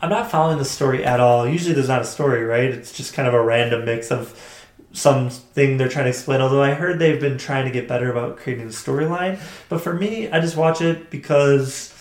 I'm 0.00 0.10
not 0.10 0.30
following 0.30 0.58
the 0.58 0.64
story 0.64 1.04
at 1.04 1.20
all. 1.20 1.46
Usually, 1.48 1.74
there's 1.74 1.88
not 1.88 2.00
a 2.02 2.06
story, 2.06 2.44
right? 2.44 2.64
It's 2.70 2.92
just 2.92 3.14
kind 3.14 3.26
of 3.28 3.34
a 3.34 3.42
random 3.42 3.84
mix 3.84 4.10
of 4.10 4.55
something 4.96 5.76
they're 5.76 5.88
trying 5.88 6.04
to 6.06 6.10
explain. 6.10 6.40
Although 6.40 6.62
I 6.62 6.72
heard 6.74 6.98
they've 6.98 7.20
been 7.20 7.38
trying 7.38 7.64
to 7.66 7.70
get 7.70 7.86
better 7.86 8.10
about 8.10 8.38
creating 8.38 8.64
a 8.66 8.70
storyline. 8.70 9.38
But 9.68 9.80
for 9.80 9.92
me, 9.92 10.28
I 10.30 10.40
just 10.40 10.56
watch 10.56 10.80
it 10.80 11.10
because 11.10 11.92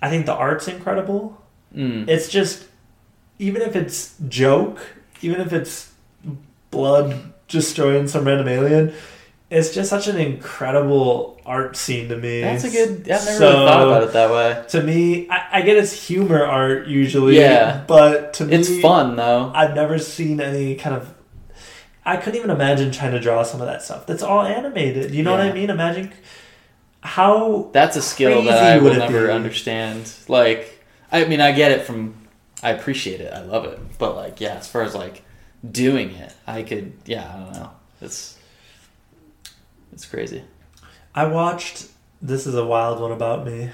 I 0.00 0.08
think 0.10 0.26
the 0.26 0.34
art's 0.34 0.66
incredible. 0.68 1.40
Mm. 1.74 2.08
It's 2.08 2.28
just 2.28 2.64
even 3.38 3.62
if 3.62 3.76
it's 3.76 4.14
joke, 4.28 4.78
even 5.20 5.40
if 5.40 5.52
it's 5.52 5.92
blood 6.70 7.32
destroying 7.48 8.08
some 8.08 8.24
random 8.26 8.48
alien, 8.48 8.94
it's 9.50 9.74
just 9.74 9.90
such 9.90 10.08
an 10.08 10.16
incredible 10.16 11.38
art 11.44 11.76
scene 11.76 12.08
to 12.08 12.16
me. 12.16 12.40
That's 12.40 12.64
a 12.64 12.70
good. 12.70 12.90
I've 13.02 13.06
never 13.06 13.20
So, 13.20 13.50
really 13.52 13.66
thought 13.66 13.82
about 13.86 14.02
it 14.04 14.12
that 14.14 14.30
way. 14.30 14.64
To 14.68 14.82
me, 14.82 15.28
I, 15.28 15.58
I 15.58 15.62
get 15.62 15.76
it's 15.76 15.92
humor 15.92 16.42
art 16.44 16.86
usually, 16.86 17.38
Yeah. 17.38 17.84
but 17.86 18.32
to 18.34 18.46
me, 18.46 18.54
It's 18.56 18.80
fun 18.80 19.16
though. 19.16 19.52
I've 19.54 19.74
never 19.74 19.98
seen 19.98 20.40
any 20.40 20.74
kind 20.76 20.96
of. 20.96 21.12
I 22.06 22.16
couldn't 22.18 22.36
even 22.38 22.50
imagine 22.50 22.90
trying 22.92 23.12
to 23.12 23.20
draw 23.20 23.42
some 23.42 23.60
of 23.60 23.66
that 23.66 23.82
stuff. 23.82 24.06
That's 24.06 24.22
all 24.22 24.42
animated. 24.42 25.14
You 25.14 25.22
know 25.22 25.30
what 25.32 25.40
I 25.40 25.52
mean? 25.52 25.70
Imagine 25.70 26.12
how 27.00 27.70
That's 27.72 27.96
a 27.96 28.02
skill 28.02 28.42
that 28.44 28.62
I 28.62 28.76
will 28.78 28.84
would 28.90 28.98
never 28.98 29.26
be? 29.26 29.32
understand. 29.32 30.12
Like, 30.28 30.84
I 31.12 31.24
mean, 31.24 31.40
I 31.40 31.52
get 31.52 31.72
it 31.72 31.82
from. 31.86 32.14
I 32.62 32.70
appreciate 32.70 33.20
it. 33.20 33.32
I 33.32 33.42
love 33.42 33.64
it. 33.66 33.78
But 33.98 34.16
like, 34.16 34.40
yeah, 34.40 34.54
as 34.56 34.68
far 34.68 34.82
as 34.82 34.94
like 34.94 35.22
doing 35.68 36.10
it, 36.10 36.32
I 36.46 36.62
could. 36.62 36.92
Yeah, 37.06 37.30
I 37.32 37.38
don't 37.38 37.52
know. 37.54 37.70
It's. 38.00 38.38
It's 39.92 40.04
crazy. 40.06 40.42
I 41.14 41.26
watched. 41.26 41.86
This 42.20 42.46
is 42.46 42.54
a 42.54 42.64
wild 42.64 43.00
one 43.00 43.12
about 43.12 43.46
me. 43.46 43.70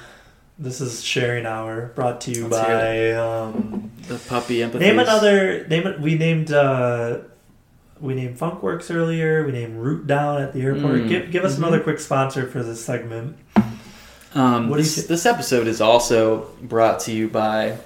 This 0.59 0.81
is 0.81 1.03
sharing 1.03 1.47
hour, 1.47 1.87
brought 1.95 2.20
to 2.22 2.31
you 2.33 2.47
Let's 2.49 2.66
by. 2.66 3.12
Um, 3.12 3.91
The 4.09 4.18
puppy 4.18 4.62
empathy. 4.62 4.85
name 4.85 4.99
another. 4.99 5.66
Name 5.68 5.87
it. 5.87 6.01
We 6.01 6.16
named. 6.16 6.53
Uh, 6.53 7.18
we 8.01 8.14
named 8.14 8.38
Funkwerks 8.38 8.94
earlier. 8.94 9.44
We 9.44 9.53
named 9.53 9.76
Root 9.76 10.07
Down 10.07 10.40
at 10.42 10.53
the 10.53 10.62
airport. 10.62 10.94
Mm. 11.03 11.09
Give 11.09 11.30
give 11.30 11.44
us 11.44 11.55
Mhm. 11.55 11.59
another 11.59 11.80
quick 11.80 11.98
sponsor 12.01 12.46
for 12.46 12.62
this 12.62 12.84
segment. 12.84 13.36
Um, 14.34 14.68
What 14.70 14.76
do 14.76 14.82
you 14.82 14.88
this, 14.88 15.03
thi- 15.03 15.09
this 15.09 15.26
episode 15.26 15.66
is 15.66 15.80
also 15.80 16.46
brought 16.62 17.01
to 17.01 17.12
you 17.12 17.28
by 17.28 17.78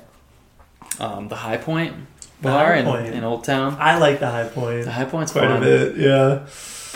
um, 1.00 1.28
the 1.28 1.36
High 1.36 1.56
Point 1.56 1.94
The 2.42 2.48
Bar 2.48 2.66
High 2.66 2.76
in, 2.80 2.84
Point. 2.84 3.14
in 3.14 3.24
Old 3.24 3.44
Town. 3.44 3.76
I 3.80 3.98
like 3.98 4.20
the 4.20 4.30
High 4.30 4.44
Point 4.44 4.84
The 4.84 4.92
High 4.92 5.06
Point's 5.06 5.32
quite 5.32 5.48
fun. 5.48 5.56
a 5.62 5.64
bit. 5.64 5.96
Yeah. 5.96 6.40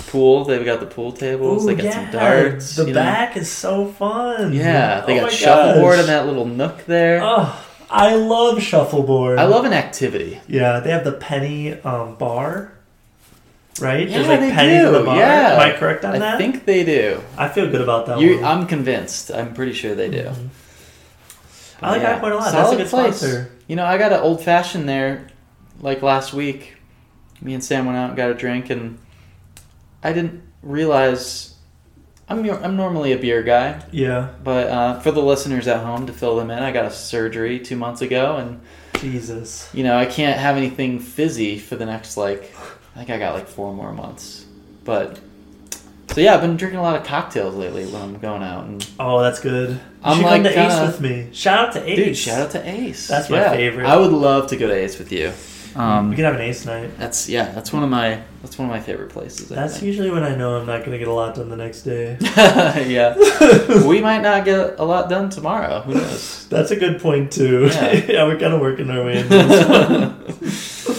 Pool. 0.08 0.44
They've 0.44 0.64
got 0.64 0.80
the 0.80 0.86
pool 0.86 1.10
tables. 1.12 1.66
they 1.66 1.74
got 1.74 1.84
yeah. 1.84 1.92
some 1.92 2.10
darts. 2.12 2.76
The 2.76 2.82
you 2.86 2.92
know. 2.92 3.00
back 3.00 3.36
is 3.36 3.50
so 3.50 3.86
fun. 3.86 4.52
Yeah, 4.52 5.00
they 5.06 5.18
Oh 5.18 5.22
got 5.22 5.32
shuffleboard 5.32 5.94
gosh. 5.96 6.00
in 6.02 6.06
that 6.06 6.26
little 6.26 6.44
nook 6.46 6.84
there. 6.86 7.20
Oh, 7.22 7.64
I 7.90 8.14
love 8.14 8.62
shuffleboard. 8.62 9.38
I 9.40 9.44
love 9.46 9.64
an 9.64 9.72
activity. 9.72 10.40
Yeah, 10.46 10.78
they 10.80 10.90
have 10.90 11.02
the 11.04 11.12
penny 11.12 11.80
um, 11.82 12.14
bar. 12.16 12.72
Right? 13.81 14.09
Yeah, 14.09 14.16
There's 14.18 14.29
like 14.29 14.41
they 14.41 14.51
pennies 14.53 14.81
in 14.81 14.93
do, 14.93 14.99
the 14.99 15.05
bar. 15.05 15.16
yeah. 15.16 15.53
Am 15.55 15.61
I 15.61 15.76
correct 15.79 16.05
on 16.05 16.14
I 16.16 16.18
that? 16.18 16.35
I 16.35 16.39
think 16.39 16.64
they 16.64 16.85
do. 16.85 17.20
I 17.37 17.49
feel 17.49 17.70
good 17.70 17.81
about 17.81 18.07
that 18.07 18.18
You, 18.20 18.37
one. 18.37 18.45
I'm 18.45 18.66
convinced. 18.66 19.31
I'm 19.31 19.55
pretty 19.55 19.72
sure 19.72 19.95
they 19.95 20.09
do. 20.11 20.24
Mhm. 20.24 20.49
I 21.83 21.91
like 21.93 22.03
Yeah. 22.03 22.14
High 22.14 22.20
Point 22.20 22.33
a 22.33 22.37
lot. 22.37 22.45
That's 22.53 22.55
a 22.55 22.62
Solid 22.64 22.76
good 22.79 22.87
place. 22.89 23.16
sponsor. 23.16 23.51
You 23.68 23.76
know, 23.76 23.85
I 23.85 23.99
got 23.99 24.12
an 24.12 24.20
old 24.20 24.43
fashioned 24.43 24.89
there, 24.89 25.29
like 25.81 26.03
last 26.03 26.33
week. 26.33 26.76
Me 27.41 27.55
and 27.55 27.62
Sam 27.62 27.87
went 27.87 27.97
out 27.97 28.09
and 28.09 28.16
got 28.16 28.31
a 28.31 28.35
drink, 28.35 28.68
and 28.70 28.99
I 30.03 30.12
didn't 30.12 30.43
realize 30.62 31.55
I'm 32.29 32.49
I'm 32.51 32.76
normally 32.76 33.12
a 33.12 33.16
beer 33.18 33.43
guy, 33.43 33.81
Yeah. 33.93 34.29
but 34.43 34.66
uh, 34.66 35.01
for 35.01 35.12
the 35.12 35.22
listeners 35.22 35.66
at 35.68 35.81
home 35.85 36.07
to 36.09 36.12
fill 36.12 36.37
them 36.37 36.51
in, 36.51 36.59
I 36.59 36.72
got 36.72 36.85
a 36.85 36.91
surgery 36.91 37.59
two 37.61 37.76
months 37.76 38.03
ago, 38.03 38.37
and 38.37 38.61
Jesus. 39.01 39.70
you 39.72 39.85
know 39.85 39.97
I 39.97 40.05
can't 40.07 40.39
have 40.39 40.57
anything 40.57 40.99
fizzy 40.99 41.59
for 41.59 41.76
the 41.76 41.87
next 41.87 42.16
like 42.16 42.53
I 42.99 43.05
think 43.05 43.11
I 43.11 43.18
got 43.18 43.34
like 43.34 43.46
four 43.46 43.72
more 43.72 43.92
months, 43.92 44.44
but. 44.84 45.20
So 46.11 46.20
yeah, 46.22 46.34
I've 46.34 46.40
been 46.40 46.57
drinking 46.57 46.80
a 46.80 46.82
lot 46.82 46.96
of 46.96 47.05
cocktails 47.07 47.55
lately 47.55 47.84
when 47.86 48.03
I'm 48.03 48.18
going 48.18 48.42
out, 48.42 48.64
and 48.64 48.84
Oh, 48.99 49.20
that's 49.22 49.38
good. 49.40 49.70
You 49.70 49.78
I'm 50.03 50.22
like 50.22 50.42
to 50.42 50.49
Ace 50.49 50.55
kinda- 50.74 50.86
with 50.86 51.01
me. 51.01 51.28
Shout 51.32 51.68
out 51.68 51.72
to 51.74 51.88
Ace. 51.88 51.96
dude, 51.96 52.16
shout 52.16 52.40
out 52.40 52.51
to 52.53 52.68
Ace. 52.68 53.07
That's 53.07 53.30
my 53.30 53.44
favorite. 53.51 53.86
I 53.86 53.96
would 53.96 54.11
love 54.11 54.49
to 54.49 54.57
go 54.57 54.66
to 54.66 54.74
Ace 54.74 54.99
with 54.99 55.12
you. 55.12 55.32
Um, 55.76 56.09
we 56.11 56.16
can 56.16 56.24
have 56.24 56.34
an 56.34 56.40
Ace 56.40 56.64
night. 56.66 56.99
That's 56.99 57.28
yeah. 57.28 57.53
That's 57.53 57.72
one 57.72 57.84
of 57.84 57.90
my 57.90 58.20
that's 58.42 58.59
one 58.59 58.68
of 58.68 58.74
my 58.74 58.80
favorite 58.80 59.11
places. 59.11 59.53
I 59.53 59.57
That's 59.57 59.74
think. 59.74 59.84
usually 59.84 60.11
when 60.11 60.24
I 60.24 60.34
know 60.34 60.57
I'm 60.59 60.66
not 60.66 60.78
going 60.80 60.92
to 60.92 60.99
get 60.99 61.07
a 61.09 61.12
lot 61.12 61.34
done 61.36 61.51
the 61.51 61.57
next 61.57 61.82
day. 61.82 62.16
yeah. 62.88 63.14
we 63.86 64.01
might 64.01 64.22
not 64.22 64.44
get 64.44 64.80
a 64.80 64.84
lot 64.84 65.09
done 65.11 65.28
tomorrow. 65.30 65.82
Who 65.82 65.94
knows? 65.94 66.46
That's 66.51 66.70
a 66.72 66.76
good 66.76 67.01
point 67.01 67.30
too. 67.32 67.66
Yeah. 67.70 67.92
Yeah, 68.09 68.24
we're 68.24 68.38
kind 68.40 68.55
of 68.55 68.61
working 68.61 68.90
our 68.90 69.05
way 69.05 69.18
into 69.20 69.28
this. 70.40 70.97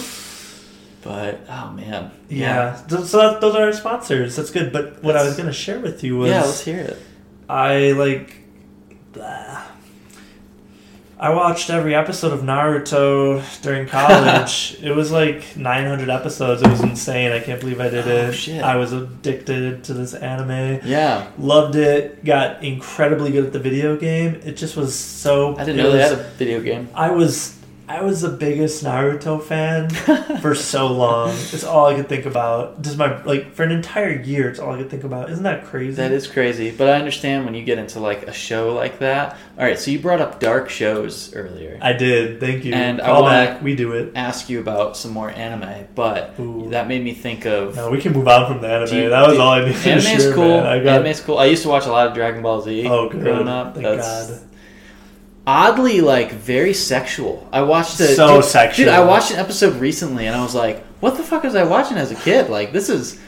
But 1.10 1.40
oh 1.48 1.70
man. 1.72 2.10
yeah. 2.28 2.76
So, 2.86 3.04
so 3.04 3.18
that, 3.18 3.40
those 3.40 3.54
are 3.54 3.64
our 3.64 3.72
sponsors. 3.72 4.36
That's 4.36 4.50
good. 4.50 4.72
But 4.72 5.02
what 5.02 5.16
I 5.16 5.22
was 5.24 5.34
going 5.36 5.46
to 5.48 5.52
share 5.52 5.80
with 5.80 6.02
you 6.04 6.16
was 6.18 6.30
Yeah. 6.30 6.42
Let's 6.42 6.60
hear 6.64 6.78
it. 6.80 6.96
I 7.48 7.92
like. 7.92 8.34
blah. 9.12 9.64
I 11.18 11.34
watched 11.34 11.68
every 11.68 11.94
episode 11.94 12.32
of 12.32 12.40
Naruto 12.40 13.42
during 13.60 13.86
college. 13.98 14.78
it 14.82 14.92
was 14.92 15.12
like 15.12 15.54
900 15.54 16.08
episodes. 16.08 16.62
It 16.62 16.68
was 16.68 16.80
insane. 16.80 17.30
I 17.32 17.40
can't 17.40 17.60
believe 17.60 17.78
I 17.78 17.90
did 17.90 18.06
Oh, 18.08 18.28
it. 18.28 18.32
shit. 18.32 18.62
I 18.62 18.76
was 18.76 18.94
addicted 18.94 19.84
to 19.84 19.92
this 19.92 20.14
anime. 20.14 20.80
Yeah. 20.82 21.30
Loved 21.38 21.76
it. 21.76 22.24
Got 22.24 22.64
incredibly 22.64 23.32
good 23.32 23.44
at 23.44 23.52
the 23.52 23.58
video 23.58 23.98
game. 23.98 24.40
It 24.46 24.52
just 24.56 24.78
was 24.78 24.98
so. 24.98 25.56
I 25.58 25.64
didn't 25.64 25.76
know 25.76 25.92
they 25.92 25.98
was- 25.98 26.10
had 26.10 26.20
a 26.20 26.30
video 26.38 26.60
game. 26.62 26.88
I 26.94 27.10
was 27.10 27.54
I 27.90 28.02
was 28.02 28.20
the 28.20 28.28
biggest 28.28 28.84
Naruto 28.84 29.42
fan 29.42 29.90
for 30.40 30.54
so 30.54 30.86
long. 30.92 31.30
It's 31.30 31.64
all 31.64 31.86
I 31.86 31.94
could 31.96 32.08
think 32.08 32.24
about. 32.24 32.80
Just 32.82 32.96
my 32.96 33.20
like 33.24 33.52
for 33.52 33.64
an 33.64 33.72
entire 33.72 34.12
year. 34.22 34.48
It's 34.48 34.60
all 34.60 34.72
I 34.72 34.78
could 34.78 34.88
think 34.90 35.02
about. 35.02 35.28
Isn't 35.30 35.42
that 35.42 35.64
crazy? 35.64 35.96
That 35.96 36.12
is 36.12 36.28
crazy, 36.28 36.70
but 36.70 36.88
I 36.88 36.92
understand 36.92 37.44
when 37.46 37.54
you 37.54 37.64
get 37.64 37.78
into 37.78 37.98
like 37.98 38.22
a 38.28 38.32
show 38.32 38.74
like 38.74 39.00
that. 39.00 39.36
All 39.58 39.64
right, 39.64 39.76
so 39.76 39.90
you 39.90 39.98
brought 39.98 40.20
up 40.20 40.38
dark 40.38 40.70
shows 40.70 41.34
earlier. 41.34 41.78
I 41.82 41.92
did. 41.92 42.38
Thank 42.38 42.64
you. 42.64 42.74
And 42.74 43.00
I 43.00 43.06
Call 43.06 43.22
wanna- 43.22 43.34
back. 43.46 43.62
We 43.62 43.74
do 43.74 43.92
it. 43.94 44.12
ask 44.14 44.48
you 44.48 44.60
about 44.60 44.96
some 44.96 45.10
more 45.10 45.28
anime, 45.30 45.88
but 45.96 46.34
Ooh. 46.38 46.68
that 46.70 46.86
made 46.86 47.02
me 47.02 47.12
think 47.12 47.44
of 47.44 47.74
No, 47.74 47.90
we 47.90 48.00
can 48.00 48.12
move 48.12 48.28
on 48.28 48.46
from 48.52 48.60
the 48.62 48.68
anime. 48.68 48.96
You- 48.96 49.08
that 49.10 49.26
was 49.26 49.36
do- 49.36 49.42
all 49.42 49.52
I 49.52 49.60
needed 49.64 49.82
to 49.82 49.90
Anime's 49.90 50.06
share, 50.22 50.32
cool. 50.34 50.44
man. 50.62 50.66
I 50.66 50.78
got, 50.78 50.94
Anime's 51.00 51.20
cool. 51.20 51.38
I 51.38 51.46
used 51.46 51.64
to 51.64 51.68
watch 51.68 51.86
a 51.86 51.90
lot 51.90 52.06
of 52.06 52.14
Dragon 52.14 52.40
Ball 52.40 52.62
Z 52.62 52.86
oh, 52.86 53.08
good. 53.08 53.20
growing 53.20 53.48
up. 53.48 53.74
Thank 53.74 53.84
That's 53.84 54.30
God. 54.30 54.40
Oddly 55.46 56.00
like 56.00 56.32
very 56.32 56.74
sexual. 56.74 57.48
I 57.52 57.62
watched 57.62 58.00
it. 58.00 58.16
So 58.16 58.36
dude, 58.36 58.44
sexual. 58.44 58.86
Dude, 58.86 58.94
I 58.94 59.04
watched 59.04 59.32
an 59.32 59.38
episode 59.38 59.76
recently 59.76 60.26
and 60.26 60.36
I 60.36 60.42
was 60.42 60.54
like, 60.54 60.84
"What 61.00 61.16
the 61.16 61.22
fuck 61.22 61.44
was 61.44 61.54
I 61.54 61.64
watching 61.64 61.96
as 61.96 62.10
a 62.10 62.16
kid? 62.16 62.50
Like 62.50 62.72
this 62.72 62.88
is." 62.88 63.18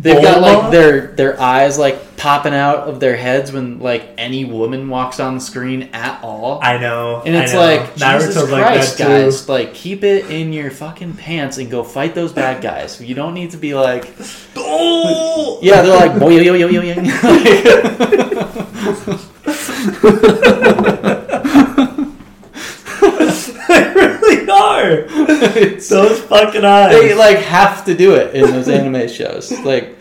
They've 0.00 0.22
got 0.22 0.40
like 0.40 0.70
their 0.70 1.08
their 1.08 1.40
eyes 1.40 1.78
like 1.78 2.16
popping 2.16 2.54
out 2.54 2.88
of 2.88 3.00
their 3.00 3.16
heads 3.16 3.52
when 3.52 3.80
like 3.80 4.14
any 4.16 4.44
woman 4.44 4.88
walks 4.88 5.20
on 5.20 5.34
the 5.34 5.40
screen 5.40 5.90
at 5.92 6.22
all. 6.22 6.60
I 6.62 6.78
know. 6.78 7.22
And 7.26 7.34
it's 7.34 7.52
know. 7.52 7.60
like, 7.60 7.94
Jesus 7.94 8.36
Naruto's 8.36 8.50
like 8.50 8.62
Christ, 8.62 8.98
that 8.98 9.08
guys! 9.08 9.48
Like, 9.48 9.74
keep 9.74 10.04
it 10.04 10.30
in 10.30 10.52
your 10.52 10.70
fucking 10.70 11.14
pants 11.14 11.58
and 11.58 11.70
go 11.70 11.82
fight 11.82 12.14
those 12.14 12.32
bad 12.32 12.62
guys. 12.62 13.00
You 13.00 13.14
don't 13.14 13.34
need 13.34 13.50
to 13.50 13.56
be 13.56 13.74
like. 13.74 14.14
Oh, 14.56 15.58
yeah, 15.62 15.82
they're 15.82 15.96
like, 15.96 16.18
boy, 16.18 16.38
yo, 16.38 16.54
yo, 16.54 16.68
yo, 16.68 16.82
yo. 16.82 16.94
I 23.72 23.92
really 23.94 24.44
Those 25.88 26.20
fucking 26.22 26.64
eyes. 26.64 26.92
they 26.92 27.14
like 27.14 27.38
have 27.38 27.84
to 27.86 27.94
do 27.96 28.14
it 28.14 28.34
in 28.34 28.50
those 28.50 28.68
anime 28.68 29.08
shows. 29.08 29.50
Like 29.60 29.96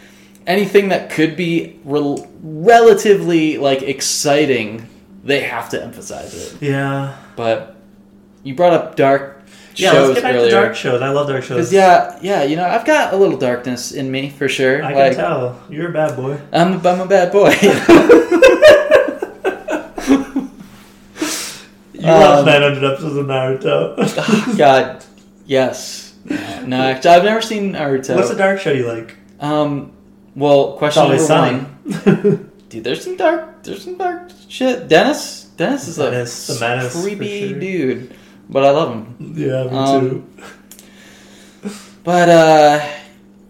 anything 0.47 0.89
that 0.89 1.09
could 1.11 1.35
be 1.35 1.79
rel- 1.83 2.27
relatively 2.41 3.57
like 3.57 3.81
exciting, 3.81 4.87
they 5.23 5.41
have 5.41 5.69
to 5.69 5.83
emphasize 5.83 6.33
it. 6.35 6.61
yeah. 6.61 7.17
But 7.35 7.75
you 8.43 8.55
brought 8.55 8.73
up 8.73 8.95
dark 8.95 9.41
Yeah, 9.75 9.91
shows 9.91 10.09
let's 10.09 10.21
get 10.21 10.23
back 10.23 10.35
earlier. 10.35 10.49
to 10.49 10.55
dark 10.55 10.75
shows. 10.75 11.01
I 11.01 11.09
love 11.09 11.27
dark 11.27 11.43
shows. 11.43 11.71
Yeah, 11.73 12.17
yeah, 12.21 12.43
you 12.43 12.55
know, 12.55 12.65
I've 12.65 12.85
got 12.85 13.13
a 13.13 13.17
little 13.17 13.37
darkness 13.37 13.91
in 13.91 14.11
me 14.11 14.29
for 14.29 14.47
sure. 14.49 14.83
I 14.83 14.93
like 14.93 15.13
can 15.13 15.15
tell. 15.15 15.61
You're 15.69 15.89
a 15.89 15.93
bad 15.93 16.15
boy. 16.15 16.39
I'm, 16.51 16.85
I'm 16.85 17.01
a 17.01 17.05
bad 17.05 17.31
boy. 17.31 17.53
You 21.93 21.98
watched 22.11 22.39
Um, 22.39 22.45
900 22.45 22.91
episodes 22.93 23.15
of 23.17 23.25
Naruto. 23.25 24.57
God, 24.57 25.03
yes. 25.45 26.13
No, 26.65 26.81
actually, 26.81 27.11
I've 27.11 27.23
never 27.23 27.41
seen 27.41 27.73
Naruto. 27.73 28.15
What's 28.15 28.29
a 28.29 28.35
dark 28.37 28.59
show 28.59 28.71
you 28.71 28.87
like? 28.87 29.15
Um, 29.39 29.91
well, 30.35 30.73
question 30.77 31.03
number 31.03 31.19
sunny. 31.19 31.59
one. 31.59 32.51
Dude, 32.69 32.83
there's 32.83 33.03
some 33.03 33.17
dark, 33.17 33.63
there's 33.63 33.83
some 33.83 33.97
dark 33.97 34.29
shit. 34.47 34.87
Dennis, 34.87 35.45
Dennis 35.57 35.87
is 35.87 35.95
Dennis, 35.97 36.49
a 36.49 36.59
menace, 36.59 37.01
creepy 37.01 37.49
sure. 37.49 37.59
dude, 37.59 38.15
but 38.49 38.63
I 38.63 38.69
love 38.69 38.93
him. 38.93 39.33
yeah, 39.35 39.63
me 39.63 39.69
Um, 39.77 39.99
too. 41.61 41.69
But 42.03 42.29
uh, 42.29 42.87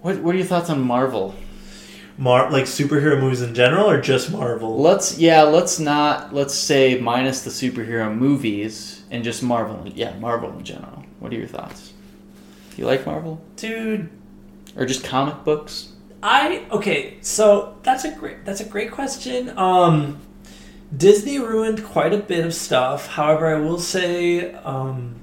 what 0.01 0.17
what 0.19 0.35
are 0.35 0.37
your 0.37 0.47
thoughts 0.47 0.69
on 0.69 0.81
Marvel? 0.81 1.35
Mar- 2.19 2.51
like 2.51 2.65
superhero 2.65 3.17
movies 3.17 3.41
in 3.41 3.55
general, 3.55 3.89
or 3.89 4.01
just 4.01 4.29
Marvel? 4.29 4.77
Let's 4.81 5.17
yeah, 5.17 5.43
let's 5.43 5.79
not 5.79 6.33
let's 6.33 6.53
say 6.53 6.99
minus 6.99 7.43
the 7.43 7.49
superhero 7.49 8.13
movies 8.13 9.03
and 9.09 9.23
just 9.23 9.41
Marvel. 9.41 9.81
Yeah, 9.95 10.17
Marvel 10.19 10.51
in 10.51 10.65
general. 10.65 11.05
What 11.19 11.31
are 11.31 11.37
your 11.37 11.47
thoughts? 11.47 11.93
Do 12.71 12.81
you 12.81 12.85
like 12.85 13.05
Marvel 13.05 13.41
Dude, 13.55 14.09
or 14.75 14.85
just 14.85 15.03
comic 15.03 15.45
books? 15.45 15.93
I 16.21 16.65
okay. 16.71 17.17
So 17.21 17.77
that's 17.83 18.03
a 18.03 18.11
great 18.11 18.43
that's 18.43 18.59
a 18.59 18.65
great 18.65 18.91
question. 18.91 19.57
Um, 19.57 20.19
Disney 20.95 21.39
ruined 21.39 21.85
quite 21.85 22.13
a 22.13 22.17
bit 22.17 22.45
of 22.45 22.53
stuff. 22.53 23.07
However, 23.07 23.47
I 23.55 23.59
will 23.61 23.79
say, 23.79 24.51
um, 24.55 25.15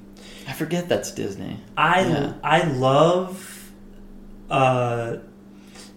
I 0.48 0.54
forget 0.54 0.88
that's 0.88 1.10
Disney. 1.10 1.60
I 1.76 2.00
Yeah. 2.06 2.32
I 2.42 2.62
love 2.62 3.70
uh, 4.48 5.16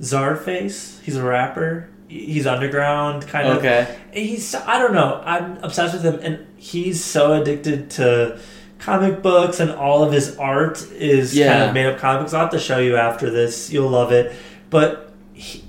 Czarface. 0.01 1.01
He's 1.01 1.15
a 1.15 1.23
rapper. 1.23 1.89
He's 2.07 2.47
underground, 2.47 3.27
kind 3.27 3.47
of. 3.47 3.57
Okay. 3.57 3.97
He's 4.11 4.55
I 4.55 4.79
don't 4.79 4.93
know. 4.93 5.21
I'm 5.25 5.57
obsessed 5.63 5.93
with 5.93 6.03
him, 6.03 6.19
and 6.23 6.47
he's 6.57 7.03
so 7.03 7.33
addicted 7.39 7.91
to 7.91 8.39
comic 8.79 9.21
books, 9.21 9.59
and 9.59 9.71
all 9.71 10.03
of 10.03 10.11
his 10.11 10.37
art 10.37 10.81
is 10.93 11.33
kind 11.51 11.63
of 11.63 11.73
made 11.73 11.85
up 11.85 11.99
comic 11.99 12.21
books. 12.21 12.33
I'll 12.33 12.41
have 12.41 12.49
to 12.51 12.59
show 12.59 12.79
you 12.79 12.95
after 12.95 13.29
this. 13.29 13.71
You'll 13.71 13.89
love 13.89 14.11
it. 14.11 14.33
But 14.71 15.11
he, 15.33 15.63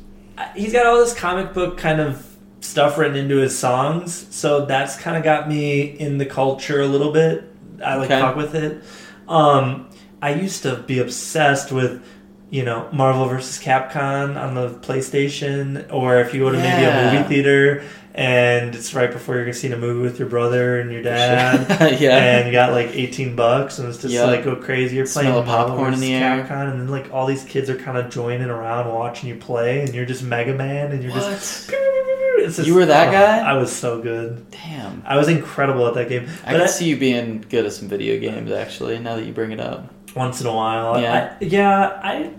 he's 0.57 0.72
got 0.72 0.87
all 0.87 0.97
this 0.99 1.12
comic 1.14 1.53
book 1.53 1.76
kind 1.76 2.01
of 2.01 2.26
stuff 2.61 2.97
written 2.97 3.16
into 3.16 3.37
his 3.37 3.59
songs, 3.59 4.26
so 4.35 4.64
that's 4.64 4.97
kind 4.97 5.16
of 5.18 5.22
got 5.24 5.49
me 5.49 5.81
in 5.83 6.16
the 6.18 6.26
culture 6.26 6.81
a 6.81 6.87
little 6.87 7.12
bit. 7.12 7.45
I 7.85 7.97
like 7.97 8.11
Okay. 8.11 8.20
fuck 8.20 8.37
with 8.37 8.55
it. 8.55 8.83
Um, 9.28 9.91
I 10.22 10.35
used 10.35 10.62
to 10.62 10.76
be 10.76 11.01
obsessed 11.01 11.70
with. 11.70 12.03
You 12.51 12.64
know, 12.64 12.88
Marvel 12.92 13.26
versus 13.26 13.62
Capcom 13.62 14.36
on 14.36 14.55
the 14.55 14.70
PlayStation, 14.70 15.92
or 15.92 16.18
if 16.18 16.34
you 16.34 16.40
go 16.40 16.51
to 16.51 16.59
maybe 16.59 16.84
a 16.84 17.12
movie 17.12 17.28
theater 17.28 17.84
and 18.12 18.74
it's 18.74 18.92
right 18.92 19.12
before 19.12 19.36
you're 19.36 19.53
seeing 19.53 19.72
a 19.72 19.76
movie 19.76 20.01
with 20.01 20.18
your 20.18 20.28
brother 20.28 20.80
and 20.80 20.90
your 20.90 21.01
dad, 21.01 21.68
yeah. 22.01 22.16
and 22.38 22.46
you 22.48 22.53
got 22.53 22.72
like 22.72 22.88
18 22.88 23.36
bucks, 23.36 23.78
and 23.78 23.88
it's 23.88 23.98
just 23.98 24.12
Yeah. 24.12 24.24
like 24.24 24.42
go 24.42 24.57
crazy. 24.57 24.96
You're 24.96 25.07
playing 25.07 25.30
Smell 25.30 25.44
popcorn 25.44 25.94
in 25.94 26.01
the 26.01 26.12
air. 26.12 26.44
Capcom, 26.44 26.72
and 26.72 26.80
then 26.80 26.88
like 26.88 27.12
all 27.12 27.26
these 27.26 27.44
kids 27.44 27.70
are 27.70 27.76
kind 27.76 27.96
of 27.96 28.11
joining 28.11 28.51
around 28.51 28.92
watching 28.92 29.28
you 29.28 29.36
play, 29.36 29.82
and 29.82 29.94
you're 29.94 30.05
just 30.07 30.24
Mega 30.24 30.53
Man, 30.53 30.90
and 30.90 31.03
you're 31.05 31.12
just. 31.12 31.70
what? 31.70 31.80
It's 32.40 32.57
just 32.57 32.66
You 32.66 32.74
were 32.74 32.86
that 32.86 33.09
oh, 33.09 33.12
guy? 33.12 33.38
I 33.38 33.53
was 33.53 33.70
so 33.70 34.01
good. 34.01 34.51
Damn. 34.51 35.03
I 35.05 35.18
was 35.18 35.28
incredible 35.28 35.86
at 35.86 35.92
that 35.94 36.09
game. 36.09 36.22
I 36.46 36.53
But 36.53 36.59
can 36.59 36.61
I- 36.62 36.66
see 36.66 36.86
you 36.88 36.96
being 36.96 37.44
good 37.51 37.66
at 37.66 37.72
some 37.74 37.86
video 37.86 38.18
games. 38.18 38.51
Actually, 38.51 38.98
now 38.98 39.16
that 39.16 39.26
you 39.26 39.32
bring 39.34 39.53
it 39.53 39.61
up. 39.61 39.92
once 40.16 40.40
in 40.40 40.46
a 40.46 40.55
while. 40.55 40.98
Yeah. 40.98 41.36
I, 41.38 41.44
yeah, 41.44 42.01
I, 42.03 42.32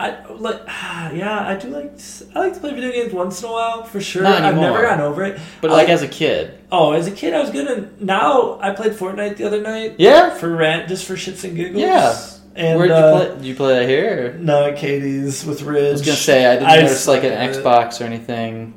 I 0.00 0.24
like, 0.30 0.60
yeah, 0.66 1.44
I 1.48 1.56
do 1.56 1.68
like. 1.68 1.92
I 2.34 2.38
like 2.40 2.54
to 2.54 2.60
play 2.60 2.72
video 2.74 2.92
games 2.92 3.12
once 3.12 3.42
in 3.42 3.48
a 3.48 3.52
while 3.52 3.82
for 3.84 4.00
sure. 4.00 4.24
I've 4.26 4.54
never 4.56 4.82
gotten 4.82 5.00
over 5.00 5.24
it. 5.24 5.40
But 5.60 5.70
I 5.70 5.74
like 5.74 5.88
as 5.88 6.02
a 6.02 6.08
kid. 6.08 6.58
Oh, 6.70 6.92
as 6.92 7.06
a 7.06 7.10
kid, 7.10 7.34
I 7.34 7.40
was 7.40 7.50
good. 7.50 7.66
And 7.66 8.00
now 8.00 8.58
I 8.60 8.70
played 8.74 8.92
Fortnite 8.92 9.36
the 9.36 9.44
other 9.44 9.60
night 9.60 9.96
Yeah. 9.98 10.34
for 10.34 10.48
rent, 10.54 10.88
just 10.88 11.04
for 11.04 11.14
shits 11.14 11.42
and 11.44 11.56
giggles. 11.56 11.82
Yeah. 11.82 12.16
And 12.54 12.76
Where'd 12.78 12.90
you 12.90 12.94
uh, 12.96 13.26
play? 13.28 13.36
Did 13.36 13.44
you 13.44 13.54
play 13.54 13.78
that 13.80 13.88
here? 13.88 14.34
Or? 14.34 14.38
No, 14.38 14.66
at 14.66 14.76
Katie's 14.78 15.44
with 15.44 15.62
Ridge. 15.62 15.88
I 15.88 15.92
was 15.92 16.02
gonna 16.02 16.16
say 16.16 16.46
I 16.46 16.54
didn't 16.54 16.68
I 16.68 16.76
notice 16.76 17.06
like 17.06 17.22
an 17.24 17.32
it. 17.32 17.56
Xbox 17.56 18.00
or 18.00 18.04
anything. 18.04 18.74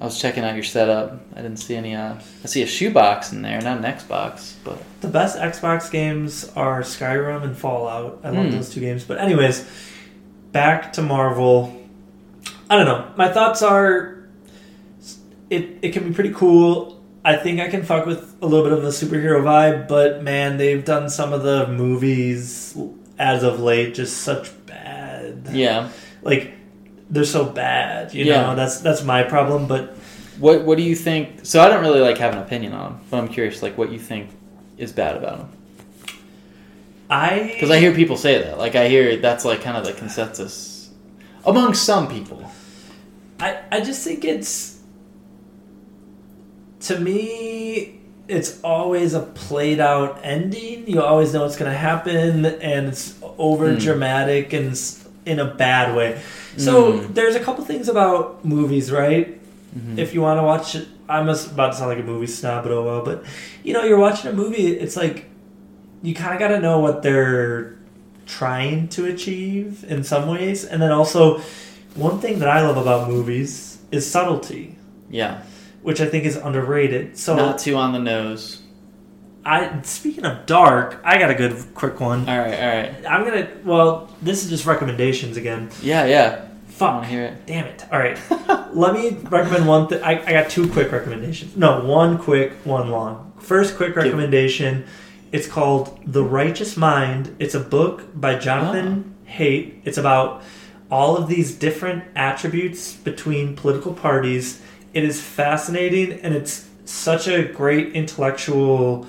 I 0.00 0.04
was 0.06 0.18
checking 0.20 0.42
out 0.44 0.54
your 0.54 0.64
setup. 0.64 1.20
I 1.34 1.42
didn't 1.42 1.58
see 1.58 1.76
any. 1.76 1.94
Uh, 1.94 2.14
I 2.42 2.46
see 2.46 2.62
a 2.62 2.66
shoebox 2.66 3.32
in 3.32 3.42
there, 3.42 3.60
not 3.60 3.78
an 3.78 3.84
Xbox, 3.84 4.54
but 4.64 4.82
The 5.00 5.08
best 5.08 5.38
Xbox 5.38 5.90
games 5.90 6.50
are 6.56 6.80
Skyrim 6.82 7.42
and 7.44 7.56
Fallout. 7.56 8.20
I 8.24 8.30
love 8.30 8.46
Hmm. 8.46 8.50
those 8.52 8.70
two 8.70 8.80
games. 8.80 9.04
But 9.04 9.18
anyways, 9.18 9.64
back 10.52 10.92
to 10.94 11.02
Marvel. 11.02 11.78
I 12.70 12.76
don't 12.76 12.86
know. 12.86 13.10
My 13.16 13.28
thoughts 13.32 13.62
are 13.62 14.24
it 15.50 15.78
it 15.82 15.92
can 15.92 16.08
be 16.08 16.14
pretty 16.14 16.32
cool. 16.32 17.00
I 17.24 17.36
think 17.36 17.60
I 17.60 17.68
can 17.68 17.84
fuck 17.84 18.06
with 18.06 18.34
a 18.42 18.46
little 18.46 18.64
bit 18.64 18.72
of 18.72 18.82
the 18.82 18.88
superhero 18.90 19.42
vibe, 19.42 19.86
but 19.88 20.22
man, 20.22 20.56
they've 20.56 20.84
done 20.84 21.08
some 21.08 21.32
of 21.32 21.42
the 21.44 21.68
movies 21.68 22.76
as 23.18 23.42
of 23.44 23.60
late 23.60 23.94
just 23.94 24.18
such 24.22 24.50
bad. 24.66 25.48
yeah. 25.52 25.90
Like 26.22 26.52
they're 27.10 27.24
so 27.24 27.44
bad, 27.44 28.12
you 28.14 28.24
Yeah. 28.24 28.42
know. 28.42 28.56
That's 28.56 28.80
that's 28.80 29.02
my 29.04 29.22
problem, 29.22 29.66
but 29.66 29.96
What 30.38 30.62
What 30.64 30.78
do 30.78 30.82
you 30.82 30.96
think? 30.96 31.40
So 31.44 31.60
I 31.60 31.68
don't 31.68 31.82
really 31.82 32.00
like 32.00 32.18
have 32.18 32.32
an 32.32 32.40
opinion 32.40 32.72
on 32.72 32.92
them, 32.92 33.00
but 33.10 33.18
I'm 33.18 33.28
curious, 33.28 33.62
like 33.62 33.76
what 33.78 33.92
you 33.92 33.98
think 33.98 34.30
is 34.78 34.90
bad 34.90 35.16
about 35.16 35.38
them. 35.38 35.48
I 37.12 37.50
Because 37.54 37.70
I 37.70 37.78
hear 37.78 37.92
people 37.94 38.16
say 38.16 38.38
that. 38.42 38.58
Like 38.58 38.74
I 38.74 38.88
hear 38.88 39.16
that's 39.18 39.44
like 39.44 39.60
kind 39.60 39.76
of 39.76 39.84
the 39.84 39.92
consensus 39.92 40.90
among 41.44 41.74
some 41.74 42.08
people. 42.08 42.50
I, 43.40 43.58
I 43.70 43.80
just 43.80 44.02
think 44.04 44.24
it's 44.24 44.78
to 46.80 46.98
me 46.98 47.98
it's 48.28 48.60
always 48.62 49.14
a 49.14 49.20
played 49.20 49.80
out 49.80 50.20
ending 50.22 50.86
you 50.88 51.02
always 51.02 51.32
know 51.34 51.42
what's 51.42 51.56
going 51.56 51.70
to 51.70 51.76
happen 51.76 52.44
and 52.46 52.88
it's 52.88 53.18
over 53.38 53.68
Mm. 53.74 53.80
dramatic 53.80 54.52
and 54.52 54.80
in 55.26 55.38
a 55.38 55.44
bad 55.44 55.94
way 55.96 56.20
so 56.56 56.92
Mm. 56.94 57.14
there's 57.14 57.34
a 57.36 57.40
couple 57.40 57.64
things 57.64 57.88
about 57.88 58.44
movies 58.44 58.90
right 58.90 59.38
Mhm. 59.78 59.98
if 59.98 60.14
you 60.14 60.20
want 60.22 60.38
to 60.38 60.42
watch 60.44 60.76
i'm 61.08 61.28
about 61.28 61.72
to 61.72 61.76
sound 61.78 61.90
like 61.90 61.98
a 61.98 62.02
movie 62.02 62.26
snob 62.26 62.62
but 62.64 62.72
oh 62.72 62.84
well 62.84 63.02
but 63.04 63.24
you 63.64 63.72
know 63.72 63.84
you're 63.84 63.98
watching 63.98 64.30
a 64.30 64.34
movie 64.34 64.66
it's 64.84 64.96
like 64.96 65.26
you 66.02 66.14
kind 66.14 66.32
of 66.34 66.38
got 66.38 66.48
to 66.48 66.60
know 66.60 66.80
what 66.80 67.02
they're 67.02 67.78
trying 68.26 68.88
to 68.88 69.06
achieve 69.06 69.84
in 69.84 70.02
some 70.04 70.28
ways 70.28 70.64
and 70.64 70.80
then 70.80 70.90
also 70.92 71.38
one 71.94 72.18
thing 72.20 72.38
that 72.38 72.48
i 72.48 72.62
love 72.62 72.76
about 72.76 73.08
movies 73.08 73.78
is 73.90 74.08
subtlety. 74.10 74.76
Yeah, 75.10 75.42
which 75.82 76.00
i 76.00 76.06
think 76.06 76.24
is 76.24 76.36
underrated 76.36 77.18
so 77.18 77.36
not 77.36 77.58
too 77.58 77.76
on 77.76 77.92
the 77.92 77.98
nose. 77.98 78.62
i 79.44 79.80
speaking 79.82 80.24
of 80.24 80.46
dark 80.46 81.00
i 81.04 81.18
got 81.18 81.30
a 81.30 81.34
good 81.34 81.74
quick 81.74 82.00
one. 82.00 82.28
All 82.28 82.38
right, 82.38 82.54
all 82.58 82.68
right. 82.76 83.06
i'm 83.08 83.24
gonna 83.24 83.48
well 83.64 84.08
this 84.22 84.44
is 84.44 84.50
just 84.50 84.64
recommendations 84.66 85.36
again. 85.36 85.68
Yeah, 85.82 86.06
yeah. 86.06 86.44
I 86.68 86.70
fuck. 86.74 87.04
hear 87.04 87.24
it. 87.24 87.46
damn 87.46 87.66
it. 87.66 87.84
All 87.92 87.98
right. 87.98 88.18
Let 88.72 88.94
me 88.94 89.10
recommend 89.10 89.68
one 89.68 89.88
thing 89.88 90.02
I, 90.02 90.12
I 90.24 90.32
got 90.32 90.48
two 90.50 90.68
quick 90.70 90.90
recommendations. 90.90 91.54
No 91.56 91.84
one 91.84 92.18
quick 92.18 92.52
one 92.64 92.90
long. 92.90 93.32
First 93.38 93.76
quick 93.76 93.88
Give- 93.88 93.96
recommendation 94.04 94.84
it's 95.32 95.46
called 95.46 95.98
the 96.06 96.22
righteous 96.22 96.76
mind. 96.76 97.34
It's 97.38 97.54
a 97.54 97.60
book 97.60 98.04
by 98.14 98.36
jonathan 98.36 99.16
ah. 99.26 99.30
haidt. 99.30 99.80
It's 99.84 99.98
about 99.98 100.42
all 100.90 101.16
of 101.16 101.26
these 101.26 101.54
different 101.54 102.04
attributes 102.14 102.94
between 102.94 103.56
political 103.56 103.94
parties. 103.94 104.60
It 104.92 105.04
is 105.04 105.20
fascinating 105.20 106.12
and 106.12 106.34
it's 106.34 106.68
such 106.84 107.26
a 107.26 107.44
great 107.44 107.94
intellectual 107.94 109.06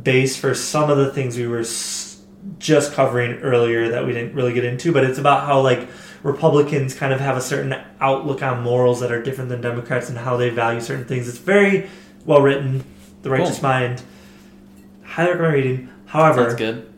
base 0.00 0.36
for 0.36 0.54
some 0.54 0.90
of 0.90 0.98
the 0.98 1.10
things 1.10 1.38
we 1.38 1.46
were 1.46 1.64
just 2.58 2.92
covering 2.92 3.40
earlier 3.40 3.88
that 3.88 4.04
we 4.04 4.12
didn't 4.12 4.34
really 4.34 4.52
get 4.52 4.64
into 4.64 4.92
but 4.92 5.02
it's 5.02 5.18
about 5.18 5.46
how 5.46 5.60
like 5.60 5.88
republicans 6.22 6.94
kind 6.94 7.12
of 7.12 7.18
have 7.18 7.36
a 7.36 7.40
certain 7.40 7.74
outlook 8.00 8.42
on 8.42 8.62
morals 8.62 9.00
that 9.00 9.10
are 9.10 9.22
different 9.22 9.48
than 9.48 9.60
democrats 9.60 10.08
and 10.08 10.18
how 10.18 10.36
they 10.36 10.50
value 10.50 10.80
certain 10.80 11.06
things. 11.06 11.28
It's 11.28 11.38
very 11.38 11.88
well 12.24 12.42
written 12.42 12.84
the 13.22 13.30
righteous 13.30 13.58
Cool. 13.58 13.70
mind 13.70 14.02
highly 15.16 15.30
recommend 15.32 15.54
reading 15.54 15.88
however 16.06 16.42
That's 16.44 16.54
good. 16.54 16.92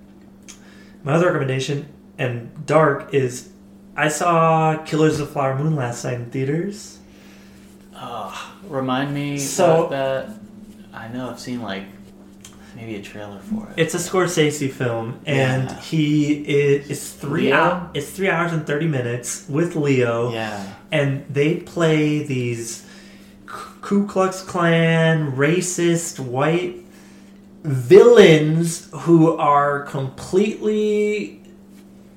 my 1.04 1.12
other 1.14 1.26
recommendation 1.26 1.88
and 2.18 2.66
dark 2.66 3.14
is 3.14 3.48
i 3.96 4.08
saw 4.08 4.76
killers 4.84 5.18
of 5.20 5.26
the 5.28 5.32
flower 5.32 5.56
moon 5.58 5.74
last 5.76 6.04
night 6.04 6.14
in 6.14 6.30
theaters 6.30 6.94
Oh, 8.00 8.52
remind 8.68 9.12
me 9.12 9.38
So- 9.38 9.88
that. 9.90 10.28
I 10.94 11.08
know 11.08 11.30
I've 11.30 11.40
seen 11.40 11.62
like 11.62 11.82
maybe 12.76 12.94
a 12.94 13.02
trailer 13.02 13.40
for 13.40 13.66
it. 13.70 13.74
It's 13.76 13.92
a 13.94 13.98
Scorsese 13.98 14.70
film, 14.70 15.18
and 15.26 15.68
Yeah. 15.68 15.80
he 15.80 16.32
is 16.34 16.88
it's 16.90 17.10
three 17.10 17.50
hours. 17.52 17.88
It's 17.94 18.08
three 18.10 18.28
hours 18.30 18.52
and 18.52 18.64
thirty 18.64 18.86
minutes 18.86 19.46
with 19.48 19.74
Leo, 19.74 20.32
yeah. 20.32 20.64
and 20.92 21.24
they 21.28 21.56
play 21.56 22.22
these 22.22 22.84
Ku 23.46 24.06
Klux 24.06 24.42
Klan 24.42 25.32
racist 25.32 26.20
white 26.20 26.76
villains 27.64 28.88
who 28.92 29.36
are 29.36 29.82
completely 29.82 31.40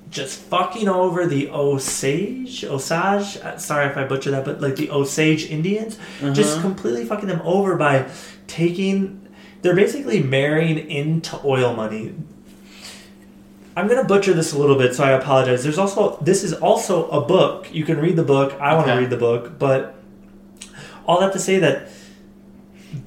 just 0.09 0.39
fucking 0.41 0.89
over 0.89 1.25
the 1.25 1.49
Osage, 1.49 2.65
Osage. 2.65 3.37
uh, 3.37 3.57
Sorry 3.57 3.87
if 3.87 3.95
I 3.97 4.03
butcher 4.03 4.31
that, 4.31 4.43
but 4.43 4.59
like 4.61 4.75
the 4.75 4.91
Osage 4.91 5.49
Indians, 5.49 5.97
just 6.33 6.53
Uh-huh. 6.53 6.61
completely 6.61 7.05
fucking 7.05 7.27
them 7.29 7.41
over 7.45 7.75
by 7.77 8.05
taking. 8.47 9.21
They're 9.61 9.75
basically 9.75 10.21
marrying 10.21 10.77
into 10.89 11.39
oil 11.45 11.73
money. 11.73 12.13
I'm 13.77 13.87
gonna 13.87 14.03
butcher 14.03 14.33
this 14.33 14.51
a 14.51 14.57
little 14.59 14.75
bit, 14.77 14.93
so 14.95 15.03
I 15.05 15.11
apologize. 15.11 15.63
There's 15.63 15.77
also 15.77 16.17
this 16.21 16.43
is 16.43 16.51
also 16.53 17.07
a 17.09 17.21
book. 17.21 17.67
You 17.71 17.85
can 17.85 17.97
read 17.99 18.17
the 18.17 18.23
book. 18.23 18.53
I 18.59 18.73
want 18.75 18.87
to 18.87 18.93
Okay. 18.93 19.01
read 19.03 19.09
the 19.11 19.17
book, 19.17 19.57
but 19.57 19.95
all 21.07 21.21
that 21.21 21.31
to 21.33 21.39
say 21.39 21.57
that 21.59 21.87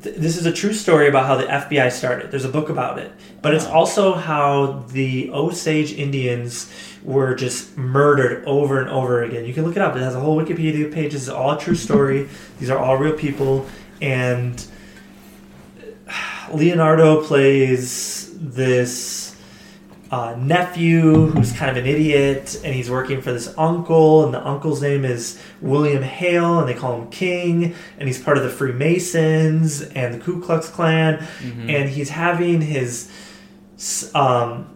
th- 0.02 0.16
this 0.16 0.36
is 0.36 0.46
a 0.46 0.52
true 0.52 0.72
story 0.72 1.08
about 1.08 1.26
how 1.26 1.36
the 1.36 1.44
FBI 1.44 1.90
started. 1.92 2.30
There's 2.30 2.44
a 2.44 2.50
book 2.50 2.68
about 2.68 2.98
it, 2.98 3.12
but 3.42 3.54
it's 3.54 3.66
also 3.66 4.14
how 4.14 4.84
the 4.88 5.30
Osage 5.30 5.92
Indians 5.92 6.72
were 7.02 7.34
just 7.34 7.76
murdered 7.76 8.44
over 8.46 8.80
and 8.80 8.88
over 8.90 9.22
again. 9.22 9.44
You 9.44 9.52
can 9.52 9.64
look 9.64 9.76
it 9.76 9.82
up. 9.82 9.94
It 9.96 10.00
has 10.00 10.14
a 10.14 10.20
whole 10.20 10.40
Wikipedia 10.40 10.92
page. 10.92 11.12
This 11.12 11.22
is 11.22 11.28
all 11.28 11.52
a 11.52 11.58
true 11.58 11.74
story. 11.74 12.28
These 12.58 12.70
are 12.70 12.78
all 12.78 12.96
real 12.96 13.16
people, 13.16 13.66
and 14.00 14.64
Leonardo 16.52 17.22
plays 17.24 18.30
this 18.38 19.23
uh, 20.14 20.36
nephew 20.38 21.26
who's 21.32 21.50
kind 21.52 21.70
of 21.76 21.76
an 21.82 21.90
idiot, 21.90 22.60
and 22.64 22.72
he's 22.72 22.88
working 22.88 23.20
for 23.20 23.32
this 23.32 23.52
uncle, 23.58 24.24
and 24.24 24.32
the 24.32 24.46
uncle's 24.46 24.80
name 24.80 25.04
is 25.04 25.40
William 25.60 26.04
Hale, 26.04 26.60
and 26.60 26.68
they 26.68 26.74
call 26.74 27.00
him 27.00 27.08
King, 27.10 27.74
and 27.98 28.06
he's 28.06 28.20
part 28.22 28.36
of 28.38 28.44
the 28.44 28.50
Freemasons 28.50 29.82
and 29.82 30.14
the 30.14 30.18
Ku 30.24 30.40
Klux 30.40 30.68
Klan, 30.68 31.18
Mhm. 31.42 31.68
and 31.68 31.90
he's 31.90 32.10
having 32.10 32.60
his 32.60 33.08
um, 34.14 34.66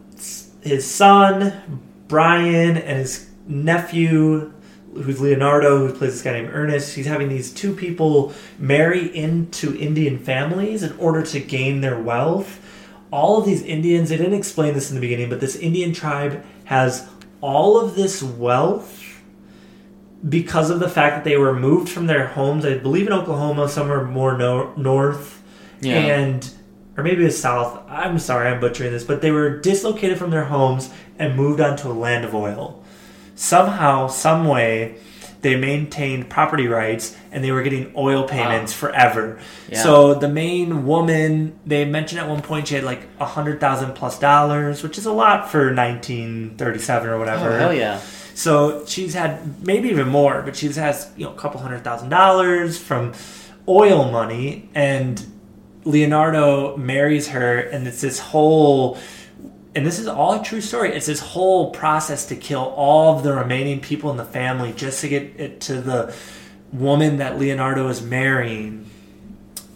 his 0.62 0.84
son 0.84 1.80
Brian 2.08 2.76
and 2.76 2.98
his 2.98 3.26
nephew 3.46 4.52
who's 4.92 5.20
Leonardo 5.20 5.86
who 5.86 5.92
plays 5.92 6.14
this 6.14 6.22
guy 6.22 6.32
named 6.32 6.50
Ernest 6.52 6.96
he's 6.96 7.06
having 7.06 7.28
these 7.28 7.52
two 7.52 7.72
people 7.72 8.32
marry 8.58 9.04
into 9.16 9.76
Indian 9.78 10.18
families 10.18 10.82
in 10.82 10.92
order 10.98 11.22
to 11.22 11.38
gain 11.38 11.80
their 11.80 11.98
wealth 11.98 12.58
all 13.10 13.38
of 13.38 13.44
these 13.46 13.62
Indians 13.62 14.08
they 14.10 14.16
didn't 14.16 14.34
explain 14.34 14.74
this 14.74 14.90
in 14.90 14.94
the 14.94 15.00
beginning 15.00 15.28
but 15.28 15.40
this 15.40 15.56
Indian 15.56 15.92
tribe 15.92 16.44
has 16.64 17.08
all 17.40 17.78
of 17.80 17.94
this 17.94 18.22
wealth 18.22 19.04
because 20.28 20.70
of 20.70 20.80
the 20.80 20.88
fact 20.88 21.16
that 21.16 21.24
they 21.24 21.36
were 21.36 21.54
moved 21.54 21.88
from 21.88 22.06
their 22.06 22.26
homes 22.28 22.64
I 22.64 22.76
believe 22.78 23.06
in 23.06 23.12
Oklahoma 23.12 23.68
somewhere 23.68 24.04
more 24.04 24.36
no- 24.36 24.72
north 24.76 25.42
Yeah. 25.80 25.94
and 25.98 26.48
or 26.96 27.04
maybe 27.04 27.24
it's 27.24 27.38
south. 27.38 27.80
I'm 27.88 28.18
sorry, 28.18 28.48
I'm 28.48 28.58
butchering 28.58 28.90
this, 28.90 29.04
but 29.04 29.22
they 29.22 29.30
were 29.30 29.60
dislocated 29.60 30.18
from 30.18 30.30
their 30.30 30.46
homes 30.46 30.90
and 31.16 31.36
moved 31.36 31.60
onto 31.60 31.88
a 31.88 31.94
land 31.94 32.24
of 32.24 32.34
oil. 32.34 32.82
Somehow, 33.36 34.08
some 34.08 34.48
way, 34.48 34.96
they 35.40 35.56
maintained 35.56 36.28
property 36.28 36.66
rights 36.66 37.16
and 37.30 37.44
they 37.44 37.52
were 37.52 37.62
getting 37.62 37.92
oil 37.96 38.26
payments 38.26 38.72
forever. 38.72 39.38
Yeah. 39.68 39.82
So 39.82 40.14
the 40.14 40.28
main 40.28 40.84
woman, 40.84 41.58
they 41.64 41.84
mentioned 41.84 42.20
at 42.20 42.28
one 42.28 42.42
point 42.42 42.68
she 42.68 42.74
had 42.74 42.84
like 42.84 43.02
a 43.20 43.24
hundred 43.24 43.60
thousand 43.60 43.94
plus 43.94 44.18
dollars, 44.18 44.82
which 44.82 44.98
is 44.98 45.06
a 45.06 45.12
lot 45.12 45.50
for 45.50 45.72
1937 45.72 47.08
or 47.08 47.14
oh, 47.14 47.18
whatever. 47.18 47.58
hell 47.58 47.72
yeah. 47.72 48.00
So 48.34 48.84
she's 48.86 49.14
had 49.14 49.64
maybe 49.66 49.88
even 49.88 50.08
more, 50.08 50.42
but 50.42 50.56
she's 50.56 50.76
has 50.76 51.10
you 51.16 51.24
know 51.24 51.32
a 51.32 51.36
couple 51.36 51.60
hundred 51.60 51.84
thousand 51.84 52.08
dollars 52.08 52.78
from 52.78 53.12
oil 53.66 54.10
money, 54.10 54.68
and 54.74 55.24
Leonardo 55.84 56.76
marries 56.76 57.28
her, 57.28 57.58
and 57.58 57.86
it's 57.86 58.00
this 58.00 58.18
whole. 58.18 58.98
And 59.78 59.86
this 59.86 60.00
is 60.00 60.08
all 60.08 60.32
a 60.40 60.42
true 60.42 60.60
story. 60.60 60.92
It's 60.92 61.06
this 61.06 61.20
whole 61.20 61.70
process 61.70 62.26
to 62.26 62.34
kill 62.34 62.62
all 62.74 63.16
of 63.16 63.22
the 63.22 63.32
remaining 63.32 63.78
people 63.78 64.10
in 64.10 64.16
the 64.16 64.24
family 64.24 64.72
just 64.72 65.02
to 65.02 65.08
get 65.08 65.22
it 65.38 65.60
to 65.62 65.80
the 65.80 66.12
woman 66.72 67.18
that 67.18 67.38
Leonardo 67.38 67.86
is 67.86 68.02
marrying, 68.02 68.90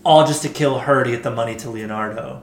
all 0.04 0.26
just 0.26 0.42
to 0.42 0.48
kill 0.48 0.80
her 0.80 1.04
to 1.04 1.10
get 1.12 1.22
the 1.22 1.30
money 1.30 1.54
to 1.54 1.70
Leonardo. 1.70 2.42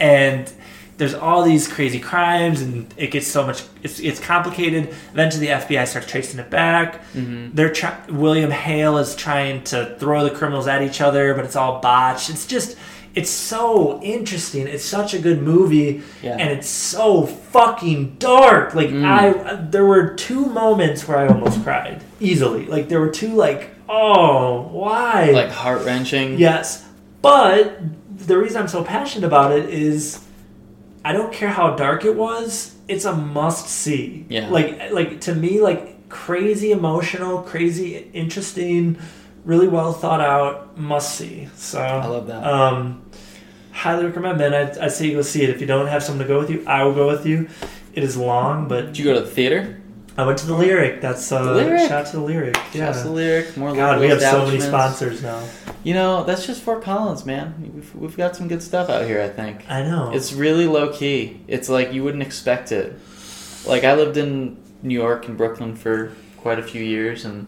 And 0.00 0.52
there's 0.96 1.14
all 1.14 1.44
these 1.44 1.68
crazy 1.68 2.00
crimes, 2.00 2.60
and 2.60 2.92
it 2.96 3.12
gets 3.12 3.28
so 3.28 3.46
much. 3.46 3.62
It's 3.84 4.00
it's 4.00 4.18
complicated. 4.18 4.88
Eventually, 5.12 5.46
the 5.46 5.52
FBI 5.52 5.86
starts 5.86 6.08
tracing 6.08 6.40
it 6.40 6.50
back. 6.50 7.04
hmm 7.12 7.50
They're 7.54 7.72
try- 7.72 8.00
William 8.08 8.50
Hale 8.50 8.98
is 8.98 9.14
trying 9.14 9.62
to 9.66 9.94
throw 10.00 10.24
the 10.24 10.30
criminals 10.30 10.66
at 10.66 10.82
each 10.82 11.00
other, 11.00 11.34
but 11.34 11.44
it's 11.44 11.54
all 11.54 11.80
botched. 11.80 12.30
It's 12.30 12.48
just. 12.48 12.76
It's 13.14 13.30
so 13.30 14.00
interesting. 14.02 14.66
It's 14.66 14.84
such 14.84 15.12
a 15.14 15.18
good 15.18 15.42
movie, 15.42 16.02
Yeah. 16.22 16.36
and 16.38 16.50
it's 16.50 16.68
so 16.68 17.26
fucking 17.26 18.16
dark. 18.18 18.74
Like 18.74 18.88
Mm. 18.88 19.04
I, 19.04 19.54
there 19.70 19.84
were 19.84 20.14
two 20.14 20.46
moments 20.46 21.06
where 21.06 21.18
I 21.18 21.28
almost 21.28 21.62
cried 21.62 22.02
easily. 22.20 22.66
Like 22.66 22.88
there 22.88 23.00
were 23.00 23.10
two, 23.10 23.34
like, 23.34 23.70
oh, 23.88 24.62
why? 24.72 25.30
Like 25.32 25.50
heart 25.50 25.84
wrenching. 25.84 26.38
Yes, 26.38 26.86
but 27.20 27.78
the 28.16 28.38
reason 28.38 28.62
I'm 28.62 28.68
so 28.68 28.82
passionate 28.82 29.26
about 29.26 29.52
it 29.52 29.68
is 29.68 30.20
I 31.04 31.12
don't 31.12 31.32
care 31.32 31.48
how 31.50 31.74
dark 31.76 32.04
it 32.04 32.16
was. 32.16 32.74
It's 32.88 33.04
a 33.04 33.12
must 33.14 33.68
see. 33.68 34.24
Yeah. 34.28 34.48
Like 34.48 34.90
like 34.92 35.20
to 35.22 35.34
me 35.34 35.60
like 35.60 36.08
crazy 36.08 36.72
emotional, 36.72 37.42
crazy 37.42 38.08
interesting, 38.12 38.96
really 39.44 39.68
well 39.68 39.92
thought 39.92 40.20
out 40.20 40.76
must 40.78 41.16
see. 41.16 41.48
So 41.56 41.80
I 41.80 42.06
love 42.06 42.26
that. 42.28 42.44
Um 42.46 43.02
highly 43.72 44.04
recommend 44.06 44.38
man. 44.38 44.54
I 44.54 44.84
I 44.84 44.88
say 44.88 45.06
you 45.08 45.16
go 45.16 45.22
see 45.22 45.42
it. 45.42 45.50
If 45.50 45.60
you 45.60 45.66
don't 45.66 45.86
have 45.86 46.02
someone 46.02 46.26
to 46.26 46.32
go 46.32 46.38
with 46.38 46.50
you, 46.50 46.64
I 46.66 46.84
will 46.84 46.94
go 46.94 47.06
with 47.06 47.26
you. 47.26 47.48
It 47.94 48.02
is 48.04 48.16
long, 48.16 48.68
but 48.68 48.86
Did 48.86 48.98
you 48.98 49.04
go 49.04 49.14
to 49.14 49.20
the 49.20 49.26
theater? 49.26 49.78
I 50.16 50.26
went 50.26 50.38
to 50.40 50.46
the 50.46 50.54
lyric. 50.54 51.00
That's 51.00 51.32
uh 51.32 51.42
The 51.42 51.52
Lyric? 51.54 51.80
shout 51.80 51.92
out 51.92 52.06
to 52.08 52.16
the 52.18 52.22
lyric. 52.22 52.56
Yeah. 52.74 52.86
That's 52.86 53.02
the 53.02 53.10
lyric. 53.10 53.56
More 53.56 53.74
God, 53.74 53.98
we 53.98 54.08
have 54.08 54.20
so 54.20 54.44
many 54.44 54.60
sponsors 54.60 55.22
now. 55.22 55.42
You 55.84 55.94
know, 55.94 56.22
that's 56.24 56.46
just 56.46 56.62
Fort 56.62 56.82
Collins, 56.82 57.24
man. 57.26 57.72
We've, 57.74 57.94
we've 57.96 58.16
got 58.16 58.36
some 58.36 58.46
good 58.46 58.62
stuff 58.62 58.88
out 58.88 59.04
here, 59.06 59.20
I 59.20 59.28
think. 59.28 59.64
I 59.68 59.82
know. 59.82 60.12
It's 60.12 60.32
really 60.32 60.66
low 60.66 60.92
key. 60.92 61.40
It's 61.48 61.68
like 61.68 61.92
you 61.92 62.04
wouldn't 62.04 62.22
expect 62.22 62.70
it. 62.72 62.96
Like 63.66 63.84
I 63.84 63.94
lived 63.94 64.16
in 64.16 64.58
New 64.82 64.94
York 64.94 65.26
and 65.28 65.36
Brooklyn 65.36 65.74
for 65.76 66.12
quite 66.36 66.58
a 66.58 66.62
few 66.62 66.82
years, 66.82 67.24
and 67.24 67.46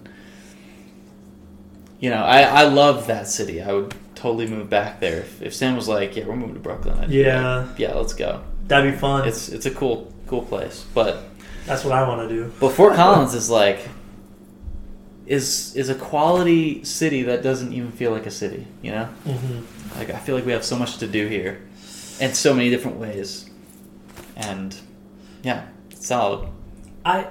you 2.04 2.10
know, 2.10 2.22
I 2.36 2.38
I 2.60 2.64
love 2.82 2.96
that 3.12 3.26
city. 3.38 3.56
I 3.68 3.72
would 3.76 3.94
totally 4.14 4.46
move 4.54 4.68
back 4.78 5.00
there 5.00 5.18
if, 5.26 5.30
if 5.46 5.52
Sam 5.54 5.74
was 5.80 5.88
like, 5.96 6.10
"Yeah, 6.16 6.24
we're 6.28 6.36
moving 6.42 6.54
to 6.60 6.64
Brooklyn." 6.68 6.98
I'd 7.00 7.08
be 7.10 7.16
Yeah. 7.22 7.66
like, 7.68 7.78
yeah, 7.78 7.92
let's 8.00 8.14
go. 8.24 8.30
That'd 8.68 8.92
be 8.92 8.98
fun. 9.06 9.26
It's 9.28 9.42
it's 9.56 9.66
a 9.66 9.74
cool 9.80 9.96
cool 10.30 10.42
place, 10.52 10.84
but 10.98 11.12
That's 11.68 11.82
what 11.84 11.94
I 12.00 12.02
want 12.08 12.20
to 12.28 12.34
do. 12.36 12.42
but 12.60 12.70
Fort 12.78 12.94
Collins 12.94 13.34
is 13.34 13.48
like 13.62 13.78
is 15.26 15.74
is 15.74 15.88
a 15.88 15.94
quality 15.94 16.84
city 16.84 17.22
that 17.24 17.42
doesn't 17.42 17.72
even 17.72 17.90
feel 17.92 18.10
like 18.10 18.26
a 18.26 18.30
city. 18.30 18.66
You 18.82 18.92
know, 18.92 19.04
hmm 19.24 19.60
like 19.98 20.10
I 20.10 20.18
feel 20.18 20.34
like 20.36 20.46
we 20.46 20.52
have 20.52 20.64
so 20.64 20.76
much 20.76 20.98
to 20.98 21.06
do 21.06 21.26
here, 21.28 21.54
in 22.20 22.34
so 22.34 22.52
many 22.52 22.68
different 22.70 22.98
ways, 22.98 23.48
and 24.36 24.76
yeah, 25.42 25.60
it's 25.90 26.06
solid. 26.06 26.48
I, 27.04 27.28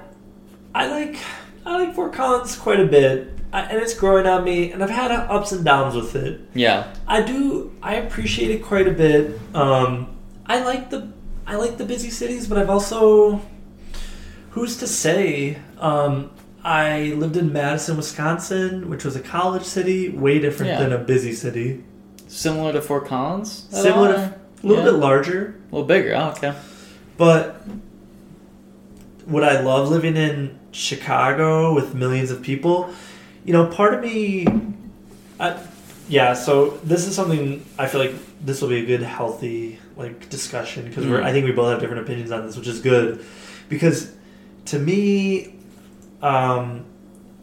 I 0.73 0.87
like 0.87 1.17
I 1.65 1.77
like 1.83 1.93
Fort 1.95 2.13
Collins 2.13 2.55
quite 2.55 2.79
a 2.79 2.85
bit, 2.85 3.29
I, 3.53 3.61
and 3.61 3.79
it's 3.81 3.93
growing 3.93 4.25
on 4.25 4.43
me. 4.43 4.71
And 4.71 4.83
I've 4.83 4.89
had 4.89 5.11
ups 5.11 5.51
and 5.53 5.63
downs 5.63 5.95
with 5.95 6.15
it. 6.15 6.41
Yeah, 6.53 6.93
I 7.07 7.21
do. 7.21 7.71
I 7.81 7.95
appreciate 7.95 8.51
it 8.51 8.63
quite 8.63 8.87
a 8.87 8.91
bit. 8.91 9.39
Um, 9.55 10.17
I 10.45 10.63
like 10.63 10.89
the 10.89 11.07
I 11.47 11.55
like 11.55 11.77
the 11.77 11.85
busy 11.85 12.09
cities, 12.09 12.47
but 12.47 12.57
I've 12.57 12.69
also 12.69 13.41
who's 14.51 14.77
to 14.77 14.87
say? 14.87 15.57
Um, 15.79 16.31
I 16.65 17.13
lived 17.17 17.35
in 17.37 17.51
Madison, 17.51 17.97
Wisconsin, 17.97 18.89
which 18.89 19.03
was 19.03 19.15
a 19.15 19.19
college 19.19 19.63
city, 19.63 20.09
way 20.09 20.39
different 20.39 20.71
Yeah. 20.73 20.79
than 20.79 20.93
a 20.93 20.97
busy 20.97 21.33
city. 21.33 21.83
similar 22.27 22.73
to 22.73 22.81
Fort 22.81 23.05
Collins. 23.05 23.65
Similar 23.69 24.07
all, 24.09 24.13
to- 24.15 24.19
or- 24.21 24.35
A 24.63 24.67
little 24.67 24.85
Yeah. 24.85 24.91
bit 24.91 24.99
larger, 24.99 25.55
a 25.71 25.75
little 25.75 25.87
bigger. 25.87 26.15
Oh, 26.15 26.29
okay. 26.29 26.53
But 27.17 27.61
would 29.27 29.43
I 29.43 29.59
love 29.61 29.89
living 29.89 30.15
in 30.17 30.57
Chicago 30.71 31.73
with 31.75 31.93
millions 31.93 32.31
of 32.31 32.41
people? 32.41 32.89
You 33.45 33.53
know, 33.53 33.67
part 33.67 33.93
of 33.93 34.01
me, 34.01 34.47
I, 35.39 35.59
yeah. 36.07 36.33
So 36.33 36.71
this 36.83 37.07
is 37.07 37.15
something 37.15 37.65
I 37.77 37.87
feel 37.87 38.01
like 38.01 38.13
this 38.45 38.61
will 38.61 38.69
be 38.69 38.81
a 38.81 38.85
good, 38.85 39.01
healthy 39.01 39.79
like 39.97 40.29
discussion 40.29 40.87
because 40.87 41.05
we're. 41.05 41.19
Mm. 41.19 41.25
I 41.25 41.31
think 41.31 41.45
we 41.45 41.51
both 41.51 41.71
have 41.71 41.79
different 41.79 42.03
opinions 42.03 42.31
on 42.31 42.45
this, 42.45 42.55
which 42.57 42.67
is 42.67 42.79
good. 42.79 43.25
Because 43.69 44.13
to 44.65 44.79
me, 44.79 45.55
um, 46.21 46.85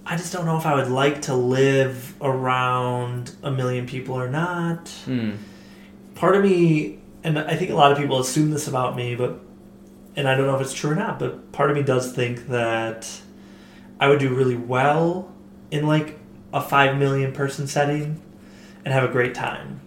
I 0.07 0.17
just 0.17 0.33
don't 0.33 0.47
know 0.47 0.57
if 0.57 0.67
I 0.67 0.75
would 0.75 0.89
like 0.89 1.23
to 1.23 1.35
live 1.35 2.15
around 2.21 3.35
a 3.43 3.51
million 3.51 3.87
people 3.87 4.15
or 4.17 4.29
not 4.29 4.89
Hmm. 5.05 5.33
part 6.15 6.35
of 6.37 6.43
me 6.43 6.99
and 7.23 7.39
I 7.39 7.55
think 7.55 7.71
a 7.71 7.75
lot 7.75 7.93
of 7.93 7.99
people 7.99 8.19
assume 8.19 8.51
this 8.51 8.67
about 8.67 8.97
me, 8.97 9.15
but 9.15 9.41
and 10.17 10.27
I 10.29 10.35
don't 10.35 10.47
know 10.47 10.57
if 10.57 10.63
it's 10.63 10.73
true 10.73 10.91
or 10.91 10.95
not, 10.95 11.19
but 11.19 11.53
part 11.53 11.71
of 11.71 11.77
me 11.77 11.83
does 11.83 12.13
think 12.13 12.49
that 12.49 13.09
I 14.01 14.09
would 14.09 14.19
do 14.19 14.35
really 14.35 14.57
well 14.57 15.31
in 15.71 15.87
like 15.87 16.19
a 16.53 16.61
five 16.61 16.97
million 16.99 17.33
person 17.33 17.67
setting 17.67 18.21
and 18.85 18.93
have 18.95 19.05
a 19.05 19.13
great 19.13 19.35
time. 19.35 19.81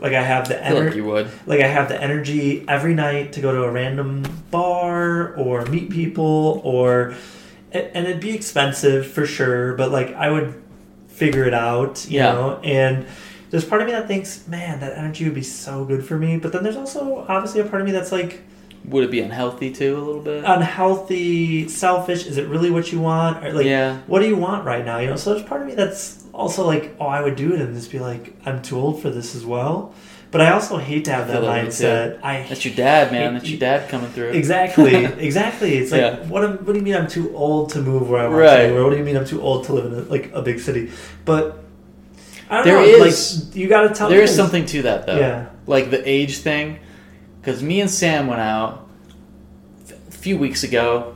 Like 0.00 0.12
I 0.12 0.22
have 0.22 0.48
the 0.48 0.54
like 0.54 0.62
energy, 0.64 0.96
you 0.98 1.04
would. 1.06 1.30
like 1.46 1.60
I 1.60 1.66
have 1.66 1.88
the 1.88 2.00
energy 2.00 2.64
every 2.68 2.94
night 2.94 3.32
to 3.34 3.40
go 3.40 3.52
to 3.52 3.62
a 3.64 3.70
random 3.70 4.22
bar 4.50 5.34
or 5.34 5.64
meet 5.66 5.90
people 5.90 6.60
or 6.64 7.14
and 7.72 8.06
it'd 8.06 8.20
be 8.20 8.34
expensive 8.34 9.06
for 9.06 9.26
sure, 9.26 9.74
but 9.74 9.90
like 9.90 10.14
I 10.14 10.30
would 10.30 10.54
figure 11.08 11.44
it 11.44 11.54
out, 11.54 12.06
you 12.08 12.18
Yeah. 12.18 12.32
know. 12.32 12.60
And 12.62 13.06
there's 13.50 13.64
part 13.64 13.80
of 13.80 13.86
me 13.86 13.92
that 13.92 14.06
thinks, 14.06 14.46
man, 14.48 14.80
that 14.80 14.96
energy 14.98 15.24
would 15.24 15.34
be 15.34 15.42
so 15.42 15.84
good 15.84 16.04
for 16.04 16.16
me. 16.18 16.36
But 16.38 16.52
then 16.52 16.62
there's 16.62 16.76
also 16.76 17.24
obviously 17.28 17.60
a 17.60 17.64
part 17.64 17.80
of 17.80 17.86
me 17.86 17.92
that's 17.92 18.12
like 18.12 18.42
Would 18.88 19.04
it 19.04 19.10
be 19.10 19.20
unhealthy 19.20 19.72
too, 19.72 19.96
a 19.96 20.02
little 20.02 20.22
bit? 20.22 20.44
unhealthy, 20.44 21.68
selfish. 21.68 22.26
Is 22.26 22.36
it 22.38 22.46
really 22.48 22.70
what 22.70 22.92
you 22.92 23.00
want? 23.00 23.44
Or 23.44 23.52
like, 23.52 23.66
yeah. 23.66 23.98
what 24.06 24.20
do 24.20 24.26
you 24.28 24.36
want 24.36 24.64
right 24.64 24.84
now? 24.84 24.98
You 24.98 25.08
know. 25.10 25.16
So 25.16 25.34
there's 25.34 25.46
part 25.46 25.62
of 25.62 25.66
me 25.66 25.74
that's 25.74 26.24
also 26.32 26.64
like, 26.66 26.94
oh, 27.00 27.06
I 27.06 27.20
would 27.22 27.36
do 27.36 27.52
it 27.54 27.60
and 27.60 27.74
just 27.74 27.90
be 27.90 27.98
like, 27.98 28.34
I'm 28.46 28.62
too 28.62 28.78
old 28.78 29.02
for 29.02 29.10
this 29.10 29.34
as 29.34 29.44
well. 29.44 29.94
But 30.30 30.40
I 30.40 30.50
also 30.50 30.76
hate 30.76 31.04
to 31.06 31.12
have 31.12 31.28
that 31.28 31.42
mindset. 31.42 32.20
I 32.22 32.42
That's 32.48 32.64
your 32.64 32.74
dad, 32.74 33.12
man. 33.12 33.34
That's 33.34 33.48
your 33.48 33.60
dad 33.60 33.88
coming 33.88 34.10
through. 34.10 34.30
Exactly, 34.30 34.94
exactly. 35.18 35.76
It's 35.78 35.92
like, 35.92 36.00
Yeah. 36.00 36.16
what, 36.26 36.44
am, 36.44 36.58
what 36.64 36.72
do 36.72 36.78
you 36.78 36.84
mean 36.84 36.94
I'm 36.96 37.06
too 37.08 37.34
old 37.34 37.70
to 37.70 37.80
move 37.80 38.10
where 38.10 38.20
I 38.20 38.24
want 38.28 38.36
Right. 38.40 38.66
to? 38.66 38.76
Or 38.76 38.84
what 38.84 38.90
do 38.90 38.96
you 38.98 39.04
mean 39.04 39.16
I'm 39.16 39.24
too 39.24 39.40
old 39.40 39.64
to 39.66 39.72
live 39.72 39.86
in 39.86 39.94
a, 39.94 40.02
like 40.02 40.32
a 40.32 40.42
big 40.42 40.58
city? 40.60 40.90
But 41.24 41.62
I 42.50 42.56
don't 42.56 42.64
There 42.66 42.74
know. 42.76 42.82
is- 43.06 43.46
like 43.46 43.56
you 43.56 43.68
got 43.68 43.82
to 43.88 43.94
tell. 43.94 44.08
There 44.10 44.20
is 44.22 44.34
something 44.34 44.66
to 44.66 44.82
that 44.82 45.06
though. 45.06 45.16
Yeah. 45.18 45.46
Like 45.66 45.90
the 45.90 46.06
age 46.08 46.38
thing. 46.38 46.80
Because 47.46 47.62
me 47.62 47.80
and 47.80 47.88
Sam 47.88 48.26
went 48.26 48.40
out 48.40 48.88
a 49.88 50.10
few 50.10 50.36
weeks 50.36 50.64
ago, 50.64 51.14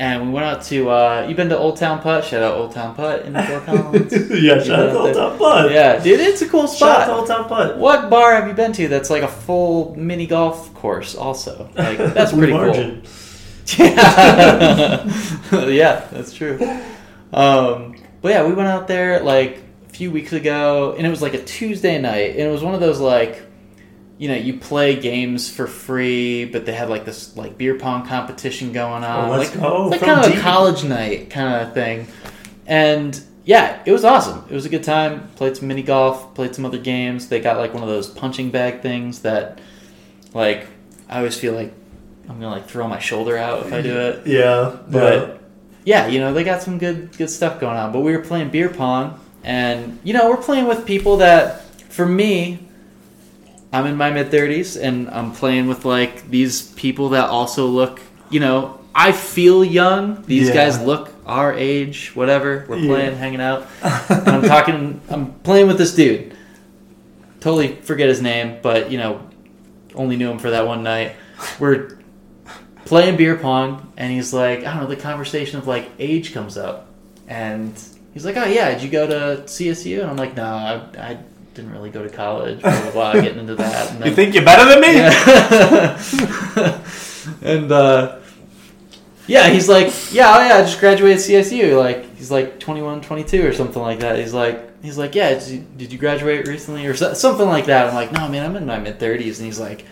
and 0.00 0.26
we 0.26 0.30
went 0.34 0.44
out 0.44 0.62
to. 0.64 0.90
Uh, 0.90 1.26
you 1.28 1.36
been 1.36 1.48
to 1.50 1.56
Old 1.56 1.76
Town 1.76 2.00
Putt? 2.02 2.24
Shout 2.24 2.42
out 2.42 2.54
Old 2.56 2.72
Town 2.72 2.92
Putt 2.96 3.24
in 3.24 3.34
Fort 3.34 3.64
Collins. 3.66 4.12
yeah, 4.42 4.60
shout 4.60 4.80
out 4.80 4.92
to 4.92 4.98
Old 4.98 5.14
Town 5.14 5.38
Putt. 5.38 5.70
yeah, 5.70 6.02
dude, 6.02 6.18
it's 6.18 6.42
a 6.42 6.48
cool 6.48 6.66
shout 6.66 6.90
out 6.90 6.98
to 6.98 7.04
spot. 7.04 7.18
Old 7.20 7.28
Town 7.28 7.48
Putt. 7.48 7.78
What 7.78 8.10
bar 8.10 8.34
have 8.34 8.48
you 8.48 8.54
been 8.54 8.72
to 8.72 8.88
that's 8.88 9.10
like 9.10 9.22
a 9.22 9.28
full 9.28 9.94
mini 9.94 10.26
golf 10.26 10.74
course? 10.74 11.14
Also, 11.14 11.70
like 11.76 11.98
that's 11.98 12.32
pretty 12.36 12.52
cool. 12.52 13.00
Yeah, 13.78 15.04
yeah, 15.68 16.08
that's 16.10 16.34
true. 16.34 16.58
Um, 17.32 17.94
but 18.22 18.32
yeah, 18.32 18.44
we 18.44 18.54
went 18.54 18.66
out 18.70 18.88
there 18.88 19.20
like 19.22 19.62
a 19.86 19.90
few 19.90 20.10
weeks 20.10 20.32
ago, 20.32 20.96
and 20.98 21.06
it 21.06 21.10
was 21.10 21.22
like 21.22 21.34
a 21.34 21.44
Tuesday 21.44 22.00
night, 22.00 22.30
and 22.30 22.40
it 22.40 22.50
was 22.50 22.64
one 22.64 22.74
of 22.74 22.80
those 22.80 22.98
like, 22.98 23.40
you 24.18 24.28
know, 24.28 24.34
you 24.34 24.58
play 24.58 24.96
games 24.96 25.50
for 25.50 25.66
free, 25.66 26.44
but 26.44 26.66
they 26.66 26.72
had 26.72 26.88
like 26.88 27.04
this 27.04 27.36
like 27.36 27.58
beer 27.58 27.76
pong 27.78 28.06
competition 28.06 28.72
going 28.72 29.04
oh, 29.04 29.08
on. 29.08 29.28
Oh, 29.28 29.36
let's 29.36 29.50
like, 29.50 29.60
go. 29.60 29.92
It's 29.92 29.92
like 29.92 30.00
kind 30.02 30.24
of 30.24 30.32
deep. 30.32 30.38
a 30.38 30.42
college 30.42 30.84
night 30.84 31.30
kind 31.30 31.66
of 31.66 31.74
thing, 31.74 32.06
and 32.66 33.20
yeah, 33.44 33.82
it 33.84 33.92
was 33.92 34.04
awesome. 34.04 34.44
It 34.48 34.54
was 34.54 34.66
a 34.66 34.68
good 34.68 34.84
time. 34.84 35.28
Played 35.36 35.56
some 35.56 35.68
mini 35.68 35.82
golf, 35.82 36.34
played 36.34 36.54
some 36.54 36.64
other 36.64 36.78
games. 36.78 37.28
They 37.28 37.40
got 37.40 37.56
like 37.56 37.74
one 37.74 37.82
of 37.82 37.88
those 37.88 38.08
punching 38.08 38.50
bag 38.50 38.82
things 38.82 39.20
that, 39.20 39.60
like, 40.32 40.66
I 41.08 41.18
always 41.18 41.38
feel 41.38 41.54
like 41.54 41.72
I'm 42.28 42.40
gonna 42.40 42.50
like 42.50 42.66
throw 42.66 42.88
my 42.88 42.98
shoulder 42.98 43.36
out 43.36 43.66
if 43.66 43.72
I 43.72 43.82
do 43.82 43.98
it. 43.98 44.26
Yeah, 44.26 44.76
But 44.88 45.42
yeah, 45.84 46.06
you 46.06 46.20
know, 46.20 46.32
they 46.32 46.44
got 46.44 46.62
some 46.62 46.78
good 46.78 47.16
good 47.16 47.30
stuff 47.30 47.60
going 47.60 47.76
on. 47.76 47.92
But 47.92 48.00
we 48.00 48.12
were 48.12 48.22
playing 48.22 48.50
beer 48.50 48.68
pong 48.68 49.20
and 49.42 49.98
you 50.04 50.14
know, 50.14 50.30
we're 50.30 50.38
playing 50.38 50.66
with 50.66 50.86
people 50.86 51.18
that 51.18 51.62
for 51.90 52.06
me 52.06 52.66
I'm 53.74 53.86
in 53.86 53.96
my 53.96 54.10
mid 54.10 54.30
30s 54.30 54.80
and 54.80 55.10
I'm 55.10 55.32
playing 55.32 55.66
with 55.66 55.84
like 55.84 56.30
these 56.30 56.62
people 56.72 57.10
that 57.10 57.28
also 57.28 57.66
look, 57.66 58.00
you 58.30 58.38
know, 58.40 58.78
I 58.94 59.10
feel 59.10 59.64
young. 59.64 60.22
These 60.26 60.48
Yeah. 60.48 60.54
guys 60.54 60.80
look 60.80 61.10
our 61.26 61.52
age, 61.52 62.12
whatever. 62.14 62.64
We're 62.68 62.76
Yeah. 62.78 62.88
playing, 62.88 63.16
hanging 63.16 63.40
out. 63.40 63.66
And 63.82 64.28
I'm 64.28 64.42
talking 64.42 65.00
I'm 65.10 65.32
playing 65.42 65.66
with 65.66 65.78
this 65.78 65.94
dude. 65.94 66.34
Totally 67.40 67.76
forget 67.82 68.08
his 68.08 68.22
name, 68.22 68.58
but 68.62 68.90
you 68.92 68.98
know, 68.98 69.20
only 69.94 70.16
knew 70.16 70.30
him 70.30 70.38
for 70.38 70.50
that 70.50 70.66
one 70.66 70.82
night. 70.84 71.12
We're 71.58 71.98
playing 72.84 73.16
beer 73.16 73.34
pong, 73.36 73.92
and 73.96 74.12
he's 74.12 74.32
like, 74.32 74.60
I 74.60 74.72
don't 74.74 74.82
know, 74.84 74.86
the 74.86 74.96
conversation 74.96 75.58
of 75.58 75.66
like 75.66 75.90
age 75.98 76.32
comes 76.32 76.56
up, 76.56 76.86
and 77.28 77.72
he's 78.12 78.24
like, 78.24 78.36
Oh 78.36 78.44
yeah, 78.44 78.70
did 78.72 78.82
you 78.82 78.88
go 78.88 79.06
to 79.06 79.42
CSU? 79.46 80.00
And 80.00 80.10
I'm 80.10 80.16
like, 80.16 80.36
No, 80.36 80.44
I, 80.44 80.80
I 80.98 81.18
didn't 81.54 81.72
really 81.72 81.90
go 81.90 82.02
to 82.02 82.10
college. 82.10 82.60
Blah 82.60 82.80
blah 82.82 82.90
blah. 82.90 83.12
Getting 83.14 83.40
into 83.40 83.54
that. 83.56 83.92
And 83.92 84.04
you 84.04 84.14
think 84.14 84.34
you're 84.34 84.44
better 84.44 84.68
than 84.68 84.80
me? 84.80 84.94
yeah. 84.96 86.80
and 87.42 87.72
uh, 87.72 88.18
yeah, 89.26 89.48
he's 89.48 89.68
like, 89.68 89.86
yeah, 90.12 90.34
oh 90.36 90.46
yeah, 90.46 90.56
I 90.56 90.62
just 90.62 90.80
graduated 90.80 91.18
CSU. 91.18 91.78
Like 91.78 92.14
he's 92.16 92.30
like 92.30 92.60
21, 92.60 93.00
22 93.00 93.46
or 93.46 93.52
something 93.52 93.80
like 93.80 94.00
that. 94.00 94.18
He's 94.18 94.34
like, 94.34 94.82
he's 94.82 94.98
like, 94.98 95.14
yeah, 95.14 95.30
did 95.30 95.48
you, 95.48 95.66
did 95.76 95.92
you 95.92 95.98
graduate 95.98 96.46
recently 96.46 96.86
or 96.86 96.94
so, 96.94 97.14
something 97.14 97.46
like 97.46 97.66
that? 97.66 97.88
I'm 97.88 97.94
like, 97.94 98.12
no, 98.12 98.28
man, 98.28 98.44
I'm 98.44 98.56
in 98.56 98.66
my 98.66 98.78
mid 98.78 98.98
thirties. 98.98 99.38
And 99.38 99.46
he's 99.46 99.60
like, 99.60 99.86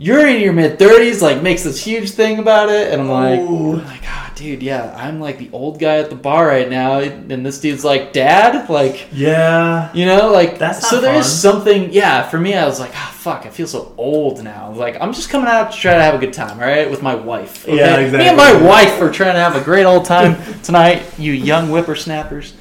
you're 0.00 0.26
in 0.26 0.40
your 0.40 0.54
mid 0.54 0.78
thirties. 0.78 1.20
Like 1.20 1.42
makes 1.42 1.62
this 1.62 1.84
huge 1.84 2.12
thing 2.12 2.38
about 2.38 2.70
it. 2.70 2.90
And 2.92 3.02
I'm 3.02 3.08
like, 3.10 3.40
Ooh. 3.40 3.74
I'm 3.78 3.84
like, 3.84 4.00
ah, 4.04 4.32
dude, 4.34 4.62
yeah, 4.62 4.94
I'm 4.96 5.20
like 5.20 5.36
the 5.36 5.50
old 5.52 5.78
guy 5.78 5.98
at 5.98 6.08
the 6.08 6.16
bar 6.16 6.46
right 6.46 6.70
now. 6.70 7.00
And 7.00 7.44
this 7.44 7.60
dude's 7.60 7.84
like, 7.84 8.14
dad, 8.14 8.70
like. 8.70 9.08
Yeah. 9.12 9.92
You 9.92 10.06
know, 10.06 10.32
like 10.32 10.58
That's 10.58 10.88
so 10.88 11.02
there 11.02 11.14
is 11.14 11.30
something. 11.30 11.92
Yeah, 11.92 12.26
for 12.26 12.38
me, 12.40 12.54
I 12.54 12.64
was 12.64 12.80
like, 12.80 12.92
ah, 12.94 13.14
fuck, 13.14 13.44
I 13.44 13.50
feel 13.50 13.66
so 13.66 13.94
old 13.98 14.42
now. 14.42 14.72
Like 14.72 14.96
I'm 15.02 15.12
just 15.12 15.28
coming 15.28 15.48
out 15.48 15.70
to 15.72 15.78
try 15.78 15.92
to 15.94 16.02
have 16.02 16.14
a 16.14 16.18
good 16.18 16.32
time, 16.32 16.58
all 16.58 16.66
right, 16.66 16.90
with 16.90 17.02
my 17.02 17.14
wife. 17.14 17.68
okay? 17.68 17.76
Yeah, 17.76 18.10
Me 18.18 18.28
and 18.28 18.36
my 18.38 18.54
wife 18.62 19.00
are 19.02 19.12
trying 19.12 19.34
to 19.34 19.40
have 19.40 19.54
a 19.54 19.62
great 19.62 19.84
old 19.84 20.06
time 20.06 20.36
tonight. 20.62 21.02
You 21.18 21.32
young 21.32 21.68
whippersnappers. 21.68 22.54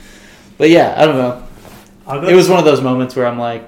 But 0.57 0.69
yeah, 0.71 0.93
I 0.97 1.05
don't 1.05 1.15
know. 1.15 2.27
It 2.27 2.35
was 2.35 2.49
one 2.49 2.59
of 2.59 2.65
those 2.65 2.81
moments 2.81 3.15
where 3.15 3.25
I'm 3.25 3.39
like, 3.39 3.63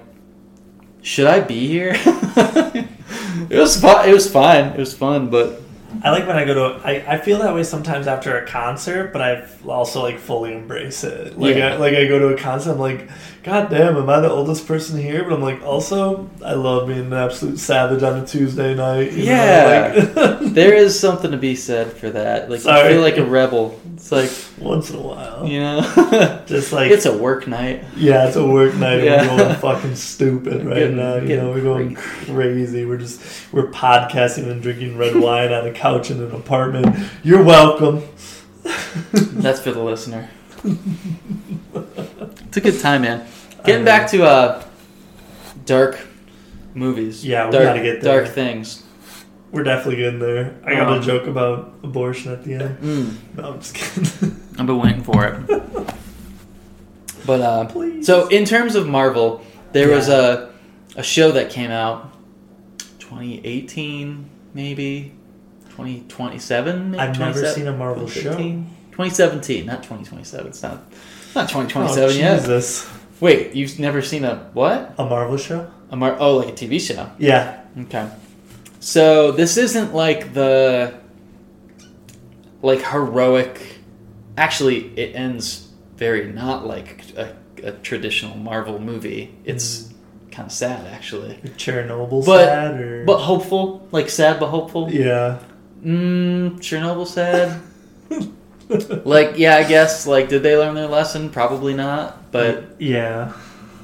should 1.03 1.27
I 1.27 1.39
be 1.39 1.67
here? 1.67 1.93
it 3.51 3.59
was 3.59 3.79
fun. 3.79 4.07
It 4.07 4.13
was 4.13 4.29
fine. 4.29 4.65
It 4.65 4.77
was 4.77 4.93
fun, 4.93 5.29
but 5.29 5.61
I 6.03 6.11
like 6.11 6.25
when 6.25 6.37
I 6.37 6.45
go 6.45 6.53
to. 6.53 6.85
I, 6.85 7.15
I 7.15 7.17
feel 7.19 7.39
that 7.39 7.53
way 7.53 7.63
sometimes 7.63 8.07
after 8.07 8.37
a 8.37 8.47
concert, 8.47 9.11
but 9.11 9.21
I 9.21 9.45
also 9.67 10.01
like 10.01 10.19
fully 10.19 10.53
embrace 10.53 11.03
it. 11.03 11.37
Like 11.37 11.57
Yeah. 11.57 11.73
I, 11.73 11.77
like 11.77 11.93
I 11.93 12.05
go 12.07 12.17
to 12.17 12.27
a 12.29 12.37
concert, 12.37 12.71
I'm 12.71 12.79
like, 12.79 13.09
God 13.43 13.71
damn, 13.71 13.97
am 13.97 14.07
I 14.07 14.19
the 14.19 14.29
oldest 14.29 14.67
person 14.67 14.99
here? 15.01 15.23
But 15.23 15.33
I'm 15.33 15.41
like, 15.41 15.63
also, 15.63 16.29
I 16.45 16.53
love 16.53 16.87
being 16.87 16.99
an 17.07 17.13
absolute 17.13 17.57
savage 17.57 18.03
on 18.03 18.19
a 18.19 18.25
Tuesday 18.25 18.75
night. 18.75 19.13
you 19.13 19.25
know, 19.25 19.31
Yeah. 19.31 19.93
like- 20.13 20.39
there 20.53 20.73
is 20.75 20.99
something 20.99 21.31
to 21.31 21.37
be 21.37 21.55
said 21.55 21.91
for 21.93 22.11
that. 22.11 22.51
Like 22.51 22.59
Sorry. 22.61 22.89
you 22.89 22.95
feel 22.95 23.01
like 23.01 23.17
a 23.17 23.25
rebel. 23.25 23.79
It's 23.95 24.11
like 24.11 24.31
once 24.59 24.91
in 24.91 24.97
a 24.97 25.01
while, 25.01 25.47
you 25.47 25.59
know, 25.59 25.81
just 26.45 26.71
like 26.71 26.91
it's 26.91 27.05
a 27.07 27.17
work 27.17 27.47
night. 27.47 27.83
yeah, 27.95 28.27
it's 28.27 28.35
a 28.35 28.45
work 28.45 28.75
night. 28.75 28.95
and 28.99 29.05
Yeah. 29.05 29.35
We're 29.35 29.37
going 29.43 29.55
fucking 29.55 29.95
stupid 29.95 30.63
right 30.65 30.75
Getting- 30.75 30.97
now. 30.97 31.15
You 31.15 31.37
know, 31.37 31.49
we're 31.51 31.63
going 31.63 31.95
crazy. 31.95 32.85
We're 32.85 32.97
just 32.97 33.21
we're 33.51 33.71
podcasting 33.71 34.49
and 34.51 34.61
drinking 34.61 34.97
red 34.97 35.15
wine 35.15 35.51
on 35.51 35.65
a 35.65 35.71
couch 35.71 36.11
in 36.11 36.21
an 36.21 36.31
apartment. 36.31 36.95
You're 37.23 37.43
welcome. 37.43 38.03
That's 39.13 39.59
for 39.61 39.71
the 39.71 39.81
listener. 39.83 40.29
It's 40.63 42.57
a 42.57 42.61
good 42.61 42.79
time, 42.79 43.01
man. 43.03 43.25
Getting 43.65 43.85
back 43.85 44.09
to 44.11 44.23
uh, 44.23 44.63
dark 45.65 45.99
movies. 46.73 47.25
Yeah, 47.25 47.45
we 47.45 47.51
dark, 47.51 47.63
gotta 47.65 47.81
get 47.83 48.01
there. 48.01 48.21
dark 48.23 48.33
things. 48.33 48.83
We're 49.51 49.63
definitely 49.63 49.97
getting 49.97 50.19
there. 50.19 50.55
I 50.65 50.75
got 50.75 50.87
Um, 50.87 50.99
a 51.01 51.01
joke 51.03 51.27
about 51.27 51.73
abortion 51.83 52.31
at 52.31 52.43
the 52.43 52.53
end. 52.55 52.77
Mm, 52.79 53.15
No, 53.37 53.43
I'm 53.53 53.59
just 53.59 53.75
kidding. 53.75 54.39
I've 54.57 54.65
been 54.65 54.79
waiting 54.79 55.03
for 55.03 55.25
it. 55.25 55.61
But 57.23 57.39
uh, 57.41 57.65
Please. 57.65 58.07
so 58.07 58.27
in 58.29 58.45
terms 58.45 58.73
of 58.75 58.87
Marvel, 58.87 59.43
there 59.73 59.89
was 59.89 60.09
a 60.09 60.51
a 60.95 61.03
show 61.03 61.31
that 61.33 61.51
came 61.51 61.69
out 61.69 62.11
2018 62.97 64.27
maybe 64.55 65.13
2027 65.69 66.91
maybe 66.91 66.99
I've 66.99 67.19
never 67.19 67.45
seen 67.45 67.67
a 67.67 67.77
Marvel 67.77 68.07
show. 68.07 68.63
2015? 68.91 69.65
2017 69.65 69.65
not 69.65 69.83
2027 69.83 70.47
it's 70.47 70.61
not 70.63 70.83
not 71.35 71.45
Oh, 71.55 71.63
2027 71.63 72.17
yet 72.17 72.39
Jesus. 72.41 72.89
wait 73.19 73.53
you've 73.55 73.79
never 73.79 74.01
seen 74.01 74.23
a 74.25 74.49
what 74.53 74.93
A 74.97 75.05
Marvel 75.05 75.37
show? 75.37 75.69
a 75.89 75.95
Mar- 75.95 76.17
oh 76.19 76.37
like 76.37 76.49
a 76.49 76.53
TV 76.53 76.79
show 76.79 77.09
Yeah. 77.17 77.61
Okay. 77.79 78.07
So 78.79 79.31
this 79.31 79.57
isn't 79.57 79.93
like 79.93 80.33
the 80.33 80.93
like 82.61 82.81
heroic. 82.81 83.61
Actually, 84.37 84.87
it 84.97 85.15
ends 85.15 85.67
very 85.95 86.31
not 86.31 86.65
like 86.65 87.03
a, 87.17 87.35
a 87.63 87.71
traditional 87.73 88.35
Marvel 88.37 88.79
movie. 88.79 89.35
It's 89.45 89.93
kind 90.31 90.47
of 90.47 90.51
sad, 90.51 90.87
actually, 90.87 91.35
Chernobyl 91.57 92.25
But- 92.25 92.45
sad 92.45 92.79
or 92.79 93.05
but 93.05 93.19
hopeful. 93.19 93.87
Like 93.91 94.09
sad 94.09 94.39
but 94.39 94.47
hopeful. 94.47 94.91
yeah. 94.91 95.39
Mm, 95.83 96.57
Chernobyl 96.59 97.05
sad. 97.07 97.61
like 99.05 99.37
yeah, 99.37 99.57
I 99.57 99.63
guess. 99.63 100.07
Like, 100.07 100.29
did 100.29 100.43
they 100.43 100.57
learn 100.57 100.75
their 100.75 100.87
lesson? 100.87 101.29
Probably 101.29 101.73
not. 101.73 102.31
But 102.31 102.81
yeah. 102.81 103.33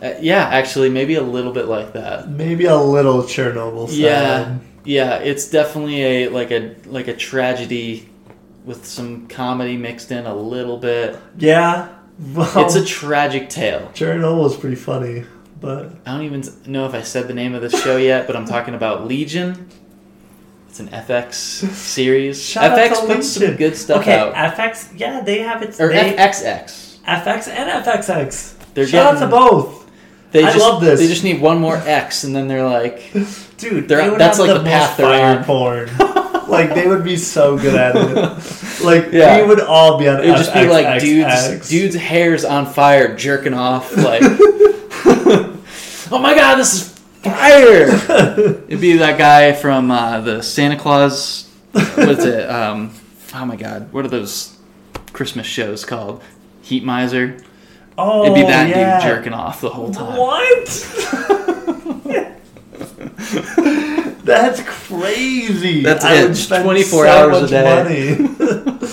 Uh, 0.01 0.13
yeah, 0.21 0.47
actually, 0.47 0.89
maybe 0.89 1.15
a 1.15 1.23
little 1.23 1.51
bit 1.51 1.65
like 1.65 1.93
that. 1.93 2.29
Maybe 2.29 2.65
a 2.65 2.77
little 2.77 3.23
Chernobyl. 3.23 3.88
Side. 3.88 3.97
Yeah, 3.97 4.57
yeah, 4.85 5.15
it's 5.17 5.49
definitely 5.49 6.03
a 6.03 6.29
like 6.29 6.51
a 6.51 6.75
like 6.85 7.07
a 7.07 7.15
tragedy 7.15 8.09
with 8.63 8.85
some 8.85 9.27
comedy 9.27 9.77
mixed 9.77 10.11
in 10.11 10.25
a 10.25 10.35
little 10.35 10.77
bit. 10.77 11.17
Yeah. 11.38 11.93
Well, 12.33 12.65
It's 12.65 12.75
a 12.75 12.83
tragic 12.83 13.49
tale. 13.49 13.91
Chernobyl's 13.93 14.57
pretty 14.57 14.75
funny, 14.75 15.23
but 15.61 15.91
I 16.05 16.11
don't 16.11 16.23
even 16.23 16.43
know 16.65 16.85
if 16.88 16.93
I 16.93 17.01
said 17.01 17.27
the 17.27 17.33
name 17.33 17.53
of 17.53 17.61
the 17.61 17.69
show 17.69 17.97
yet, 17.97 18.27
but 18.27 18.35
I'm 18.35 18.45
talking 18.45 18.73
about 18.73 19.07
Legion. 19.07 19.69
It's 20.80 20.93
an 20.93 20.99
FX 21.05 21.34
series. 21.34 22.39
Shout 22.49 22.71
out 22.71 22.78
FX 22.78 23.01
to 23.01 23.07
puts 23.07 23.28
some 23.30 23.55
good 23.55 23.75
stuff 23.75 24.01
okay, 24.01 24.19
out. 24.19 24.36
FX. 24.36 24.91
Yeah, 24.95 25.21
they 25.21 25.39
have 25.39 25.63
it. 25.63 25.80
Or 25.80 25.88
they, 25.88 26.13
FXX. 26.15 26.99
FX 26.99 27.47
and 27.47 27.84
FXX. 27.84 28.73
They're 28.75 28.86
Shout 28.86 29.15
out 29.15 29.19
to 29.21 29.28
both, 29.28 29.89
They 30.32 30.43
I 30.43 30.53
just, 30.53 30.59
love 30.59 30.82
this. 30.82 30.99
They 30.99 31.07
just 31.07 31.23
need 31.23 31.41
one 31.41 31.59
more 31.59 31.78
X, 31.78 32.25
and 32.25 32.36
then 32.36 32.47
they're 32.47 32.63
like, 32.67 33.11
dude. 33.57 33.88
They're- 33.88 34.11
they 34.11 34.17
that's 34.17 34.38
like 34.38 34.49
the, 34.49 34.59
the 34.59 34.65
path 34.65 34.97
they're 34.97 35.39
on. 35.39 35.43
porn. 35.45 35.89
like 36.47 36.75
they 36.75 36.88
would 36.88 37.03
be 37.03 37.17
so 37.17 37.57
good 37.57 37.73
at 37.73 37.95
it. 37.95 38.84
Like 38.86 39.11
Yeah. 39.11 39.41
we 39.41 39.47
would 39.47 39.61
all 39.61 39.97
be 39.97 40.07
on. 40.07 40.23
it 40.23 40.28
would 40.28 40.38
just 40.38 40.53
be 40.53 40.67
like 40.67 41.01
dudes, 41.01 41.67
dudes' 41.69 41.95
hairs 41.95 42.45
on 42.45 42.67
fire, 42.67 43.15
jerking 43.15 43.55
off. 43.55 43.97
Like, 43.97 44.21
oh 46.11 46.19
my 46.21 46.36
god, 46.36 46.57
this 46.57 46.75
is 46.75 46.97
fire! 47.30 47.88
It'd 48.67 48.82
be 48.82 48.97
that 48.97 49.17
guy 49.17 49.53
from 49.53 49.89
uh, 49.91 50.21
the 50.21 50.41
Santa 50.41 50.78
Claus. 50.78 51.49
What's 51.71 52.25
it? 52.25 52.49
Um, 52.49 52.93
oh 53.34 53.45
my 53.45 53.55
god, 53.55 53.91
what 53.93 54.03
are 54.05 54.09
those 54.09 54.57
Christmas 55.13 55.47
shows 55.47 55.86
called? 55.86 56.21
Heat 56.61 56.84
Miser. 56.84 57.38
Oh, 57.97 58.23
It'd 58.25 58.36
be 58.36 58.41
that 58.41 58.67
yeah. 58.69 58.99
dude 58.99 59.09
jerking 59.09 59.34
off 59.34 59.61
the 59.61 59.69
whole 59.69 59.91
time. 59.91 60.17
What? 60.17 60.67
That's 64.23 64.61
crazy. 64.63 65.82
That's 65.82 66.03
I 66.03 66.15
it. 66.15 66.28
would 66.28 66.38
spend 66.38 66.63
24 66.65 67.05
so 67.05 67.09
hours 67.09 67.43
a 67.43 67.47
day. 67.47 68.17
Money. 68.17 68.80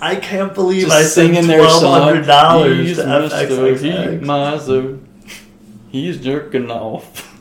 I 0.00 0.16
can't 0.16 0.52
believe 0.54 0.82
Just 0.82 0.92
I 0.92 1.02
singing 1.02 1.46
their 1.46 1.60
twelve 1.60 1.80
song. 1.80 2.02
hundred 2.02 2.26
dollars 2.26 2.86
He's 2.86 2.96
to 2.98 3.04
Mr. 3.04 4.10
Heat 4.12 4.20
Miser. 4.20 4.98
He's 5.88 6.20
jerking 6.20 6.70
off. 6.70 7.33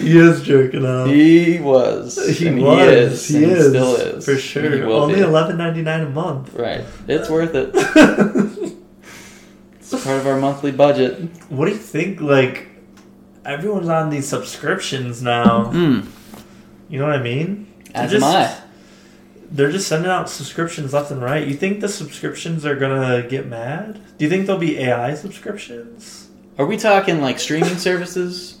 He 0.00 0.18
is 0.18 0.42
jerking 0.42 0.86
off. 0.86 1.08
He 1.08 1.58
was. 1.58 2.38
He 2.38 2.46
and 2.46 2.62
was. 2.62 2.78
He 2.78 2.94
is. 2.94 3.28
He 3.28 3.44
is. 3.44 3.68
Still 3.70 3.96
is. 3.96 4.24
for 4.24 4.36
sure. 4.36 4.84
Only 4.88 5.20
eleven 5.20 5.56
ninety 5.56 5.82
nine 5.82 6.02
a 6.02 6.08
month. 6.08 6.54
Right. 6.54 6.84
It's 7.08 7.28
worth 7.28 7.54
it. 7.54 7.74
It's 9.88 10.04
part 10.04 10.18
of 10.18 10.26
our 10.26 10.40
monthly 10.40 10.72
budget. 10.72 11.20
what 11.48 11.66
do 11.66 11.70
you 11.70 11.78
think? 11.78 12.20
Like 12.20 12.66
everyone's 13.44 13.88
on 13.88 14.10
these 14.10 14.26
subscriptions 14.26 15.22
now. 15.22 15.70
Mm. 15.70 16.08
You 16.88 16.98
know 16.98 17.06
what 17.06 17.14
I 17.14 17.22
mean? 17.22 17.72
As 17.94 18.10
They're 18.10 18.20
am 18.20 18.24
I. 18.24 18.56
They're 19.50 19.70
just 19.70 19.88
sending 19.88 20.10
out 20.10 20.28
subscriptions 20.28 20.92
left 20.92 21.10
and 21.10 21.22
right. 21.22 21.46
You 21.46 21.54
think 21.54 21.80
the 21.80 21.88
subscriptions 21.88 22.66
are 22.66 22.76
gonna 22.76 23.26
get 23.28 23.46
mad? 23.46 24.00
Do 24.18 24.24
you 24.24 24.30
think 24.30 24.46
there'll 24.46 24.60
be 24.60 24.78
AI 24.78 25.14
subscriptions? 25.14 26.28
Are 26.58 26.66
we 26.66 26.76
talking 26.76 27.20
like 27.20 27.38
streaming 27.38 27.76
services? 27.76 28.60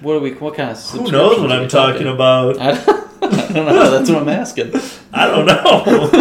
What 0.00 0.14
are 0.14 0.20
we? 0.20 0.32
What 0.34 0.54
kind 0.54 0.70
of? 0.70 0.82
Who 0.90 1.10
knows 1.10 1.40
what 1.40 1.50
I'm 1.50 1.62
we 1.62 1.68
talking 1.68 2.06
about? 2.06 2.60
I 2.60 2.72
don't, 2.74 3.22
I 3.22 3.52
don't 3.52 3.66
know. 3.66 3.90
That's 3.90 4.10
what 4.10 4.22
I'm 4.22 4.28
asking. 4.28 4.72
I 5.12 5.26
don't 5.26 5.46
know. 5.46 5.62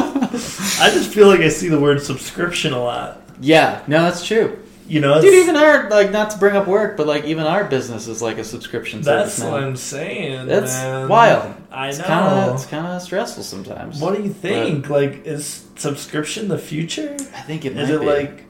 I 0.79 0.89
just 0.93 1.11
feel 1.11 1.27
like 1.27 1.41
I 1.41 1.49
see 1.49 1.67
the 1.67 1.79
word 1.79 2.01
subscription 2.01 2.73
a 2.73 2.81
lot. 2.81 3.21
Yeah. 3.41 3.83
No, 3.87 4.03
that's 4.03 4.25
true. 4.25 4.62
You 4.93 5.01
know, 5.01 5.19
Dude, 5.19 5.33
even 5.33 5.55
our 5.55 5.89
like 5.89 6.11
not 6.11 6.29
to 6.31 6.37
bring 6.37 6.55
up 6.55 6.67
work, 6.67 6.97
but 6.97 7.07
like 7.07 7.23
even 7.25 7.45
our 7.47 7.63
business 7.63 8.07
is 8.07 8.21
like 8.21 8.37
a 8.37 8.43
subscription 8.43 9.01
that's 9.01 9.33
service 9.33 9.51
what. 9.51 9.63
I'm 9.63 9.75
saying. 9.75 10.45
That's 10.47 10.71
man. 10.73 11.07
wild. 11.09 11.55
I 11.71 11.89
It's 11.89 11.97
know. 11.97 12.03
kind 12.05 12.39
of 12.49 12.53
it's 12.55 12.65
kind 12.67 12.85
of 12.85 13.01
stressful 13.01 13.43
sometimes. 13.43 13.99
what 13.99 14.15
do 14.15 14.21
you 14.21 14.31
think? 14.31 14.89
like, 14.89 15.25
is 15.25 15.65
subscription 15.77 16.47
the 16.47 16.59
future? 16.59 17.13
I 17.35 17.41
think 17.41 17.65
it 17.65 17.75
might 17.75 17.89
it 17.89 17.99
be. 18.01 18.05
like? 18.05 18.43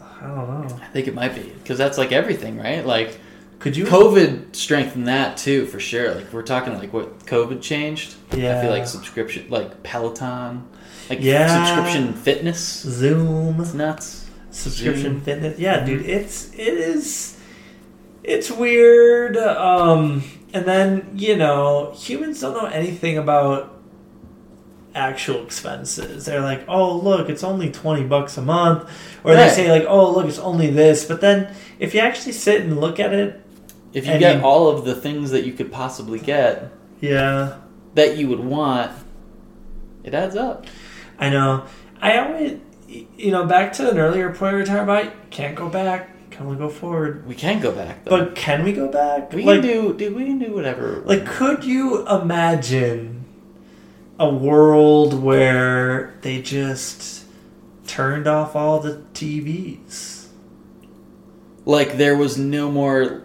I 0.00 0.26
don't 0.28 0.68
know. 0.68 0.76
I 0.82 0.86
think 0.94 1.08
it 1.08 1.14
might 1.14 1.34
be 1.34 1.42
because 1.62 1.76
that's 1.76 1.98
like 1.98 2.10
everything, 2.12 2.56
right? 2.56 2.86
Like 2.86 3.18
Could 3.58 3.76
you? 3.76 3.84
COVID 3.84 4.56
strengthened 4.56 5.08
that 5.08 5.36
too, 5.36 5.66
for 5.66 5.78
sure. 5.78 6.14
Like 6.14 6.32
we're 6.32 6.42
talking 6.42 6.72
like 6.78 6.92
what 6.94 7.18
COVID 7.26 7.60
changed. 7.60 8.14
Yeah. 8.34 8.58
I 8.58 8.62
feel 8.62 8.70
like 8.70 8.86
subscription, 8.86 9.46
like 9.50 9.82
Peloton, 9.82 10.66
like 11.10 11.18
Yeah. 11.20 11.66
subscription 11.66 12.14
fitness. 12.14 12.80
Zoom 12.80 13.60
It's 13.60 13.74
nuts. 13.74 14.21
Subscription 14.52 15.02
Zoom. 15.14 15.20
fitness. 15.22 15.58
Yeah, 15.58 15.80
Mhm. 15.80 15.86
dude, 15.86 16.06
it's 16.06 16.50
it 16.54 16.74
is 16.74 17.36
it's 18.22 18.50
weird. 18.50 19.36
Um, 19.36 20.22
and 20.54 20.64
then 20.64 21.10
you 21.16 21.36
know, 21.36 21.92
humans 21.96 22.40
don't 22.40 22.54
know 22.54 22.68
anything 22.68 23.18
about 23.18 23.70
actual 24.94 25.42
expenses. 25.42 26.26
They're 26.26 26.40
like, 26.42 26.64
oh 26.68 26.96
look, 26.98 27.28
it's 27.30 27.42
only 27.42 27.70
twenty 27.70 28.04
bucks 28.04 28.36
a 28.36 28.42
month, 28.42 28.88
or 29.24 29.34
they 29.34 29.48
say 29.48 29.70
like, 29.70 29.86
oh 29.88 30.10
look, 30.12 30.26
it's 30.26 30.38
only 30.38 30.68
this. 30.68 31.04
But 31.06 31.20
then 31.20 31.48
if 31.78 31.94
you 31.94 32.00
actually 32.00 32.32
sit 32.32 32.60
and 32.62 32.78
look 32.80 33.00
at 33.00 33.12
it, 33.12 33.40
If 33.94 34.06
you 34.06 34.18
get 34.18 34.36
you- 34.36 34.42
all 34.42 34.68
of 34.68 34.84
the 34.84 34.94
things 34.94 35.30
that 35.30 35.44
you 35.44 35.52
could 35.52 35.72
possibly 35.72 36.18
get 36.18 36.70
yeah, 37.00 37.54
that 37.94 38.16
you 38.16 38.28
would 38.28 38.40
want, 38.40 38.90
it 40.04 40.14
adds 40.14 40.36
up. 40.36 40.66
I 41.18 41.30
know. 41.30 41.64
I 42.00 42.18
always, 42.18 42.58
you 43.16 43.30
know, 43.30 43.44
back 43.44 43.72
to 43.74 43.90
an 43.90 43.98
earlier 43.98 44.30
point 44.30 44.54
we 44.54 44.60
were 44.60 44.66
talking 44.66 44.82
about. 44.82 45.30
Can't 45.30 45.54
go 45.54 45.68
back. 45.68 46.30
Can 46.30 46.46
only 46.46 46.58
go 46.58 46.68
forward. 46.68 47.26
We 47.26 47.34
can 47.34 47.60
go 47.60 47.72
back 47.72 48.04
though. 48.04 48.18
But 48.18 48.34
can 48.34 48.64
we 48.64 48.72
go 48.72 48.88
back? 48.88 49.32
we 49.32 49.44
like, 49.44 49.60
can 49.60 49.70
do, 49.70 49.94
dude. 49.94 50.14
We 50.14 50.24
can 50.24 50.38
do 50.38 50.52
whatever. 50.54 51.02
Like, 51.04 51.26
could 51.26 51.64
you 51.64 52.06
imagine 52.08 53.24
a 54.18 54.32
world 54.32 55.22
where 55.22 56.14
they 56.22 56.40
just 56.40 57.26
turned 57.86 58.26
off 58.26 58.56
all 58.56 58.80
the 58.80 59.02
TVs? 59.12 60.22
like 61.64 61.96
there 61.96 62.16
was 62.16 62.38
no 62.38 62.70
more 62.70 63.22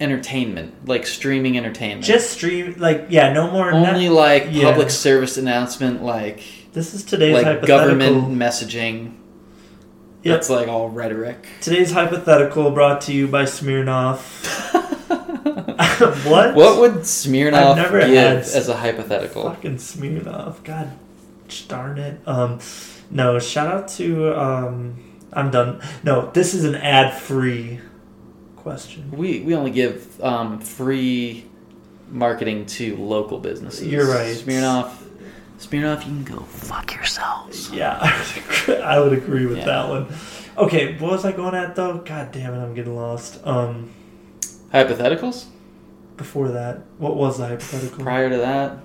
entertainment, 0.00 0.88
like 0.88 1.06
streaming 1.06 1.56
entertainment. 1.58 2.04
Just 2.04 2.30
stream, 2.30 2.74
like, 2.78 3.06
yeah, 3.10 3.32
no 3.32 3.50
more. 3.50 3.72
only 3.72 4.04
net- 4.04 4.12
like 4.12 4.46
yeah. 4.50 4.64
public 4.64 4.90
service 4.90 5.36
announcement, 5.36 6.02
like 6.02 6.42
this 6.72 6.94
is 6.94 7.04
today's 7.04 7.34
like 7.34 7.44
hypothetical. 7.44 7.78
government 7.78 8.38
messaging. 8.38 9.16
Yep. 10.22 10.36
That's 10.36 10.50
like 10.50 10.68
all 10.68 10.88
rhetoric. 10.88 11.46
Today's 11.60 11.92
hypothetical 11.92 12.70
brought 12.70 13.00
to 13.02 13.12
you 13.12 13.26
by 13.26 13.44
Smirnoff. 13.44 14.44
what? 16.30 16.54
What 16.54 16.80
would 16.80 17.02
Smirnoff 17.02 17.76
give 17.76 18.14
as 18.14 18.68
a 18.68 18.76
hypothetical? 18.76 19.44
Fucking 19.44 19.76
Smirnoff. 19.76 20.62
God 20.62 20.92
darn 21.68 21.98
it. 21.98 22.20
Um, 22.26 22.60
no, 23.10 23.38
shout 23.38 23.66
out 23.66 23.88
to. 23.88 24.38
Um, 24.38 25.02
I'm 25.32 25.50
done. 25.50 25.80
No, 26.02 26.30
this 26.32 26.54
is 26.54 26.64
an 26.64 26.74
ad 26.74 27.18
free 27.18 27.80
question. 28.56 29.10
We 29.10 29.40
we 29.40 29.54
only 29.54 29.70
give 29.70 30.20
um, 30.22 30.60
free 30.60 31.44
marketing 32.08 32.66
to 32.66 32.96
local 32.96 33.38
businesses. 33.38 33.86
You're 33.86 34.06
right. 34.06 34.36
Smirnoff. 34.36 34.92
Smirnoff, 35.60 36.00
you 36.06 36.24
can 36.24 36.24
go 36.24 36.40
fuck 36.40 36.94
yourselves. 36.94 37.70
Yeah, 37.70 37.98
I 38.00 38.18
would 38.18 38.36
agree, 38.44 38.82
I 38.82 38.98
would 39.00 39.12
agree 39.12 39.46
with 39.46 39.58
Yeah. 39.58 39.64
that 39.66 39.88
one. 39.88 40.06
Okay, 40.58 40.96
what 40.98 41.12
was 41.12 41.24
I 41.24 41.32
going 41.32 41.54
at 41.54 41.76
though? 41.76 41.98
God 41.98 42.32
damn 42.32 42.54
it, 42.54 42.58
I'm 42.62 42.74
getting 42.74 42.96
lost. 42.96 43.40
Um, 43.46 43.90
Hypotheticals. 44.72 45.44
before 46.16 46.48
that, 46.48 46.80
what 46.98 47.16
was 47.16 47.38
the 47.38 47.46
hypothetical? 47.46 48.02
Prior 48.04 48.30
to 48.30 48.36
that, 48.38 48.78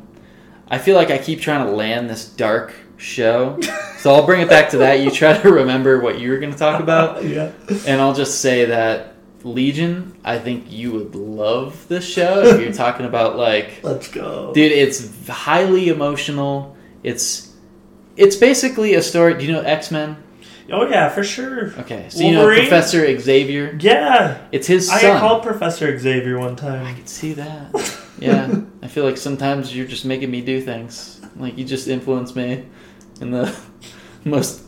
I 0.69 0.77
feel 0.77 0.95
like 0.95 1.11
I 1.11 1.17
keep 1.17 1.41
trying 1.41 1.65
to 1.65 1.71
land 1.71 2.09
this 2.09 2.25
dark 2.27 2.73
show. 2.97 3.59
so 3.99 4.13
I'll 4.13 4.25
bring 4.25 4.41
it 4.41 4.49
back 4.49 4.69
to 4.71 4.77
that. 4.79 4.99
You 4.99 5.11
try 5.11 5.37
to 5.37 5.51
remember 5.51 5.99
what 5.99 6.19
you 6.19 6.29
were 6.31 6.37
going 6.39 6.51
to 6.53 6.57
talk 6.57 6.79
about. 6.81 7.23
yeah. 7.25 7.51
And 7.87 8.01
I'll 8.01 8.13
just 8.15 8.41
say 8.41 8.65
that 8.65 9.14
Legion, 9.45 10.17
I 10.25 10.39
think 10.39 10.71
you 10.71 10.91
would 10.93 11.13
love 11.15 11.87
this 11.87 12.03
show 12.03 12.41
if 12.43 12.59
you're 12.59 12.73
talking 12.85 13.05
about 13.05 13.37
like 13.37 13.79
Let's 13.83 14.07
go. 14.09 14.51
dude, 14.53 14.71
it's 14.71 15.27
highly 15.27 15.89
emotional. 15.89 16.75
It's 17.03 17.53
it's 18.17 18.35
basically 18.35 18.95
a 18.95 19.01
story. 19.01 19.35
Do 19.37 19.45
you 19.45 19.51
know 19.53 19.61
X-Men? 19.61 20.17
Oh 20.71 20.87
yeah, 20.89 21.09
for 21.09 21.23
sure. 21.23 21.73
Okay. 21.79 22.07
So 22.09 22.21
you 22.23 22.31
know 22.31 22.45
Professor 22.47 23.19
Xavier? 23.19 23.77
Yeah, 23.79 24.39
It's 24.51 24.65
his 24.65 24.89
I 24.89 24.99
son. 24.99 25.13
got 25.13 25.19
called 25.19 25.43
Professor 25.43 25.95
Xavier 25.97 26.39
one 26.39 26.55
time. 26.55 26.83
I 26.85 26.93
could 26.93 27.07
see 27.09 27.33
that. 27.33 27.71
Yeah. 28.17 28.61
I 28.81 28.87
feel 28.87 29.03
like 29.03 29.17
sometimes 29.17 29.75
you're 29.75 29.85
just 29.85 30.05
making 30.05 30.31
me 30.31 30.39
do 30.39 30.61
things. 30.61 31.19
Like 31.35 31.57
you 31.57 31.65
just 31.65 31.89
influence 31.89 32.33
me 32.33 32.63
in 33.19 33.31
the 33.31 33.53
most 34.23 34.61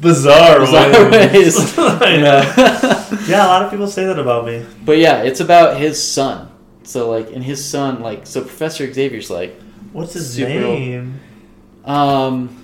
Bizarre, 0.00 0.60
bizarre 0.60 1.10
ways. 1.10 1.78
I 1.78 2.16
know. 2.18 2.42
know? 2.56 2.99
Yeah, 3.28 3.46
a 3.46 3.48
lot 3.48 3.62
of 3.62 3.70
people 3.70 3.86
say 3.86 4.04
that 4.06 4.18
about 4.18 4.46
me. 4.46 4.64
But 4.84 4.98
yeah, 4.98 5.22
it's 5.22 5.40
about 5.40 5.76
his 5.78 6.02
son. 6.02 6.48
So 6.82 7.10
like, 7.10 7.30
and 7.32 7.42
his 7.44 7.64
son, 7.64 8.00
like, 8.02 8.26
so 8.26 8.40
Professor 8.40 8.92
Xavier's 8.92 9.30
like, 9.30 9.54
What's 9.92 10.12
his 10.14 10.38
name? 10.38 11.20
um, 11.84 12.56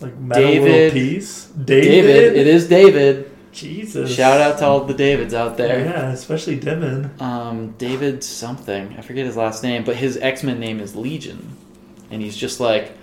Like 0.00 0.28
David- 0.28 0.92
Peace? 0.92 1.46
David. 1.46 2.36
It 2.36 2.46
is 2.46 2.68
David. 2.68 3.30
Jesus. 3.52 4.14
Shout 4.14 4.40
out 4.40 4.58
to 4.58 4.64
all 4.64 4.84
the 4.84 4.94
Davids 4.94 5.34
out 5.34 5.56
there. 5.58 5.80
Yeah, 5.84 6.10
especially 6.12 6.58
Dimon. 6.58 7.20
Um, 7.20 7.74
David 7.76 8.24
something. 8.24 8.94
I 8.98 9.02
forget 9.02 9.26
his 9.26 9.36
last 9.36 9.62
name, 9.62 9.84
but 9.84 9.96
his 9.96 10.16
X 10.16 10.42
Men 10.42 10.58
name 10.58 10.80
is 10.80 10.96
Legion, 10.96 11.54
and 12.10 12.22
he's 12.22 12.34
just 12.36 12.60
like 12.60 12.96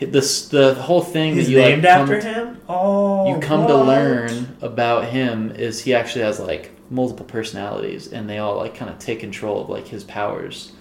this. 0.00 0.48
The 0.48 0.74
whole 0.74 1.02
thing 1.02 1.34
He's 1.34 1.46
that 1.46 1.52
you 1.52 1.58
named 1.58 1.84
like, 1.84 1.92
after 1.92 2.20
come, 2.20 2.34
him? 2.34 2.60
Oh. 2.68 3.34
You 3.34 3.40
come 3.40 3.66
to 3.66 3.76
learn 3.76 4.56
about 4.60 5.06
him 5.06 5.52
is 5.52 5.82
he 5.82 5.94
actually 5.94 6.22
has 6.22 6.40
like 6.40 6.72
multiple 6.90 7.26
personalities, 7.26 8.12
and 8.12 8.28
they 8.28 8.38
all 8.38 8.56
like 8.56 8.74
kind 8.74 8.90
of 8.90 8.98
take 8.98 9.20
control 9.20 9.62
of 9.62 9.68
like 9.68 9.86
his 9.88 10.04
powers 10.04 10.72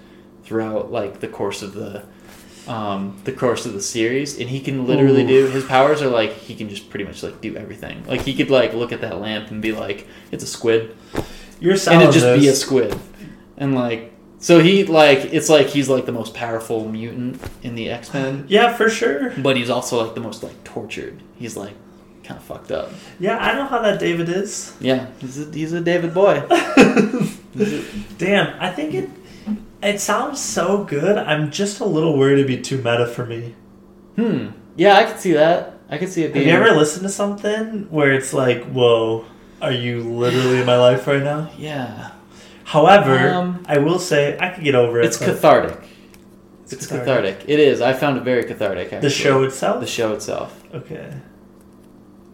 throughout 0.44 0.91
like 0.91 1.20
the 1.20 1.28
course 1.28 1.62
of 1.62 1.74
the 1.74 2.04
um, 2.68 3.20
the 3.24 3.32
course 3.32 3.66
of 3.66 3.74
the 3.74 3.82
series, 3.82 4.40
and 4.40 4.50
he 4.50 4.60
can 4.60 4.86
literally 4.86 5.24
Ooh. 5.24 5.28
do 5.28 5.48
his 5.48 5.66
powers 5.66 6.02
are 6.02 6.10
like 6.10 6.34
he 6.34 6.56
can 6.56 6.70
just 6.70 6.90
pretty 6.90 7.06
much 7.06 7.24
like 7.24 7.41
do 7.41 7.56
everything. 7.56 8.06
Like 8.06 8.22
he 8.22 8.36
could 8.36 8.50
like 8.50 8.74
look 8.74 8.91
at 8.91 9.02
that 9.02 9.20
lamp 9.20 9.52
and 9.52 9.62
be 9.62 9.72
like, 9.72 10.08
"It's 10.32 10.44
a 10.44 10.48
squid," 10.48 10.96
You're 11.60 11.74
and 11.74 12.04
it 12.04 12.12
just 12.12 12.40
be 12.40 12.48
a 12.48 12.54
squid, 12.54 12.98
and 13.58 13.76
like 13.76 14.14
so 14.40 14.60
he 14.60 14.86
like 14.86 15.20
it's 15.34 15.49
like 15.49 15.68
he's 15.68 15.90
like 15.90 16.06
the 16.06 16.11
most 16.11 16.34
powerful 16.34 16.88
mutant 16.88 17.41
in 17.64 17.76
the 17.76 17.90
X 17.90 18.14
Men, 18.14 18.45
Yeah, 18.48 18.74
for 18.76 18.90
sure. 18.90 19.32
but 19.38 19.56
he's 19.57 19.70
also 19.70 20.03
like 20.06 20.16
the 20.16 20.22
most 20.22 20.44
like 20.44 20.64
tortured. 20.64 21.22
He's 21.38 21.56
like 21.57 21.74
kind 22.24 22.38
of 22.40 22.44
fucked 22.45 22.72
up. 22.72 22.91
Yeah, 23.20 23.38
I 23.38 23.53
know 23.53 23.66
how 23.66 23.82
that 23.82 23.99
David 23.99 24.30
is. 24.30 24.76
Yeah, 24.80 25.07
he's 25.20 25.40
a, 25.40 25.52
he's 25.52 25.74
a 25.74 25.82
David 25.82 26.14
boy. 26.14 26.44
Damn, 28.18 28.60
I 28.61 28.72
think 28.72 28.94
it 28.94 29.10
it 29.82 29.99
sounds 29.99 30.40
so 30.40 30.84
good. 30.84 31.18
I'm 31.18 31.52
just 31.52 31.80
a 31.80 31.86
little 31.86 32.18
worried 32.18 32.34
it'd 32.34 32.48
be 32.48 32.61
too 32.61 32.78
meta 32.78 33.07
for 33.07 33.26
me. 33.26 33.56
Hmm. 34.16 34.48
Yeah, 34.76 34.95
I 34.98 35.06
could 35.06 35.20
see 35.20 35.34
that. 35.34 35.74
I 35.90 35.98
could 35.98 36.10
see 36.10 36.24
it 36.24 36.36
Have 36.36 36.45
you 36.45 36.52
ever 36.52 36.72
listened 36.72 37.03
to 37.03 37.10
something 37.10 37.88
where 37.90 38.11
it's 38.14 38.32
like, 38.34 38.64
whoa, 38.66 39.26
are 39.61 39.72
you 39.72 40.03
literally 40.03 40.60
in 40.60 40.66
my 40.66 40.78
life 40.78 41.07
right 41.07 41.24
now? 41.24 41.49
Yeah, 41.57 42.11
However, 42.70 43.30
Um, 43.34 43.64
I 43.68 43.80
will 43.80 43.98
say 43.98 44.38
I 44.40 44.50
could 44.50 44.64
get 44.64 44.76
over 44.76 45.00
it. 45.00 45.06
it's 45.06 45.18
cathartic. 45.18 45.80
it's 46.62 46.72
It's 46.74 46.86
cathartic. 46.86 47.46
It 47.48 47.60
is. 47.60 47.82
I 47.82 47.94
found 47.94 48.18
it 48.18 48.24
very 48.24 48.44
cathartic. 48.44 48.94
Actually. 48.94 49.00
The 49.00 49.10
show 49.10 49.41
itself? 49.41 49.80
The 49.80 49.88
show 49.88 50.14
itself. 50.14 50.64
Okay. 50.72 51.12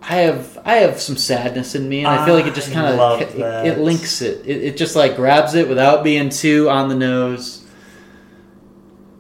I 0.02 0.16
have 0.16 0.60
I 0.66 0.74
have 0.76 1.00
some 1.00 1.16
sadness 1.16 1.74
in 1.74 1.88
me, 1.88 2.00
and 2.00 2.08
I 2.08 2.26
feel 2.26 2.36
like 2.36 2.48
it 2.48 2.54
just 2.54 2.74
kind 2.74 3.00
of 3.00 3.22
it, 3.22 3.40
it 3.40 3.80
links 3.80 4.22
it. 4.22 4.46
it. 4.46 4.64
It 4.64 4.78
just 4.78 4.94
like 4.98 5.16
grabs 5.16 5.56
it 5.56 5.70
without 5.70 6.04
being 6.04 6.28
too 6.28 6.70
on 6.70 6.90
the 6.90 6.96
nose. 6.96 7.66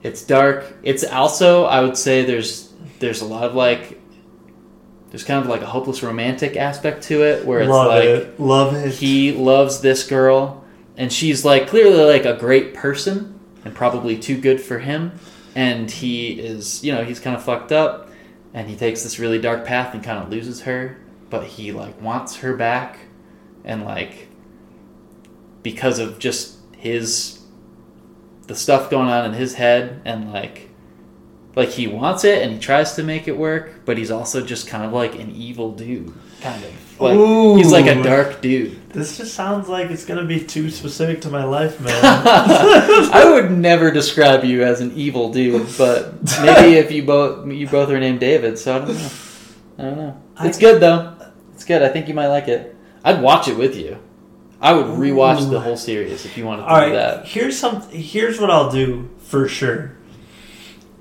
It's 0.03 0.21
dark. 0.21 0.65
It's 0.83 1.05
also 1.05 1.63
I 1.63 1.79
would 1.79 1.95
say 1.97 2.25
there's 2.25 2.73
there's 2.99 3.21
a 3.21 3.25
lot 3.25 3.45
of 3.45 3.55
like 3.55 4.01
there's 5.11 5.23
kind 5.23 5.41
of 5.41 5.47
like 5.49 5.61
a 5.61 5.65
hopeless 5.65 6.03
romantic 6.03 6.57
aspect 6.57 7.03
to 7.03 7.23
it 7.23 7.45
where 7.45 7.61
it's 7.61 7.69
Love 7.69 7.87
like 7.87 8.03
it. 8.03 8.37
Love 8.39 8.75
it. 8.75 8.93
he 8.95 9.31
loves 9.31 9.79
this 9.79 10.05
girl 10.05 10.64
and 10.97 11.11
she's 11.11 11.43
like 11.45 11.67
clearly 11.67 12.03
like 12.03 12.25
a 12.25 12.37
great 12.37 12.73
person 12.73 13.39
and 13.63 13.73
probably 13.75 14.17
too 14.17 14.39
good 14.39 14.61
for 14.61 14.79
him. 14.79 15.19
And 15.55 15.89
he 15.89 16.39
is 16.39 16.83
you 16.83 16.93
know 16.93 17.03
he's 17.03 17.19
kind 17.19 17.35
of 17.35 17.43
fucked 17.43 17.71
up. 17.71 18.09
And 18.53 18.69
he 18.69 18.77
takes 18.77 19.03
this 19.03 19.19
really 19.19 19.39
dark 19.39 19.65
path 19.65 19.93
and 19.93 20.01
kind 20.01 20.17
of 20.23 20.29
loses 20.29 20.61
her. 20.61 20.97
But 21.29 21.43
he 21.43 21.71
like 21.71 22.01
wants 22.01 22.37
her 22.37 22.55
back. 22.55 22.99
And 23.63 23.83
like 23.83 24.29
because 25.63 25.99
of 25.99 26.19
just 26.19 26.59
his 26.77 27.39
the 28.47 28.55
stuff 28.55 28.89
going 28.89 29.09
on 29.09 29.25
in 29.25 29.33
his 29.33 29.55
head 29.55 30.01
and 30.05 30.31
like 30.31 30.69
like 31.55 31.69
he 31.69 31.87
wants 31.87 32.23
it 32.23 32.43
and 32.43 32.53
he 32.53 32.59
tries 32.59 32.93
to 32.93 33.01
make 33.01 33.27
it 33.27 33.35
work 33.35 33.81
but 33.85 33.97
he's 33.97 34.11
also 34.11 34.45
just 34.45 34.67
kind 34.67 34.83
of 34.85 34.93
like 34.93 35.15
an 35.15 35.31
evil 35.31 35.71
dude 35.71 36.13
kind 36.41 36.63
of 36.63 36.84
like 36.99 37.57
he's 37.57 37.71
like 37.71 37.87
a 37.87 38.01
dark 38.01 38.41
dude 38.41 38.89
This 38.91 39.17
just 39.17 39.33
sounds 39.33 39.67
like 39.67 39.89
it's 39.91 40.05
gonna 40.05 40.23
be 40.25 40.39
too 40.43 40.69
specific 40.69 41.21
to 41.21 41.29
my 41.29 41.43
life, 41.43 41.79
man. 41.81 41.93
I 42.03 43.29
would 43.33 43.51
never 43.51 43.91
describe 43.91 44.43
you 44.45 44.63
as 44.63 44.79
an 44.81 44.93
evil 44.95 45.31
dude, 45.33 45.67
but 45.77 46.13
maybe 46.41 46.77
if 46.77 46.91
you 46.91 47.03
both 47.03 47.51
you 47.51 47.67
both 47.67 47.89
are 47.89 47.99
named 47.99 48.19
David, 48.21 48.57
so 48.57 48.75
I 48.75 48.79
don't 48.79 48.95
know. 48.95 49.09
I 49.77 49.81
don't 49.81 49.97
know. 49.97 50.21
It's 50.41 50.57
I- 50.57 50.61
good 50.61 50.81
though. 50.81 51.13
It's 51.53 51.65
good. 51.65 51.81
I 51.81 51.89
think 51.89 52.07
you 52.07 52.13
might 52.13 52.27
like 52.27 52.47
it. 52.47 52.75
I'd 53.03 53.21
watch 53.21 53.47
it 53.47 53.57
with 53.57 53.75
you. 53.75 53.97
I 54.61 54.73
would 54.73 54.85
rewatch 54.85 55.41
Ooh. 55.41 55.49
the 55.49 55.59
whole 55.59 55.77
series 55.77 56.25
if 56.25 56.37
you 56.37 56.45
wanted 56.45 56.63
to 56.63 56.67
All 56.69 56.79
do 56.79 56.85
right, 56.87 56.93
that. 56.93 57.25
here's 57.27 57.57
some. 57.59 57.81
Here's 57.89 58.39
what 58.39 58.49
I'll 58.49 58.71
do 58.71 59.09
for 59.19 59.47
sure. 59.47 59.91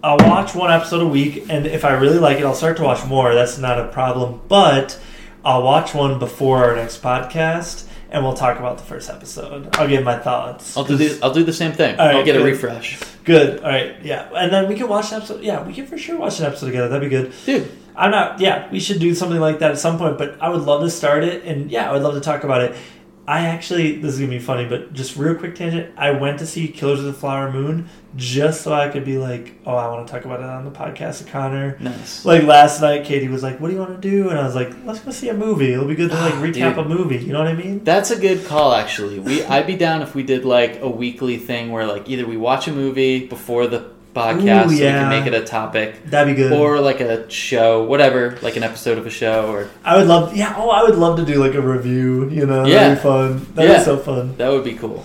I'll 0.03 0.19
watch 0.19 0.55
one 0.55 0.71
episode 0.71 1.01
a 1.03 1.07
week, 1.09 1.47
and 1.49 1.67
if 1.67 1.85
I 1.85 1.93
really 1.95 2.19
like 2.19 2.39
it, 2.39 2.45
I'll 2.45 2.55
start 2.55 2.77
to 2.77 2.83
watch 2.83 3.07
more. 3.07 3.33
That's 3.33 3.57
not 3.57 3.79
a 3.81 3.89
problem. 3.89 4.41
But 4.49 5.01
I'll 5.45 5.63
watch 5.63 5.95
one 5.95 6.19
before 6.19 6.65
our 6.65 6.75
next 6.75 7.03
podcast, 7.03 7.87
and 8.11 8.25
we'll 8.25 8.35
talk 8.35 8.59
about 8.59 8.79
the 8.79 8.85
first 8.85 9.11
episode. 9.11 9.77
I'll 9.77 9.89
give 9.89 10.03
my 10.03 10.19
thoughts. 10.19 10.77
I'll 10.77 10.85
do 10.85 10.97
the, 10.97 11.19
I'll 11.23 11.35
do 11.35 11.45
the 11.45 11.53
same 11.53 11.73
thing. 11.73 11.97
Right, 11.99 12.17
I'll 12.17 12.25
get 12.25 12.37
a 12.37 12.43
refresh, 12.43 13.03
Good. 13.25 13.61
All 13.63 13.69
right. 13.69 13.97
Yeah, 14.03 14.31
and 14.35 14.53
then 14.53 14.69
we 14.69 14.75
can 14.75 14.89
watch 14.89 15.11
an 15.13 15.19
episode. 15.19 15.43
Yeah, 15.43 15.63
we 15.67 15.73
can 15.75 15.87
for 15.87 15.99
sure 15.99 16.17
watch 16.19 16.41
an 16.41 16.47
episode 16.47 16.67
together. 16.67 16.89
That'd 16.89 17.09
be 17.09 17.15
good. 17.15 17.33
dude. 17.45 17.71
I'm 17.97 18.11
not. 18.11 18.41
Yeah, 18.41 18.69
we 18.73 18.81
should 18.81 18.99
do 18.99 19.15
something 19.15 19.39
like 19.39 19.61
that 19.61 19.71
at 19.71 19.79
some 19.79 19.99
point. 19.99 20.19
But 20.19 20.41
I 20.43 20.49
would 20.49 20.63
love 20.63 20.83
to 20.83 20.91
start 20.91 21.25
it, 21.25 21.45
and 21.45 21.71
yeah, 21.71 21.89
I 21.89 21.93
would 21.93 22.03
love 22.03 22.15
to 22.15 22.21
talk 22.21 22.43
about 22.43 22.63
it. 22.63 22.77
I 23.27 23.47
actually, 23.47 23.97
this 24.01 24.13
is 24.15 24.21
gonna 24.21 24.31
be 24.31 24.39
funny, 24.39 24.67
but 24.67 24.93
just 24.93 25.17
real 25.17 25.35
quick 25.35 25.55
tangent. 25.55 25.95
I 25.97 26.11
went 26.11 26.39
to 26.41 26.47
see 26.47 26.69
Killers 26.69 26.99
of 26.99 27.07
the 27.07 27.15
Flower 27.15 27.51
Moon 27.51 27.89
just 28.17 28.61
so 28.61 28.73
I 28.75 28.91
could 28.91 29.05
be 29.05 29.17
like, 29.17 29.55
oh, 29.65 29.75
I 29.75 29.89
want 29.89 30.07
to 30.07 30.13
talk 30.13 30.27
about 30.27 30.41
it 30.41 30.47
on 30.47 30.65
the 30.67 30.71
podcast 30.71 31.23
with 31.23 31.29
Conor. 31.33 31.79
Nice. 31.81 32.25
Like 32.27 32.43
last 32.43 32.83
night, 32.83 33.05
Katie 33.07 33.29
was 33.29 33.43
like, 33.43 33.61
"What 33.61 33.69
do 33.69 33.75
you 33.75 33.81
want 33.81 34.01
to 34.01 34.09
do?" 34.11 34.29
And 34.29 34.39
I 34.39 34.45
was 34.45 34.55
like, 34.55 34.73
"Let's 34.85 35.01
go 35.01 35.11
see 35.11 35.31
a 35.31 35.35
movie. 35.35 35.73
It'll 35.73 35.87
be 35.87 35.95
good 35.95 36.11
to 36.11 36.17
like 36.21 36.35
Ah, 36.35 36.43
recap 36.43 36.75
dude. 36.77 36.85
a 36.85 36.89
movie." 36.89 37.17
You 37.17 37.33
know 37.33 37.39
what 37.39 37.49
I 37.49 37.55
mean? 37.55 37.83
That's 37.83 38.11
a 38.11 38.19
good 38.19 38.45
call, 38.45 38.75
actually. 38.75 39.19
We 39.19 39.43
I'd 39.45 39.67
be 39.67 39.77
down 39.77 40.03
if 40.03 40.15
we 40.15 40.23
did 40.23 40.45
like 40.45 40.81
a 40.83 40.89
weekly 40.91 41.39
thing 41.39 41.71
where 41.73 41.87
like 41.87 42.09
either 42.11 42.27
we 42.27 42.37
watch 42.37 42.69
a 42.69 42.73
movie 42.73 43.27
before 43.27 43.67
the 43.67 43.94
podcast, 44.15 44.67
Ooh, 44.67 44.69
so 44.69 44.75
we 44.75 44.79
can 44.79 45.09
make 45.09 45.27
it 45.27 45.35
a 45.35 45.45
topic, 45.45 46.05
That'd 46.07 46.35
be 46.37 46.43
good. 46.43 46.53
or 46.53 46.81
like 46.81 47.01
a 47.01 47.29
show, 47.31 47.83
whatever, 47.85 48.39
like 48.43 48.57
an 48.57 48.63
episode 48.63 48.97
of 48.99 49.07
a 49.07 49.11
show, 49.11 49.51
or 49.53 49.69
I 49.85 49.97
would 49.99 50.07
love. 50.07 50.37
Yeah. 50.37 50.55
Oh, 50.57 50.71
I 50.71 50.83
would 50.85 50.97
love 50.97 51.17
to 51.19 51.25
do 51.25 51.35
like 51.35 51.55
a 51.55 51.61
review. 51.61 52.29
You 52.31 52.47
know, 52.47 52.65
Yeah. 52.65 52.89
that'd 52.89 52.99
be 52.99 53.03
fun. 53.03 53.47
That'd 53.55 53.71
Yeah. 53.71 53.79
be 53.79 53.85
so 53.85 53.97
fun 53.97 54.35
that 54.39 54.51
would 54.51 54.65
be 54.65 54.75
cool. 54.75 55.05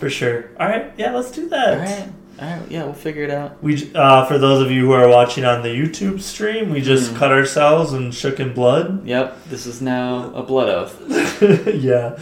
for 0.00 0.10
sure. 0.10 0.46
All 0.58 0.66
right. 0.68 0.90
Yeah, 0.96 1.14
let's 1.14 1.30
do 1.30 1.48
that. 1.50 1.74
All 1.74 1.78
right, 1.78 2.08
all 2.40 2.48
right, 2.48 2.62
yeah, 2.68 2.82
we'll 2.84 2.92
figure 2.92 3.22
it 3.22 3.30
out. 3.30 3.62
We 3.62 3.88
uh, 3.94 4.24
for 4.26 4.36
those 4.38 4.60
of 4.64 4.68
you 4.72 4.86
who 4.86 4.92
are 4.92 5.06
watching 5.08 5.44
on 5.44 5.62
the 5.62 5.68
YouTube 5.68 6.20
stream, 6.20 6.70
we 6.70 6.80
just 6.80 7.12
Mm. 7.12 7.18
cut 7.18 7.30
ourselves 7.30 7.92
and 7.92 8.12
shook 8.12 8.40
in 8.40 8.52
blood. 8.52 9.06
Yep, 9.06 9.44
this 9.48 9.64
is 9.66 9.80
now 9.80 10.32
a 10.34 10.42
blood 10.42 10.68
oath. 10.68 10.96
yeah. 11.72 12.18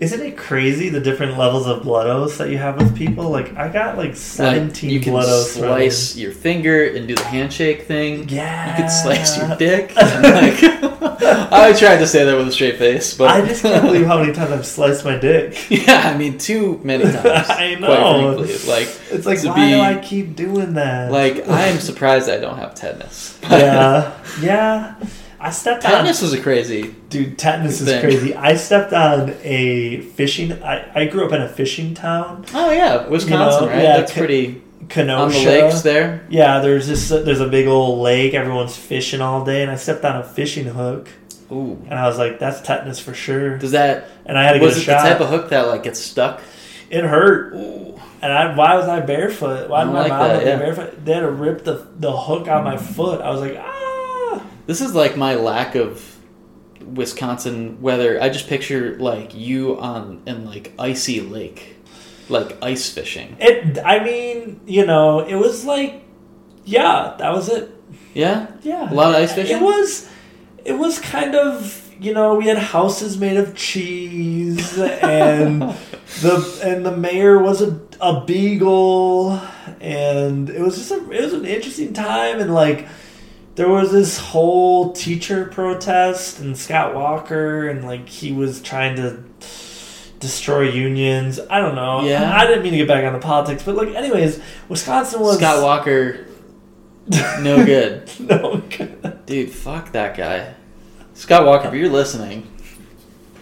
Isn't 0.00 0.22
it 0.22 0.34
crazy 0.38 0.88
the 0.88 0.98
different 1.00 1.36
levels 1.36 1.66
of 1.66 1.82
blood 1.82 2.06
oaths 2.06 2.38
that 2.38 2.48
you 2.48 2.56
have 2.56 2.78
with 2.78 2.96
people? 2.96 3.28
Like 3.28 3.54
I 3.56 3.68
got 3.68 3.98
like 3.98 4.16
seventeen 4.16 4.88
you 4.88 4.98
can 5.00 5.12
blood 5.12 5.28
oaths. 5.28 5.52
slice 5.52 6.16
your 6.16 6.32
finger 6.32 6.86
and 6.86 7.06
do 7.06 7.14
the 7.14 7.24
handshake 7.24 7.82
thing. 7.82 8.26
Yeah. 8.30 8.70
You 8.70 8.76
can 8.82 8.90
slice 8.90 9.36
your 9.36 9.54
dick. 9.58 9.94
like, 9.96 10.62
I 11.52 11.74
tried 11.78 11.98
to 11.98 12.06
say 12.06 12.24
that 12.24 12.34
with 12.34 12.48
a 12.48 12.52
straight 12.52 12.78
face, 12.78 13.12
but 13.12 13.28
I 13.28 13.46
just 13.46 13.60
can't 13.62 13.84
believe 13.84 14.06
how 14.06 14.18
many 14.20 14.32
times 14.32 14.52
I've 14.52 14.66
sliced 14.66 15.04
my 15.04 15.18
dick. 15.18 15.66
yeah, 15.70 16.10
I 16.12 16.16
mean, 16.16 16.38
too 16.38 16.80
many 16.82 17.04
times. 17.04 17.26
I 17.50 17.76
Quite 17.76 17.80
know. 17.80 18.36
frankly, 18.36 18.56
like, 18.72 18.88
It's 19.10 19.26
like 19.26 19.40
To 19.42 19.48
why 19.48 19.54
be- 19.66 19.70
do 19.72 19.80
I 19.80 19.98
keep 20.02 20.34
doing 20.34 20.74
that? 20.74 21.12
like 21.12 21.46
I 21.46 21.66
am 21.66 21.78
surprised 21.78 22.30
I 22.30 22.38
don't 22.38 22.56
have 22.56 22.74
tetanus. 22.74 23.38
yeah, 23.42 24.16
yeah. 24.40 24.94
I 25.42 25.50
stepped 25.50 25.84
on 25.86 25.90
tetanus 25.92 26.22
is 26.22 26.32
a 26.34 26.40
crazy. 26.42 26.94
Dude, 27.08 27.38
tetanus 27.38 27.80
is 27.80 28.00
crazy. 28.00 28.34
I 28.34 28.56
stepped 28.56 28.92
on 28.92 29.34
a 29.42 30.02
fishing. 30.02 30.62
I, 30.62 30.90
I 30.94 31.04
grew 31.06 31.24
up 31.26 31.32
in 31.32 31.40
a 31.40 31.48
fishing 31.48 31.94
town, 31.94 32.44
Oh 32.54 32.70
yeah, 32.70 33.06
Wisconsin, 33.08 33.62
You 33.64 33.68
know, 33.70 33.74
right? 33.74 33.82
yeah, 33.82 33.96
That's 33.98 34.12
pretty 34.12 34.60
Kenosha. 34.90 35.38
on 35.38 35.44
the 35.44 35.50
lakes 35.62 35.80
there. 35.82 36.26
Yeah, 36.28 36.60
there's 36.60 36.86
this. 36.88 37.08
There's 37.08 37.40
a 37.40 37.48
big 37.48 37.66
old 37.68 38.00
lake. 38.00 38.34
Everyone's 38.34 38.76
fishing 38.76 39.20
all 39.22 39.44
day, 39.44 39.62
and 39.62 39.70
I 39.70 39.76
stepped 39.76 40.04
on 40.04 40.16
a 40.16 40.24
fishing 40.24 40.66
hook, 40.66 41.08
Ooh, 41.50 41.80
and 41.88 41.98
I 41.98 42.06
was 42.06 42.18
like, 42.18 42.38
"That's 42.38 42.60
tetanus 42.60 42.98
for 43.00 43.14
sure." 43.14 43.56
does 43.56 43.70
that 43.72 44.08
And 44.26 44.36
I 44.38 44.42
had 44.44 44.52
to 44.54 44.58
was 44.60 44.74
get 44.74 44.82
it 44.82 44.82
a 44.82 45.02
the 45.02 45.08
type 45.08 45.20
of 45.20 45.28
hook 45.30 45.48
that 45.50 45.62
like 45.68 45.84
gets 45.84 46.00
stuck? 46.00 46.42
it 46.90 47.04
hurt, 47.04 47.54
Ooh, 47.54 47.98
and 48.20 48.30
I 48.32 48.54
why 48.54 48.74
was 48.76 48.88
I 48.88 49.00
barefoot? 49.00 49.70
Why 49.70 49.84
did 49.84 49.92
my 49.92 50.00
like 50.02 50.08
mom 50.10 50.28
that, 50.28 50.44
yeah. 50.44 50.56
barefoot? 50.58 51.02
They 51.04 51.12
had 51.14 51.20
to 51.20 51.30
rip 51.30 51.64
the 51.64 51.86
the 51.96 52.12
hook 52.14 52.46
out 52.46 52.62
my 52.64 52.76
foot. 52.76 53.20
I 53.22 53.30
was 53.30 53.40
like, 53.40 53.56
ah. 53.58 53.86
This 54.70 54.80
is 54.80 54.94
like 54.94 55.16
my 55.16 55.34
lack 55.34 55.74
of 55.74 56.16
Wisconsin 56.80 57.82
weather. 57.82 58.22
I 58.22 58.28
just 58.28 58.46
picture 58.46 58.96
like 59.00 59.34
you 59.34 59.76
on 59.80 60.22
in 60.26 60.46
like 60.46 60.72
icy 60.78 61.20
lake, 61.20 61.74
like 62.28 62.56
ice 62.62 62.88
fishing. 62.88 63.36
It. 63.40 63.80
I 63.84 64.04
mean, 64.04 64.60
you 64.66 64.86
know, 64.86 65.26
it 65.26 65.34
was 65.34 65.64
like, 65.64 66.04
yeah, 66.64 67.16
that 67.18 67.32
was 67.32 67.48
it. 67.48 67.68
Yeah, 68.14 68.46
Yeah, 68.62 68.92
a 68.92 68.94
lot 68.94 69.10
of 69.10 69.16
ice 69.16 69.32
fishing. 69.32 69.56
It 69.56 69.60
was, 69.60 70.08
it 70.64 70.74
was 70.74 71.00
kind 71.00 71.34
of 71.34 71.88
you 71.98 72.14
know 72.14 72.36
we 72.36 72.46
had 72.46 72.56
houses 72.56 73.18
made 73.18 73.38
of 73.38 73.56
cheese 73.56 74.78
and 74.78 75.62
the 76.22 76.60
and 76.64 76.86
the 76.86 76.96
mayor 76.96 77.38
was 77.38 77.60
a 77.60 77.78
a 78.00 78.24
beagle 78.24 79.32
and 79.80 80.48
it 80.48 80.60
was 80.60 80.76
just 80.76 80.90
a, 80.90 81.10
it 81.10 81.22
was 81.22 81.34
an 81.34 81.44
interesting 81.44 81.92
time 81.92 82.40
and 82.40 82.54
like 82.54 82.88
there 83.60 83.68
was 83.68 83.92
this 83.92 84.16
whole 84.16 84.90
teacher 84.92 85.44
protest 85.44 86.38
and 86.38 86.56
Scott 86.56 86.94
Walker 86.94 87.68
and 87.68 87.84
like 87.84 88.08
he 88.08 88.32
was 88.32 88.62
trying 88.62 88.96
to 88.96 89.22
destroy 90.18 90.70
unions. 90.70 91.38
I 91.50 91.60
don't 91.60 91.74
know. 91.74 92.02
Yeah. 92.02 92.34
I 92.34 92.46
didn't 92.46 92.62
mean 92.62 92.72
to 92.72 92.78
get 92.78 92.88
back 92.88 93.04
on 93.04 93.12
the 93.12 93.18
politics, 93.18 93.62
but 93.62 93.76
like 93.76 93.88
anyways, 93.88 94.40
Wisconsin 94.70 95.20
was 95.20 95.36
Scott 95.36 95.62
Walker, 95.62 96.26
no 97.42 97.62
good. 97.66 98.10
no 98.18 98.62
good. 98.70 99.26
Dude, 99.26 99.50
fuck 99.50 99.92
that 99.92 100.16
guy. 100.16 100.54
Scott 101.12 101.44
Walker, 101.44 101.68
if 101.68 101.74
you're 101.74 101.90
listening, 101.90 102.50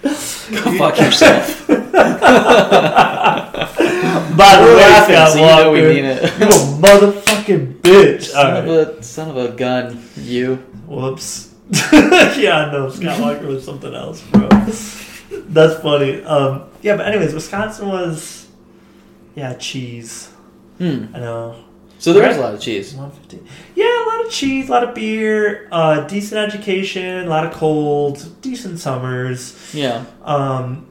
go 0.02 0.10
fuck 0.78 0.98
yourself. 0.98 1.64
By 4.38 4.56
the 4.56 4.66
way, 4.66 5.14
Scott 5.14 5.32
so 5.32 5.38
you 5.38 5.46
know 5.46 5.70
we 5.70 5.80
Walker, 5.80 5.94
mean 5.94 6.04
it. 6.06 6.22
You 6.40 6.46
a 7.08 7.17
motherfucking 7.48 7.80
bitch. 7.80 8.22
Son, 8.24 8.46
All 8.46 8.56
of 8.56 8.64
right. 8.64 8.98
a, 8.98 9.02
son 9.02 9.30
of 9.30 9.36
a 9.36 9.56
gun, 9.56 10.02
you. 10.16 10.56
Whoops. 10.86 11.54
yeah, 11.92 12.70
no, 12.72 12.88
Scott 12.90 13.20
Walker 13.20 13.46
was 13.46 13.64
something 13.64 13.94
else, 13.94 14.22
bro. 14.30 14.48
That's 14.48 15.82
funny. 15.82 16.22
Um, 16.22 16.64
yeah, 16.82 16.96
but 16.96 17.06
anyways, 17.06 17.34
Wisconsin 17.34 17.88
was, 17.88 18.48
yeah, 19.34 19.54
cheese. 19.54 20.28
Hmm. 20.78 21.06
I 21.14 21.20
know. 21.20 21.64
So 21.98 22.12
there 22.12 22.28
is 22.30 22.36
a 22.36 22.40
lot 22.40 22.54
of 22.54 22.60
cheese. 22.60 22.94
150. 22.94 23.44
Yeah, 23.74 23.84
a 23.84 24.06
lot 24.06 24.24
of 24.24 24.30
cheese, 24.30 24.68
a 24.68 24.72
lot 24.72 24.84
of 24.84 24.94
beer, 24.94 25.68
uh, 25.72 26.06
decent 26.06 26.38
education, 26.38 27.26
a 27.26 27.28
lot 27.28 27.44
of 27.44 27.52
cold, 27.52 28.40
decent 28.40 28.78
summers. 28.78 29.74
Yeah. 29.74 30.04
Um, 30.22 30.86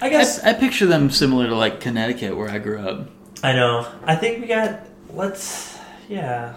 I 0.00 0.06
I, 0.06 0.10
guess 0.10 0.42
I 0.44 0.52
picture 0.52 0.84
them 0.84 1.10
similar 1.10 1.46
to 1.46 1.54
like 1.54 1.80
Connecticut 1.80 2.36
where 2.36 2.50
I 2.50 2.58
grew 2.58 2.78
up. 2.80 3.08
I 3.42 3.52
know. 3.52 3.86
I 4.04 4.14
think 4.16 4.40
we 4.40 4.46
got. 4.46 4.86
Let's. 5.14 5.78
Yeah. 6.08 6.54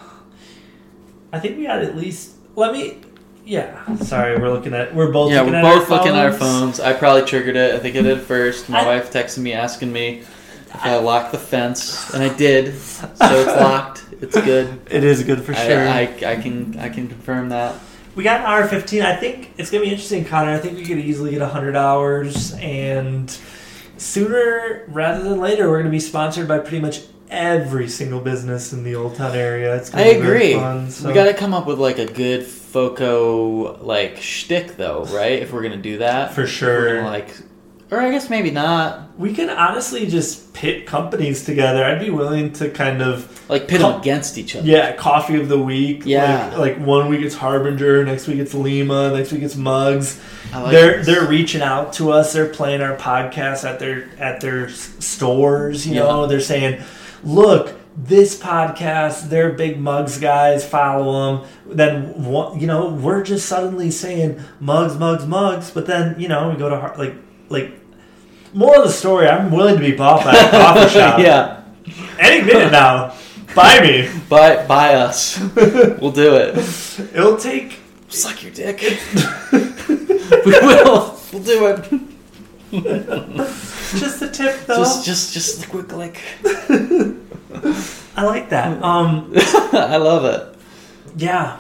I 1.31 1.39
think 1.39 1.57
we 1.57 1.63
got 1.65 1.79
at 1.83 1.95
least. 1.95 2.33
Let 2.55 2.73
me. 2.73 3.01
Yeah. 3.45 3.95
Sorry, 3.97 4.37
we're 4.39 4.49
looking 4.51 4.73
at. 4.73 4.93
We're 4.95 5.11
both. 5.11 5.31
Yeah, 5.31 5.41
looking 5.41 5.53
we're 5.53 5.59
at 5.59 5.63
both 5.79 5.91
our 5.91 5.97
looking 5.97 6.13
at 6.15 6.25
our 6.25 6.33
phones. 6.33 6.79
I 6.79 6.93
probably 6.93 7.23
triggered 7.25 7.55
it. 7.55 7.75
I 7.75 7.79
think 7.79 7.95
I 7.95 8.01
did 8.01 8.21
first. 8.33 8.69
My 8.69 8.81
I- 8.81 8.85
wife 8.85 9.11
texted 9.11 9.39
me 9.39 9.53
asking 9.53 9.91
me 9.91 10.19
if 10.19 10.75
I 10.85 10.97
locked 10.97 11.31
the 11.31 11.37
fence, 11.37 12.13
and 12.13 12.23
I 12.23 12.35
did. 12.35 12.75
So 12.75 13.07
it's 13.21 13.47
locked. 13.61 14.05
It's 14.21 14.39
good. 14.41 14.79
It 14.89 15.03
is 15.03 15.23
good 15.23 15.43
for 15.43 15.53
I, 15.53 15.67
sure. 15.67 15.87
I, 15.87 16.01
I 16.25 16.35
can 16.41 16.77
I 16.79 16.89
can 16.89 17.07
confirm 17.07 17.49
that. 17.49 17.75
we 18.15 18.23
got 18.23 18.39
an 18.39 18.45
hour 18.45 18.65
15. 18.67 19.01
I 19.01 19.15
think 19.17 19.51
it's 19.57 19.69
going 19.69 19.83
to 19.83 19.87
be 19.87 19.91
interesting, 19.91 20.23
Conor. 20.25 20.51
I 20.53 20.57
think 20.59 20.77
we 20.77 20.85
could 20.85 20.97
easily 20.99 21.31
get 21.31 21.41
100 21.41 21.75
hours. 21.75 22.53
And 22.53 23.29
sooner 23.97 24.85
rather 24.87 25.23
than 25.23 25.39
later, 25.39 25.67
we're 25.69 25.79
going 25.79 25.85
to 25.85 25.91
be 25.91 25.99
sponsored 25.99 26.47
by 26.47 26.59
pretty 26.59 26.79
much 26.79 27.01
every 27.29 27.87
single 27.89 28.19
business 28.19 28.71
in 28.73 28.83
the 28.83 28.95
Old 28.95 29.15
Town 29.15 29.35
area. 29.35 29.75
It's 29.75 29.93
I 29.93 29.97
gonna 29.97 30.13
be 30.13 30.19
agree. 30.19 30.53
Fun, 30.53 30.89
so. 30.91 31.07
We 31.07 31.13
got 31.13 31.25
to 31.25 31.33
come 31.33 31.53
up 31.53 31.65
with 31.65 31.79
like 31.79 31.97
a 31.99 32.05
good 32.05 32.45
Foco 32.45 33.77
like 33.83 34.17
shtick 34.21 34.77
though, 34.77 35.05
right? 35.05 35.41
If 35.41 35.53
we're 35.53 35.63
gonna 35.63 35.77
do 35.77 35.99
that, 35.99 36.33
For 36.33 36.45
sure. 36.45 36.97
gonna, 36.97 37.07
like, 37.07 37.35
or 37.91 37.99
I 37.99 38.11
guess 38.11 38.29
maybe 38.29 38.51
not. 38.51 39.01
We 39.17 39.33
can 39.33 39.49
honestly 39.49 40.07
just 40.07 40.53
pit 40.53 40.85
companies 40.85 41.45
together. 41.45 41.85
I'd 41.85 41.99
be 41.99 42.09
willing 42.09 42.51
to 42.53 42.69
kind 42.69 43.01
of 43.01 43.47
Like 43.49 43.67
pit 43.67 43.79
Com- 43.79 43.93
them 43.93 44.01
against 44.01 44.37
each 44.37 44.55
other. 44.55 44.67
yeah, 44.67 44.93
coffee 44.95 45.39
of 45.39 45.47
the 45.49 45.59
week. 45.59 46.03
Yeah. 46.05 46.47
like, 46.57 46.77
like 46.77 46.85
one 46.85 47.07
week 47.09 47.21
it's 47.21 47.35
Harbinger, 47.35 48.03
next 48.05 48.27
week 48.27 48.39
it's 48.39 48.53
Lima, 48.53 49.11
next 49.15 49.31
week 49.31 49.43
it's 49.43 49.55
Mugs. 49.55 50.19
Like 50.53 50.71
they're 50.71 50.97
this. 50.97 51.05
they're 51.07 51.27
reaching 51.27 51.61
out 51.61 51.93
to 51.93 52.11
us. 52.11 52.33
They're 52.33 52.49
playing 52.49 52.81
our 52.81 52.95
podcast 52.97 53.63
at 53.63 53.79
their 53.79 54.09
at 54.19 54.41
their 54.41 54.69
stores. 54.69 55.87
You 55.87 55.95
Yeah. 55.95 55.99
know, 56.03 56.27
they're 56.27 56.39
saying, 56.41 56.81
"Look, 57.23 57.73
this 57.97 58.37
podcast, 58.39 59.29
they're 59.29 59.51
big 59.53 59.79
Mugs 59.79 60.17
guys. 60.19 60.67
Follow 60.67 61.37
them." 61.37 61.47
Then 61.65 62.13
you 62.59 62.67
know, 62.67 62.89
we're 62.89 63.23
just 63.23 63.45
suddenly 63.47 63.91
saying 63.91 64.39
Mugs, 64.59 64.97
Mugs, 64.97 65.25
Mugs. 65.25 65.71
But 65.71 65.85
then 65.87 66.19
you 66.19 66.27
know, 66.27 66.49
we 66.49 66.55
go 66.57 66.69
to 66.69 66.93
like 66.97 67.15
like. 67.49 67.71
More 68.53 68.77
of 68.77 68.83
the 68.83 68.89
story. 68.91 69.27
I'm 69.27 69.51
willing 69.51 69.75
to 69.75 69.81
be 69.81 69.91
bought 69.93 70.23
by 70.23 70.31
a 70.33 70.49
coffee 70.51 70.93
shop. 70.93 71.19
yeah, 71.19 71.63
Any 72.19 72.41
minute 72.45 72.71
now. 72.71 73.13
Buy 73.53 73.81
me. 73.81 74.09
buy 74.29 74.65
buy 74.65 74.93
us. 74.95 75.37
we'll 75.55 76.11
do 76.11 76.35
it. 76.35 76.57
It'll 77.13 77.35
take. 77.37 77.79
Suck 78.07 78.41
your 78.43 78.51
dick. 78.53 78.79
we 79.51 80.51
will. 80.51 81.19
We'll 81.33 81.43
do 81.43 81.67
it. 81.67 83.51
Just 83.99 84.21
a 84.21 84.29
tip, 84.29 84.65
though. 84.65 84.77
Just 84.77 85.05
just 85.05 85.33
just 85.33 85.63
a 85.65 85.67
quick 85.69 85.91
like. 85.93 86.21
I 88.17 88.23
like 88.23 88.49
that. 88.49 88.81
Um, 88.81 89.31
I 89.73 89.97
love 89.97 90.25
it. 90.25 90.57
yeah. 91.17 91.59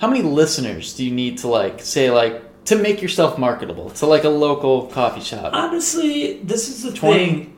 How 0.00 0.08
many 0.08 0.22
listeners 0.22 0.94
do 0.94 1.04
you 1.04 1.12
need 1.12 1.38
to 1.38 1.48
like 1.48 1.80
say 1.80 2.10
like 2.10 2.64
to 2.64 2.76
make 2.76 3.00
yourself 3.02 3.38
marketable 3.38 3.90
to 3.90 4.06
like 4.06 4.24
a 4.24 4.28
local 4.28 4.86
coffee 4.86 5.20
shop? 5.20 5.52
Honestly, 5.54 6.40
this 6.42 6.68
is 6.68 6.82
the 6.82 6.92
20? 6.92 7.16
thing. 7.18 7.56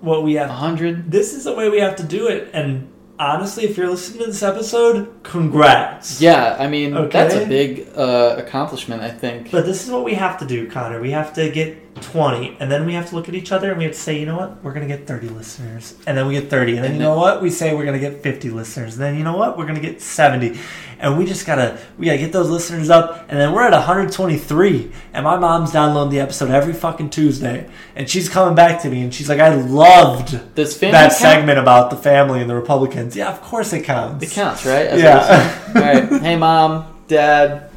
What 0.00 0.22
we 0.22 0.34
have. 0.34 0.50
hundred? 0.50 1.10
This 1.10 1.34
is 1.34 1.44
the 1.44 1.54
way 1.54 1.68
we 1.68 1.80
have 1.80 1.96
to 1.96 2.04
do 2.04 2.28
it. 2.28 2.50
And 2.54 2.90
honestly, 3.18 3.64
if 3.64 3.76
you're 3.76 3.90
listening 3.90 4.20
to 4.20 4.26
this 4.26 4.42
episode, 4.42 5.12
congrats. 5.24 6.20
Yeah, 6.22 6.56
I 6.58 6.68
mean 6.68 7.08
that's 7.10 7.34
a 7.34 7.44
big 7.46 7.88
uh, 7.96 8.36
accomplishment. 8.38 9.02
I 9.02 9.10
think. 9.10 9.50
But 9.50 9.66
this 9.66 9.84
is 9.84 9.90
what 9.90 10.04
we 10.04 10.14
have 10.14 10.38
to 10.38 10.46
do, 10.46 10.70
Conor. 10.70 11.00
We 11.00 11.10
have 11.10 11.34
to 11.34 11.50
get 11.50 11.89
20, 11.94 12.56
and 12.60 12.70
then 12.70 12.86
we 12.86 12.94
have 12.94 13.08
to 13.10 13.14
look 13.14 13.28
at 13.28 13.34
each 13.34 13.52
other 13.52 13.70
and 13.70 13.78
we 13.78 13.84
have 13.84 13.94
to 13.94 13.98
say, 13.98 14.18
you 14.18 14.26
know 14.26 14.36
what? 14.36 14.62
We're 14.62 14.72
going 14.72 14.86
to 14.86 14.96
get 14.96 15.06
30 15.06 15.28
listeners. 15.28 15.96
And 16.06 16.16
then 16.16 16.26
we 16.26 16.34
get 16.34 16.48
30. 16.48 16.76
And 16.76 16.84
then 16.84 16.92
you 16.94 16.98
know 17.00 17.16
what? 17.16 17.42
We 17.42 17.50
say 17.50 17.74
we're 17.74 17.84
going 17.84 18.00
to 18.00 18.10
get 18.10 18.22
50 18.22 18.50
listeners. 18.50 18.94
And 18.94 19.02
then 19.02 19.16
you 19.16 19.24
know 19.24 19.36
what? 19.36 19.58
We're 19.58 19.66
going 19.66 19.80
to 19.80 19.80
get 19.80 20.00
70. 20.00 20.58
And 20.98 21.18
we 21.18 21.24
just 21.24 21.46
got 21.46 21.56
to, 21.56 21.78
we 21.98 22.06
got 22.06 22.12
to 22.12 22.18
get 22.18 22.32
those 22.32 22.48
listeners 22.50 22.90
up. 22.90 23.26
And 23.28 23.38
then 23.38 23.52
we're 23.52 23.62
at 23.62 23.72
123. 23.72 24.92
And 25.12 25.24
my 25.24 25.36
mom's 25.36 25.72
downloading 25.72 26.10
the 26.10 26.20
episode 26.20 26.50
every 26.50 26.74
fucking 26.74 27.10
Tuesday. 27.10 27.68
And 27.96 28.08
she's 28.08 28.28
coming 28.28 28.54
back 28.54 28.82
to 28.82 28.90
me 28.90 29.02
and 29.02 29.12
she's 29.12 29.28
like, 29.28 29.40
I 29.40 29.54
loved 29.54 30.54
this 30.54 30.76
that 30.78 30.92
count? 30.92 31.12
segment 31.12 31.58
about 31.58 31.90
the 31.90 31.96
family 31.96 32.40
and 32.40 32.48
the 32.48 32.54
Republicans. 32.54 33.16
Yeah, 33.16 33.30
of 33.30 33.40
course 33.42 33.72
it 33.72 33.84
counts. 33.84 34.24
It 34.24 34.30
counts, 34.30 34.64
right? 34.64 34.86
A 34.92 34.98
Yeah. 34.98 35.62
All 35.74 35.82
right. 35.82 36.22
Hey, 36.22 36.36
mom, 36.36 37.02
dad, 37.08 37.70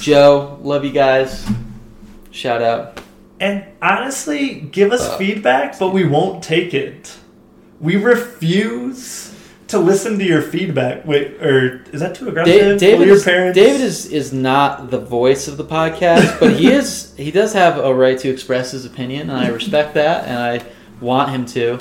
Joe, 0.00 0.58
love 0.62 0.84
you 0.84 0.92
guys. 0.92 1.46
Shout 2.32 2.62
out. 2.62 3.00
And 3.38 3.64
honestly, 3.80 4.54
give 4.72 4.92
us 4.92 5.08
Uh, 5.08 5.16
feedback, 5.18 5.78
but 5.78 5.92
we 5.92 6.04
won't 6.04 6.42
take 6.42 6.74
it. 6.74 7.12
We 7.80 7.96
refuse 7.96 9.32
to 9.68 9.78
listen 9.78 10.18
to 10.18 10.24
your 10.24 10.42
feedback. 10.42 11.06
Wait, 11.06 11.32
or 11.42 11.82
is 11.92 12.00
that 12.00 12.14
too 12.14 12.28
aggressive? 12.28 12.78
Da- 12.78 12.86
David, 12.86 13.06
your 13.06 13.16
is, 13.16 13.24
parents? 13.24 13.56
David 13.58 13.80
is 13.80 14.06
is 14.06 14.32
not 14.32 14.90
the 14.90 14.98
voice 14.98 15.48
of 15.48 15.56
the 15.56 15.64
podcast, 15.64 16.38
but 16.40 16.52
he 16.52 16.70
is. 16.70 17.12
He 17.16 17.30
does 17.30 17.52
have 17.54 17.78
a 17.78 17.92
right 17.94 18.18
to 18.18 18.28
express 18.28 18.70
his 18.72 18.84
opinion, 18.84 19.30
and 19.30 19.38
I 19.38 19.48
respect 19.48 19.94
that, 20.02 20.26
and 20.28 20.38
I 20.38 20.62
want 21.00 21.30
him 21.30 21.46
to. 21.46 21.78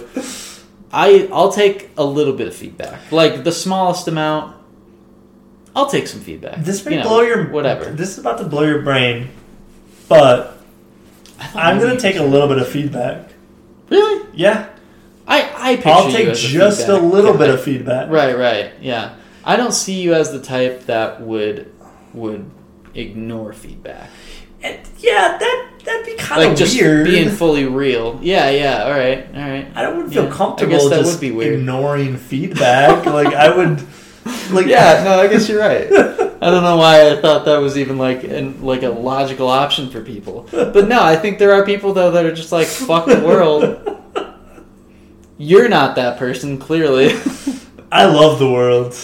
I 0.91 1.29
I'll 1.31 1.51
take 1.51 1.89
a 1.97 2.03
little 2.03 2.33
bit 2.33 2.47
of 2.47 2.55
feedback, 2.55 3.11
like 3.11 3.43
the 3.43 3.51
smallest 3.51 4.07
amount. 4.07 4.55
I'll 5.75 5.87
take 5.89 6.07
some 6.07 6.19
feedback. 6.21 6.63
This 6.65 6.83
may 6.85 6.93
You 6.93 6.97
know, 6.99 7.07
blow 7.07 7.21
your 7.21 7.43
whatever. 7.49 7.85
This 7.85 8.09
is 8.09 8.17
about 8.17 8.39
to 8.39 8.43
blow 8.45 8.63
your 8.63 8.81
brain, 8.81 9.29
but 10.11 10.57
I 11.39 11.69
I'm 11.69 11.79
gonna 11.79 11.99
take 11.99 12.17
a 12.17 12.23
little 12.23 12.47
bit 12.47 12.57
of 12.59 12.67
feedback. 12.67 13.29
Really? 13.89 14.27
Yeah, 14.33 14.67
I 15.27 15.51
I 15.55 15.75
picture 15.75 15.89
I'll 15.89 16.11
take 16.11 16.33
just 16.35 16.81
a 16.81 16.85
feedback 16.95 17.11
little 17.13 17.37
bit 17.37 17.49
of 17.49 17.61
feedback. 17.67 18.09
Right, 18.09 18.37
right, 18.37 18.71
yeah. 18.81 19.15
I 19.43 19.55
don't 19.55 19.73
see 19.73 20.01
you 20.01 20.13
as 20.13 20.31
the 20.31 20.39
type 20.41 20.85
that 20.85 21.21
would 21.21 21.71
would 22.13 22.49
ignore 22.93 23.53
feedback, 23.53 24.09
And 24.61 24.77
yeah, 24.99 25.37
that 25.39 25.67
that'd 25.83 26.05
be 26.05 26.13
kind 26.15 26.43
of 26.43 26.47
like 26.49 26.57
just 26.57 26.79
weird. 26.79 27.05
being 27.07 27.29
fully 27.29 27.65
real. 27.65 28.19
Yeah, 28.21 28.49
yeah. 28.51 28.83
All 28.83 28.91
right, 28.91 29.25
all 29.33 29.41
right. 29.41 29.67
I 29.75 29.87
wouldn't 29.91 30.13
feel 30.13 30.25
Yeah, 30.25 30.29
I 30.29 30.35
comfortable 30.35 30.73
guess 30.73 30.89
that 30.89 30.99
just 30.99 31.13
would 31.13 31.21
be 31.21 31.31
weird. 31.31 31.59
ignoring 31.59 32.17
feedback. 32.17 33.05
like 33.05 33.33
I 33.33 33.49
would, 33.55 33.79
like 34.51 34.67
Yeah, 34.67 35.01
no, 35.05 35.19
I 35.19 35.27
guess 35.27 35.49
you're 35.49 35.59
right. 35.59 35.89
I 36.41 36.49
don't 36.49 36.63
know 36.63 36.77
why 36.77 37.11
I 37.11 37.21
thought 37.21 37.45
that 37.45 37.57
was 37.59 37.77
even 37.77 37.97
like 37.99 38.23
an, 38.23 38.63
like 38.63 38.81
a 38.83 38.89
logical 38.89 39.47
option 39.47 39.89
for 39.91 40.01
people, 40.01 40.47
but 40.51 40.87
no, 40.87 41.01
I 41.03 41.15
think 41.15 41.37
there 41.37 41.53
are 41.53 41.63
people 41.63 41.93
though 41.93 42.11
that 42.11 42.25
are 42.25 42.33
just 42.33 42.51
like 42.51 42.67
fuck 42.67 43.05
the 43.05 43.19
world. 43.21 43.87
You're 45.37 45.69
not 45.69 45.95
that 45.95 46.17
person, 46.19 46.57
clearly. 46.59 47.13
I 47.91 48.05
love 48.05 48.39
the 48.39 48.49
world. 48.49 48.95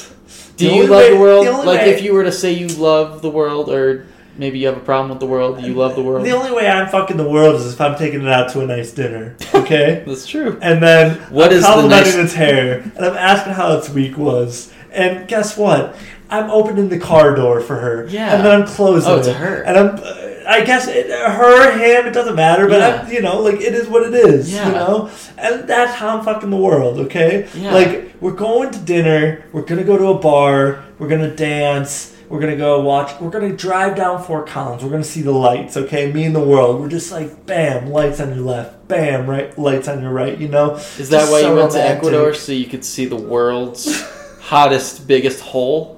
Do 0.56 0.68
The 0.70 0.76
you 0.76 0.82
love 0.88 0.90
way- 1.02 1.14
the 1.14 1.20
world? 1.20 1.46
the 1.48 1.52
like, 1.52 1.82
way- 1.82 1.94
if 1.94 2.02
you 2.02 2.14
were 2.14 2.24
to 2.24 2.32
say 2.32 2.54
you 2.54 2.68
love 2.68 3.22
the 3.22 3.30
world, 3.30 3.70
or 3.70 4.06
maybe 4.38 4.60
you 4.60 4.68
have 4.68 4.78
a 4.78 4.82
problem 4.82 5.10
with 5.10 5.20
the 5.20 5.26
world, 5.26 5.62
you 5.64 5.74
love 5.74 5.96
the 5.96 6.02
world? 6.04 6.26
The 6.26 6.32
only 6.32 6.52
way 6.52 6.68
I'm 6.70 6.88
fucking 6.90 7.18
the 7.18 7.28
world 7.30 7.56
is 7.56 7.74
if 7.74 7.82
I'm 7.82 7.96
taking 7.98 8.22
it 8.22 8.28
out 8.28 8.50
to 8.52 8.62
a 8.62 8.66
nice 8.68 8.92
dinner. 8.92 9.36
Okay? 9.54 10.04
That's 10.08 10.26
true. 10.28 10.58
and 10.62 10.82
then 10.82 11.16
What 11.32 11.48
I'm 11.52 11.54
is 11.58 11.62
the 11.64 11.68
complimenting 11.68 12.14
nice- 12.14 12.24
its 12.26 12.34
hair, 12.34 12.80
and 12.96 13.06
I'm 13.06 13.18
asking 13.18 13.54
how 13.54 13.78
its 13.78 13.90
week 13.90 14.18
was. 14.18 14.72
And 14.92 15.28
guess 15.28 15.58
what? 15.58 15.96
I'm 16.30 16.50
opening 16.50 16.90
the 16.90 17.00
car 17.00 17.36
door 17.36 17.62
for 17.62 17.76
her. 17.78 18.08
Yeah. 18.10 18.36
And 18.36 18.46
then 18.46 18.62
I'm 18.62 18.68
closing 18.68 19.10
Oh, 19.12 19.18
it's 19.20 19.28
it. 19.28 19.36
her. 19.38 19.62
And 19.64 19.78
I'm 19.78 19.96
uh, 20.04 20.24
I 20.50 20.64
guess 20.64 20.88
it, 20.88 21.10
her, 21.10 21.72
him, 21.78 22.06
it 22.08 22.14
doesn't 22.14 22.36
matter. 22.36 22.68
But 22.70 22.80
Yeah. 22.80 23.10
You 23.10 23.22
know, 23.22 23.42
like 23.42 23.56
it 23.56 23.74
is 23.74 23.88
what 23.88 24.04
it 24.04 24.14
is. 24.14 24.54
Yeah. 24.54 24.68
You 24.68 24.74
know, 24.74 25.10
and 25.38 25.68
that's 25.68 25.94
how 25.94 26.18
I'm 26.18 26.24
fucking 26.26 26.50
the 26.50 26.56
world. 26.58 27.00
Okay, 27.00 27.48
Yeah. 27.56 27.74
like 27.74 28.14
we're 28.22 28.32
going 28.32 28.72
to 28.72 28.80
dinner. 28.80 29.46
We're 29.52 29.64
gonna 29.64 29.84
go 29.84 29.98
to 29.98 30.08
a 30.08 30.20
bar. 30.20 30.84
We're 31.00 31.10
gonna 31.10 31.36
dance. 31.36 32.14
We're 32.30 32.40
gonna 32.42 32.58
go 32.58 32.82
watch. 32.82 33.20
We're 33.22 33.30
gonna 33.30 33.56
drive 33.56 33.96
down 33.96 34.22
Fort 34.24 34.48
Collins. 34.48 34.84
We're 34.84 34.90
gonna 34.90 35.04
see 35.04 35.22
the 35.22 35.32
lights. 35.32 35.78
Okay, 35.78 36.12
me 36.12 36.24
and 36.26 36.36
the 36.36 36.42
world. 36.44 36.80
We're 36.82 36.90
just 36.90 37.12
like, 37.12 37.46
bam, 37.46 37.90
lights 37.90 38.20
on 38.20 38.30
your 38.36 38.44
left. 38.44 38.88
Bam, 38.90 39.30
right, 39.30 39.58
lights 39.58 39.88
on 39.88 40.02
your 40.02 40.12
right. 40.12 40.38
You 40.38 40.48
know. 40.50 40.76
Is 40.76 41.10
that 41.10 41.20
Just 41.20 41.32
why 41.32 41.42
so 41.42 41.50
you 41.52 41.56
went 41.60 41.72
to. 41.74 41.82
Ecuador 41.82 42.34
so 42.34 42.52
you 42.54 42.66
could 42.68 42.84
see 42.86 43.06
the 43.06 43.16
world's 43.18 44.02
hottest, 44.42 45.08
biggest 45.08 45.42
hole? 45.42 45.97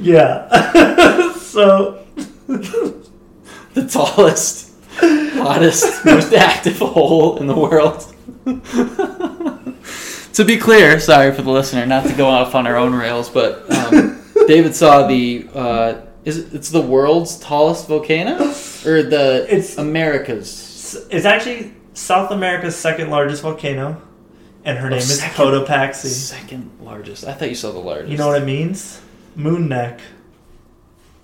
Yeah. 0.00 0.48
so 1.34 2.04
The 2.46 3.86
tallest, 3.90 4.72
hottest, 5.00 6.04
most 6.04 6.32
active 6.32 6.78
hole 6.78 7.38
in 7.38 7.46
the 7.46 7.54
world. 7.56 8.04
to 10.34 10.44
be 10.44 10.56
clear, 10.56 10.98
sorry 11.00 11.32
for 11.32 11.42
the 11.42 11.50
listener, 11.50 11.86
not 11.86 12.04
to 12.06 12.12
go 12.14 12.26
off 12.28 12.54
on 12.54 12.66
our 12.66 12.76
own 12.76 12.94
rails, 12.94 13.28
but 13.28 13.70
um, 13.72 14.20
David 14.46 14.74
saw 14.74 15.06
the 15.06 15.48
uh, 15.54 15.94
is 16.24 16.38
it, 16.38 16.54
it's 16.54 16.70
the 16.70 16.80
world's 16.80 17.38
tallest 17.38 17.86
volcano 17.88 18.36
or 18.86 19.02
the 19.02 19.44
It's- 19.48 19.78
America's. 19.78 21.06
it's 21.10 21.24
actually 21.26 21.72
South 21.94 22.30
America's 22.30 22.76
second 22.76 23.10
largest 23.10 23.42
volcano, 23.42 24.00
and 24.64 24.78
her 24.78 24.86
Oh, 24.86 24.90
name 24.90 24.98
is 24.98 25.20
second. 25.20 25.36
Cotopaxi. 25.36 26.06
Second 26.06 26.70
largest. 26.82 27.26
I 27.26 27.32
thought 27.32 27.48
you 27.48 27.54
saw 27.54 27.70
the 27.72 27.78
largest. 27.78 28.10
You 28.10 28.18
know 28.18 28.28
what 28.28 28.42
it 28.42 28.46
means? 28.46 29.00
Moon 29.38 29.68
neck. 29.68 30.00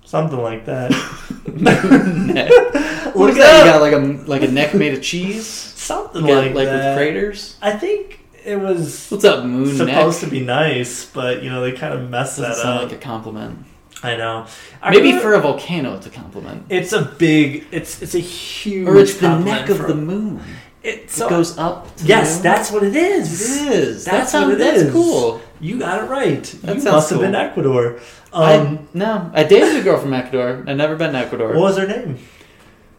Something 0.05 0.39
like 0.41 0.65
that. 0.65 0.91
neck. 1.55 2.51
What 3.15 3.27
Look 3.27 3.29
is 3.29 3.37
that? 3.37 3.65
You 3.65 3.71
got 3.71 3.81
like 3.81 3.93
a 3.93 4.29
like 4.29 4.41
a 4.41 4.51
neck 4.51 4.73
made 4.73 4.93
of 4.93 5.01
cheese? 5.01 5.47
Something 5.47 6.25
got, 6.25 6.43
like, 6.47 6.53
like 6.53 6.65
that. 6.65 6.89
with 6.89 6.97
craters? 6.97 7.55
I 7.61 7.71
think 7.71 8.19
it 8.43 8.57
was 8.59 9.07
What's 9.09 9.23
up, 9.23 9.45
moon 9.45 9.73
supposed 9.73 10.21
neck? 10.21 10.29
to 10.29 10.35
be 10.35 10.43
nice, 10.43 11.05
but 11.05 11.41
you 11.41 11.49
know 11.49 11.61
they 11.61 11.71
kind 11.71 11.93
of 11.93 12.09
messed 12.09 12.37
Doesn't 12.39 12.51
that 12.51 12.61
sound 12.61 12.79
up. 12.79 12.89
like 12.91 12.99
a 12.99 13.01
compliment. 13.01 13.65
I 14.03 14.17
know. 14.17 14.47
I 14.81 14.89
Maybe 14.89 15.03
remember- 15.13 15.21
for 15.21 15.33
a 15.35 15.39
volcano, 15.39 15.95
it's 15.95 16.07
a 16.07 16.09
compliment. 16.09 16.65
it's 16.69 16.91
a 16.91 17.03
big. 17.03 17.67
It's 17.71 18.01
it's 18.01 18.15
a 18.15 18.19
huge. 18.19 18.85
Or 18.89 18.97
it's 18.97 19.15
the 19.17 19.39
neck 19.39 19.69
of 19.69 19.77
the 19.87 19.95
moon. 19.95 20.41
It, 20.85 21.11
It 21.21 21.29
goes 21.29 21.57
up. 21.57 21.95
To 21.97 22.05
yes, 22.05 22.39
that's 22.41 22.71
what 22.71 22.83
it 22.83 22.95
is. 22.95 23.27
it 23.61 23.73
is. 23.73 24.05
That's 24.05 24.31
That's 24.31 24.31
how. 24.33 24.43
what 24.45 24.53
it 24.53 24.57
that's 24.59 24.81
is. 24.83 24.91
cool. 24.93 25.41
You 25.59 25.79
got 25.79 26.03
it 26.03 26.07
right. 26.07 26.43
That 26.63 26.77
you 26.77 26.83
must 26.83 27.09
have 27.09 27.17
cool. 27.19 27.25
been 27.25 27.35
Ecuador. 27.35 27.99
I, 28.33 28.55
Um, 28.57 28.87
no, 28.93 29.31
I 29.33 29.43
dated 29.43 29.77
a 29.77 29.83
girl 29.83 29.97
from 29.99 30.13
Ecuador. 30.13 30.63
I've 30.67 30.77
never 30.77 30.95
been 30.95 31.13
to 31.13 31.17
Ecuador. 31.19 31.49
what 31.49 31.59
was 31.59 31.77
her 31.77 31.87
name? 31.87 32.19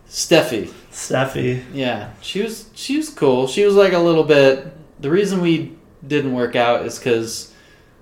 Steffi. 0.09 0.69
Steffi. 0.91 1.63
Yeah, 1.75 2.11
she 2.21 2.43
was. 2.43 2.71
She 2.75 2.97
was 2.97 3.09
cool. 3.11 3.47
She 3.47 3.65
was 3.65 3.75
like 3.75 3.93
a 3.93 3.99
little 3.99 4.25
bit. 4.25 4.73
The 5.01 5.11
reason 5.11 5.41
we 5.41 5.77
didn't 6.07 6.33
work 6.35 6.57
out 6.57 6.87
is 6.87 6.99
because 6.99 7.53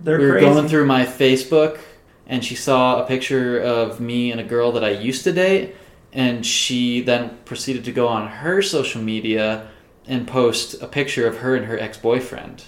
we 0.05 0.13
were 0.13 0.33
crazy. 0.33 0.47
going 0.47 0.69
through 0.69 0.87
my 0.87 1.05
Facebook 1.07 1.79
and 2.27 2.45
she 2.45 2.55
saw 2.55 3.03
a 3.03 3.07
picture 3.07 3.59
of 3.59 4.01
me 4.01 4.31
and 4.31 4.41
a 4.41 4.45
girl 4.45 4.73
that 4.73 4.85
I 4.85 4.91
used 4.91 5.25
to 5.25 5.33
date 5.33 5.75
and 6.13 6.45
she 6.47 7.01
then 7.01 7.37
proceeded 7.45 7.85
to 7.87 7.93
go 7.93 8.07
on 8.09 8.29
her 8.29 8.63
social 8.63 9.03
media 9.03 9.69
and 10.07 10.27
post 10.27 10.81
a 10.83 10.87
picture 10.87 11.27
of 11.27 11.39
her 11.39 11.55
and 11.55 11.67
her 11.67 11.79
ex-boyfriend 11.79 12.65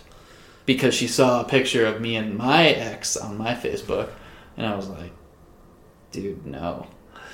because 0.65 0.95
she 0.95 1.07
saw 1.07 1.41
a 1.41 1.45
picture 1.45 1.87
of 1.87 2.01
me 2.01 2.17
and 2.17 2.37
my 2.37 2.69
ex 2.69 3.17
on 3.17 3.37
my 3.37 3.55
Facebook 3.55 4.11
and 4.57 4.67
I 4.67 4.75
was 4.75 4.89
like 4.89 5.13
dude 6.13 6.47
no 6.47 6.87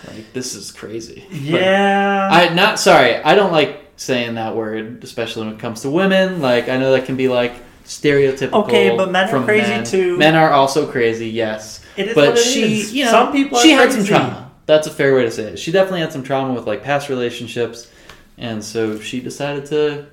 like 0.08 0.32
this 0.32 0.54
is 0.54 0.72
crazy 0.72 1.26
Yeah. 1.30 2.28
I 2.30 2.52
not 2.54 2.78
sorry. 2.78 3.16
I 3.16 3.34
don't 3.34 3.52
like 3.52 3.82
saying 3.96 4.34
that 4.34 4.56
word, 4.56 5.02
especially 5.04 5.46
when 5.46 5.54
it 5.54 5.60
comes 5.60 5.82
to 5.82 5.90
women. 5.90 6.40
Like 6.40 6.68
I 6.68 6.76
know 6.76 6.92
that 6.92 7.06
can 7.06 7.16
be 7.16 7.28
like 7.28 7.54
stereotypical. 7.84 8.64
Okay, 8.64 8.96
but 8.96 9.10
men 9.10 9.32
are 9.34 9.44
crazy 9.44 9.70
men. 9.70 9.84
too. 9.84 10.18
Men 10.18 10.34
are 10.34 10.50
also 10.50 10.90
crazy. 10.90 11.28
Yes, 11.28 11.84
it 11.96 12.08
is 12.08 12.14
but 12.14 12.30
what 12.30 12.38
it 12.38 12.42
she, 12.42 12.80
is. 12.80 12.94
you 12.94 13.04
know, 13.04 13.10
some 13.10 13.32
people 13.32 13.58
she 13.58 13.70
had 13.70 13.92
some 13.92 14.04
trauma. 14.04 14.50
That's 14.66 14.86
a 14.86 14.90
fair 14.90 15.14
way 15.14 15.22
to 15.22 15.30
say 15.30 15.52
it. 15.52 15.58
She 15.58 15.72
definitely 15.72 16.00
had 16.00 16.12
some 16.12 16.22
trauma 16.22 16.52
with 16.54 16.66
like 16.66 16.82
past 16.82 17.08
relationships, 17.08 17.90
and 18.42 18.62
so 18.64 18.98
she 18.98 19.20
decided 19.20 19.66
to 19.66 20.06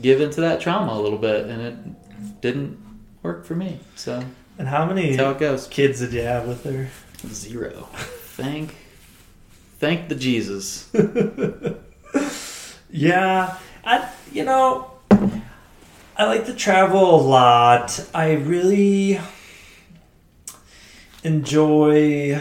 give 0.00 0.20
into 0.20 0.40
that 0.40 0.60
trauma 0.60 0.92
a 0.92 1.00
little 1.00 1.18
bit, 1.18 1.46
and 1.46 1.60
it 1.62 2.40
didn't 2.40 2.78
work 3.22 3.44
for 3.44 3.54
me. 3.54 3.78
So 3.94 4.22
And 4.58 4.66
how 4.66 4.86
many 4.86 5.14
how 5.16 5.30
it 5.30 5.38
goes. 5.38 5.66
kids 5.68 6.00
did 6.00 6.12
you 6.14 6.22
have 6.22 6.48
with 6.48 6.64
her? 6.64 6.88
Zero. 7.28 7.88
Thank, 8.36 8.74
thank 9.78 10.08
the 10.08 10.14
Jesus. 10.14 10.90
Yeah, 12.88 13.58
I 13.84 14.10
you 14.32 14.44
know, 14.44 14.90
I 16.16 16.24
like 16.24 16.46
to 16.46 16.54
travel 16.54 17.16
a 17.16 17.20
lot. 17.20 18.00
I 18.14 18.32
really 18.34 19.20
enjoy 21.24 22.40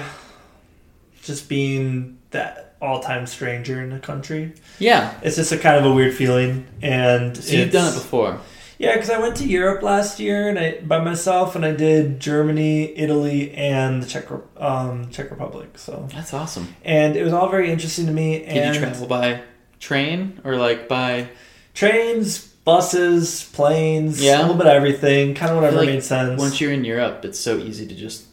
just 1.24 1.50
being 1.50 2.20
that 2.32 2.65
all-time 2.82 3.26
stranger 3.28 3.82
in 3.82 3.90
the 3.90 4.00
country. 4.00 4.54
Yeah. 4.80 5.14
It's 5.22 5.36
just 5.36 5.52
a 5.52 5.58
kind 5.58 5.78
of 5.78 5.86
a 5.92 5.94
weird 5.94 6.14
feeling, 6.14 6.68
and 6.82 7.36
So 7.36 7.56
you've 7.56 7.72
done 7.72 7.92
it 7.92 7.96
before. 7.96 8.40
Yeah, 8.78 8.94
because 8.94 9.10
I 9.10 9.20
went 9.20 9.38
to 9.38 9.48
Europe 9.48 9.82
last 9.84 10.20
year 10.20 10.50
and 10.50 10.60
I 10.60 10.82
by 10.82 11.00
myself, 11.00 11.56
and 11.56 11.66
I 11.66 11.72
did 11.72 12.20
Germany, 12.20 12.98
Italy, 12.98 13.52
and 13.54 14.04
the 14.04 14.08
Czech 14.08 14.26
um, 14.58 15.10
Czech 15.12 15.32
Republic. 15.32 15.78
So, 15.78 16.08
That's 16.14 16.34
awesome. 16.34 16.76
and 16.84 17.16
it 17.16 17.24
was 17.24 17.32
all 17.32 17.48
very 17.50 17.72
interesting 17.72 18.06
to 18.08 18.12
me. 18.12 18.40
Did 18.40 18.48
and 18.50 18.76
you 18.76 18.82
travel 18.82 19.08
by 19.08 19.42
train 19.80 20.42
or 20.44 20.58
like 20.58 20.90
by? 20.90 21.30
trains, 21.74 22.40
buses, 22.40 23.50
planes, 23.54 24.22
Yeah. 24.22 24.40
a 24.40 24.42
little 24.42 24.56
bit 24.56 24.66
of 24.68 24.74
everything, 24.74 25.36
kind 25.36 25.52
of 25.52 25.58
whatever 25.58 25.78
like 25.78 25.88
made 25.90 26.04
sense. 26.04 26.40
Once 26.40 26.60
you're 26.62 26.72
in 26.72 26.84
Europe, 26.86 27.24
it's 27.26 27.40
so 27.40 27.58
easy 27.58 27.86
to 27.88 27.94
just 27.96 28.24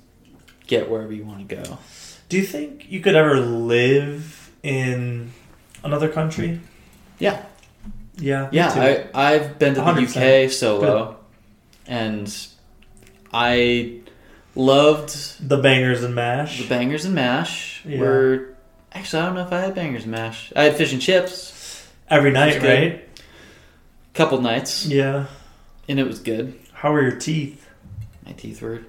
get 0.67 0.89
wherever 0.91 1.13
you 1.13 1.25
want 1.25 1.49
to 1.49 1.55
go. 1.57 1.79
Do 2.33 2.39
you 2.39 2.45
think 2.45 2.87
you 2.91 3.01
could 3.01 3.15
ever 3.15 3.39
live 3.41 4.51
in 4.63 5.33
another 5.85 6.09
country? 6.09 6.61
Yeah. 7.19 7.43
Yeah, 8.17 8.49
Yeah. 8.51 8.71
I 9.15 9.35
I've 9.35 9.59
been 9.59 9.75
to 9.75 9.83
the 9.83 9.87
100%. 9.87 10.47
UK 10.47 10.51
solo, 10.51 11.19
and 11.87 12.35
I 13.35 14.01
loved 14.55 15.47
the 15.47 15.59
bangers 15.59 16.03
and 16.03 16.15
mash. 16.15 16.63
the 16.63 16.67
bangers 16.69 17.05
and 17.05 17.15
mash. 17.15 17.83
Yeah. 17.85 18.01
Were 18.01 18.55
actually 18.95 19.21
I 19.25 19.27
don't 19.27 19.35
know 19.35 19.45
if 19.47 19.53
I 19.53 19.61
had 19.61 19.75
bangers 19.75 20.05
and 20.05 20.13
mash. 20.13 20.55
I 20.57 20.63
had 20.63 20.77
fish 20.77 20.95
and 20.95 21.03
chips, 21.03 21.87
Every 22.09 22.31
night, 22.31 22.63
right? 22.63 23.07
couple 24.15 24.41
nights, 24.41 24.87
Yeah. 24.87 25.27
and 25.87 26.01
it 26.01 26.07
was 26.07 26.19
good. 26.19 26.59
How 26.73 26.95
are 26.95 27.03
your 27.03 27.19
teeth? 27.19 27.69
My 28.25 28.33
teeth 28.33 28.63
were 28.63 28.81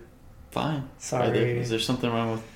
fine. 0.51 0.83
There, 0.83 0.87
Sorry, 0.99 1.59
is 1.59 1.69
there 1.69 1.79
something 1.79 2.09
wrong 2.09 2.31
with? 2.31 2.52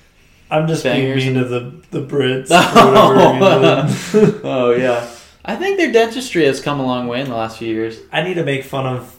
I'm 0.50 0.66
just 0.66 0.82
being 0.84 1.14
mean 1.16 1.36
and- 1.36 1.36
to 1.36 1.44
the 1.44 1.72
the 1.90 2.06
Brits. 2.06 2.50
reason. 4.22 4.40
oh 4.44 4.70
yeah. 4.72 5.08
I 5.44 5.56
think 5.56 5.78
their 5.78 5.90
dentistry 5.92 6.44
has 6.44 6.60
come 6.60 6.78
a 6.80 6.84
long 6.84 7.08
way 7.08 7.20
in 7.22 7.28
the 7.28 7.34
last 7.36 7.58
few 7.58 7.68
years. 7.68 7.98
I 8.12 8.22
need 8.22 8.34
to 8.34 8.44
make 8.44 8.64
fun 8.64 8.86
of 8.86 9.18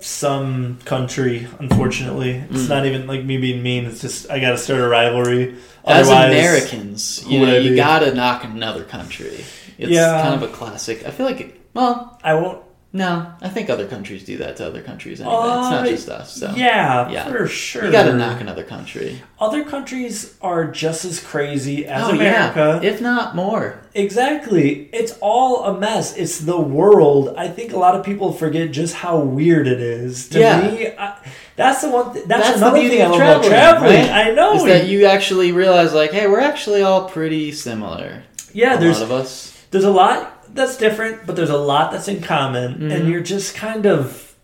some 0.00 0.78
country. 0.84 1.46
Unfortunately, 1.58 2.42
it's 2.50 2.62
Mm. 2.64 2.68
not 2.68 2.86
even 2.86 3.06
like 3.06 3.24
me 3.24 3.36
being 3.38 3.62
mean. 3.62 3.84
It's 3.84 4.00
just 4.00 4.30
I 4.30 4.40
got 4.40 4.50
to 4.50 4.58
start 4.58 4.80
a 4.80 4.88
rivalry. 4.88 5.56
As 5.84 6.08
Otherwise- 6.08 6.30
Americans, 6.30 7.24
you 7.26 7.40
know, 7.46 7.56
you 7.58 7.76
gotta 7.76 8.14
knock 8.14 8.44
another 8.44 8.84
country. 8.84 9.44
It's 9.78 9.90
Yeah. 9.90 10.20
kind 10.22 10.34
of 10.34 10.42
a 10.42 10.52
classic. 10.52 11.06
I 11.06 11.10
feel 11.10 11.24
like, 11.26 11.40
it, 11.40 11.60
well, 11.74 12.18
I 12.22 12.34
won't. 12.34 12.58
No, 12.92 13.32
I 13.40 13.48
think 13.48 13.70
other 13.70 13.86
countries 13.86 14.24
do 14.24 14.36
that 14.38 14.56
to 14.56 14.66
other 14.66 14.82
countries 14.82 15.20
anyway. 15.20 15.36
it's 15.36 15.44
not 15.70 15.84
Uh, 15.84 15.86
just 15.86 16.08
us. 16.08 16.34
So 16.36 16.52
Yeah, 16.56 17.08
Yeah. 17.10 17.28
for 17.30 17.46
sure. 17.46 17.84
you 17.84 17.92
gotta 17.92 18.14
knock 18.14 18.40
another 18.40 18.64
country. 18.64 19.22
Other 19.40 19.62
countries 19.64 20.34
are 20.42 20.64
just 20.64 21.04
as 21.04 21.20
crazy 21.20 21.86
as 21.86 22.04
oh 22.08 22.10
America. 22.10 22.80
yeah, 22.82 22.88
if 22.90 23.00
not 23.00 23.36
more. 23.36 23.78
Exactly. 23.94 24.88
It's 24.92 25.14
all 25.20 25.64
a 25.64 25.78
mess. 25.78 26.16
It's 26.16 26.40
the 26.40 26.60
world. 26.60 27.34
I 27.38 27.48
think 27.48 27.72
a 27.72 27.78
lot 27.78 27.94
of 27.94 28.04
people 28.04 28.32
forget 28.32 28.70
just 28.72 28.94
how 28.96 29.18
weird 29.18 29.66
it 29.68 29.80
is. 29.80 30.28
To 30.30 30.38
Yeah. 30.40 30.60
me, 30.60 30.88
I, 30.98 31.12
that's 31.56 31.80
the 31.82 31.90
one. 31.90 32.12
Th- 32.12 32.24
that's, 32.26 32.42
That's 32.48 32.60
the 32.60 32.66
another 32.66 32.88
thing 32.88 33.02
I 33.02 33.04
of 33.04 33.10
love 33.12 33.20
about 33.20 33.44
traveling, 33.44 33.50
traveling. 33.92 34.10
right? 34.10 34.26
I 34.28 34.30
know. 34.32 34.54
Is 34.56 34.64
that 34.64 34.86
you 34.88 35.06
actually 35.06 35.52
realize 35.52 35.92
like, 35.94 36.10
hey, 36.12 36.26
we're 36.26 36.40
actually 36.40 36.82
all 36.82 37.08
pretty 37.08 37.52
similar. 37.52 38.24
yeah, 38.52 38.76
there's 38.76 38.96
a 39.00 39.00
there's 39.00 39.00
lot 39.00 39.04
of 39.04 39.12
us. 39.12 39.64
there's 39.70 39.84
a 39.84 39.90
lot 39.90 40.39
that's 40.54 40.76
different, 40.76 41.26
but 41.26 41.36
there's 41.36 41.50
a 41.50 41.56
lot 41.58 41.92
that's 41.92 42.08
in 42.08 42.20
common, 42.22 42.74
Mhm. 42.74 42.92
and 42.94 43.08
you're 43.08 43.20
just 43.22 43.54
kind 43.54 43.86
of 43.86 44.34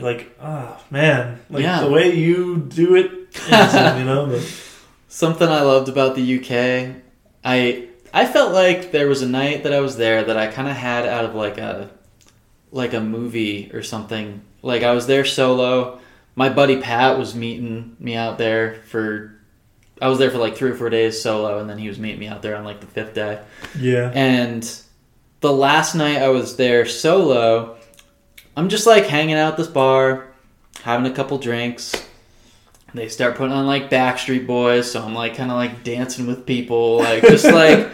like, 0.00 0.36
oh 0.40 0.76
man, 0.90 1.40
like 1.50 1.62
Yeah. 1.62 1.80
the 1.80 1.90
way 1.90 2.14
you 2.14 2.56
do 2.68 2.94
it, 2.96 3.10
you 3.98 4.04
know. 4.04 4.26
But, 4.30 4.42
Something 5.10 5.48
I 5.48 5.62
loved 5.62 5.88
about 5.88 6.14
the 6.16 6.22
UK, 6.38 6.96
I 7.44 7.84
I 8.12 8.26
felt 8.26 8.52
like 8.52 8.92
there 8.92 9.08
was 9.08 9.22
a 9.22 9.26
night 9.28 9.62
that 9.64 9.72
I 9.72 9.80
was 9.80 9.96
there 9.96 10.22
that 10.22 10.36
I 10.36 10.46
kind 10.48 10.68
of 10.68 10.76
had 10.76 11.06
out 11.06 11.24
of 11.24 11.34
like 11.34 11.56
a 11.58 11.88
like 12.72 12.92
a 12.92 13.00
movie 13.00 13.70
or 13.72 13.82
something. 13.82 14.42
Like 14.62 14.82
I 14.82 14.92
was 14.92 15.06
there 15.06 15.24
solo. 15.24 15.98
My 16.36 16.50
buddy 16.50 16.76
Pat 16.76 17.18
was 17.18 17.34
meeting 17.34 17.96
me 17.98 18.14
out 18.16 18.36
there 18.38 18.76
for 18.88 19.32
I 20.00 20.08
was 20.08 20.18
there 20.18 20.30
for 20.30 20.38
like 20.38 20.56
three 20.56 20.70
or 20.70 20.74
four 20.76 20.90
days 20.90 21.20
solo, 21.20 21.58
and 21.58 21.68
then 21.68 21.78
he 21.78 21.88
was 21.88 21.98
meeting 21.98 22.20
me 22.20 22.28
out 22.28 22.42
there 22.42 22.54
on 22.56 22.64
like 22.64 22.80
the 22.80 22.86
fifth 22.86 23.14
day. 23.14 23.40
Yeah. 23.80 24.12
And 24.14 24.62
the 25.40 25.52
last 25.52 25.94
night 25.94 26.16
I 26.16 26.28
was 26.28 26.56
there 26.56 26.86
solo, 26.86 27.76
I'm 28.56 28.68
just 28.68 28.86
like 28.86 29.04
hanging 29.06 29.36
out 29.36 29.52
at 29.52 29.56
this 29.56 29.68
bar, 29.68 30.28
having 30.82 31.10
a 31.10 31.14
couple 31.14 31.38
drinks. 31.38 31.94
They 32.94 33.08
start 33.08 33.36
putting 33.36 33.52
on 33.52 33.66
like 33.66 33.90
Backstreet 33.90 34.46
Boys, 34.46 34.90
so 34.90 35.02
I'm 35.02 35.14
like 35.14 35.36
kind 35.36 35.50
of 35.50 35.56
like 35.56 35.84
dancing 35.84 36.26
with 36.26 36.46
people, 36.46 36.98
like 36.98 37.22
just 37.22 37.44
like 37.52 37.90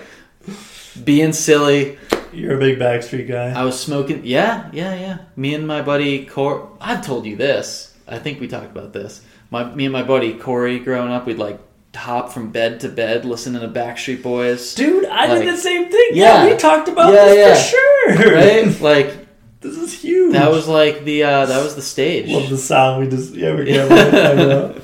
being 1.02 1.32
silly. 1.32 1.98
You're 2.32 2.56
a 2.56 2.58
big 2.58 2.78
Backstreet 2.78 3.28
guy. 3.28 3.50
I 3.50 3.64
was 3.64 3.78
smoking. 3.78 4.24
Yeah, 4.24 4.70
yeah, 4.72 4.94
yeah. 4.94 5.18
Me 5.36 5.54
and 5.54 5.66
my 5.66 5.82
buddy 5.82 6.26
Corey. 6.26 6.66
I've 6.80 7.04
told 7.04 7.26
you 7.26 7.36
this. 7.36 7.94
I 8.06 8.18
think 8.18 8.40
we 8.40 8.48
talked 8.48 8.70
about 8.70 8.92
this. 8.92 9.22
My 9.50 9.64
me 9.74 9.84
and 9.84 9.92
my 9.92 10.02
buddy 10.02 10.34
Corey, 10.34 10.78
growing 10.78 11.12
up, 11.12 11.26
we'd 11.26 11.38
like 11.38 11.58
hop 11.96 12.32
from 12.32 12.50
bed 12.50 12.80
to 12.80 12.88
bed 12.88 13.24
listening 13.24 13.60
to 13.62 13.68
Backstreet 13.68 14.22
Boys. 14.22 14.74
Dude, 14.74 15.04
I 15.06 15.26
Like- 15.26 15.42
did 15.44 15.54
the 15.54 15.58
same 15.58 15.88
thing. 15.90 16.10
Yeah, 16.12 16.44
Yeah. 16.44 16.50
we 16.52 16.56
talked 16.58 16.88
about 16.88 17.12
Yeah, 17.12 17.24
this 17.26 17.38
yeah. 17.38 17.54
for 17.54 18.22
sure. 18.22 18.34
Right? 18.34 18.80
Like 18.92 19.10
This 19.60 19.76
is 19.76 19.92
huge. 19.94 20.32
that 20.32 20.50
was 20.50 20.66
like 20.68 21.04
the 21.04 21.22
uh, 21.24 21.46
that 21.46 21.62
was 21.62 21.74
the 21.74 21.82
stage. 21.82 22.28
Love 22.30 22.50
the 22.50 22.58
sound. 22.58 23.00
We 23.04 23.08
just 23.16 23.34
yeah, 23.34 23.54
we 23.54 23.64
can't 23.72 23.90
really 23.90 24.74
talk. 24.74 24.82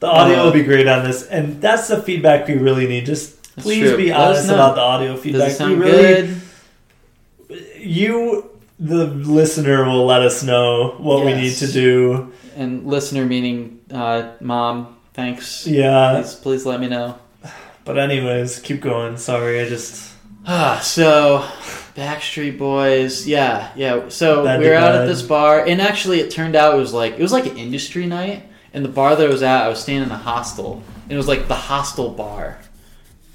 The 0.00 0.06
audio 0.06 0.40
Uh, 0.40 0.44
will 0.44 0.52
be 0.52 0.62
great 0.62 0.86
on 0.88 1.04
this, 1.04 1.26
and 1.26 1.60
that's 1.60 1.88
the 1.88 2.00
feedback 2.00 2.46
we 2.48 2.54
really 2.54 2.86
need. 2.86 3.04
Just 3.06 3.36
please 3.56 3.92
be 3.96 4.10
honest 4.12 4.48
about 4.48 4.74
the 4.76 4.80
audio 4.80 5.16
feedback. 5.16 5.58
we 5.60 5.74
really, 5.74 6.02
good? 6.02 6.40
you, 7.78 8.48
the 8.78 9.06
listener, 9.06 9.84
will 9.84 10.06
let 10.06 10.22
us 10.22 10.42
know 10.42 10.94
what 10.98 11.24
we 11.24 11.34
need 11.34 11.54
to 11.56 11.66
do. 11.66 12.32
And 12.56 12.86
listener 12.86 13.24
meaning 13.26 13.80
uh, 13.92 14.32
mom. 14.40 14.96
Thanks. 15.14 15.66
Yeah, 15.66 16.20
Please, 16.20 16.34
please 16.34 16.66
let 16.66 16.80
me 16.80 16.88
know. 16.88 17.18
but 17.84 17.98
anyways, 17.98 18.60
keep 18.60 18.80
going. 18.80 19.16
Sorry, 19.16 19.60
I 19.60 19.68
just 19.68 20.10
Ah, 20.46 20.80
so 20.82 21.40
Backstreet 21.94 22.56
Boys, 22.58 23.26
yeah, 23.26 23.72
yeah. 23.76 24.08
So 24.08 24.42
we 24.58 24.66
were 24.66 24.74
out 24.74 24.94
at 24.94 25.06
this 25.06 25.22
bar, 25.22 25.66
and 25.66 25.80
actually, 25.82 26.20
it 26.20 26.30
turned 26.30 26.56
out 26.56 26.74
it 26.74 26.78
was 26.78 26.94
like 26.94 27.14
it 27.14 27.20
was 27.22 27.32
like 27.32 27.46
an 27.46 27.56
industry 27.56 28.06
night. 28.06 28.44
And 28.72 28.84
the 28.84 28.88
bar 28.88 29.16
that 29.16 29.26
I 29.26 29.28
was 29.28 29.42
at, 29.42 29.64
I 29.64 29.68
was 29.68 29.82
staying 29.82 30.02
in 30.02 30.10
a 30.10 30.16
hostel, 30.16 30.82
and 31.04 31.12
it 31.12 31.16
was 31.16 31.26
like 31.28 31.48
the 31.48 31.56
hostel 31.56 32.10
bar, 32.10 32.58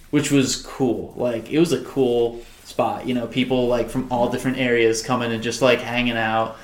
which 0.09 0.31
was 0.31 0.61
cool. 0.63 1.13
Like 1.15 1.51
it 1.51 1.59
was 1.59 1.73
a 1.73 1.83
cool 1.83 2.41
spot. 2.63 3.05
You 3.05 3.13
know, 3.13 3.27
people 3.27 3.67
like 3.67 3.89
from 3.89 4.11
all 4.11 4.29
different 4.29 4.57
areas 4.57 5.03
coming 5.03 5.31
and 5.31 5.43
just 5.43 5.61
like 5.61 5.79
hanging 5.79 6.17
out. 6.17 6.57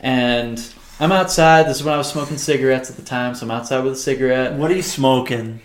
And 0.00 0.58
I'm 1.00 1.12
outside. 1.12 1.66
This 1.66 1.78
is 1.78 1.84
when 1.84 1.94
I 1.94 1.98
was 1.98 2.10
smoking 2.10 2.38
cigarettes 2.38 2.90
at 2.90 2.96
the 2.96 3.02
time, 3.02 3.34
so 3.34 3.46
I'm 3.46 3.50
outside 3.52 3.84
with 3.84 3.92
a 3.92 3.96
cigarette. 3.96 4.54
what 4.54 4.70
are 4.70 4.74
you 4.74 4.82
smoking? 4.82 5.60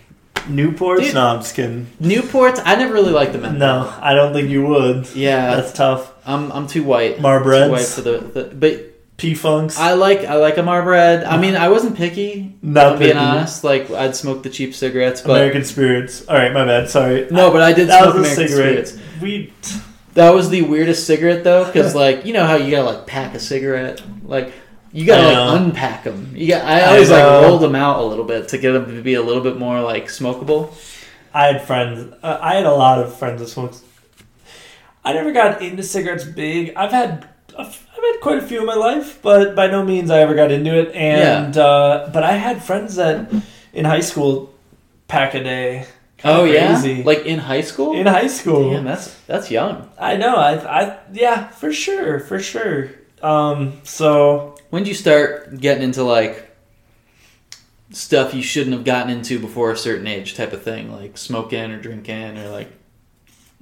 Newports? 0.46 1.00
Dude. 1.00 1.14
no, 1.14 1.26
I'm 1.26 1.40
just 1.40 1.54
kidding. 1.54 1.86
Newports, 2.00 2.60
I 2.64 2.76
never 2.76 2.92
really 2.92 3.12
liked 3.12 3.32
them. 3.32 3.58
No, 3.58 3.92
I 4.00 4.14
don't 4.14 4.32
think 4.34 4.50
you 4.50 4.64
would. 4.66 5.08
Yeah, 5.14 5.56
That's 5.56 5.72
tough. 5.72 6.12
I'm 6.26 6.52
I'm 6.52 6.66
too 6.66 6.84
white. 6.84 7.18
Marbreds? 7.18 7.66
Too 7.66 7.72
white 7.72 7.86
for 7.86 8.00
the, 8.02 8.18
the 8.18 8.54
but 8.54 9.16
P 9.16 9.34
funks. 9.34 9.78
I 9.78 9.94
like 9.94 10.20
I 10.20 10.34
like 10.36 10.58
a 10.58 10.62
Marlboro. 10.62 11.24
I 11.24 11.38
mean, 11.38 11.56
I 11.56 11.68
wasn't 11.68 11.96
picky. 11.96 12.54
Not 12.62 12.94
I'm 12.94 12.98
being 12.98 13.16
honest. 13.16 13.64
Like 13.64 13.90
I'd 13.90 14.14
smoke 14.14 14.42
the 14.42 14.50
cheap 14.50 14.74
cigarettes, 14.74 15.22
but 15.22 15.30
American 15.30 15.64
spirits. 15.64 16.26
All 16.28 16.36
right, 16.36 16.52
my 16.52 16.64
bad. 16.64 16.90
Sorry. 16.90 17.26
no, 17.30 17.50
but 17.50 17.62
I 17.62 17.72
did 17.72 17.88
that 17.88 18.02
smoke 18.02 18.16
American 18.16 18.48
cigarette. 18.48 18.88
spirits. 18.88 19.20
We 19.22 19.52
That 20.12 20.30
was 20.30 20.50
the 20.50 20.62
weirdest 20.62 21.06
cigarette 21.06 21.42
though, 21.42 21.64
because 21.64 21.94
like 21.94 22.26
you 22.26 22.32
know 22.34 22.44
how 22.46 22.56
you 22.56 22.70
gotta 22.70 22.90
like 22.90 23.06
pack 23.06 23.34
a 23.34 23.40
cigarette, 23.40 24.02
like 24.24 24.52
you 24.94 25.06
gotta 25.06 25.26
like 25.26 25.60
unpack 25.60 26.04
them. 26.04 26.32
You 26.34 26.48
got 26.48 26.64
I 26.64 26.80
I 26.80 26.84
always 26.92 27.10
like 27.10 27.24
rolled 27.24 27.60
them 27.62 27.74
out 27.74 28.00
a 28.00 28.04
little 28.04 28.24
bit 28.24 28.48
to 28.48 28.58
get 28.58 28.72
them 28.72 28.86
to 28.96 29.02
be 29.02 29.14
a 29.14 29.22
little 29.22 29.42
bit 29.42 29.58
more 29.58 29.80
like 29.82 30.06
smokable. 30.06 30.72
I 31.34 31.46
had 31.48 31.62
friends. 31.66 32.14
Uh, 32.22 32.38
I 32.40 32.54
had 32.54 32.64
a 32.66 32.72
lot 32.72 33.00
of 33.00 33.16
friends 33.18 33.40
that 33.40 33.48
smoked. 33.48 33.78
I 35.04 35.12
never 35.12 35.32
got 35.32 35.60
into 35.62 35.82
cigarettes 35.82 36.24
big. 36.24 36.72
I've 36.76 36.92
had 36.92 37.28
I've 37.58 37.74
had 37.74 38.20
quite 38.22 38.38
a 38.38 38.46
few 38.46 38.60
in 38.60 38.66
my 38.66 38.74
life, 38.74 39.20
but 39.20 39.54
by 39.54 39.66
no 39.66 39.84
means 39.84 40.10
I 40.10 40.20
ever 40.20 40.34
got 40.34 40.50
into 40.50 40.78
it. 40.78 40.94
And 40.94 41.56
uh, 41.58 42.10
but 42.12 42.22
I 42.22 42.32
had 42.32 42.62
friends 42.62 42.94
that 42.96 43.32
in 43.72 43.84
high 43.84 44.00
school 44.00 44.54
pack 45.08 45.34
a 45.34 45.42
day. 45.42 45.86
Kinda 46.18 46.38
Oh 46.38 46.42
crazy. 46.48 46.92
yeah, 46.94 47.02
like 47.04 47.26
in 47.26 47.38
high 47.40 47.60
school. 47.60 47.94
in 47.94 48.06
high 48.06 48.28
school. 48.28 48.70
Damn, 48.70 48.84
that's 48.84 49.12
that's 49.26 49.50
young. 49.50 49.90
I 49.98 50.16
know. 50.16 50.36
I 50.36 50.54
I 50.82 50.98
yeah, 51.12 51.48
for 51.48 51.72
sure, 51.72 52.20
for 52.20 52.38
sure. 52.40 52.90
Um. 53.22 53.80
So 53.82 54.53
When 54.70 54.82
did 54.82 54.88
you 54.88 54.94
start 54.94 55.60
getting 55.60 55.82
into 55.82 56.02
like 56.02 56.50
stuff 57.90 58.34
you 58.34 58.42
shouldn't 58.42 58.74
have 58.74 58.84
gotten 58.84 59.10
into 59.10 59.38
before 59.38 59.70
a 59.70 59.76
certain 59.76 60.06
age 60.06 60.34
type 60.34 60.52
of 60.52 60.62
thing, 60.62 60.92
like 60.92 61.16
smoking 61.16 61.70
or 61.70 61.80
drinking 61.80 62.38
or 62.38 62.48
like 62.50 62.70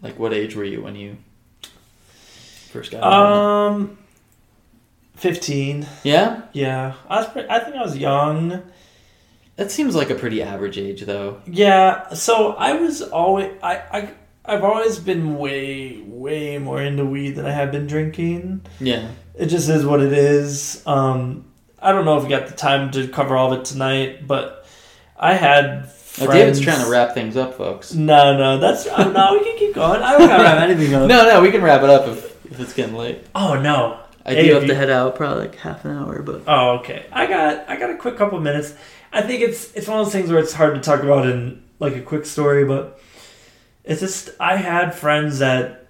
like 0.01 0.19
what 0.19 0.33
age 0.33 0.57
were 0.57 0.65
you 0.65 0.83
when 0.83 0.97
you 0.97 1.17
first 2.71 2.91
got 2.91 2.99
into 2.99 3.09
um, 3.17 3.99
fifteen. 5.17 5.87
Yeah? 6.03 6.43
Yeah, 6.53 6.95
I 7.09 7.21
was. 7.21 7.29
I 7.49 7.59
think 7.61 7.77
I 7.77 7.83
was 7.83 7.97
young. 7.97 8.63
That 9.57 9.71
seems 9.71 9.95
like 9.95 10.11
a 10.11 10.15
pretty 10.15 10.43
average 10.43 10.79
age 10.79 11.03
though. 11.03 11.41
Yeah, 11.47 12.15
so 12.15 12.55
I 12.55 12.73
was 12.73 13.03
always 13.03 13.53
I, 13.63 13.75
I 13.77 14.11
I've 14.45 14.65
always 14.65 14.99
been 14.99 15.39
way 15.39 16.03
way 16.05 16.59
more 16.59 16.83
into 16.83 17.05
weed 17.05 17.33
than 17.33 17.47
I 17.47 17.53
have 17.53 17.71
been 17.71 17.87
drinking. 17.87 18.63
Yeah. 18.81 19.09
It 19.35 19.47
just 19.47 19.69
is 19.69 19.85
what 19.87 20.01
it 20.03 20.13
is. 20.13 20.83
Um, 20.87 21.47
I 21.81 21.93
don't 21.93 22.05
know 22.05 22.17
if 22.19 22.25
we 22.25 22.29
got 22.31 22.47
the 22.49 22.55
time 22.55 22.91
to 22.93 23.09
cover 23.09 23.37
all 23.37 23.53
of 23.53 23.61
it 23.61 23.65
tonight, 23.65 24.27
but 24.27 24.67
I 25.19 25.35
had. 25.35 25.85
Oh, 26.21 26.27
Friends. 26.27 26.33
David's 26.33 26.61
trying 26.61 26.85
to 26.85 26.91
wrap 26.91 27.15
things 27.15 27.39
up, 27.39 27.55
folks. 27.55 27.95
No, 27.95 28.37
no, 28.37 28.59
that's 28.59 28.87
oh, 28.87 29.11
no. 29.11 29.33
We 29.33 29.45
can 29.45 29.57
keep 29.59 29.75
going. 29.75 30.03
I 30.03 30.19
don't 30.19 30.29
gotta 30.29 30.43
wrap 30.43 30.61
anything 30.61 30.93
up. 30.95 31.09
No, 31.09 31.25
no, 31.27 31.41
we 31.41 31.51
can 31.51 31.63
wrap 31.63 31.83
it 31.83 31.89
up 31.89 32.07
if, 32.07 32.53
if 32.53 32.61
it's 32.61 32.75
getting 32.75 32.95
late. 32.95 33.25
Oh 33.35 33.59
no. 33.59 33.99
I 34.27 34.35
Hey, 34.35 34.47
do 34.49 34.53
have 34.55 34.63
you- 34.65 34.69
to 34.69 34.75
head 34.75 34.91
out 34.91 35.17
probably 35.17 35.45
like 35.45 35.55
half 35.57 35.87
an 35.87 35.97
hour, 35.97 36.21
but 36.21 36.43
Oh, 36.47 36.77
okay. 36.81 37.07
I 37.11 37.27
got 37.27 37.67
I 37.69 37.77
got 37.77 37.89
a 37.89 37.97
quick 37.97 38.19
couple 38.19 38.39
minutes. 38.41 38.75
I 39.11 39.23
think 39.23 39.41
it's 39.41 39.73
it's 39.73 39.89
one 39.89 40.01
of 40.01 40.05
those 40.07 40.13
things 40.13 40.31
where 40.31 40.39
it's 40.39 40.53
hard 40.53 40.75
to 40.75 40.81
talk 40.83 41.03
about 41.03 41.27
in 41.27 41.63
like 41.79 41.97
a 41.97 42.03
quick 42.03 42.27
story, 42.27 42.67
but 42.67 43.01
it's 43.83 44.01
just 44.03 44.29
I 44.39 44.57
had 44.57 44.95
friends 44.95 45.39
that 45.39 45.87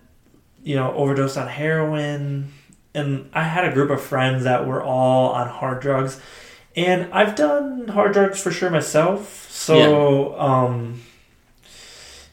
you 0.62 0.76
know 0.76 0.92
overdosed 0.94 1.36
on 1.36 1.48
heroin, 1.48 2.52
and 2.94 3.30
I 3.32 3.44
had 3.44 3.64
a 3.64 3.72
group 3.72 3.90
of 3.90 4.00
friends 4.00 4.44
that 4.44 4.66
were 4.66 4.82
all 4.82 5.30
on 5.32 5.48
hard 5.48 5.80
drugs, 5.80 6.20
and 6.76 7.12
I've 7.12 7.34
done 7.34 7.88
hard 7.88 8.12
drugs 8.12 8.40
for 8.40 8.50
sure 8.50 8.70
myself. 8.70 9.50
So, 9.50 10.38
um, 10.38 11.02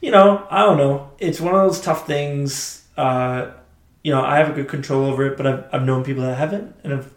you 0.00 0.10
know, 0.10 0.46
I 0.50 0.62
don't 0.62 0.78
know. 0.78 1.10
It's 1.18 1.40
one 1.40 1.54
of 1.54 1.60
those 1.60 1.80
tough 1.80 2.06
things. 2.06 2.84
Uh, 2.96 3.52
you 4.02 4.12
know, 4.12 4.22
I 4.22 4.38
have 4.38 4.50
a 4.50 4.52
good 4.52 4.68
control 4.68 5.04
over 5.04 5.26
it, 5.26 5.36
but 5.36 5.46
I've, 5.46 5.64
I've 5.72 5.82
known 5.84 6.04
people 6.04 6.22
that 6.22 6.38
haven't 6.38 6.74
and 6.82 6.92
have 6.92 7.12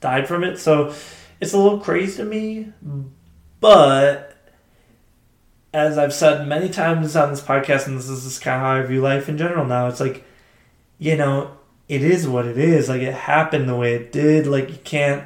died 0.00 0.28
from 0.28 0.44
it. 0.44 0.58
So 0.58 0.94
it's 1.40 1.52
a 1.52 1.58
little 1.58 1.80
crazy 1.80 2.16
to 2.18 2.24
me. 2.24 2.72
But 3.60 4.36
as 5.74 5.98
I've 5.98 6.14
said 6.14 6.46
many 6.46 6.68
times 6.68 7.16
on 7.16 7.30
this 7.30 7.42
podcast, 7.42 7.86
and 7.86 7.98
this 7.98 8.08
is 8.08 8.24
just 8.24 8.40
kind 8.40 8.56
of 8.56 8.62
how 8.62 8.74
I 8.76 8.82
view 8.82 9.00
life 9.00 9.28
in 9.28 9.36
general 9.36 9.66
now, 9.66 9.88
it's 9.88 10.00
like, 10.00 10.24
you 10.98 11.16
know, 11.16 11.57
it 11.88 12.02
is 12.02 12.28
what 12.28 12.46
it 12.46 12.58
is. 12.58 12.88
Like 12.88 13.02
it 13.02 13.14
happened 13.14 13.68
the 13.68 13.76
way 13.76 13.94
it 13.94 14.12
did. 14.12 14.46
Like 14.46 14.70
you 14.70 14.78
can't 14.84 15.24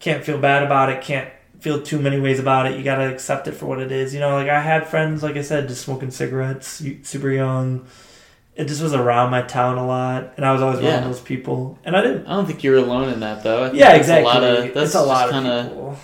can't 0.00 0.24
feel 0.24 0.38
bad 0.38 0.62
about 0.62 0.90
it. 0.90 1.02
Can't 1.02 1.30
feel 1.60 1.82
too 1.82 1.98
many 1.98 2.20
ways 2.20 2.38
about 2.38 2.66
it. 2.66 2.78
You 2.78 2.84
gotta 2.84 3.12
accept 3.12 3.48
it 3.48 3.52
for 3.52 3.66
what 3.66 3.80
it 3.80 3.92
is. 3.92 4.14
You 4.14 4.20
know, 4.20 4.34
like 4.34 4.48
I 4.48 4.60
had 4.60 4.86
friends, 4.86 5.22
like 5.22 5.36
I 5.36 5.42
said, 5.42 5.68
just 5.68 5.82
smoking 5.84 6.10
cigarettes, 6.10 6.82
super 7.02 7.30
young. 7.30 7.86
It 8.54 8.66
just 8.66 8.82
was 8.82 8.92
around 8.92 9.30
my 9.30 9.42
town 9.42 9.78
a 9.78 9.86
lot, 9.86 10.32
and 10.36 10.44
I 10.44 10.52
was 10.52 10.62
always 10.62 10.80
around 10.80 11.04
those 11.04 11.20
people. 11.20 11.78
And 11.84 11.96
I 11.96 12.00
didn't. 12.02 12.26
I 12.26 12.30
don't 12.30 12.46
think 12.46 12.64
you're 12.64 12.76
alone 12.76 13.08
in 13.08 13.20
that 13.20 13.44
though. 13.44 13.64
I 13.64 13.68
think 13.68 13.78
Yeah, 13.78 13.94
exactly. 13.94 14.22
A 14.24 14.34
lot 14.34 14.42
of, 14.42 14.74
that's 14.74 14.94
a 14.94 15.02
lot 15.02 15.32
of 15.32 15.44
people. 15.68 15.96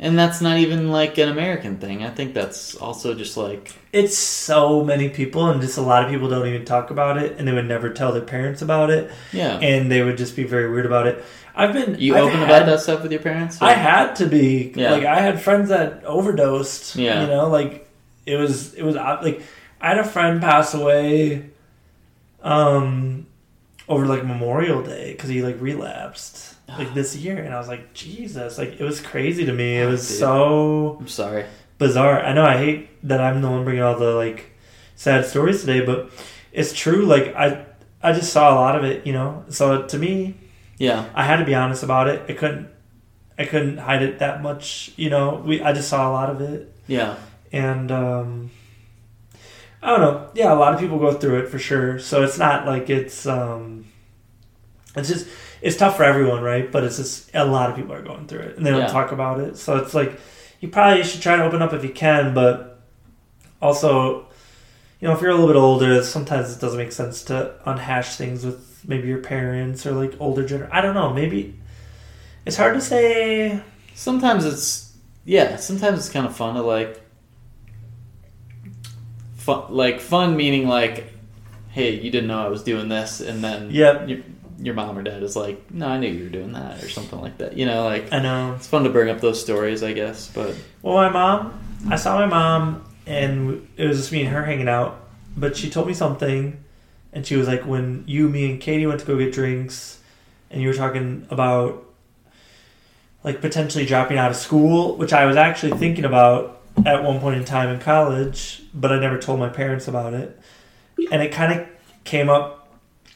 And 0.00 0.18
that's 0.18 0.40
not 0.40 0.58
even 0.58 0.90
like 0.90 1.18
an 1.18 1.28
American 1.28 1.78
thing. 1.78 2.02
I 2.02 2.10
think 2.10 2.34
that's 2.34 2.74
also 2.74 3.14
just 3.14 3.36
like 3.36 3.72
It's 3.92 4.18
so 4.18 4.82
many 4.84 5.08
people, 5.08 5.48
and 5.48 5.60
just 5.60 5.78
a 5.78 5.82
lot 5.82 6.04
of 6.04 6.10
people 6.10 6.28
don't 6.28 6.46
even 6.48 6.64
talk 6.64 6.90
about 6.90 7.16
it, 7.16 7.36
and 7.38 7.46
they 7.46 7.52
would 7.52 7.66
never 7.68 7.90
tell 7.90 8.12
their 8.12 8.22
parents 8.22 8.60
about 8.60 8.90
it, 8.90 9.10
yeah. 9.32 9.56
and 9.58 9.90
they 9.90 10.02
would 10.02 10.16
just 10.18 10.34
be 10.34 10.42
very 10.42 10.68
weird 10.70 10.84
about 10.84 11.06
it. 11.06 11.24
I've 11.54 11.72
been 11.72 11.96
you 12.00 12.16
I've 12.16 12.24
open 12.24 12.38
had- 12.40 12.48
about 12.48 12.66
that 12.66 12.80
stuff 12.80 13.02
with 13.04 13.12
your 13.12 13.20
parents? 13.20 13.62
or- 13.62 13.66
I 13.66 13.74
had 13.74 14.16
to 14.16 14.26
be 14.26 14.72
Yeah. 14.74 14.90
like 14.90 15.04
I 15.04 15.20
had 15.20 15.40
friends 15.40 15.68
that 15.68 16.02
overdosed. 16.04 16.96
Yeah. 16.96 17.20
you 17.22 17.28
know, 17.28 17.48
like 17.48 17.88
it 18.26 18.34
was 18.36 18.74
it 18.74 18.82
was 18.82 18.96
like 18.96 19.42
I 19.80 19.88
had 19.90 19.98
a 19.98 20.04
friend 20.04 20.40
pass 20.40 20.74
away, 20.74 21.50
um, 22.42 23.26
over 23.88 24.06
like 24.06 24.24
Memorial 24.24 24.82
Day 24.82 25.12
because 25.12 25.28
he 25.30 25.42
like 25.42 25.60
relapsed 25.60 26.54
like 26.68 26.94
this 26.94 27.14
year, 27.16 27.38
and 27.38 27.54
I 27.54 27.58
was 27.58 27.68
like 27.68 27.92
Jesus, 27.94 28.58
like 28.58 28.80
it 28.80 28.84
was 28.84 29.00
crazy 29.00 29.44
to 29.46 29.52
me. 29.52 29.78
It 29.80 29.86
was 29.86 30.06
dude. 30.08 30.18
so 30.18 30.96
I'm 31.00 31.08
sorry. 31.08 31.44
bizarre. 31.78 32.22
I 32.22 32.32
know 32.32 32.44
I 32.44 32.56
hate 32.56 32.88
that 33.08 33.20
I'm 33.20 33.42
the 33.42 33.50
one 33.50 33.64
bringing 33.64 33.82
all 33.82 33.98
the 33.98 34.12
like 34.14 34.52
sad 34.96 35.26
stories 35.26 35.60
today, 35.60 35.84
but 35.84 36.10
it's 36.52 36.72
true. 36.72 37.04
Like 37.06 37.34
I 37.34 37.66
I 38.02 38.12
just 38.12 38.32
saw 38.32 38.52
a 38.52 38.56
lot 38.56 38.76
of 38.76 38.84
it, 38.84 39.06
you 39.06 39.12
know. 39.12 39.44
So 39.48 39.82
to 39.86 39.98
me, 39.98 40.34
Yeah. 40.78 41.06
I 41.14 41.24
had 41.24 41.36
to 41.36 41.44
be 41.44 41.54
honest 41.54 41.82
about 41.82 42.08
it. 42.08 42.22
I 42.28 42.32
couldn't 42.34 42.68
I 43.38 43.44
couldn't 43.46 43.78
hide 43.78 44.02
it 44.02 44.20
that 44.20 44.42
much, 44.42 44.92
you 44.96 45.10
know. 45.10 45.42
We 45.44 45.60
I 45.62 45.72
just 45.72 45.88
saw 45.88 46.08
a 46.08 46.12
lot 46.12 46.30
of 46.30 46.40
it 46.40 46.72
Yeah. 46.86 47.16
and 47.52 47.90
um, 47.90 48.50
I 49.84 49.90
don't 49.90 50.00
know. 50.00 50.30
Yeah, 50.34 50.52
a 50.52 50.56
lot 50.56 50.72
of 50.74 50.80
people 50.80 50.98
go 50.98 51.12
through 51.12 51.40
it 51.40 51.48
for 51.48 51.58
sure. 51.58 51.98
So 51.98 52.22
it's 52.24 52.38
not 52.38 52.66
like 52.66 52.88
it's 52.90 53.26
um, 53.26 53.84
it's 54.96 55.08
just 55.08 55.28
it's 55.60 55.76
tough 55.76 55.96
for 55.98 56.04
everyone, 56.04 56.42
right? 56.42 56.72
But 56.72 56.84
it's 56.84 56.96
just 56.96 57.30
a 57.34 57.44
lot 57.44 57.68
of 57.70 57.76
people 57.76 57.92
are 57.92 58.02
going 58.02 58.26
through 58.26 58.40
it, 58.40 58.56
and 58.56 58.64
they 58.64 58.70
don't 58.70 58.80
Yeah. 58.80 58.86
talk 58.88 59.12
about 59.12 59.40
it. 59.40 59.56
So 59.58 59.76
it's 59.76 59.92
like 59.94 60.18
you 60.60 60.68
probably 60.68 61.04
should 61.04 61.20
try 61.20 61.36
to 61.36 61.44
open 61.44 61.60
up 61.62 61.72
if 61.74 61.84
you 61.84 61.90
can, 61.90 62.32
but 62.32 62.80
also, 63.60 64.26
you 65.00 65.08
know, 65.08 65.12
if 65.12 65.20
you're 65.20 65.30
a 65.30 65.34
little 65.34 65.48
bit 65.48 65.56
older, 65.56 66.02
sometimes 66.02 66.56
it 66.56 66.60
doesn't 66.60 66.78
make 66.78 66.92
sense 66.92 67.22
to 67.24 67.54
unhash 67.66 68.16
things 68.16 68.44
with 68.44 68.82
maybe 68.86 69.06
your 69.08 69.18
parents 69.20 69.84
or 69.86 69.92
like 69.92 70.14
older 70.18 70.44
gener. 70.44 70.68
I 70.72 70.80
don't 70.80 70.94
know. 70.94 71.12
Maybe 71.12 71.58
it's 72.46 72.56
hard 72.56 72.72
to 72.74 72.80
say. 72.80 73.60
Sometimes 73.94 74.46
it's 74.46 74.94
yeah. 75.26 75.56
Sometimes 75.56 75.98
it's 75.98 76.08
kind 76.08 76.24
of 76.26 76.34
fun 76.34 76.54
to 76.54 76.62
like 76.62 77.00
fun 79.44 79.64
like 79.74 80.00
fun 80.00 80.36
meaning 80.36 80.66
like, 80.68 81.12
hey, 81.70 81.94
you 81.94 82.10
didn't 82.10 82.28
know 82.28 82.44
I 82.44 82.48
was 82.48 82.62
doing 82.62 82.88
this, 82.88 83.20
and 83.20 83.42
then 83.42 83.70
Yep. 83.70 84.08
your, 84.08 84.18
your 84.58 84.74
mom 84.74 84.96
or 84.96 85.02
dad 85.02 85.22
is 85.22 85.36
like, 85.36 85.70
no, 85.70 85.86
I 85.88 85.98
knew 85.98 86.08
you 86.08 86.24
were 86.24 86.30
doing 86.30 86.52
that 86.52 86.82
or 86.82 86.88
something 86.88 87.20
like 87.20 87.38
that. 87.38 87.56
You 87.56 87.66
know, 87.66 87.84
like 87.84 88.12
I 88.12 88.20
know. 88.20 88.54
it's 88.54 88.66
fun 88.66 88.84
to 88.84 88.90
bring 88.90 89.08
up 89.10 89.20
those 89.20 89.40
stories, 89.40 89.82
I 89.82 89.92
guess. 89.92 90.30
But 90.34 90.54
Well, 90.82 90.94
my 90.94 91.10
mom, 91.10 91.58
I 91.90 91.96
saw 91.96 92.18
my 92.18 92.26
mom, 92.26 92.84
and 93.06 93.68
it 93.76 93.86
was 93.86 93.98
just 93.98 94.12
me 94.12 94.20
and 94.22 94.30
her 94.30 94.44
hanging 94.44 94.68
out. 94.68 95.00
But 95.36 95.56
she 95.56 95.68
told 95.68 95.88
me 95.88 95.94
something, 95.94 96.62
and 97.12 97.26
she 97.26 97.36
was 97.36 97.48
like, 97.48 97.66
when 97.66 98.04
you, 98.06 98.28
me, 98.28 98.50
and 98.50 98.60
Katie 98.60 98.86
went 98.86 99.00
to 99.00 99.06
go 99.06 99.18
get 99.18 99.32
drinks, 99.32 99.98
and 100.50 100.62
you 100.62 100.68
were 100.68 100.74
talking 100.74 101.26
about 101.30 101.84
like 103.24 103.40
potentially 103.40 103.84
dropping 103.86 104.18
out 104.18 104.30
of 104.30 104.36
school, 104.36 104.96
which 104.96 105.12
I 105.12 105.24
was 105.26 105.36
actually 105.36 105.72
thinking 105.78 106.04
about 106.04 106.60
at 106.84 107.02
one 107.02 107.20
point 107.20 107.36
in 107.36 107.44
time 107.44 107.68
in 107.70 107.80
college, 107.80 108.62
but 108.74 108.92
I 108.92 108.98
never 108.98 109.18
told 109.18 109.38
my 109.38 109.48
parents 109.48 109.88
about 109.88 110.14
it. 110.14 110.38
And 111.10 111.22
it 111.22 111.32
kind 111.32 111.60
of 111.60 111.66
came 112.04 112.28
up 112.28 112.68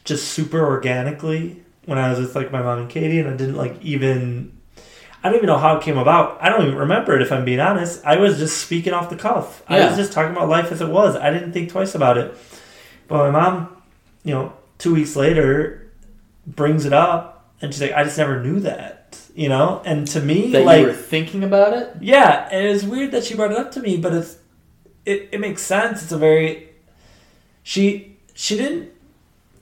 just 0.05 0.29
super 0.29 0.65
organically 0.65 1.63
when 1.85 1.99
I 1.99 2.11
was 2.11 2.19
with 2.19 2.35
like 2.35 2.53
my 2.53 2.63
mom 2.63 2.79
and 2.79 2.91
Katie, 2.91 3.19
and 3.19 3.29
I 3.29 3.37
didn't 3.37 3.57
like 3.57 3.81
even 3.83 4.59
I 5.23 5.29
don't 5.29 5.37
even 5.37 5.47
know 5.49 5.59
how 5.59 5.77
it 5.77 5.83
came 5.83 5.99
about. 5.99 6.39
I 6.41 6.49
don't 6.49 6.63
even 6.63 6.77
remember 6.77 7.17
it 7.17 7.23
if 7.23 7.33
I'm 7.33 7.45
being 7.45 7.61
honest. 7.61 8.05
I 8.05 8.17
was 8.17 8.39
just 8.39 8.59
speaking 8.59 8.93
off 8.93 9.11
the 9.11 9.17
cuff. 9.17 9.63
I 9.69 9.85
was 9.87 9.97
just 9.97 10.13
talking 10.13 10.31
about 10.31 10.49
life 10.49 10.71
as 10.71 10.81
it 10.81 10.89
was. 10.89 11.17
I 11.17 11.31
didn't 11.31 11.53
think 11.53 11.71
twice 11.71 11.95
about 11.95 12.19
it. 12.19 12.37
But 13.09 13.33
my 13.33 13.41
mom, 13.41 13.83
you 14.23 14.33
know, 14.33 14.53
two 14.79 14.95
weeks 14.95 15.17
later 15.17 15.91
brings 16.47 16.85
it 16.85 16.93
up 16.93 17.38
and 17.61 17.73
she's 17.73 17.83
like, 17.83 17.93
I 17.93 18.05
just 18.05 18.19
never 18.19 18.43
knew 18.43 18.61
that. 18.61 19.21
You 19.35 19.49
know? 19.49 19.83
And 19.85 20.07
to 20.09 20.21
me, 20.21 20.53
that 20.53 20.65
like 20.65 20.81
you 20.81 20.87
were 20.87 20.93
thinking 20.93 21.45
about 21.45 21.73
it. 21.75 21.97
yeah, 22.01 22.49
and 22.51 22.67
it's 22.67 22.85
weird 22.85 23.13
that 23.13 23.25
she 23.25 23.35
brought 23.35 23.53
it 23.53 23.59
up 23.59 23.73
to 23.73 23.81
me, 23.81 23.97
but 23.97 24.15
it's 24.15 24.39
it, 25.05 25.31
it 25.33 25.41
makes 25.41 25.63
sense. 25.63 26.03
It's 26.03 26.13
a 26.13 26.19
very 26.19 26.69
she 27.63 28.17
she 28.35 28.57
didn't 28.57 28.91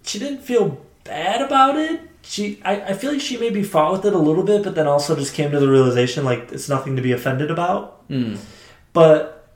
she 0.03 0.19
didn't 0.19 0.41
feel 0.41 0.81
bad 1.05 1.43
about 1.43 1.77
it. 1.77 2.01
She 2.23 2.61
I, 2.65 2.81
I 2.81 2.93
feel 2.95 3.13
like 3.13 3.21
she 3.21 3.37
maybe 3.37 3.63
fought 3.63 3.93
with 3.93 4.05
it 4.07 4.13
a 4.13 4.19
little 4.19 4.43
bit, 4.43 4.65
but 4.65 4.75
then 4.75 4.87
also 4.87 5.15
just 5.15 5.35
came 5.35 5.51
to 5.53 5.61
the 5.61 5.69
realization 5.69 6.25
like 6.25 6.51
it's 6.53 6.69
nothing 6.69 6.97
to 6.97 7.03
be 7.03 7.13
offended 7.13 7.51
about. 7.51 8.09
Mm. 8.09 8.39
But 8.93 9.49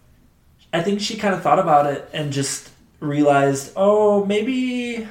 I 0.72 0.82
think 0.82 1.00
she 1.00 1.16
kind 1.16 1.34
of 1.34 1.42
thought 1.42 1.58
about 1.58 1.86
it 1.86 2.08
and 2.12 2.32
just 2.32 2.70
realized, 3.00 3.72
oh, 3.74 4.24
maybe 4.24 5.08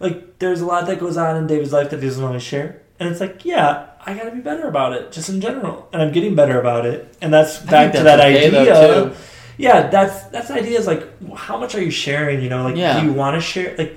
like 0.00 0.38
there's 0.38 0.60
a 0.60 0.66
lot 0.66 0.86
that 0.86 0.98
goes 1.00 1.16
on 1.16 1.36
in 1.36 1.46
David's 1.46 1.72
life 1.72 1.90
that 1.90 2.00
he 2.02 2.06
doesn't 2.08 2.24
always 2.24 2.42
share. 2.42 2.82
And 3.00 3.08
it's 3.08 3.20
like, 3.20 3.44
yeah, 3.44 3.86
I 4.06 4.14
gotta 4.14 4.30
be 4.30 4.40
better 4.40 4.68
about 4.68 4.92
it, 4.92 5.10
just 5.12 5.28
in 5.28 5.40
general. 5.40 5.88
And 5.92 6.00
I'm 6.02 6.12
getting 6.12 6.34
better 6.34 6.60
about 6.60 6.86
it. 6.86 7.16
And 7.20 7.32
that's 7.32 7.58
back 7.58 7.92
to 7.92 8.02
that's 8.02 8.04
that 8.04 8.20
okay, 8.20 8.46
idea. 8.48 9.16
Yeah, 9.56 9.88
that's 9.88 10.24
that's 10.24 10.48
the 10.48 10.54
idea 10.54 10.78
is 10.78 10.86
like 10.86 11.06
how 11.36 11.58
much 11.58 11.74
are 11.74 11.82
you 11.82 11.90
sharing, 11.90 12.42
you 12.42 12.48
know? 12.48 12.64
Like 12.64 12.76
Yeah. 12.76 13.00
do 13.00 13.06
you 13.06 13.12
wanna 13.12 13.40
share 13.40 13.74
like 13.76 13.96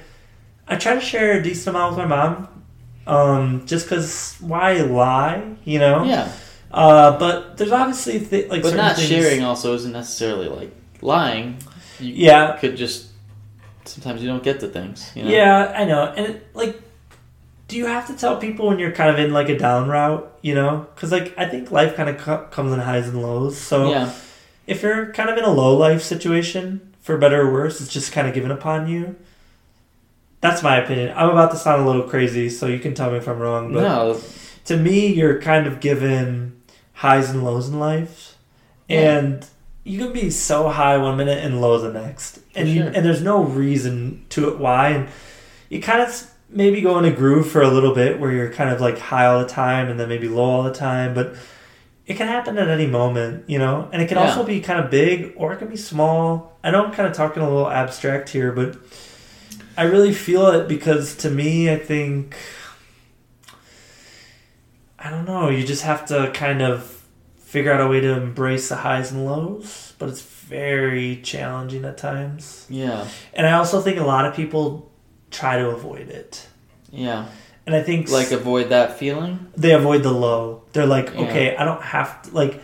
I 0.68 0.76
try 0.76 0.96
to 0.96 1.02
share 1.02 1.40
a 1.40 1.44
decent 1.44 1.76
amount 1.76 1.96
with 1.98 2.08
my 2.08 2.16
mom. 2.16 2.48
Um, 3.08 3.66
just 3.66 3.88
cause 3.88 4.36
why 4.42 4.74
lie, 4.82 5.56
you 5.64 5.80
know? 5.80 6.04
Yeah, 6.04 6.30
Uh, 6.72 7.18
but 7.18 7.56
there's 7.58 7.72
obviously 7.72 8.20
th- 8.20 8.50
like 8.50 8.64
but 8.64 8.76
not 8.76 8.96
things- 8.98 9.08
sharing 9.08 9.44
also 9.44 9.74
isn't 9.76 9.94
necessarily 9.94 10.50
like 10.50 10.72
lying. 11.02 11.58
You 12.00 12.14
Yeah. 12.14 12.58
could 12.58 12.76
just 12.76 13.07
sometimes 13.88 14.22
you 14.22 14.28
don't 14.28 14.44
get 14.44 14.60
to 14.62 14.68
things. 14.68 15.12
You 15.16 15.24
know? 15.24 15.30
Yeah, 15.30 15.74
I 15.76 15.86
know. 15.86 16.04
And 16.16 16.42
like, 16.54 16.82
do 17.68 17.76
you 17.78 17.86
have 17.86 18.08
to 18.08 18.14
tell 18.16 18.38
people 18.38 18.68
when 18.68 18.80
you're 18.80 18.92
kind 18.92 19.10
of 19.10 19.20
in 19.20 19.34
like 19.34 19.50
a 19.50 19.58
down 19.58 19.90
route? 19.90 20.32
You 20.42 20.56
know, 20.56 20.88
because 20.96 21.12
like 21.12 21.34
I 21.38 21.48
think 21.48 21.72
life 21.72 21.96
kind 21.96 22.10
of 22.10 22.18
co- 22.18 22.46
comes 22.52 22.72
in 22.74 22.80
highs 22.80 23.08
and 23.08 23.22
lows. 23.22 23.58
So 23.58 23.90
yeah, 23.92 24.12
if 24.68 24.82
you're 24.84 25.12
kind 25.14 25.30
of 25.30 25.38
in 25.38 25.44
a 25.44 25.52
low 25.52 25.76
life 25.76 26.02
situation, 26.02 26.94
for 27.02 27.18
better 27.18 27.42
or 27.42 27.52
worse, 27.52 27.82
it's 27.82 27.92
just 27.92 28.12
kind 28.12 28.28
of 28.28 28.34
given 28.34 28.52
upon 28.52 28.88
you. 28.88 29.16
That's 30.40 30.62
my 30.62 30.78
opinion. 30.78 31.14
I'm 31.16 31.30
about 31.30 31.52
to 31.52 31.58
sound 31.58 31.82
a 31.82 31.86
little 31.86 32.04
crazy, 32.04 32.50
so 32.50 32.68
you 32.68 32.80
can 32.80 32.94
tell 32.94 33.10
me 33.12 33.18
if 33.18 33.28
I'm 33.28 33.40
wrong. 33.40 33.74
But 33.74 33.82
no, 33.82 34.22
to 34.66 34.78
me, 34.78 35.08
you're 35.08 35.42
kind 35.42 35.66
of 35.68 35.80
given 35.80 36.62
highs 36.94 37.30
and 37.30 37.44
lows 37.44 37.68
in 37.70 37.80
life, 37.80 38.38
Yeah. 38.88 39.18
and 39.18 39.46
you 39.88 40.00
can 40.00 40.14
be 40.14 40.30
so 40.30 40.70
high 40.70 40.98
one 40.98 41.18
minute 41.18 41.44
and 41.44 41.62
low 41.62 41.80
the 41.80 41.92
next, 41.92 42.40
and 42.56 42.68
you, 42.68 42.82
sure. 42.82 42.92
and 42.94 43.06
there's 43.06 43.22
no 43.22 43.44
reason 43.44 44.26
to 44.30 44.50
it 44.50 44.60
why, 44.60 44.90
and 44.90 45.10
you 45.70 45.82
kind 45.82 46.02
of 46.02 46.30
maybe 46.50 46.82
go 46.82 46.98
in 47.00 47.06
a 47.06 47.12
groove 47.12 47.50
for 47.50 47.62
a 47.62 47.70
little 47.70 47.94
bit 47.94 48.20
where 48.20 48.32
you're 48.32 48.52
kind 48.52 48.70
of 48.70 48.80
like 48.82 48.98
high 48.98 49.26
all 49.26 49.40
the 49.40 49.48
time 49.48 49.90
and 49.90 50.00
then 50.00 50.08
maybe 50.08 50.28
low 50.30 50.44
all 50.44 50.64
the 50.64 50.74
time, 50.74 51.14
but 51.14 51.36
it 52.06 52.16
can 52.16 52.28
happen 52.28 52.58
at 52.58 52.70
any 52.70 52.88
moment, 52.88 53.44
you 53.50 53.60
know, 53.60 53.90
and 53.92 54.02
it 54.02 54.08
can 54.08 54.18
Yeah. 54.18 54.28
also 54.30 54.46
be 54.46 54.62
kind 54.62 54.80
of 54.80 54.90
big 54.90 55.34
or 55.36 55.52
it 55.52 55.58
can 55.58 55.68
be 55.68 55.76
small. 55.76 56.58
I 56.64 56.72
know 56.72 56.86
I'm 56.86 56.94
kind 56.94 57.06
of 57.08 57.14
talking 57.14 57.44
a 57.44 57.50
little 57.50 57.70
abstract 57.70 58.30
here, 58.30 58.54
but 58.54 58.78
I 59.78 59.84
really 59.84 60.14
feel 60.14 60.48
it 60.48 60.68
because 60.70 61.16
to 61.18 61.30
me, 61.30 61.70
I 61.70 61.78
think 61.78 62.36
I 65.00 65.10
don't 65.10 65.26
know. 65.26 65.50
You 65.50 65.66
just 65.66 65.84
have 65.84 66.06
to 66.08 66.32
kind 66.34 66.62
of 66.62 66.97
figure 67.48 67.72
out 67.72 67.80
a 67.82 67.88
way 67.88 68.00
to 68.02 68.12
embrace 68.22 68.68
the 68.70 68.76
highs 68.76 69.12
and 69.12 69.26
lows, 69.26 69.94
but 70.00 70.10
it's 70.10 70.22
very 70.22 71.22
challenging 71.24 71.86
at 71.86 71.98
times. 71.98 72.66
yeah, 72.70 73.08
And 73.34 73.48
I 73.48 73.54
also 73.54 73.82
think 73.82 73.98
a 74.00 74.04
lot 74.04 74.26
of 74.26 74.36
people 74.36 74.92
try 75.32 75.58
to 75.58 75.70
avoid 75.70 76.10
it. 76.10 76.46
yeah. 76.92 77.26
And 77.66 77.76
I 77.76 77.84
think 77.84 78.10
Like 78.10 78.32
avoid 78.32 78.70
that 78.70 78.98
feeling. 78.98 79.48
they 79.58 79.74
avoid 79.74 80.02
the 80.04 80.12
low. 80.12 80.64
They're 80.74 80.86
like, 80.98 81.10
Yeah. 81.14 81.22
okay, 81.24 81.56
I 81.58 81.64
don't 81.66 81.82
have 81.82 82.22
to 82.24 82.32
like 82.42 82.62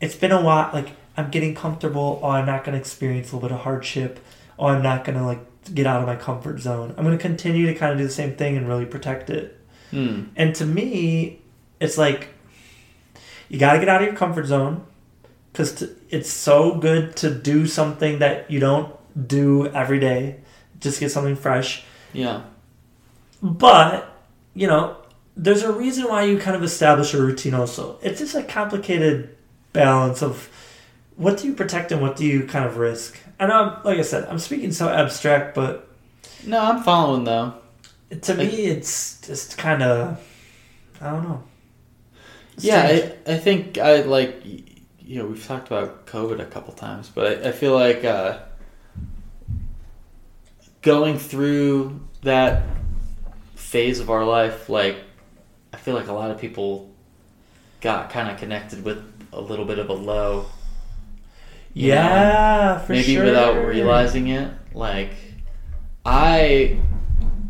it's 0.00 0.14
been 0.14 0.30
a 0.32 0.40
while 0.42 0.70
like 0.72 0.88
I'm 1.16 1.30
getting 1.30 1.54
comfortable, 1.54 2.20
oh 2.22 2.28
I'm 2.30 2.46
not 2.46 2.62
gonna 2.64 2.76
experience 2.78 3.32
a 3.32 3.34
little 3.36 3.48
bit 3.48 3.54
of 3.56 3.62
hardship, 3.62 4.12
oh 4.58 4.66
I'm 4.66 4.82
not 4.82 5.04
gonna 5.04 5.24
like 5.26 5.40
get 5.74 5.86
out 5.86 6.00
of 6.00 6.06
my 6.06 6.14
comfort 6.16 6.60
zone. 6.60 6.94
I'm 6.96 7.02
gonna 7.04 7.18
continue 7.30 7.66
to 7.66 7.74
kind 7.74 7.90
of 7.92 7.98
do 7.98 8.04
the 8.04 8.10
same 8.22 8.36
thing 8.36 8.56
and 8.56 8.68
really 8.68 8.86
protect 8.86 9.30
it. 9.30 9.58
Hmm. 9.90 10.24
And 10.36 10.54
to 10.56 10.64
me, 10.66 11.40
it's 11.80 11.98
like 11.98 12.28
you 13.48 13.58
got 13.58 13.74
to 13.74 13.78
get 13.78 13.88
out 13.88 14.02
of 14.02 14.08
your 14.08 14.16
comfort 14.16 14.46
zone 14.46 14.84
because 15.52 15.82
it's 16.10 16.30
so 16.30 16.74
good 16.78 17.16
to 17.16 17.30
do 17.34 17.66
something 17.66 18.18
that 18.18 18.50
you 18.50 18.60
don't 18.60 18.94
do 19.28 19.66
every 19.68 19.98
day. 19.98 20.36
Just 20.80 21.00
get 21.00 21.10
something 21.10 21.36
fresh. 21.36 21.84
Yeah, 22.12 22.42
But, 23.42 24.08
you 24.54 24.66
know, 24.66 24.96
there's 25.36 25.62
a 25.62 25.72
reason 25.72 26.04
why 26.08 26.24
you 26.24 26.38
kind 26.38 26.56
of 26.56 26.62
establish 26.62 27.12
a 27.14 27.20
routine 27.20 27.54
also. 27.54 27.98
It's 28.02 28.20
just 28.20 28.34
a 28.34 28.42
complicated 28.42 29.36
balance 29.72 30.22
of 30.22 30.48
what 31.16 31.38
do 31.38 31.46
you 31.46 31.54
protect 31.54 31.92
and 31.92 32.00
what 32.00 32.16
do 32.16 32.24
you 32.24 32.46
kind 32.46 32.64
of 32.64 32.76
risk. 32.78 33.18
Know, 33.38 33.50
I'm, 33.50 33.84
like 33.84 33.98
I 33.98 34.02
said, 34.02 34.26
I'm 34.28 34.38
speaking 34.38 34.72
so 34.72 34.88
abstract, 34.88 35.54
but 35.54 35.88
no, 36.46 36.58
I'm 36.58 36.82
following 36.82 37.24
though. 37.24 37.54
to 38.22 38.34
me, 38.34 38.46
it's 38.66 39.20
just 39.20 39.58
kind 39.58 39.82
of, 39.82 40.18
I 41.00 41.10
don't 41.10 41.22
know. 41.24 41.42
Yeah, 42.58 43.12
I, 43.26 43.32
I 43.32 43.36
think 43.38 43.78
I 43.78 44.02
like 44.02 44.42
you 44.98 45.18
know 45.18 45.26
we've 45.26 45.44
talked 45.46 45.68
about 45.68 46.06
COVID 46.06 46.40
a 46.40 46.46
couple 46.46 46.72
times, 46.74 47.10
but 47.14 47.44
I, 47.44 47.48
I 47.48 47.52
feel 47.52 47.74
like 47.74 48.04
uh, 48.04 48.38
going 50.82 51.18
through 51.18 52.00
that 52.22 52.64
phase 53.54 54.00
of 54.00 54.10
our 54.10 54.24
life, 54.24 54.68
like 54.68 54.96
I 55.72 55.76
feel 55.76 55.94
like 55.94 56.08
a 56.08 56.12
lot 56.12 56.30
of 56.30 56.38
people 56.40 56.90
got 57.80 58.10
kind 58.10 58.30
of 58.30 58.38
connected 58.38 58.84
with 58.84 59.04
a 59.32 59.40
little 59.40 59.64
bit 59.64 59.78
of 59.78 59.90
a 59.90 59.92
low, 59.92 60.42
know, 60.42 60.46
Yeah, 61.74 62.78
for 62.78 62.86
sure. 62.86 62.96
maybe 62.96 63.14
sure. 63.14 63.24
without 63.24 63.66
realizing 63.66 64.28
it. 64.28 64.52
Like 64.72 65.10
I, 66.04 66.78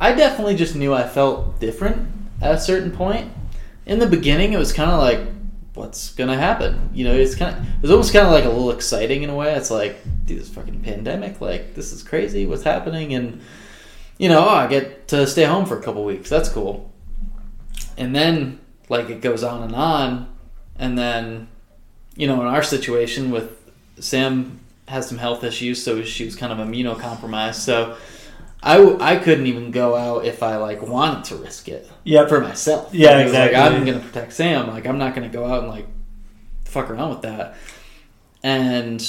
I 0.01 0.13
definitely 0.13 0.57
just 0.57 0.75
knew 0.75 0.93
I 0.93 1.07
felt 1.07 1.61
different 1.61 2.09
at 2.41 2.55
a 2.55 2.61
certain 2.61 2.91
point. 2.91 3.31
In 3.87 3.99
the 3.99 4.07
beginning, 4.07 4.53
it 4.53 4.59
was 4.59 4.73
kind 4.73 4.91
of 4.91 4.99
like, 4.99 5.21
what's 5.75 6.13
gonna 6.15 6.37
happen? 6.37 6.91
You 6.93 7.05
know, 7.05 7.15
it's 7.15 7.35
kind 7.35 7.57
of, 7.57 7.63
it 7.63 7.83
was 7.83 7.91
almost 7.91 8.13
kind 8.13 8.27
of 8.27 8.33
like 8.33 8.45
a 8.45 8.49
little 8.49 8.71
exciting 8.71 9.23
in 9.23 9.31
a 9.31 9.35
way. 9.35 9.55
It's 9.55 9.71
like, 9.71 9.99
dude, 10.25 10.41
this 10.41 10.49
fucking 10.49 10.81
pandemic, 10.81 11.41
like 11.41 11.75
this 11.75 11.93
is 11.93 12.03
crazy. 12.03 12.47
What's 12.47 12.65
happening? 12.65 13.15
And 13.15 13.41
you 14.19 14.29
know, 14.29 14.41
oh, 14.41 14.55
I 14.55 14.67
get 14.67 15.09
to 15.09 15.27
stay 15.27 15.45
home 15.45 15.67
for 15.67 15.79
a 15.79 15.83
couple 15.83 16.05
weeks. 16.05 16.29
That's 16.29 16.49
cool. 16.49 16.91
And 17.97 18.17
then 18.17 18.59
like 18.89 19.11
it 19.11 19.21
goes 19.21 19.45
on 19.45 19.63
and 19.63 19.75
on, 19.75 20.35
and 20.79 20.99
then 20.99 21.49
you 22.17 22.27
know, 22.27 22.41
in 22.41 22.47
our 22.47 22.63
situation 22.63 23.31
with 23.31 23.71
Sam 24.01 24.61
has 24.89 25.09
some 25.09 25.19
health 25.19 25.45
issues, 25.45 25.83
so 25.83 26.03
she 26.03 26.25
was 26.25 26.35
kind 26.35 26.53
of 26.53 26.59
immunocompromised. 26.67 27.57
So 27.57 27.97
I, 28.67 28.79
w- 28.79 28.99
I 29.01 29.17
couldn't 29.17 29.47
even 29.47 29.71
go 29.71 29.95
out 29.95 30.25
if 30.25 30.43
I 30.43 30.57
like 30.57 30.83
wanted 30.83 31.25
to 31.27 31.37
risk 31.37 31.69
it 31.69 31.89
Yeah, 32.05 32.27
for 32.27 32.41
myself. 32.41 32.93
Yeah, 32.93 33.19
exactly. 33.21 33.57
Like, 33.59 33.73
I'm 33.73 33.85
gonna 33.85 34.01
protect 34.01 34.33
Sam. 34.33 34.67
Like 34.69 34.87
I'm 34.87 34.99
not 34.99 35.15
gonna 35.15 35.29
go 35.29 35.45
out 35.47 35.61
and 35.61 35.69
like 35.69 35.87
fuck 36.65 36.91
around 36.91 37.11
with 37.11 37.23
that. 37.23 37.55
And 38.43 39.01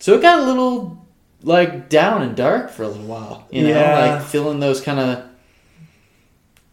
so 0.00 0.14
it 0.14 0.22
got 0.22 0.40
a 0.40 0.42
little 0.44 1.04
like 1.42 1.88
down 1.88 2.22
and 2.22 2.36
dark 2.36 2.70
for 2.70 2.82
a 2.82 2.88
little 2.88 3.06
while. 3.06 3.46
You 3.50 3.62
know, 3.62 3.68
Yeah. 3.70 4.16
like 4.16 4.22
feeling 4.26 4.60
those 4.60 4.80
kind 4.80 5.00
of. 5.00 5.24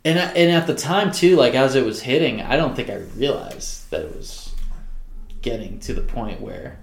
And 0.05 0.19
I- 0.19 0.31
and 0.33 0.51
at 0.51 0.67
the 0.67 0.75
time 0.75 1.11
too, 1.11 1.35
like 1.37 1.53
as 1.55 1.75
it 1.75 1.85
was 1.85 2.01
hitting, 2.01 2.41
I 2.41 2.57
don't 2.57 2.75
think 2.75 2.89
I 2.89 2.97
realized 3.15 3.89
that 3.91 4.01
it 4.01 4.15
was 4.15 4.51
getting 5.41 5.79
to 5.79 5.93
the 5.93 6.01
point 6.01 6.41
where 6.41 6.77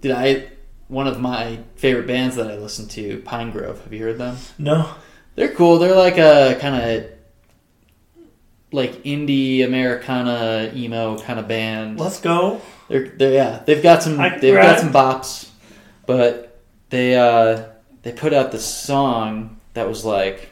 did 0.00 0.12
I 0.12 0.46
one 0.88 1.06
of 1.06 1.20
my 1.20 1.60
favorite 1.76 2.06
bands 2.06 2.36
that 2.36 2.50
I 2.50 2.56
listen 2.56 2.88
to, 2.88 3.18
Pinegrove. 3.20 3.82
Have 3.84 3.92
you 3.92 4.02
heard 4.02 4.18
them? 4.18 4.36
No. 4.58 4.90
They're 5.34 5.52
cool. 5.54 5.78
They're 5.78 5.94
like 5.94 6.18
a 6.18 6.58
kind 6.60 6.74
of 6.74 7.10
like 8.72 9.02
indie 9.04 9.64
Americana 9.64 10.72
emo 10.74 11.18
kind 11.18 11.38
of 11.38 11.46
band. 11.48 11.98
Let's 12.00 12.20
go. 12.20 12.60
They're, 12.88 13.08
they're 13.08 13.32
yeah, 13.32 13.62
they've 13.64 13.82
got 13.82 14.02
some 14.02 14.18
I- 14.18 14.38
they've 14.38 14.54
right. 14.54 14.62
got 14.62 14.80
some 14.80 14.92
bops, 14.92 15.48
but 16.06 16.60
they 16.90 17.16
uh 17.16 17.66
they 18.02 18.12
put 18.12 18.32
out 18.32 18.50
this 18.50 18.64
song 18.64 19.60
that 19.74 19.86
was 19.88 20.04
like 20.04 20.50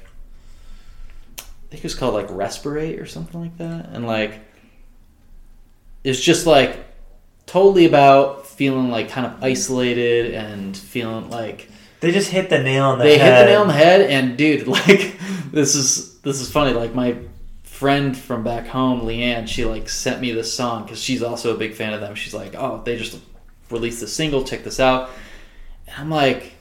I 1.38 1.42
think 1.70 1.80
it 1.80 1.82
was 1.82 1.94
called 1.94 2.14
like 2.14 2.28
Respirate 2.28 3.00
or 3.00 3.06
something 3.06 3.40
like 3.40 3.58
that, 3.58 3.88
and 3.92 4.06
like 4.06 4.40
it's 6.04 6.20
just 6.20 6.46
like 6.46 6.78
totally 7.46 7.86
about 7.86 8.45
feeling 8.56 8.90
like 8.90 9.08
kind 9.08 9.26
of 9.26 9.42
isolated 9.42 10.34
and 10.34 10.76
feeling 10.76 11.30
like 11.30 11.68
They 12.00 12.10
just 12.12 12.30
hit 12.30 12.50
the 12.50 12.62
nail 12.62 12.84
on 12.86 12.98
the 12.98 13.04
head 13.04 13.12
they 13.12 13.18
head. 13.18 13.38
hit 13.38 13.44
the 13.44 13.50
nail 13.52 13.60
on 13.62 13.66
the 13.68 13.72
head 13.74 14.00
and 14.02 14.36
dude 14.36 14.66
like 14.78 15.18
this 15.52 15.74
is 15.74 16.18
this 16.20 16.40
is 16.40 16.50
funny 16.50 16.72
like 16.72 16.94
my 16.94 17.16
friend 17.64 18.16
from 18.16 18.42
back 18.42 18.66
home 18.66 19.02
leanne 19.02 19.46
she 19.46 19.64
like 19.64 19.88
sent 19.88 20.20
me 20.20 20.32
this 20.32 20.52
song 20.52 20.82
because 20.84 21.00
she's 21.02 21.22
also 21.22 21.54
a 21.54 21.58
big 21.58 21.74
fan 21.74 21.92
of 21.92 22.00
them. 22.00 22.14
She's 22.14 22.34
like 22.34 22.54
oh 22.54 22.82
they 22.84 22.96
just 22.96 23.18
released 23.70 24.02
a 24.02 24.06
single 24.08 24.42
check 24.44 24.64
this 24.64 24.80
out. 24.80 25.10
And 25.86 25.96
i'm 25.98 26.10
like 26.10 26.54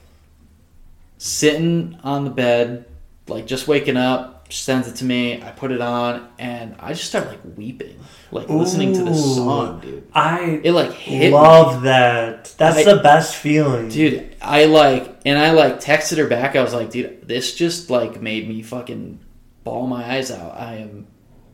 sitting 1.17 1.97
on 2.03 2.23
the 2.25 2.29
bed 2.29 2.85
like 3.27 3.47
just 3.47 3.67
waking 3.67 3.97
up 3.97 4.45
she 4.49 4.61
sends 4.61 4.87
it 4.87 4.95
to 4.97 5.05
me 5.05 5.41
i 5.41 5.49
put 5.51 5.71
it 5.71 5.81
on 5.81 6.27
and 6.37 6.75
i 6.79 6.93
just 6.93 7.05
start 7.05 7.27
like 7.27 7.39
weeping 7.55 7.97
like 8.35 8.49
listening 8.49 8.93
to 8.93 9.03
this 9.03 9.35
song 9.35 9.79
dude 9.79 10.07
I 10.13 10.61
it 10.63 10.71
like 10.71 10.91
hit 10.91 11.19
me. 11.19 11.29
love 11.31 11.81
that. 11.83 12.53
That's 12.57 12.77
I- 12.77 12.83
the 12.95 13.01
best 13.01 13.35
feeling. 13.35 13.89
Dude, 13.89 14.35
I 14.41 14.65
like, 14.65 15.19
and 15.25 15.37
I 15.37 15.51
like 15.51 15.81
texted 15.81 16.17
her 16.17 16.27
back. 16.27 16.55
I 16.55 16.61
was 16.63 16.73
like, 16.73 16.89
dude, 16.89 17.27
this 17.27 17.53
just 17.53 17.89
like 17.89 18.21
made 18.21 18.47
me 18.47 18.61
fucking 18.61 19.19
ball 19.65 19.87
my 19.87 20.09
eyes 20.15 20.31
out. 20.31 20.55
I 20.57 20.75
am 20.75 21.07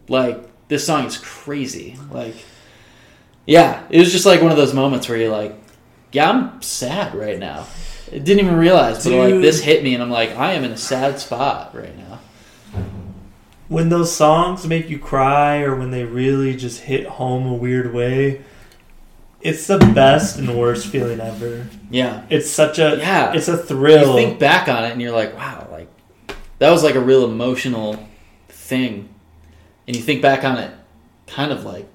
like, 0.10 0.68
this 0.68 0.86
song 0.86 1.06
is 1.06 1.18
crazy. 1.18 1.98
Like, 2.12 2.36
yeah, 3.46 3.84
it 3.90 4.00
was 4.00 4.12
just 4.12 4.26
like 4.28 4.42
one 4.42 4.52
of 4.52 4.58
those 4.58 4.74
moments 4.74 5.10
where 5.10 5.18
you're 5.18 5.32
like, 5.32 5.56
yeah, 6.12 6.30
I'm 6.30 6.62
sad 6.62 7.16
right 7.16 7.40
now. 7.40 7.66
I 8.12 8.20
didn't 8.20 8.46
even 8.46 8.58
realize, 8.58 9.04
but 9.04 9.14
like 9.14 9.42
this 9.42 9.62
hit 9.62 9.84
me, 9.84 9.94
and 9.94 10.04
I'm 10.04 10.12
like, 10.12 10.36
I 10.38 10.54
am 10.54 10.64
in 10.64 10.72
a 10.72 10.78
sad 10.78 11.20
spot 11.20 11.74
right 11.74 11.98
now. 11.98 12.20
When 13.72 13.88
those 13.88 14.14
songs 14.14 14.68
make 14.68 14.90
you 14.90 15.00
cry 15.00 15.62
or 15.62 15.78
when 15.78 15.92
they 15.92 16.04
really 16.04 16.58
just 16.58 16.82
hit 16.82 17.08
home 17.08 17.48
a 17.48 17.54
weird 17.54 17.94
way, 17.94 18.42
it's 19.40 19.66
the 19.66 19.78
best 19.78 20.38
and 20.38 20.58
worst 20.60 20.88
feeling 20.88 21.22
ever. 21.22 21.68
Yeah, 21.90 22.24
It's 22.30 22.50
such 22.50 22.80
a 22.80 22.98
Yeah. 22.98 23.32
it's 23.34 23.48
a 23.48 23.56
thrill. 23.56 24.20
you 24.20 24.26
think 24.28 24.40
back 24.40 24.68
on 24.68 24.84
it, 24.84 24.92
and 24.92 25.02
you're 25.02 25.14
like, 25.14 25.38
wow, 25.38 25.68
like 25.72 25.88
that 26.60 26.70
was 26.70 26.84
like 26.84 26.96
a 26.96 27.00
real 27.00 27.24
emotional 27.24 27.98
thing, 28.50 29.08
and 29.88 29.96
you 29.96 30.02
think 30.02 30.22
back 30.22 30.44
on 30.44 30.58
it, 30.58 30.72
kind 31.28 31.54
of 31.54 31.64
like 31.64 31.88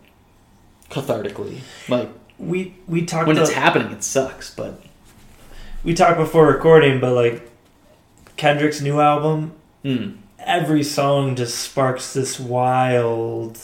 cathartically, 0.90 1.58
like. 1.90 2.08
we 2.38 2.74
we 2.88 3.04
talked 3.04 3.26
when 3.28 3.36
it's 3.38 3.50
happening 3.52 3.90
it 3.92 4.02
sucks 4.04 4.54
but 4.54 4.78
we 5.84 5.92
talked 5.94 6.16
before 6.18 6.46
recording, 6.46 7.00
but 7.00 7.12
like 7.12 7.50
Kendrick's 8.38 8.80
new 8.80 8.98
album, 8.98 9.52
mm, 9.84 10.16
every 10.46 10.82
song 10.82 11.36
just 11.36 11.58
sparks 11.58 12.14
this 12.14 12.40
wild 12.40 13.58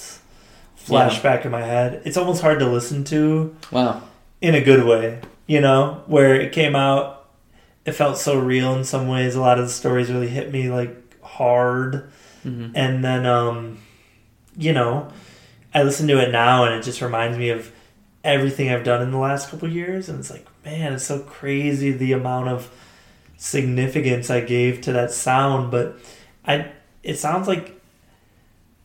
flashback 0.77 1.45
in 1.45 1.51
my 1.51 1.63
head. 1.63 2.03
It's 2.05 2.17
almost 2.17 2.43
hard 2.43 2.59
to 2.59 2.67
listen 2.67 3.05
to 3.05 3.57
wow 3.71 4.03
in 4.43 4.57
a 4.57 4.61
good 4.61 4.85
way, 4.85 5.21
you 5.47 5.61
know, 5.61 6.03
where 6.07 6.35
it 6.35 6.53
came 6.53 6.75
out, 6.75 7.29
it 7.87 7.93
felt 7.93 8.19
so 8.19 8.39
real 8.39 8.75
in 8.75 8.85
some 8.85 9.07
ways. 9.07 9.37
A 9.37 9.41
lot 9.41 9.59
of 9.59 9.67
the 9.67 9.73
stories 9.73 10.11
really 10.11 10.29
hit 10.29 10.53
me 10.53 10.69
like 10.69 11.23
hard. 11.23 12.11
hmm 12.43 12.71
And 12.75 13.05
then, 13.05 13.25
um, 13.25 13.79
you 14.57 14.73
know, 14.73 15.09
I 15.73 15.85
listen 15.85 16.09
to 16.09 16.19
it 16.19 16.33
now 16.33 16.65
and 16.65 16.75
it 16.75 16.83
just 16.83 17.01
reminds 17.01 17.39
me 17.39 17.51
of 17.51 17.71
everything 18.25 18.69
I've 18.69 18.85
done 18.85 19.01
in 19.01 19.13
the 19.13 19.19
last 19.19 19.49
couple 19.49 19.69
of 19.69 19.75
years. 19.75 20.09
And 20.09 20.19
it's 20.19 20.31
like, 20.31 20.47
man, 20.65 20.93
it's 20.93 21.05
so 21.05 21.21
crazy 21.21 21.93
the 21.93 22.13
amount 22.13 22.49
of 22.49 22.69
significance 23.37 24.29
I 24.29 24.41
gave 24.41 24.81
to 24.83 24.93
that 24.93 25.13
sound. 25.13 25.71
But 25.71 25.97
I, 26.47 26.73
it 27.02 27.19
sounds 27.19 27.47
like 27.48 27.81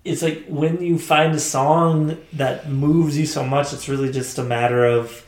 it's 0.06 0.22
like 0.22 0.46
when 0.48 0.82
you 0.82 0.98
find 0.98 1.34
a 1.36 1.40
song 1.40 2.18
that 2.34 2.70
moves 2.70 3.18
you 3.18 3.26
so 3.26 3.44
much, 3.44 3.74
it's 3.74 3.90
really 3.90 4.12
just 4.12 4.38
a 4.38 4.44
matter 4.44 4.86
of 4.86 5.26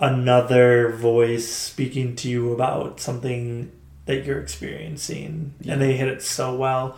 another 0.00 0.92
voice 0.92 1.48
speaking 1.50 2.14
to 2.16 2.28
you 2.28 2.52
about 2.52 3.00
something 3.00 3.72
that 4.06 4.24
you're 4.24 4.40
experiencing, 4.40 5.54
Yeah. 5.60 5.72
and 5.74 5.82
they 5.82 5.96
hit 5.96 6.08
it 6.08 6.22
so 6.22 6.54
well. 6.54 6.96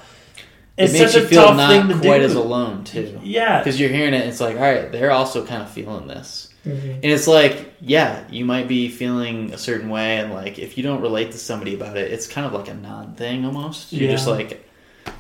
it 0.77 0.93
makes 0.93 1.15
you 1.15 1.27
feel 1.27 1.53
not 1.55 1.87
quite 2.01 2.19
do. 2.19 2.25
as 2.25 2.35
alone 2.35 2.85
too 2.85 3.19
Yeah, 3.23 3.59
because 3.59 3.79
you're 3.79 3.91
hearing 3.91 4.15
it 4.15 4.27
it's 4.27 4.41
like 4.41 4.55
all 4.57 4.63
right 4.63 4.91
they're 4.91 5.11
also 5.11 5.45
kind 5.45 5.63
of 5.63 5.69
feeling 5.71 6.07
this 6.07 6.49
Mhm. 6.67 6.95
and 6.95 7.05
it's 7.05 7.27
like 7.27 7.75
yeah 7.83 8.23
you 8.31 8.47
might 8.47 8.67
be 8.67 8.89
feeling 8.89 9.53
a 9.53 9.59
certain 9.59 9.91
way 9.91 10.19
and 10.19 10.33
like 10.33 10.59
if 10.59 10.79
you 10.79 10.83
don't 10.83 11.03
relate 11.03 11.33
to 11.33 11.39
somebody 11.39 11.75
about 11.75 11.99
it 11.99 12.11
it's 12.11 12.27
kind 12.27 12.47
of 12.47 12.55
like 12.55 12.69
a 12.69 12.75
non-thing 12.75 13.45
almost 13.45 13.93
you're 13.93 14.11
just 14.11 14.27
like 14.27 14.67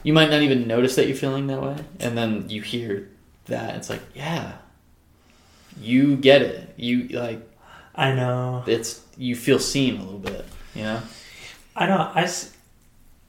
you 0.03 0.13
might 0.13 0.31
not 0.31 0.43
even 0.43 0.67
notice 0.67 0.97
that 0.97 1.07
you're 1.07 1.17
feeling 1.17 1.47
that 1.49 1.63
way 1.63 1.77
and 2.01 2.17
then 2.17 2.49
you 2.49 2.63
hear 2.63 3.09
that 3.47 3.77
it's 3.77 3.91
like 3.91 4.03
yeah 4.15 4.53
you 5.81 6.17
get 6.17 6.43
it 6.43 6.73
you 6.77 7.09
like 7.09 7.41
I 7.95 8.15
know. 8.15 8.65
it's 8.67 9.03
you 9.17 9.35
feel 9.37 9.59
seen 9.59 9.97
a 10.01 10.05
little 10.05 10.19
bit 10.19 10.45
you 10.75 10.83
know 10.83 11.01
I 11.77 11.87
know. 11.87 12.11
i 12.15 12.29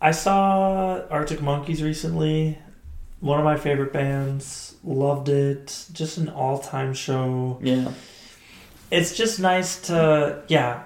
i 0.02 0.12
saw 0.12 1.00
Arctic 1.10 1.42
Monkeys 1.42 1.84
recently. 1.84 2.58
One 3.20 3.38
of 3.38 3.46
my 3.46 3.56
favorite 3.56 3.94
bands. 3.94 4.76
Loved 4.84 5.30
it. 5.30 5.86
Just 5.94 6.18
an 6.18 6.28
all 6.30 6.58
time 6.58 6.94
show. 6.94 7.60
yeah 7.62 7.92
It's 8.90 9.16
just 9.16 9.40
nice 9.40 9.80
to 9.88 10.42
yeah. 10.48 10.84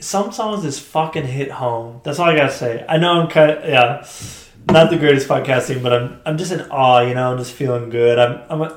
Some 0.00 0.32
songs 0.32 0.62
just 0.62 0.80
fucking 0.80 1.26
hit 1.26 1.50
home. 1.50 2.00
That's 2.04 2.18
all 2.18 2.28
I 2.28 2.36
gotta 2.36 2.52
say. 2.52 2.84
I 2.88 2.96
know 2.98 3.20
I'm 3.20 3.28
kind 3.28 3.50
of 3.50 3.68
yeah, 3.68 4.02
not 4.66 4.90
the 4.90 4.96
greatest 4.98 5.28
podcasting, 5.28 5.82
but 5.82 5.92
I'm 5.92 6.20
I'm 6.26 6.38
just 6.38 6.52
in 6.52 6.60
awe. 6.70 7.00
You 7.00 7.14
know, 7.14 7.32
I'm 7.32 7.38
just 7.38 7.52
feeling 7.52 7.90
good. 7.90 8.18
I'm 8.18 8.42
I'm 8.62 8.72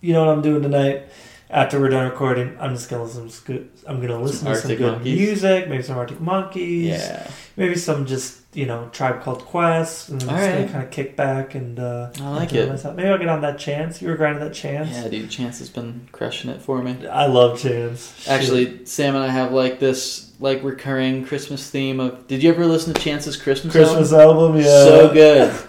you 0.00 0.12
know 0.12 0.24
what 0.24 0.32
I'm 0.32 0.42
doing 0.42 0.62
tonight. 0.62 1.06
After 1.50 1.80
we're 1.80 1.88
done 1.88 2.04
recording, 2.10 2.56
I'm 2.60 2.74
just 2.74 2.90
gonna 2.90 3.04
listen. 3.04 3.26
To 3.26 3.32
some 3.32 3.44
good, 3.46 3.70
I'm 3.86 4.00
gonna 4.00 4.20
listen 4.20 4.46
to 4.46 4.54
some 4.54 4.62
Arctic 4.70 4.78
good 4.78 4.92
Monkeys? 4.92 5.18
music. 5.18 5.68
Maybe 5.68 5.82
some 5.82 5.96
Arctic 5.96 6.20
Monkeys. 6.20 6.86
yeah 6.88 7.30
Maybe 7.56 7.74
some 7.74 8.04
just 8.04 8.37
you 8.54 8.64
know 8.66 8.88
tribe 8.92 9.22
called 9.22 9.44
Quest, 9.44 10.08
and 10.08 10.22
I'm 10.22 10.28
just 10.28 10.40
Alright. 10.42 10.58
gonna 10.60 10.72
kind 10.72 10.84
of 10.84 10.90
kick 10.90 11.16
back 11.16 11.54
and 11.54 11.78
uh, 11.78 12.10
I 12.20 12.28
like 12.30 12.52
it. 12.54 12.68
myself. 12.68 12.96
Maybe 12.96 13.08
I'll 13.08 13.18
get 13.18 13.28
on 13.28 13.42
that 13.42 13.58
chance. 13.58 14.00
You 14.00 14.08
were 14.08 14.16
grinding 14.16 14.42
that 14.42 14.54
chance. 14.54 14.90
Yeah, 14.90 15.08
dude, 15.08 15.30
Chance 15.30 15.58
has 15.58 15.68
been 15.68 16.08
crushing 16.12 16.50
it 16.50 16.62
for 16.62 16.82
me. 16.82 17.06
I 17.06 17.26
love 17.26 17.60
chance. 17.60 18.16
Shit. 18.18 18.28
Actually, 18.28 18.86
Sam 18.86 19.14
and 19.14 19.24
I 19.24 19.28
have 19.28 19.52
like 19.52 19.78
this 19.78 20.32
like 20.40 20.62
recurring 20.62 21.24
Christmas 21.26 21.68
theme 21.70 22.00
of. 22.00 22.26
Did 22.26 22.42
you 22.42 22.50
ever 22.50 22.64
listen 22.66 22.94
to 22.94 23.00
Chance's 23.00 23.36
Christmas? 23.36 23.72
Christmas 23.72 24.12
album? 24.12 24.38
album, 24.38 24.56
yeah, 24.58 24.84
So 24.84 25.12
good. 25.12 25.68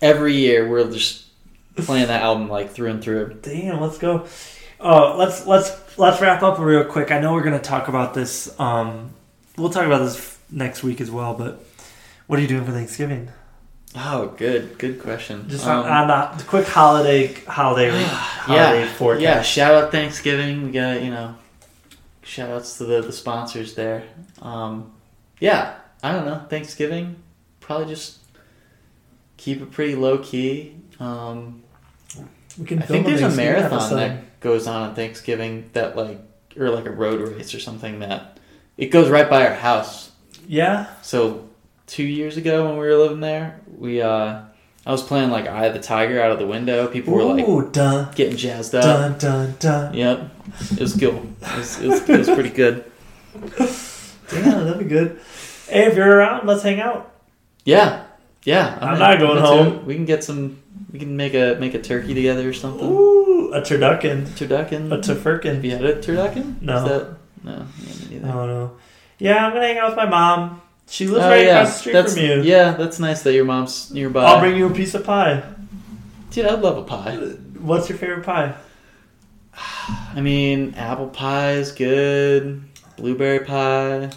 Every 0.00 0.34
year 0.34 0.68
we're 0.68 0.90
just 0.90 1.26
playing 1.76 2.08
that 2.08 2.22
album 2.22 2.48
like 2.48 2.70
through 2.70 2.90
and 2.90 3.02
through. 3.02 3.38
Damn, 3.42 3.80
let's 3.80 3.98
go. 3.98 4.26
Oh, 4.80 5.16
let's 5.16 5.46
let's 5.46 5.98
let's 5.98 6.20
wrap 6.20 6.42
up 6.42 6.58
real 6.58 6.84
quick. 6.84 7.10
I 7.10 7.18
know 7.20 7.32
we're 7.32 7.42
gonna 7.42 7.58
talk 7.58 7.88
about 7.88 8.14
this. 8.14 8.58
Um, 8.60 9.10
we'll 9.56 9.70
talk 9.70 9.86
about 9.86 10.00
this 10.04 10.38
next 10.50 10.82
week 10.84 11.00
as 11.00 11.10
well. 11.10 11.34
But 11.34 11.64
what 12.28 12.38
are 12.38 12.42
you 12.42 12.48
doing 12.48 12.64
for 12.64 12.70
Thanksgiving? 12.72 13.28
Oh, 13.96 14.28
good, 14.36 14.78
good 14.78 15.00
question. 15.02 15.48
Just 15.48 15.66
Um, 15.66 15.84
on, 15.84 16.10
on 16.10 16.38
the 16.38 16.44
quick 16.44 16.66
holiday 16.68 17.32
holiday 17.44 17.90
holiday 18.04 18.82
yeah, 18.82 18.92
forecast. 18.92 19.22
yeah. 19.22 19.42
Shout 19.42 19.74
out 19.74 19.90
Thanksgiving. 19.90 20.64
We 20.66 20.70
got 20.70 21.02
you 21.02 21.10
know, 21.10 21.34
shout 22.22 22.50
outs 22.50 22.78
to 22.78 22.84
the 22.84 23.00
the 23.02 23.12
sponsors 23.12 23.74
there. 23.74 24.04
Um, 24.42 24.92
yeah, 25.40 25.74
I 26.02 26.12
don't 26.12 26.26
know 26.26 26.42
Thanksgiving. 26.48 27.16
Probably 27.60 27.86
just 27.86 28.18
keep 29.36 29.60
it 29.62 29.70
pretty 29.72 29.94
low 29.94 30.18
key. 30.18 30.76
Um, 31.00 31.62
we 32.58 32.66
can. 32.66 32.82
I 32.82 32.86
think 32.86 33.06
there's 33.06 33.22
a 33.22 33.30
marathon 33.30 33.72
episode. 33.72 33.96
that 33.96 34.40
goes 34.40 34.66
on 34.66 34.90
on 34.90 34.94
Thanksgiving 34.94 35.70
that 35.72 35.96
like 35.96 36.20
or 36.58 36.68
like 36.70 36.86
a 36.86 36.90
road 36.90 37.20
race 37.26 37.54
or 37.54 37.60
something 37.60 38.00
that 38.00 38.38
it 38.76 38.86
goes 38.86 39.08
right 39.08 39.28
by 39.30 39.46
our 39.46 39.54
house. 39.54 40.10
Yeah. 40.46 40.86
So 41.02 41.47
two 41.88 42.04
years 42.04 42.36
ago 42.36 42.64
when 42.66 42.74
we 42.78 42.86
were 42.86 42.96
living 42.96 43.20
there, 43.20 43.60
we 43.76 44.00
uh, 44.00 44.42
I 44.86 44.92
was 44.92 45.02
playing 45.02 45.30
like 45.30 45.46
Eye 45.48 45.66
of 45.66 45.74
the 45.74 45.80
Tiger 45.80 46.22
out 46.22 46.30
of 46.30 46.38
the 46.38 46.46
window. 46.46 46.86
People 46.86 47.14
were 47.14 47.24
like 47.24 47.46
Ooh, 47.48 47.68
dun, 47.70 48.12
getting 48.14 48.36
jazzed 48.36 48.74
up. 48.76 48.82
dun, 48.84 49.18
dun, 49.18 49.54
dun. 49.58 49.94
Yep, 49.94 50.30
it 50.72 50.80
was 50.80 50.96
cool. 50.96 51.26
It 51.42 51.56
was, 51.58 51.80
it 51.80 51.88
was, 51.88 52.08
it 52.08 52.18
was 52.18 52.28
pretty 52.30 52.50
good. 52.50 52.84
Yeah, 54.30 54.42
that'd 54.60 54.78
be 54.78 54.84
good. 54.84 55.18
Hey, 55.70 55.86
if 55.86 55.96
you're 55.96 56.16
around, 56.16 56.46
let's 56.46 56.62
hang 56.62 56.80
out. 56.80 57.14
Yeah, 57.64 58.04
yeah. 58.44 58.78
I'm 58.80 58.92
in. 58.94 58.98
not 58.98 59.18
going 59.18 59.36
Me 59.36 59.40
too. 59.40 59.46
home. 59.46 59.86
We 59.86 59.94
can 59.94 60.04
get 60.04 60.22
some. 60.22 60.58
We 60.92 60.98
can 60.98 61.16
make 61.16 61.32
a 61.32 61.56
make 61.58 61.72
a 61.72 61.80
turkey 61.80 62.12
together 62.12 62.46
or 62.46 62.52
something. 62.52 62.86
Ooh, 62.86 63.52
a 63.54 63.62
turducken. 63.62 64.26
Turducken. 64.26 64.92
A 64.92 64.96
Have 64.96 65.04
tofurkin. 65.04 65.64
you 65.64 65.70
had 65.70 65.82
a 65.82 65.96
turducken? 65.96 66.60
No. 66.60 66.76
Is 66.76 66.84
that, 66.84 67.16
no, 67.42 67.66
neither. 68.10 68.28
Oh 68.28 68.46
no. 68.46 68.76
Yeah, 69.18 69.46
I'm 69.46 69.54
gonna 69.54 69.66
hang 69.66 69.78
out 69.78 69.88
with 69.90 69.96
my 69.96 70.06
mom. 70.06 70.60
She 70.88 71.06
lives 71.06 71.24
Oh, 71.24 71.28
right 71.28 71.44
yeah. 71.44 71.60
across 71.60 71.74
the 71.74 71.78
street 71.80 71.92
that's, 71.92 72.14
from 72.14 72.22
you. 72.22 72.42
Yeah, 72.42 72.72
that's 72.72 72.98
nice 72.98 73.22
that 73.22 73.34
your 73.34 73.44
mom's 73.44 73.92
nearby. 73.92 74.24
I'll 74.24 74.40
bring 74.40 74.56
you 74.56 74.66
a 74.66 74.70
piece 74.74 74.94
of 74.94 75.04
pie. 75.04 75.42
Dude, 76.30 76.46
I'd 76.46 76.60
love 76.60 76.78
a 76.78 76.82
pie. 76.82 77.16
What's 77.60 77.88
your 77.88 77.98
favorite 77.98 78.24
pie? 78.24 78.54
I 80.14 80.20
mean, 80.20 80.74
apple 80.74 81.08
pie 81.08 81.52
is 81.52 81.72
good. 81.72 82.62
Blueberry 82.96 83.40
pie. 83.44 84.10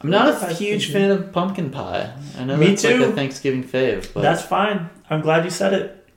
I'm 0.00 0.10
not 0.10 0.42
a 0.48 0.52
huge 0.54 0.92
fan 0.92 1.10
of 1.10 1.32
pumpkin 1.32 1.70
pie. 1.70 2.12
I 2.38 2.44
know 2.44 2.56
Me 2.56 2.68
that's 2.68 2.84
like 2.84 2.94
a 2.94 3.12
Thanksgiving 3.12 3.64
fave, 3.64 4.12
but 4.14 4.22
That's 4.22 4.42
fine. 4.42 4.90
I'm 5.10 5.20
glad 5.20 5.44
you 5.44 5.50
said 5.50 5.72
it. 5.74 6.08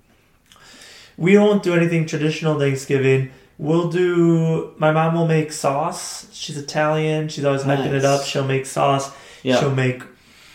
We 1.18 1.34
don't 1.34 1.64
do 1.64 1.74
anything 1.74 2.06
traditional 2.06 2.60
Thanksgiving. 2.60 3.32
We'll 3.58 3.90
do. 3.90 4.74
My 4.78 4.92
mom 4.92 5.16
will 5.16 5.28
make 5.28 5.52
sauce. 5.52 6.28
She's 6.32 6.58
Italian. 6.58 7.30
She's 7.30 7.46
always 7.46 7.64
hyping 7.64 7.94
it 7.94 8.06
up. 8.06 8.24
She'll 8.24 8.46
make 8.46 8.66
sauce. 8.66 9.12
Yeah, 9.44 9.60
She'll 9.60 9.76
make 9.76 10.04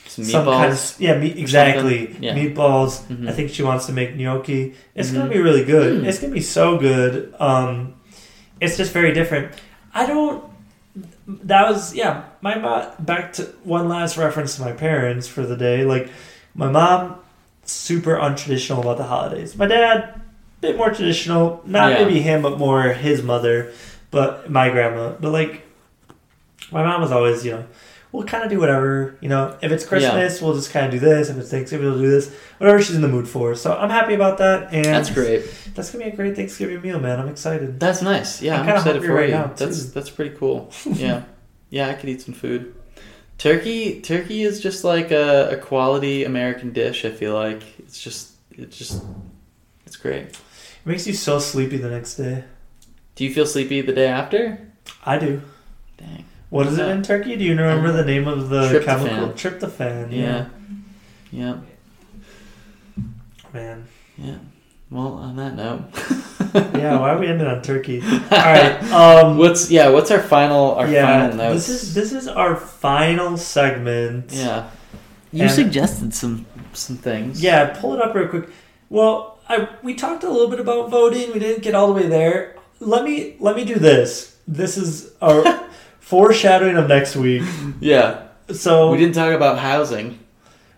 some 0.06 0.44
kind 0.44 0.72
of 0.72 0.94
yeah, 0.98 1.18
meat, 1.18 1.36
exactly. 1.36 2.16
Yeah. 2.20 2.34
Meatballs. 2.34 3.02
Mhm. 3.08 3.28
I 3.28 3.32
think 3.32 3.50
she 3.50 3.62
wants 3.62 3.86
to 3.86 3.92
make 3.92 4.16
gnocchi. 4.16 4.74
It's 4.94 5.10
gonna 5.10 5.26
Mhm. 5.26 5.32
be 5.32 5.40
really 5.40 5.64
good. 5.64 6.02
Mm. 6.02 6.06
It's 6.06 6.18
gonna 6.20 6.32
be 6.32 6.40
so 6.40 6.78
good. 6.78 7.34
Um, 7.38 7.94
it's 8.60 8.76
just 8.76 8.92
very 8.92 9.12
different. 9.12 9.52
I 9.94 10.06
don't. 10.06 10.42
That 11.26 11.68
was 11.68 11.94
yeah. 11.94 12.22
My 12.40 12.56
mom. 12.56 12.84
Back 13.00 13.32
to 13.34 13.42
one 13.64 13.88
last 13.88 14.16
reference 14.16 14.56
to 14.56 14.62
my 14.62 14.72
parents 14.72 15.26
for 15.28 15.44
the 15.44 15.56
day. 15.56 15.84
Like 15.84 16.08
my 16.54 16.70
mom, 16.70 17.16
super 17.64 18.16
untraditional 18.16 18.80
about 18.80 18.96
the 18.96 19.04
holidays. 19.04 19.56
My 19.56 19.66
dad, 19.66 20.20
bit 20.62 20.76
more 20.78 20.90
traditional. 20.90 21.60
Not 21.66 21.90
Yeah. 21.92 22.04
maybe 22.04 22.20
him, 22.20 22.40
but 22.42 22.56
more 22.58 22.82
his 22.84 23.22
mother. 23.22 23.72
But 24.10 24.48
my 24.50 24.70
grandma. 24.70 25.12
But 25.20 25.32
like, 25.32 25.62
my 26.70 26.82
mom 26.82 27.02
was 27.02 27.12
always 27.12 27.44
you 27.44 27.52
know. 27.52 27.64
We'll 28.12 28.24
kind 28.24 28.45
of 28.45 28.51
do 28.51 28.59
whatever, 28.59 29.16
you 29.20 29.28
know. 29.28 29.59
If 29.61 29.73
it's 29.73 29.85
Christmas, 29.85 30.41
we'll 30.41 30.55
just 30.55 30.70
kind 30.70 30.87
of 30.87 30.93
do 30.93 30.99
this. 30.99 31.28
If 31.28 31.37
it's 31.37 31.51
Thanksgiving, 31.51 31.87
we'll 31.91 31.99
do 31.99 32.09
this. 32.11 32.33
Whatever 32.59 32.81
she's 32.81 32.97
in 32.97 33.03
the 33.03 33.09
mood 33.09 33.28
for. 33.28 33.55
So 33.55 33.77
I'm 33.77 33.91
happy 33.91 34.15
about 34.15 34.39
that. 34.39 34.73
And 34.73 34.85
That's 34.87 35.11
great. 35.11 35.45
that's 35.74 35.91
gonna 35.91 36.05
be 36.05 36.11
a 36.11 36.16
great 36.16 36.35
Thanksgiving 36.37 36.81
meal, 36.81 36.99
man. 36.99 37.20
I'm 37.20 37.28
excited. 37.28 37.78
That's 37.78 38.01
nice. 38.03 38.41
Yeah, 38.41 38.61
I'm 38.61 38.69
I'm, 38.69 38.77
excited 38.77 39.03
for 39.05 39.12
right 39.12 39.28
you. 39.28 39.35
now, 39.35 39.53
that's 39.55 39.91
that's 39.91 40.09
pretty 40.11 40.35
cool. 40.37 40.70
Yeah, 40.87 41.24
yeah, 41.69 41.89
I 41.89 41.95
could 41.95 42.09
eat 42.09 42.23
some 42.23 42.33
food. 42.33 42.74
Turkey, 43.39 44.01
turkey 44.01 44.43
is 44.45 44.61
just 44.61 44.83
like 44.83 45.11
a, 45.11 45.51
a 45.51 45.57
quality 45.59 46.24
American 46.24 46.73
dish. 46.73 47.05
I 47.05 47.11
feel 47.11 47.35
like 47.35 47.62
it's 47.81 48.01
just 48.01 48.33
it's 48.53 48.78
just 48.78 49.03
it's 49.85 49.97
great. 49.97 50.28
It 50.28 50.39
makes 50.87 51.07
you 51.07 51.12
so 51.12 51.39
sleepy 51.39 51.77
the 51.77 51.91
next 51.91 52.15
day. 52.15 52.45
Do 53.15 53.24
you 53.24 53.35
feel 53.35 53.45
sleepy 53.47 53.83
the 53.83 53.93
day 53.93 54.07
after? 54.07 54.59
I 55.05 55.19
do. 55.19 55.43
Dang. 55.99 56.24
What 56.51 56.66
is 56.66 56.78
it 56.78 56.89
in 56.89 57.02
Turkey? 57.02 57.36
Do 57.36 57.44
you 57.44 57.51
remember 57.56 57.93
the 57.93 58.05
name 58.05 58.28
of 58.28 58.48
the 58.48 58.62
Tryptophan. 58.68 58.85
chemical? 58.85 59.28
Tryptophan. 59.31 60.12
Yeah. 60.12 60.47
Yeah. 61.32 61.59
Man. 63.52 63.86
Yeah. 64.16 64.36
Well, 64.90 65.14
on 65.14 65.36
that 65.36 65.55
note. 65.55 65.82
Yeah. 66.74 66.98
Why 67.01 67.10
are 67.10 67.18
we 67.18 67.27
ending 67.27 67.47
on 67.47 67.60
Turkey? 67.60 68.01
All 68.06 68.28
right. 68.31 68.82
Um. 68.90 69.36
What's 69.36 69.70
yeah? 69.70 69.90
What's 69.90 70.10
our 70.10 70.20
final 70.23 70.70
our 70.77 70.89
yeah. 70.89 71.05
final 71.28 71.36
notes? 71.36 71.66
This 71.66 71.82
is 71.82 71.94
this 71.94 72.12
is 72.12 72.28
our 72.28 72.56
final 72.56 73.36
segment. 73.36 74.32
yeah. 74.32 74.70
You 75.32 75.43
And- 75.43 75.51
suggested 75.51 76.14
some 76.14 76.47
some 76.73 76.97
things. 76.97 77.43
Yeah. 77.43 77.77
Pull 77.78 77.93
it 77.94 78.01
up 78.01 78.14
real 78.14 78.28
quick. 78.28 78.48
Well, 78.89 79.39
I 79.51 79.68
we 79.82 79.94
talked 79.97 80.24
a 80.24 80.31
little 80.31 80.48
bit 80.48 80.60
about 80.60 80.89
voting. 80.89 81.31
We 81.35 81.40
didn't 81.40 81.62
get 81.62 81.74
all 81.74 81.89
the 81.89 81.93
way 81.94 82.06
there. 82.09 82.56
Let 82.81 83.05
me 83.05 83.36
let 83.39 83.55
me 83.55 83.64
do 83.66 83.74
this. 83.74 84.36
This 84.48 84.78
is 84.78 85.12
our 85.20 85.43
foreshadowing 86.11 86.77
of 86.77 86.87
next 86.89 87.16
week. 87.16 87.43
Yeah. 87.81 88.23
So 88.53 88.93
We 88.93 88.99
didn't 88.99 89.16
talk 89.16 89.33
about 89.35 89.59
housing. 89.59 90.19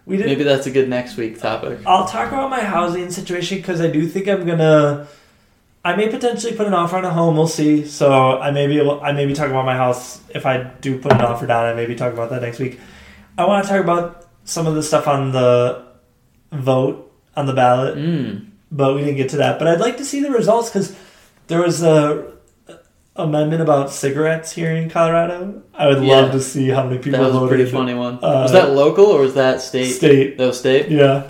we 0.06 0.16
didn't 0.16 0.30
Maybe 0.30 0.42
that's 0.42 0.66
a 0.66 0.70
good 0.70 0.88
next 0.88 1.16
week 1.18 1.38
topic. 1.38 1.80
I'll 1.86 2.08
talk 2.08 2.28
about 2.28 2.48
my 2.48 2.60
housing 2.60 3.10
situation 3.10 3.58
because 3.58 3.80
I 3.82 3.88
do 3.90 4.06
think 4.08 4.26
I'm 4.26 4.46
gonna. 4.46 5.06
I 5.84 5.94
may 5.94 6.08
potentially 6.08 6.54
put 6.56 6.66
an 6.66 6.74
offer 6.74 6.96
on 6.96 7.04
a 7.04 7.10
home. 7.10 7.36
We'll 7.36 7.46
see. 7.46 7.84
So 7.86 8.38
I 8.40 8.50
may 8.50 8.66
be 8.66 8.78
able. 8.78 9.00
I 9.02 9.12
may 9.12 9.26
be 9.26 9.34
talking 9.34 9.52
about 9.52 9.66
my 9.66 9.76
house 9.76 10.20
if 10.30 10.44
I 10.46 10.54
do 10.80 10.98
put 10.98 11.12
an 11.12 11.20
offer 11.20 11.46
down. 11.46 11.66
I 11.66 11.74
may 11.74 11.84
be 11.86 11.94
talking 11.94 12.14
about 12.18 12.30
that 12.30 12.40
next 12.42 12.58
week. 12.58 12.80
I 13.36 13.44
want 13.44 13.64
to 13.64 13.70
talk 13.70 13.82
about 13.84 14.26
some 14.44 14.66
of 14.66 14.74
the 14.74 14.82
stuff 14.82 15.06
on 15.06 15.32
the 15.32 15.84
vote 16.52 17.12
on 17.36 17.44
the 17.46 17.52
ballot, 17.52 17.96
Mm. 17.96 18.46
but 18.72 18.94
we 18.94 19.00
didn't 19.02 19.16
get 19.16 19.28
to 19.30 19.36
that. 19.36 19.58
But 19.58 19.68
I'd 19.68 19.80
like 19.80 19.98
to 19.98 20.04
see 20.04 20.20
the 20.22 20.30
results 20.30 20.68
because 20.70 20.96
there 21.48 21.60
was 21.62 21.82
a 21.82 22.32
amendment 23.18 23.60
about 23.60 23.90
cigarettes 23.90 24.52
here 24.52 24.70
in 24.70 24.88
Colorado. 24.88 25.62
I 25.74 25.88
would 25.88 26.02
Yeah. 26.02 26.20
love 26.20 26.32
to 26.32 26.40
see 26.40 26.68
how 26.68 26.84
many 26.84 26.98
people 26.98 27.20
That 27.20 27.32
was 27.32 27.42
a 27.42 27.46
pretty 27.48 27.66
funny 27.66 27.94
one. 27.94 28.14
Uh, 28.22 28.42
was 28.42 28.52
that 28.52 28.70
local 28.74 29.06
or 29.06 29.20
was 29.22 29.34
that 29.34 29.60
state? 29.60 29.92
State. 29.92 30.38
That 30.38 30.46
was 30.46 30.58
state. 30.58 30.88
Yeah. 30.88 31.22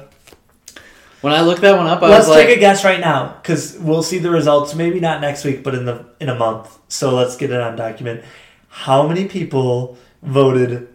When 1.21 1.33
I 1.33 1.41
looked 1.41 1.63
that 1.63 1.77
one 1.77 1.89
up, 1.89 2.01
I 2.03 2.11
let's 2.11 2.29
was 2.29 2.37
like, 2.37 2.47
take 2.47 2.57
a 2.59 2.61
guess 2.61 2.85
right 2.85 3.01
now 3.01 3.35
because 3.43 3.77
we'll 3.81 4.05
see 4.05 4.19
the 4.19 4.31
results. 4.31 4.75
Maybe 4.75 5.01
not 5.01 5.21
next 5.21 5.45
week, 5.45 5.65
but 5.65 5.75
in 5.75 5.85
the 5.85 6.05
in 6.21 6.29
a 6.29 6.35
month. 6.35 6.79
So 6.89 7.13
let's 7.15 7.37
get 7.37 7.51
it 7.51 7.61
on 7.61 7.75
document. 7.75 8.23
How 8.69 9.09
many 9.09 9.25
people 9.25 9.97
voted 10.23 10.87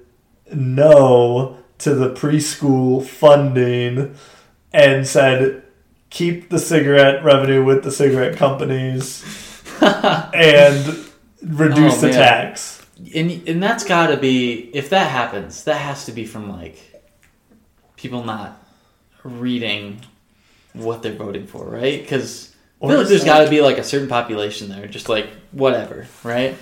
no 0.54 1.58
to 1.80 1.94
the 1.94 2.10
preschool 2.12 3.04
funding 3.04 4.16
and 4.72 5.06
said 5.06 5.64
keep 6.10 6.50
the 6.50 6.60
cigarette 6.60 7.24
revenue 7.24 7.64
with 7.64 7.84
the 7.84 7.92
cigarette 7.92 8.38
companies 8.38 9.24
and 10.34 11.06
reduce 11.42 11.98
Oh, 11.98 12.02
the 12.02 12.08
man. 12.08 12.14
tax? 12.16 12.80
and 13.16 13.48
and 13.50 13.62
that's 13.62 13.84
got 13.84 14.08
to 14.08 14.18
be 14.18 14.70
if 14.74 14.90
that 14.90 15.10
happens, 15.10 15.64
that 15.66 15.76
has 15.78 16.06
to 16.06 16.12
be 16.12 16.26
from 16.26 16.50
like 16.50 16.80
people 17.98 18.24
not 18.24 18.62
reading 19.24 20.02
what 20.74 21.02
they're 21.04 21.14
voting 21.14 21.48
for, 21.48 21.66
right? 21.66 22.02
Because 22.02 22.54
I 22.82 22.86
Or 22.86 22.90
feel 22.90 22.98
like 23.00 23.08
there's 23.08 23.24
got 23.24 23.44
to 23.44 23.50
be 23.50 23.62
like 23.62 23.78
a 23.78 23.84
certain 23.84 24.08
population 24.08 24.70
there, 24.70 24.88
just 24.88 25.10
like 25.10 25.28
whatever, 25.52 26.08
right? 26.24 26.56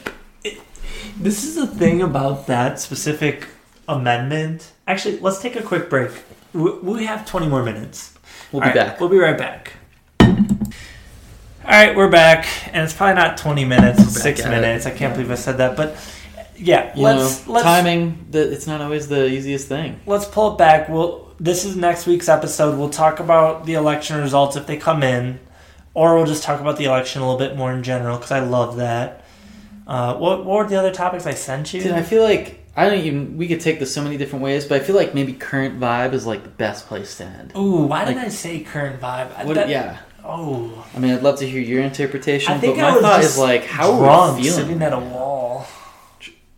This 1.18 1.44
is 1.44 1.56
the 1.56 1.68
thing 1.68 2.02
about 2.02 2.48
that 2.48 2.80
specific 2.80 3.48
amendment. 3.88 4.72
Actually, 4.88 5.20
let's 5.20 5.42
take 5.42 5.56
a 5.56 5.64
quick 5.64 5.90
break. 5.90 6.12
We 6.54 6.72
we 6.80 7.06
have 7.06 7.26
20 7.26 7.48
more 7.48 7.64
minutes. 7.64 8.14
We'll 8.52 8.62
All 8.64 8.70
be 8.72 8.78
right, 8.78 8.88
back. 8.88 9.00
We'll 9.00 9.10
be 9.10 9.18
right 9.18 9.38
back. 9.38 9.74
All 11.64 11.70
right, 11.70 11.96
we're 11.96 12.10
back, 12.10 12.48
and 12.74 12.84
it's 12.84 12.94
probably 12.94 13.16
not 13.16 13.38
20 13.38 13.66
minutes, 13.66 14.00
it's 14.02 14.22
six 14.22 14.42
at 14.42 14.48
it. 14.48 14.50
minutes. 14.62 14.86
I 14.86 14.92
can't 14.92 15.14
believe 15.14 15.30
I 15.32 15.36
said 15.36 15.58
that, 15.58 15.78
but 15.78 15.96
yeah, 16.58 16.96
You 16.96 17.04
let's 17.04 17.46
know, 17.46 17.54
let's 17.54 17.64
timing. 17.64 18.26
The, 18.32 18.52
it's 18.52 18.66
not 18.68 18.82
always 18.82 19.08
the 19.08 19.28
easiest 19.28 19.68
thing. 19.68 20.00
let's 20.06 20.26
pull 20.26 20.54
it 20.54 20.58
back. 20.58 20.90
We'll 20.90 21.30
this 21.40 21.64
is 21.66 21.76
next 21.76 22.06
week's 22.08 22.30
episode. 22.30 22.78
We'll 22.78 22.90
talk 22.90 23.20
about 23.20 23.66
the 23.66 23.74
election 23.74 24.20
results 24.22 24.56
if 24.56 24.66
they 24.68 24.78
come 24.78 25.04
in, 25.04 25.40
or 25.94 26.16
we'll 26.16 26.26
just 26.26 26.44
talk 26.44 26.60
about 26.62 26.78
the 26.78 26.86
election 26.86 27.22
a 27.22 27.26
little 27.32 27.40
bit 27.40 27.56
more 27.58 27.72
in 27.72 27.84
general 27.84 28.18
because 28.18 28.32
I 28.32 28.40
love 28.40 28.78
that. 28.78 29.24
Uh, 29.88 30.16
what 30.18 30.44
what 30.46 30.58
were 30.58 30.68
the 30.68 30.78
other 30.78 30.92
topics 30.92 31.26
I 31.28 31.34
sent 31.36 31.74
you? 31.74 31.82
Dude, 31.82 31.92
I 31.94 32.04
feel 32.04 32.24
like 32.24 32.60
I 32.76 32.90
don't 32.90 33.00
even. 33.06 33.38
We 33.38 33.48
could 33.48 33.62
take 33.62 33.80
this 33.80 33.94
so 33.94 34.04
many 34.04 34.18
different 34.18 34.44
ways, 34.44 34.66
but 34.66 34.82
I 34.82 34.84
feel 34.84 34.96
like 34.96 35.14
maybe 35.14 35.34
current 35.34 35.80
vibe 35.80 36.14
is 36.14 36.26
like 36.26 36.44
the 36.44 36.50
best 36.50 36.88
place 36.88 37.18
to 37.18 37.26
end. 37.26 37.54
Ooh, 37.56 37.84
why 37.86 38.06
did 38.06 38.18
I 38.18 38.30
say 38.30 38.60
current 38.62 39.00
vibe? 39.00 39.36
I- 39.38 39.46
What, 39.46 39.56
that- 39.56 39.70
yeah, 39.70 39.98
Oh, 40.24 40.88
I 40.96 41.00
mean, 41.00 41.12
I'd 41.14 41.24
love 41.24 41.40
to 41.40 41.48
hear 41.50 41.62
your 41.62 41.82
interpretation, 41.82 42.54
I 42.54 42.58
think 42.60 42.76
but 42.78 42.84
I 42.86 42.90
my 42.90 42.94
was 42.96 43.02
thought 43.02 43.22
just 43.22 43.34
is 43.34 43.40
like, 43.40 43.66
how 43.66 43.98
drunk, 43.98 44.34
are 44.34 44.36
we 44.38 44.44
feeling 44.44 44.60
sitting 44.66 44.82
at 44.84 44.94
a 44.94 45.00
wall, 45.00 45.66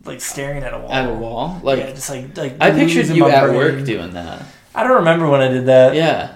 like 0.03 0.19
staring 0.21 0.63
at 0.63 0.73
a 0.73 0.79
wall. 0.79 0.91
at 0.91 1.09
a 1.09 1.13
wall? 1.13 1.59
Like, 1.63 1.79
yeah, 1.79 1.91
just 1.91 2.09
like 2.09 2.35
like. 2.37 2.55
I 2.59 2.71
pictured 2.71 2.97
losing 3.07 3.15
you 3.15 3.23
my 3.23 3.31
at 3.31 3.45
brain. 3.45 3.55
work 3.55 3.85
doing 3.85 4.11
that. 4.13 4.43
I 4.75 4.83
don't 4.83 4.97
remember 4.97 5.29
when 5.29 5.41
I 5.41 5.47
did 5.47 5.65
that. 5.67 5.95
Yeah. 5.95 6.35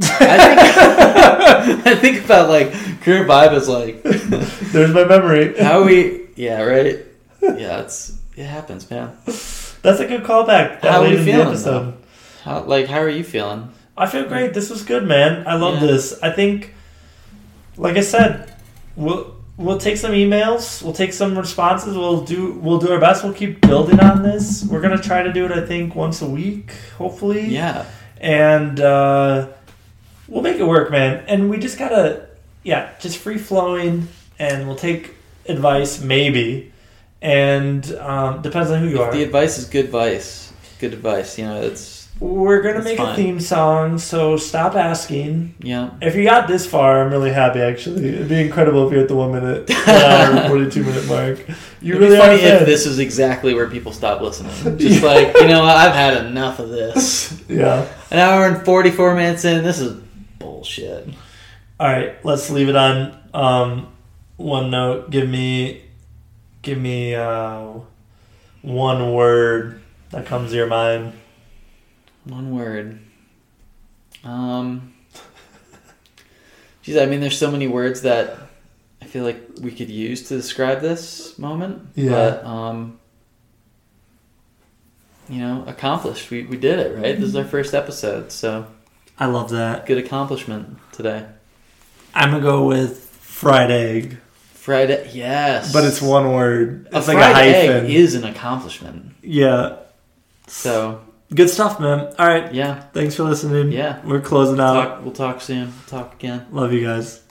I 0.02 1.76
think, 1.76 1.86
I 1.86 1.94
think 1.96 2.24
about 2.24 2.48
like 2.48 2.72
current 3.02 3.28
vibe 3.28 3.52
is 3.54 3.68
like 3.68 4.02
There's 4.72 4.94
my 4.94 5.04
memory. 5.04 5.54
how 5.58 5.84
we 5.84 6.26
yeah 6.36 6.62
right 6.62 7.00
yeah 7.42 7.80
it's 7.82 8.16
it 8.34 8.44
happens 8.46 8.88
man 8.90 9.14
That's 9.26 10.00
a 10.00 10.06
good 10.06 10.22
callback. 10.22 10.80
That 10.80 10.84
How 10.84 11.00
are 11.00 11.04
late 11.04 11.10
we 11.10 11.18
in 11.18 11.24
the 11.26 11.32
feeling, 11.32 11.48
episode. 11.48 11.94
how 12.44 12.62
like 12.62 12.86
how 12.86 13.00
are 13.00 13.10
you 13.10 13.22
feeling 13.24 13.72
I 14.00 14.06
feel 14.06 14.24
great. 14.24 14.54
This 14.54 14.70
was 14.70 14.82
good, 14.82 15.04
man. 15.06 15.46
I 15.46 15.54
love 15.56 15.74
Yeah. 15.80 15.86
this. 15.88 16.18
I 16.22 16.30
think, 16.30 16.74
like 17.76 17.96
I 17.96 18.00
said, 18.14 18.52
we'll 18.96 19.34
we'll 19.56 19.78
take 19.78 19.98
some 19.98 20.12
emails. 20.12 20.82
We'll 20.82 20.94
take 21.04 21.12
some 21.12 21.36
responses. 21.36 21.96
We'll 21.96 22.22
do 22.22 22.52
we'll 22.64 22.78
do 22.78 22.90
our 22.92 22.98
best. 23.00 23.22
We'll 23.24 23.34
keep 23.42 23.60
building 23.60 24.00
on 24.00 24.22
this. 24.22 24.64
We're 24.64 24.80
gonna 24.80 25.02
try 25.10 25.22
to 25.22 25.32
do 25.32 25.44
it. 25.46 25.52
I 25.52 25.64
think 25.66 25.94
once 25.94 26.22
a 26.22 26.26
week, 26.40 26.72
hopefully. 26.98 27.46
Yeah. 27.48 27.84
And 28.20 28.80
uh, 28.80 29.48
we'll 30.28 30.42
make 30.42 30.56
it 30.58 30.66
work, 30.66 30.90
man. 30.90 31.24
And 31.26 31.48
we 31.50 31.58
just 31.58 31.78
gotta, 31.78 32.26
yeah, 32.62 32.90
just 33.00 33.18
free 33.18 33.38
flowing, 33.38 34.08
and 34.38 34.66
we'll 34.66 34.76
take 34.76 35.14
advice 35.48 36.00
maybe, 36.02 36.72
and 37.22 37.82
um, 37.96 38.40
depends 38.42 38.70
on 38.70 38.80
who 38.80 38.88
you 38.88 38.94
If 39.02 39.08
are. 39.08 39.12
the 39.12 39.22
advice 39.22 39.58
is 39.58 39.64
good 39.66 39.86
advice, 39.86 40.52
good 40.78 40.92
advice. 40.92 41.38
You 41.38 41.46
know, 41.46 41.60
it's 41.62 41.99
We're 42.20 42.60
gonna 42.60 42.82
That's 42.82 42.84
make 42.84 42.98
a 42.98 43.16
theme 43.16 43.40
song, 43.40 43.98
so 43.98 44.36
stop 44.36 44.74
asking. 44.74 45.54
yeah. 45.60 45.92
If 46.02 46.14
you 46.14 46.24
got 46.24 46.46
this 46.48 46.66
far, 46.66 47.02
I'm 47.02 47.10
really 47.10 47.32
happy. 47.32 47.60
Actually, 47.60 48.10
it'd 48.10 48.28
be 48.28 48.42
incredible 48.42 48.86
if 48.86 48.92
you're 48.92 49.00
at 49.00 49.08
the 49.08 49.16
one 49.16 49.32
minute, 49.32 49.70
one 49.70 49.88
hour, 49.88 50.48
forty-two 50.50 50.84
minute 50.84 51.06
mark. 51.06 51.38
You 51.80 51.94
It'd 51.94 52.00
really 52.02 52.16
be 52.16 52.20
funny 52.20 52.42
if 52.42 52.66
this 52.66 52.84
is 52.84 52.98
exactly 52.98 53.54
where 53.54 53.70
people 53.70 53.92
stop 53.92 54.20
listening. 54.20 54.52
Just 54.78 55.02
like 55.02 55.34
you 55.38 55.48
know, 55.48 55.64
I've 55.64 55.94
had 55.94 56.26
enough 56.26 56.58
of 56.58 56.68
this. 56.68 57.42
Yeah. 57.50 57.88
An 58.12 58.18
hour 58.18 58.46
and 58.46 58.64
forty-four 58.66 59.14
minutes 59.16 59.44
in, 59.46 59.64
this 59.64 59.80
is 59.80 59.98
bullshit. 60.38 61.08
All 61.80 61.86
right. 61.88 62.22
Let's 62.24 62.50
leave 62.50 62.68
it 62.68 62.76
on 62.76 63.18
um, 63.32 63.88
one 64.36 64.70
note. 64.70 65.10
Give 65.10 65.28
me, 65.28 65.82
give 66.62 66.78
me 66.78 67.14
uh, 67.14 67.72
one 68.62 69.14
word 69.14 69.80
that 70.10 70.26
comes 70.26 70.50
to 70.50 70.56
your 70.56 70.66
mind. 70.68 71.14
One 72.24 72.54
word. 72.54 72.98
Um. 74.24 74.94
Geez, 76.82 76.96
I 76.96 77.06
mean, 77.06 77.20
there's 77.20 77.38
so 77.38 77.50
many 77.50 77.66
words 77.68 78.02
that 78.02 78.36
I 79.02 79.04
feel 79.06 79.24
like 79.24 79.40
we 79.60 79.70
could 79.70 79.90
use 79.90 80.28
to 80.28 80.36
describe 80.36 80.80
this 80.80 81.38
moment. 81.38 81.88
Yeah. 81.94 82.10
But 82.10 82.44
um. 82.44 82.98
You 85.28 85.38
know, 85.40 85.64
accomplished. 85.66 86.30
We 86.30 86.42
we 86.44 86.56
did 86.56 86.78
it, 86.80 86.96
right? 86.96 87.16
This 87.18 87.28
is 87.28 87.36
our 87.36 87.44
first 87.44 87.72
episode, 87.72 88.32
so 88.32 88.66
I 89.18 89.26
love 89.26 89.50
that. 89.50 89.86
good 89.86 89.98
accomplishment 89.98 90.78
today. 90.92 91.24
I'm 92.14 92.30
gonna 92.32 92.42
go 92.42 92.66
with 92.66 92.98
fried 92.98 93.70
egg, 93.70 94.18
Fried 94.54 94.90
egg, 94.90 95.14
yes. 95.14 95.72
but 95.72 95.84
it's 95.84 96.02
one 96.02 96.32
word. 96.32 96.88
a 96.92 96.98
It's 96.98 97.06
like 97.06 97.16
fried 97.18 97.30
a 97.30 97.34
hyphen. 97.34 97.84
egg 97.86 97.90
is 97.90 98.14
an 98.16 98.24
accomplishment. 98.24 99.12
yeah. 99.22 99.76
So 100.48 101.00
Good 101.34 101.48
stuff, 101.50 101.78
man. 101.78 102.12
All 102.18 102.26
right. 102.26 102.52
yeah, 102.52 102.80
Thanks 102.92 103.14
for 103.14 103.22
listening. 103.22 103.70
Yeah. 103.70 104.04
We're 104.04 104.20
closing 104.20 104.58
out. 104.58 104.74
talk, 104.74 105.04
we'll 105.04 105.12
talk 105.12 105.40
soon. 105.40 105.72
Talk 105.86 106.14
again. 106.14 106.46
Love 106.50 106.72
you 106.72 106.84
guys. 106.84 107.22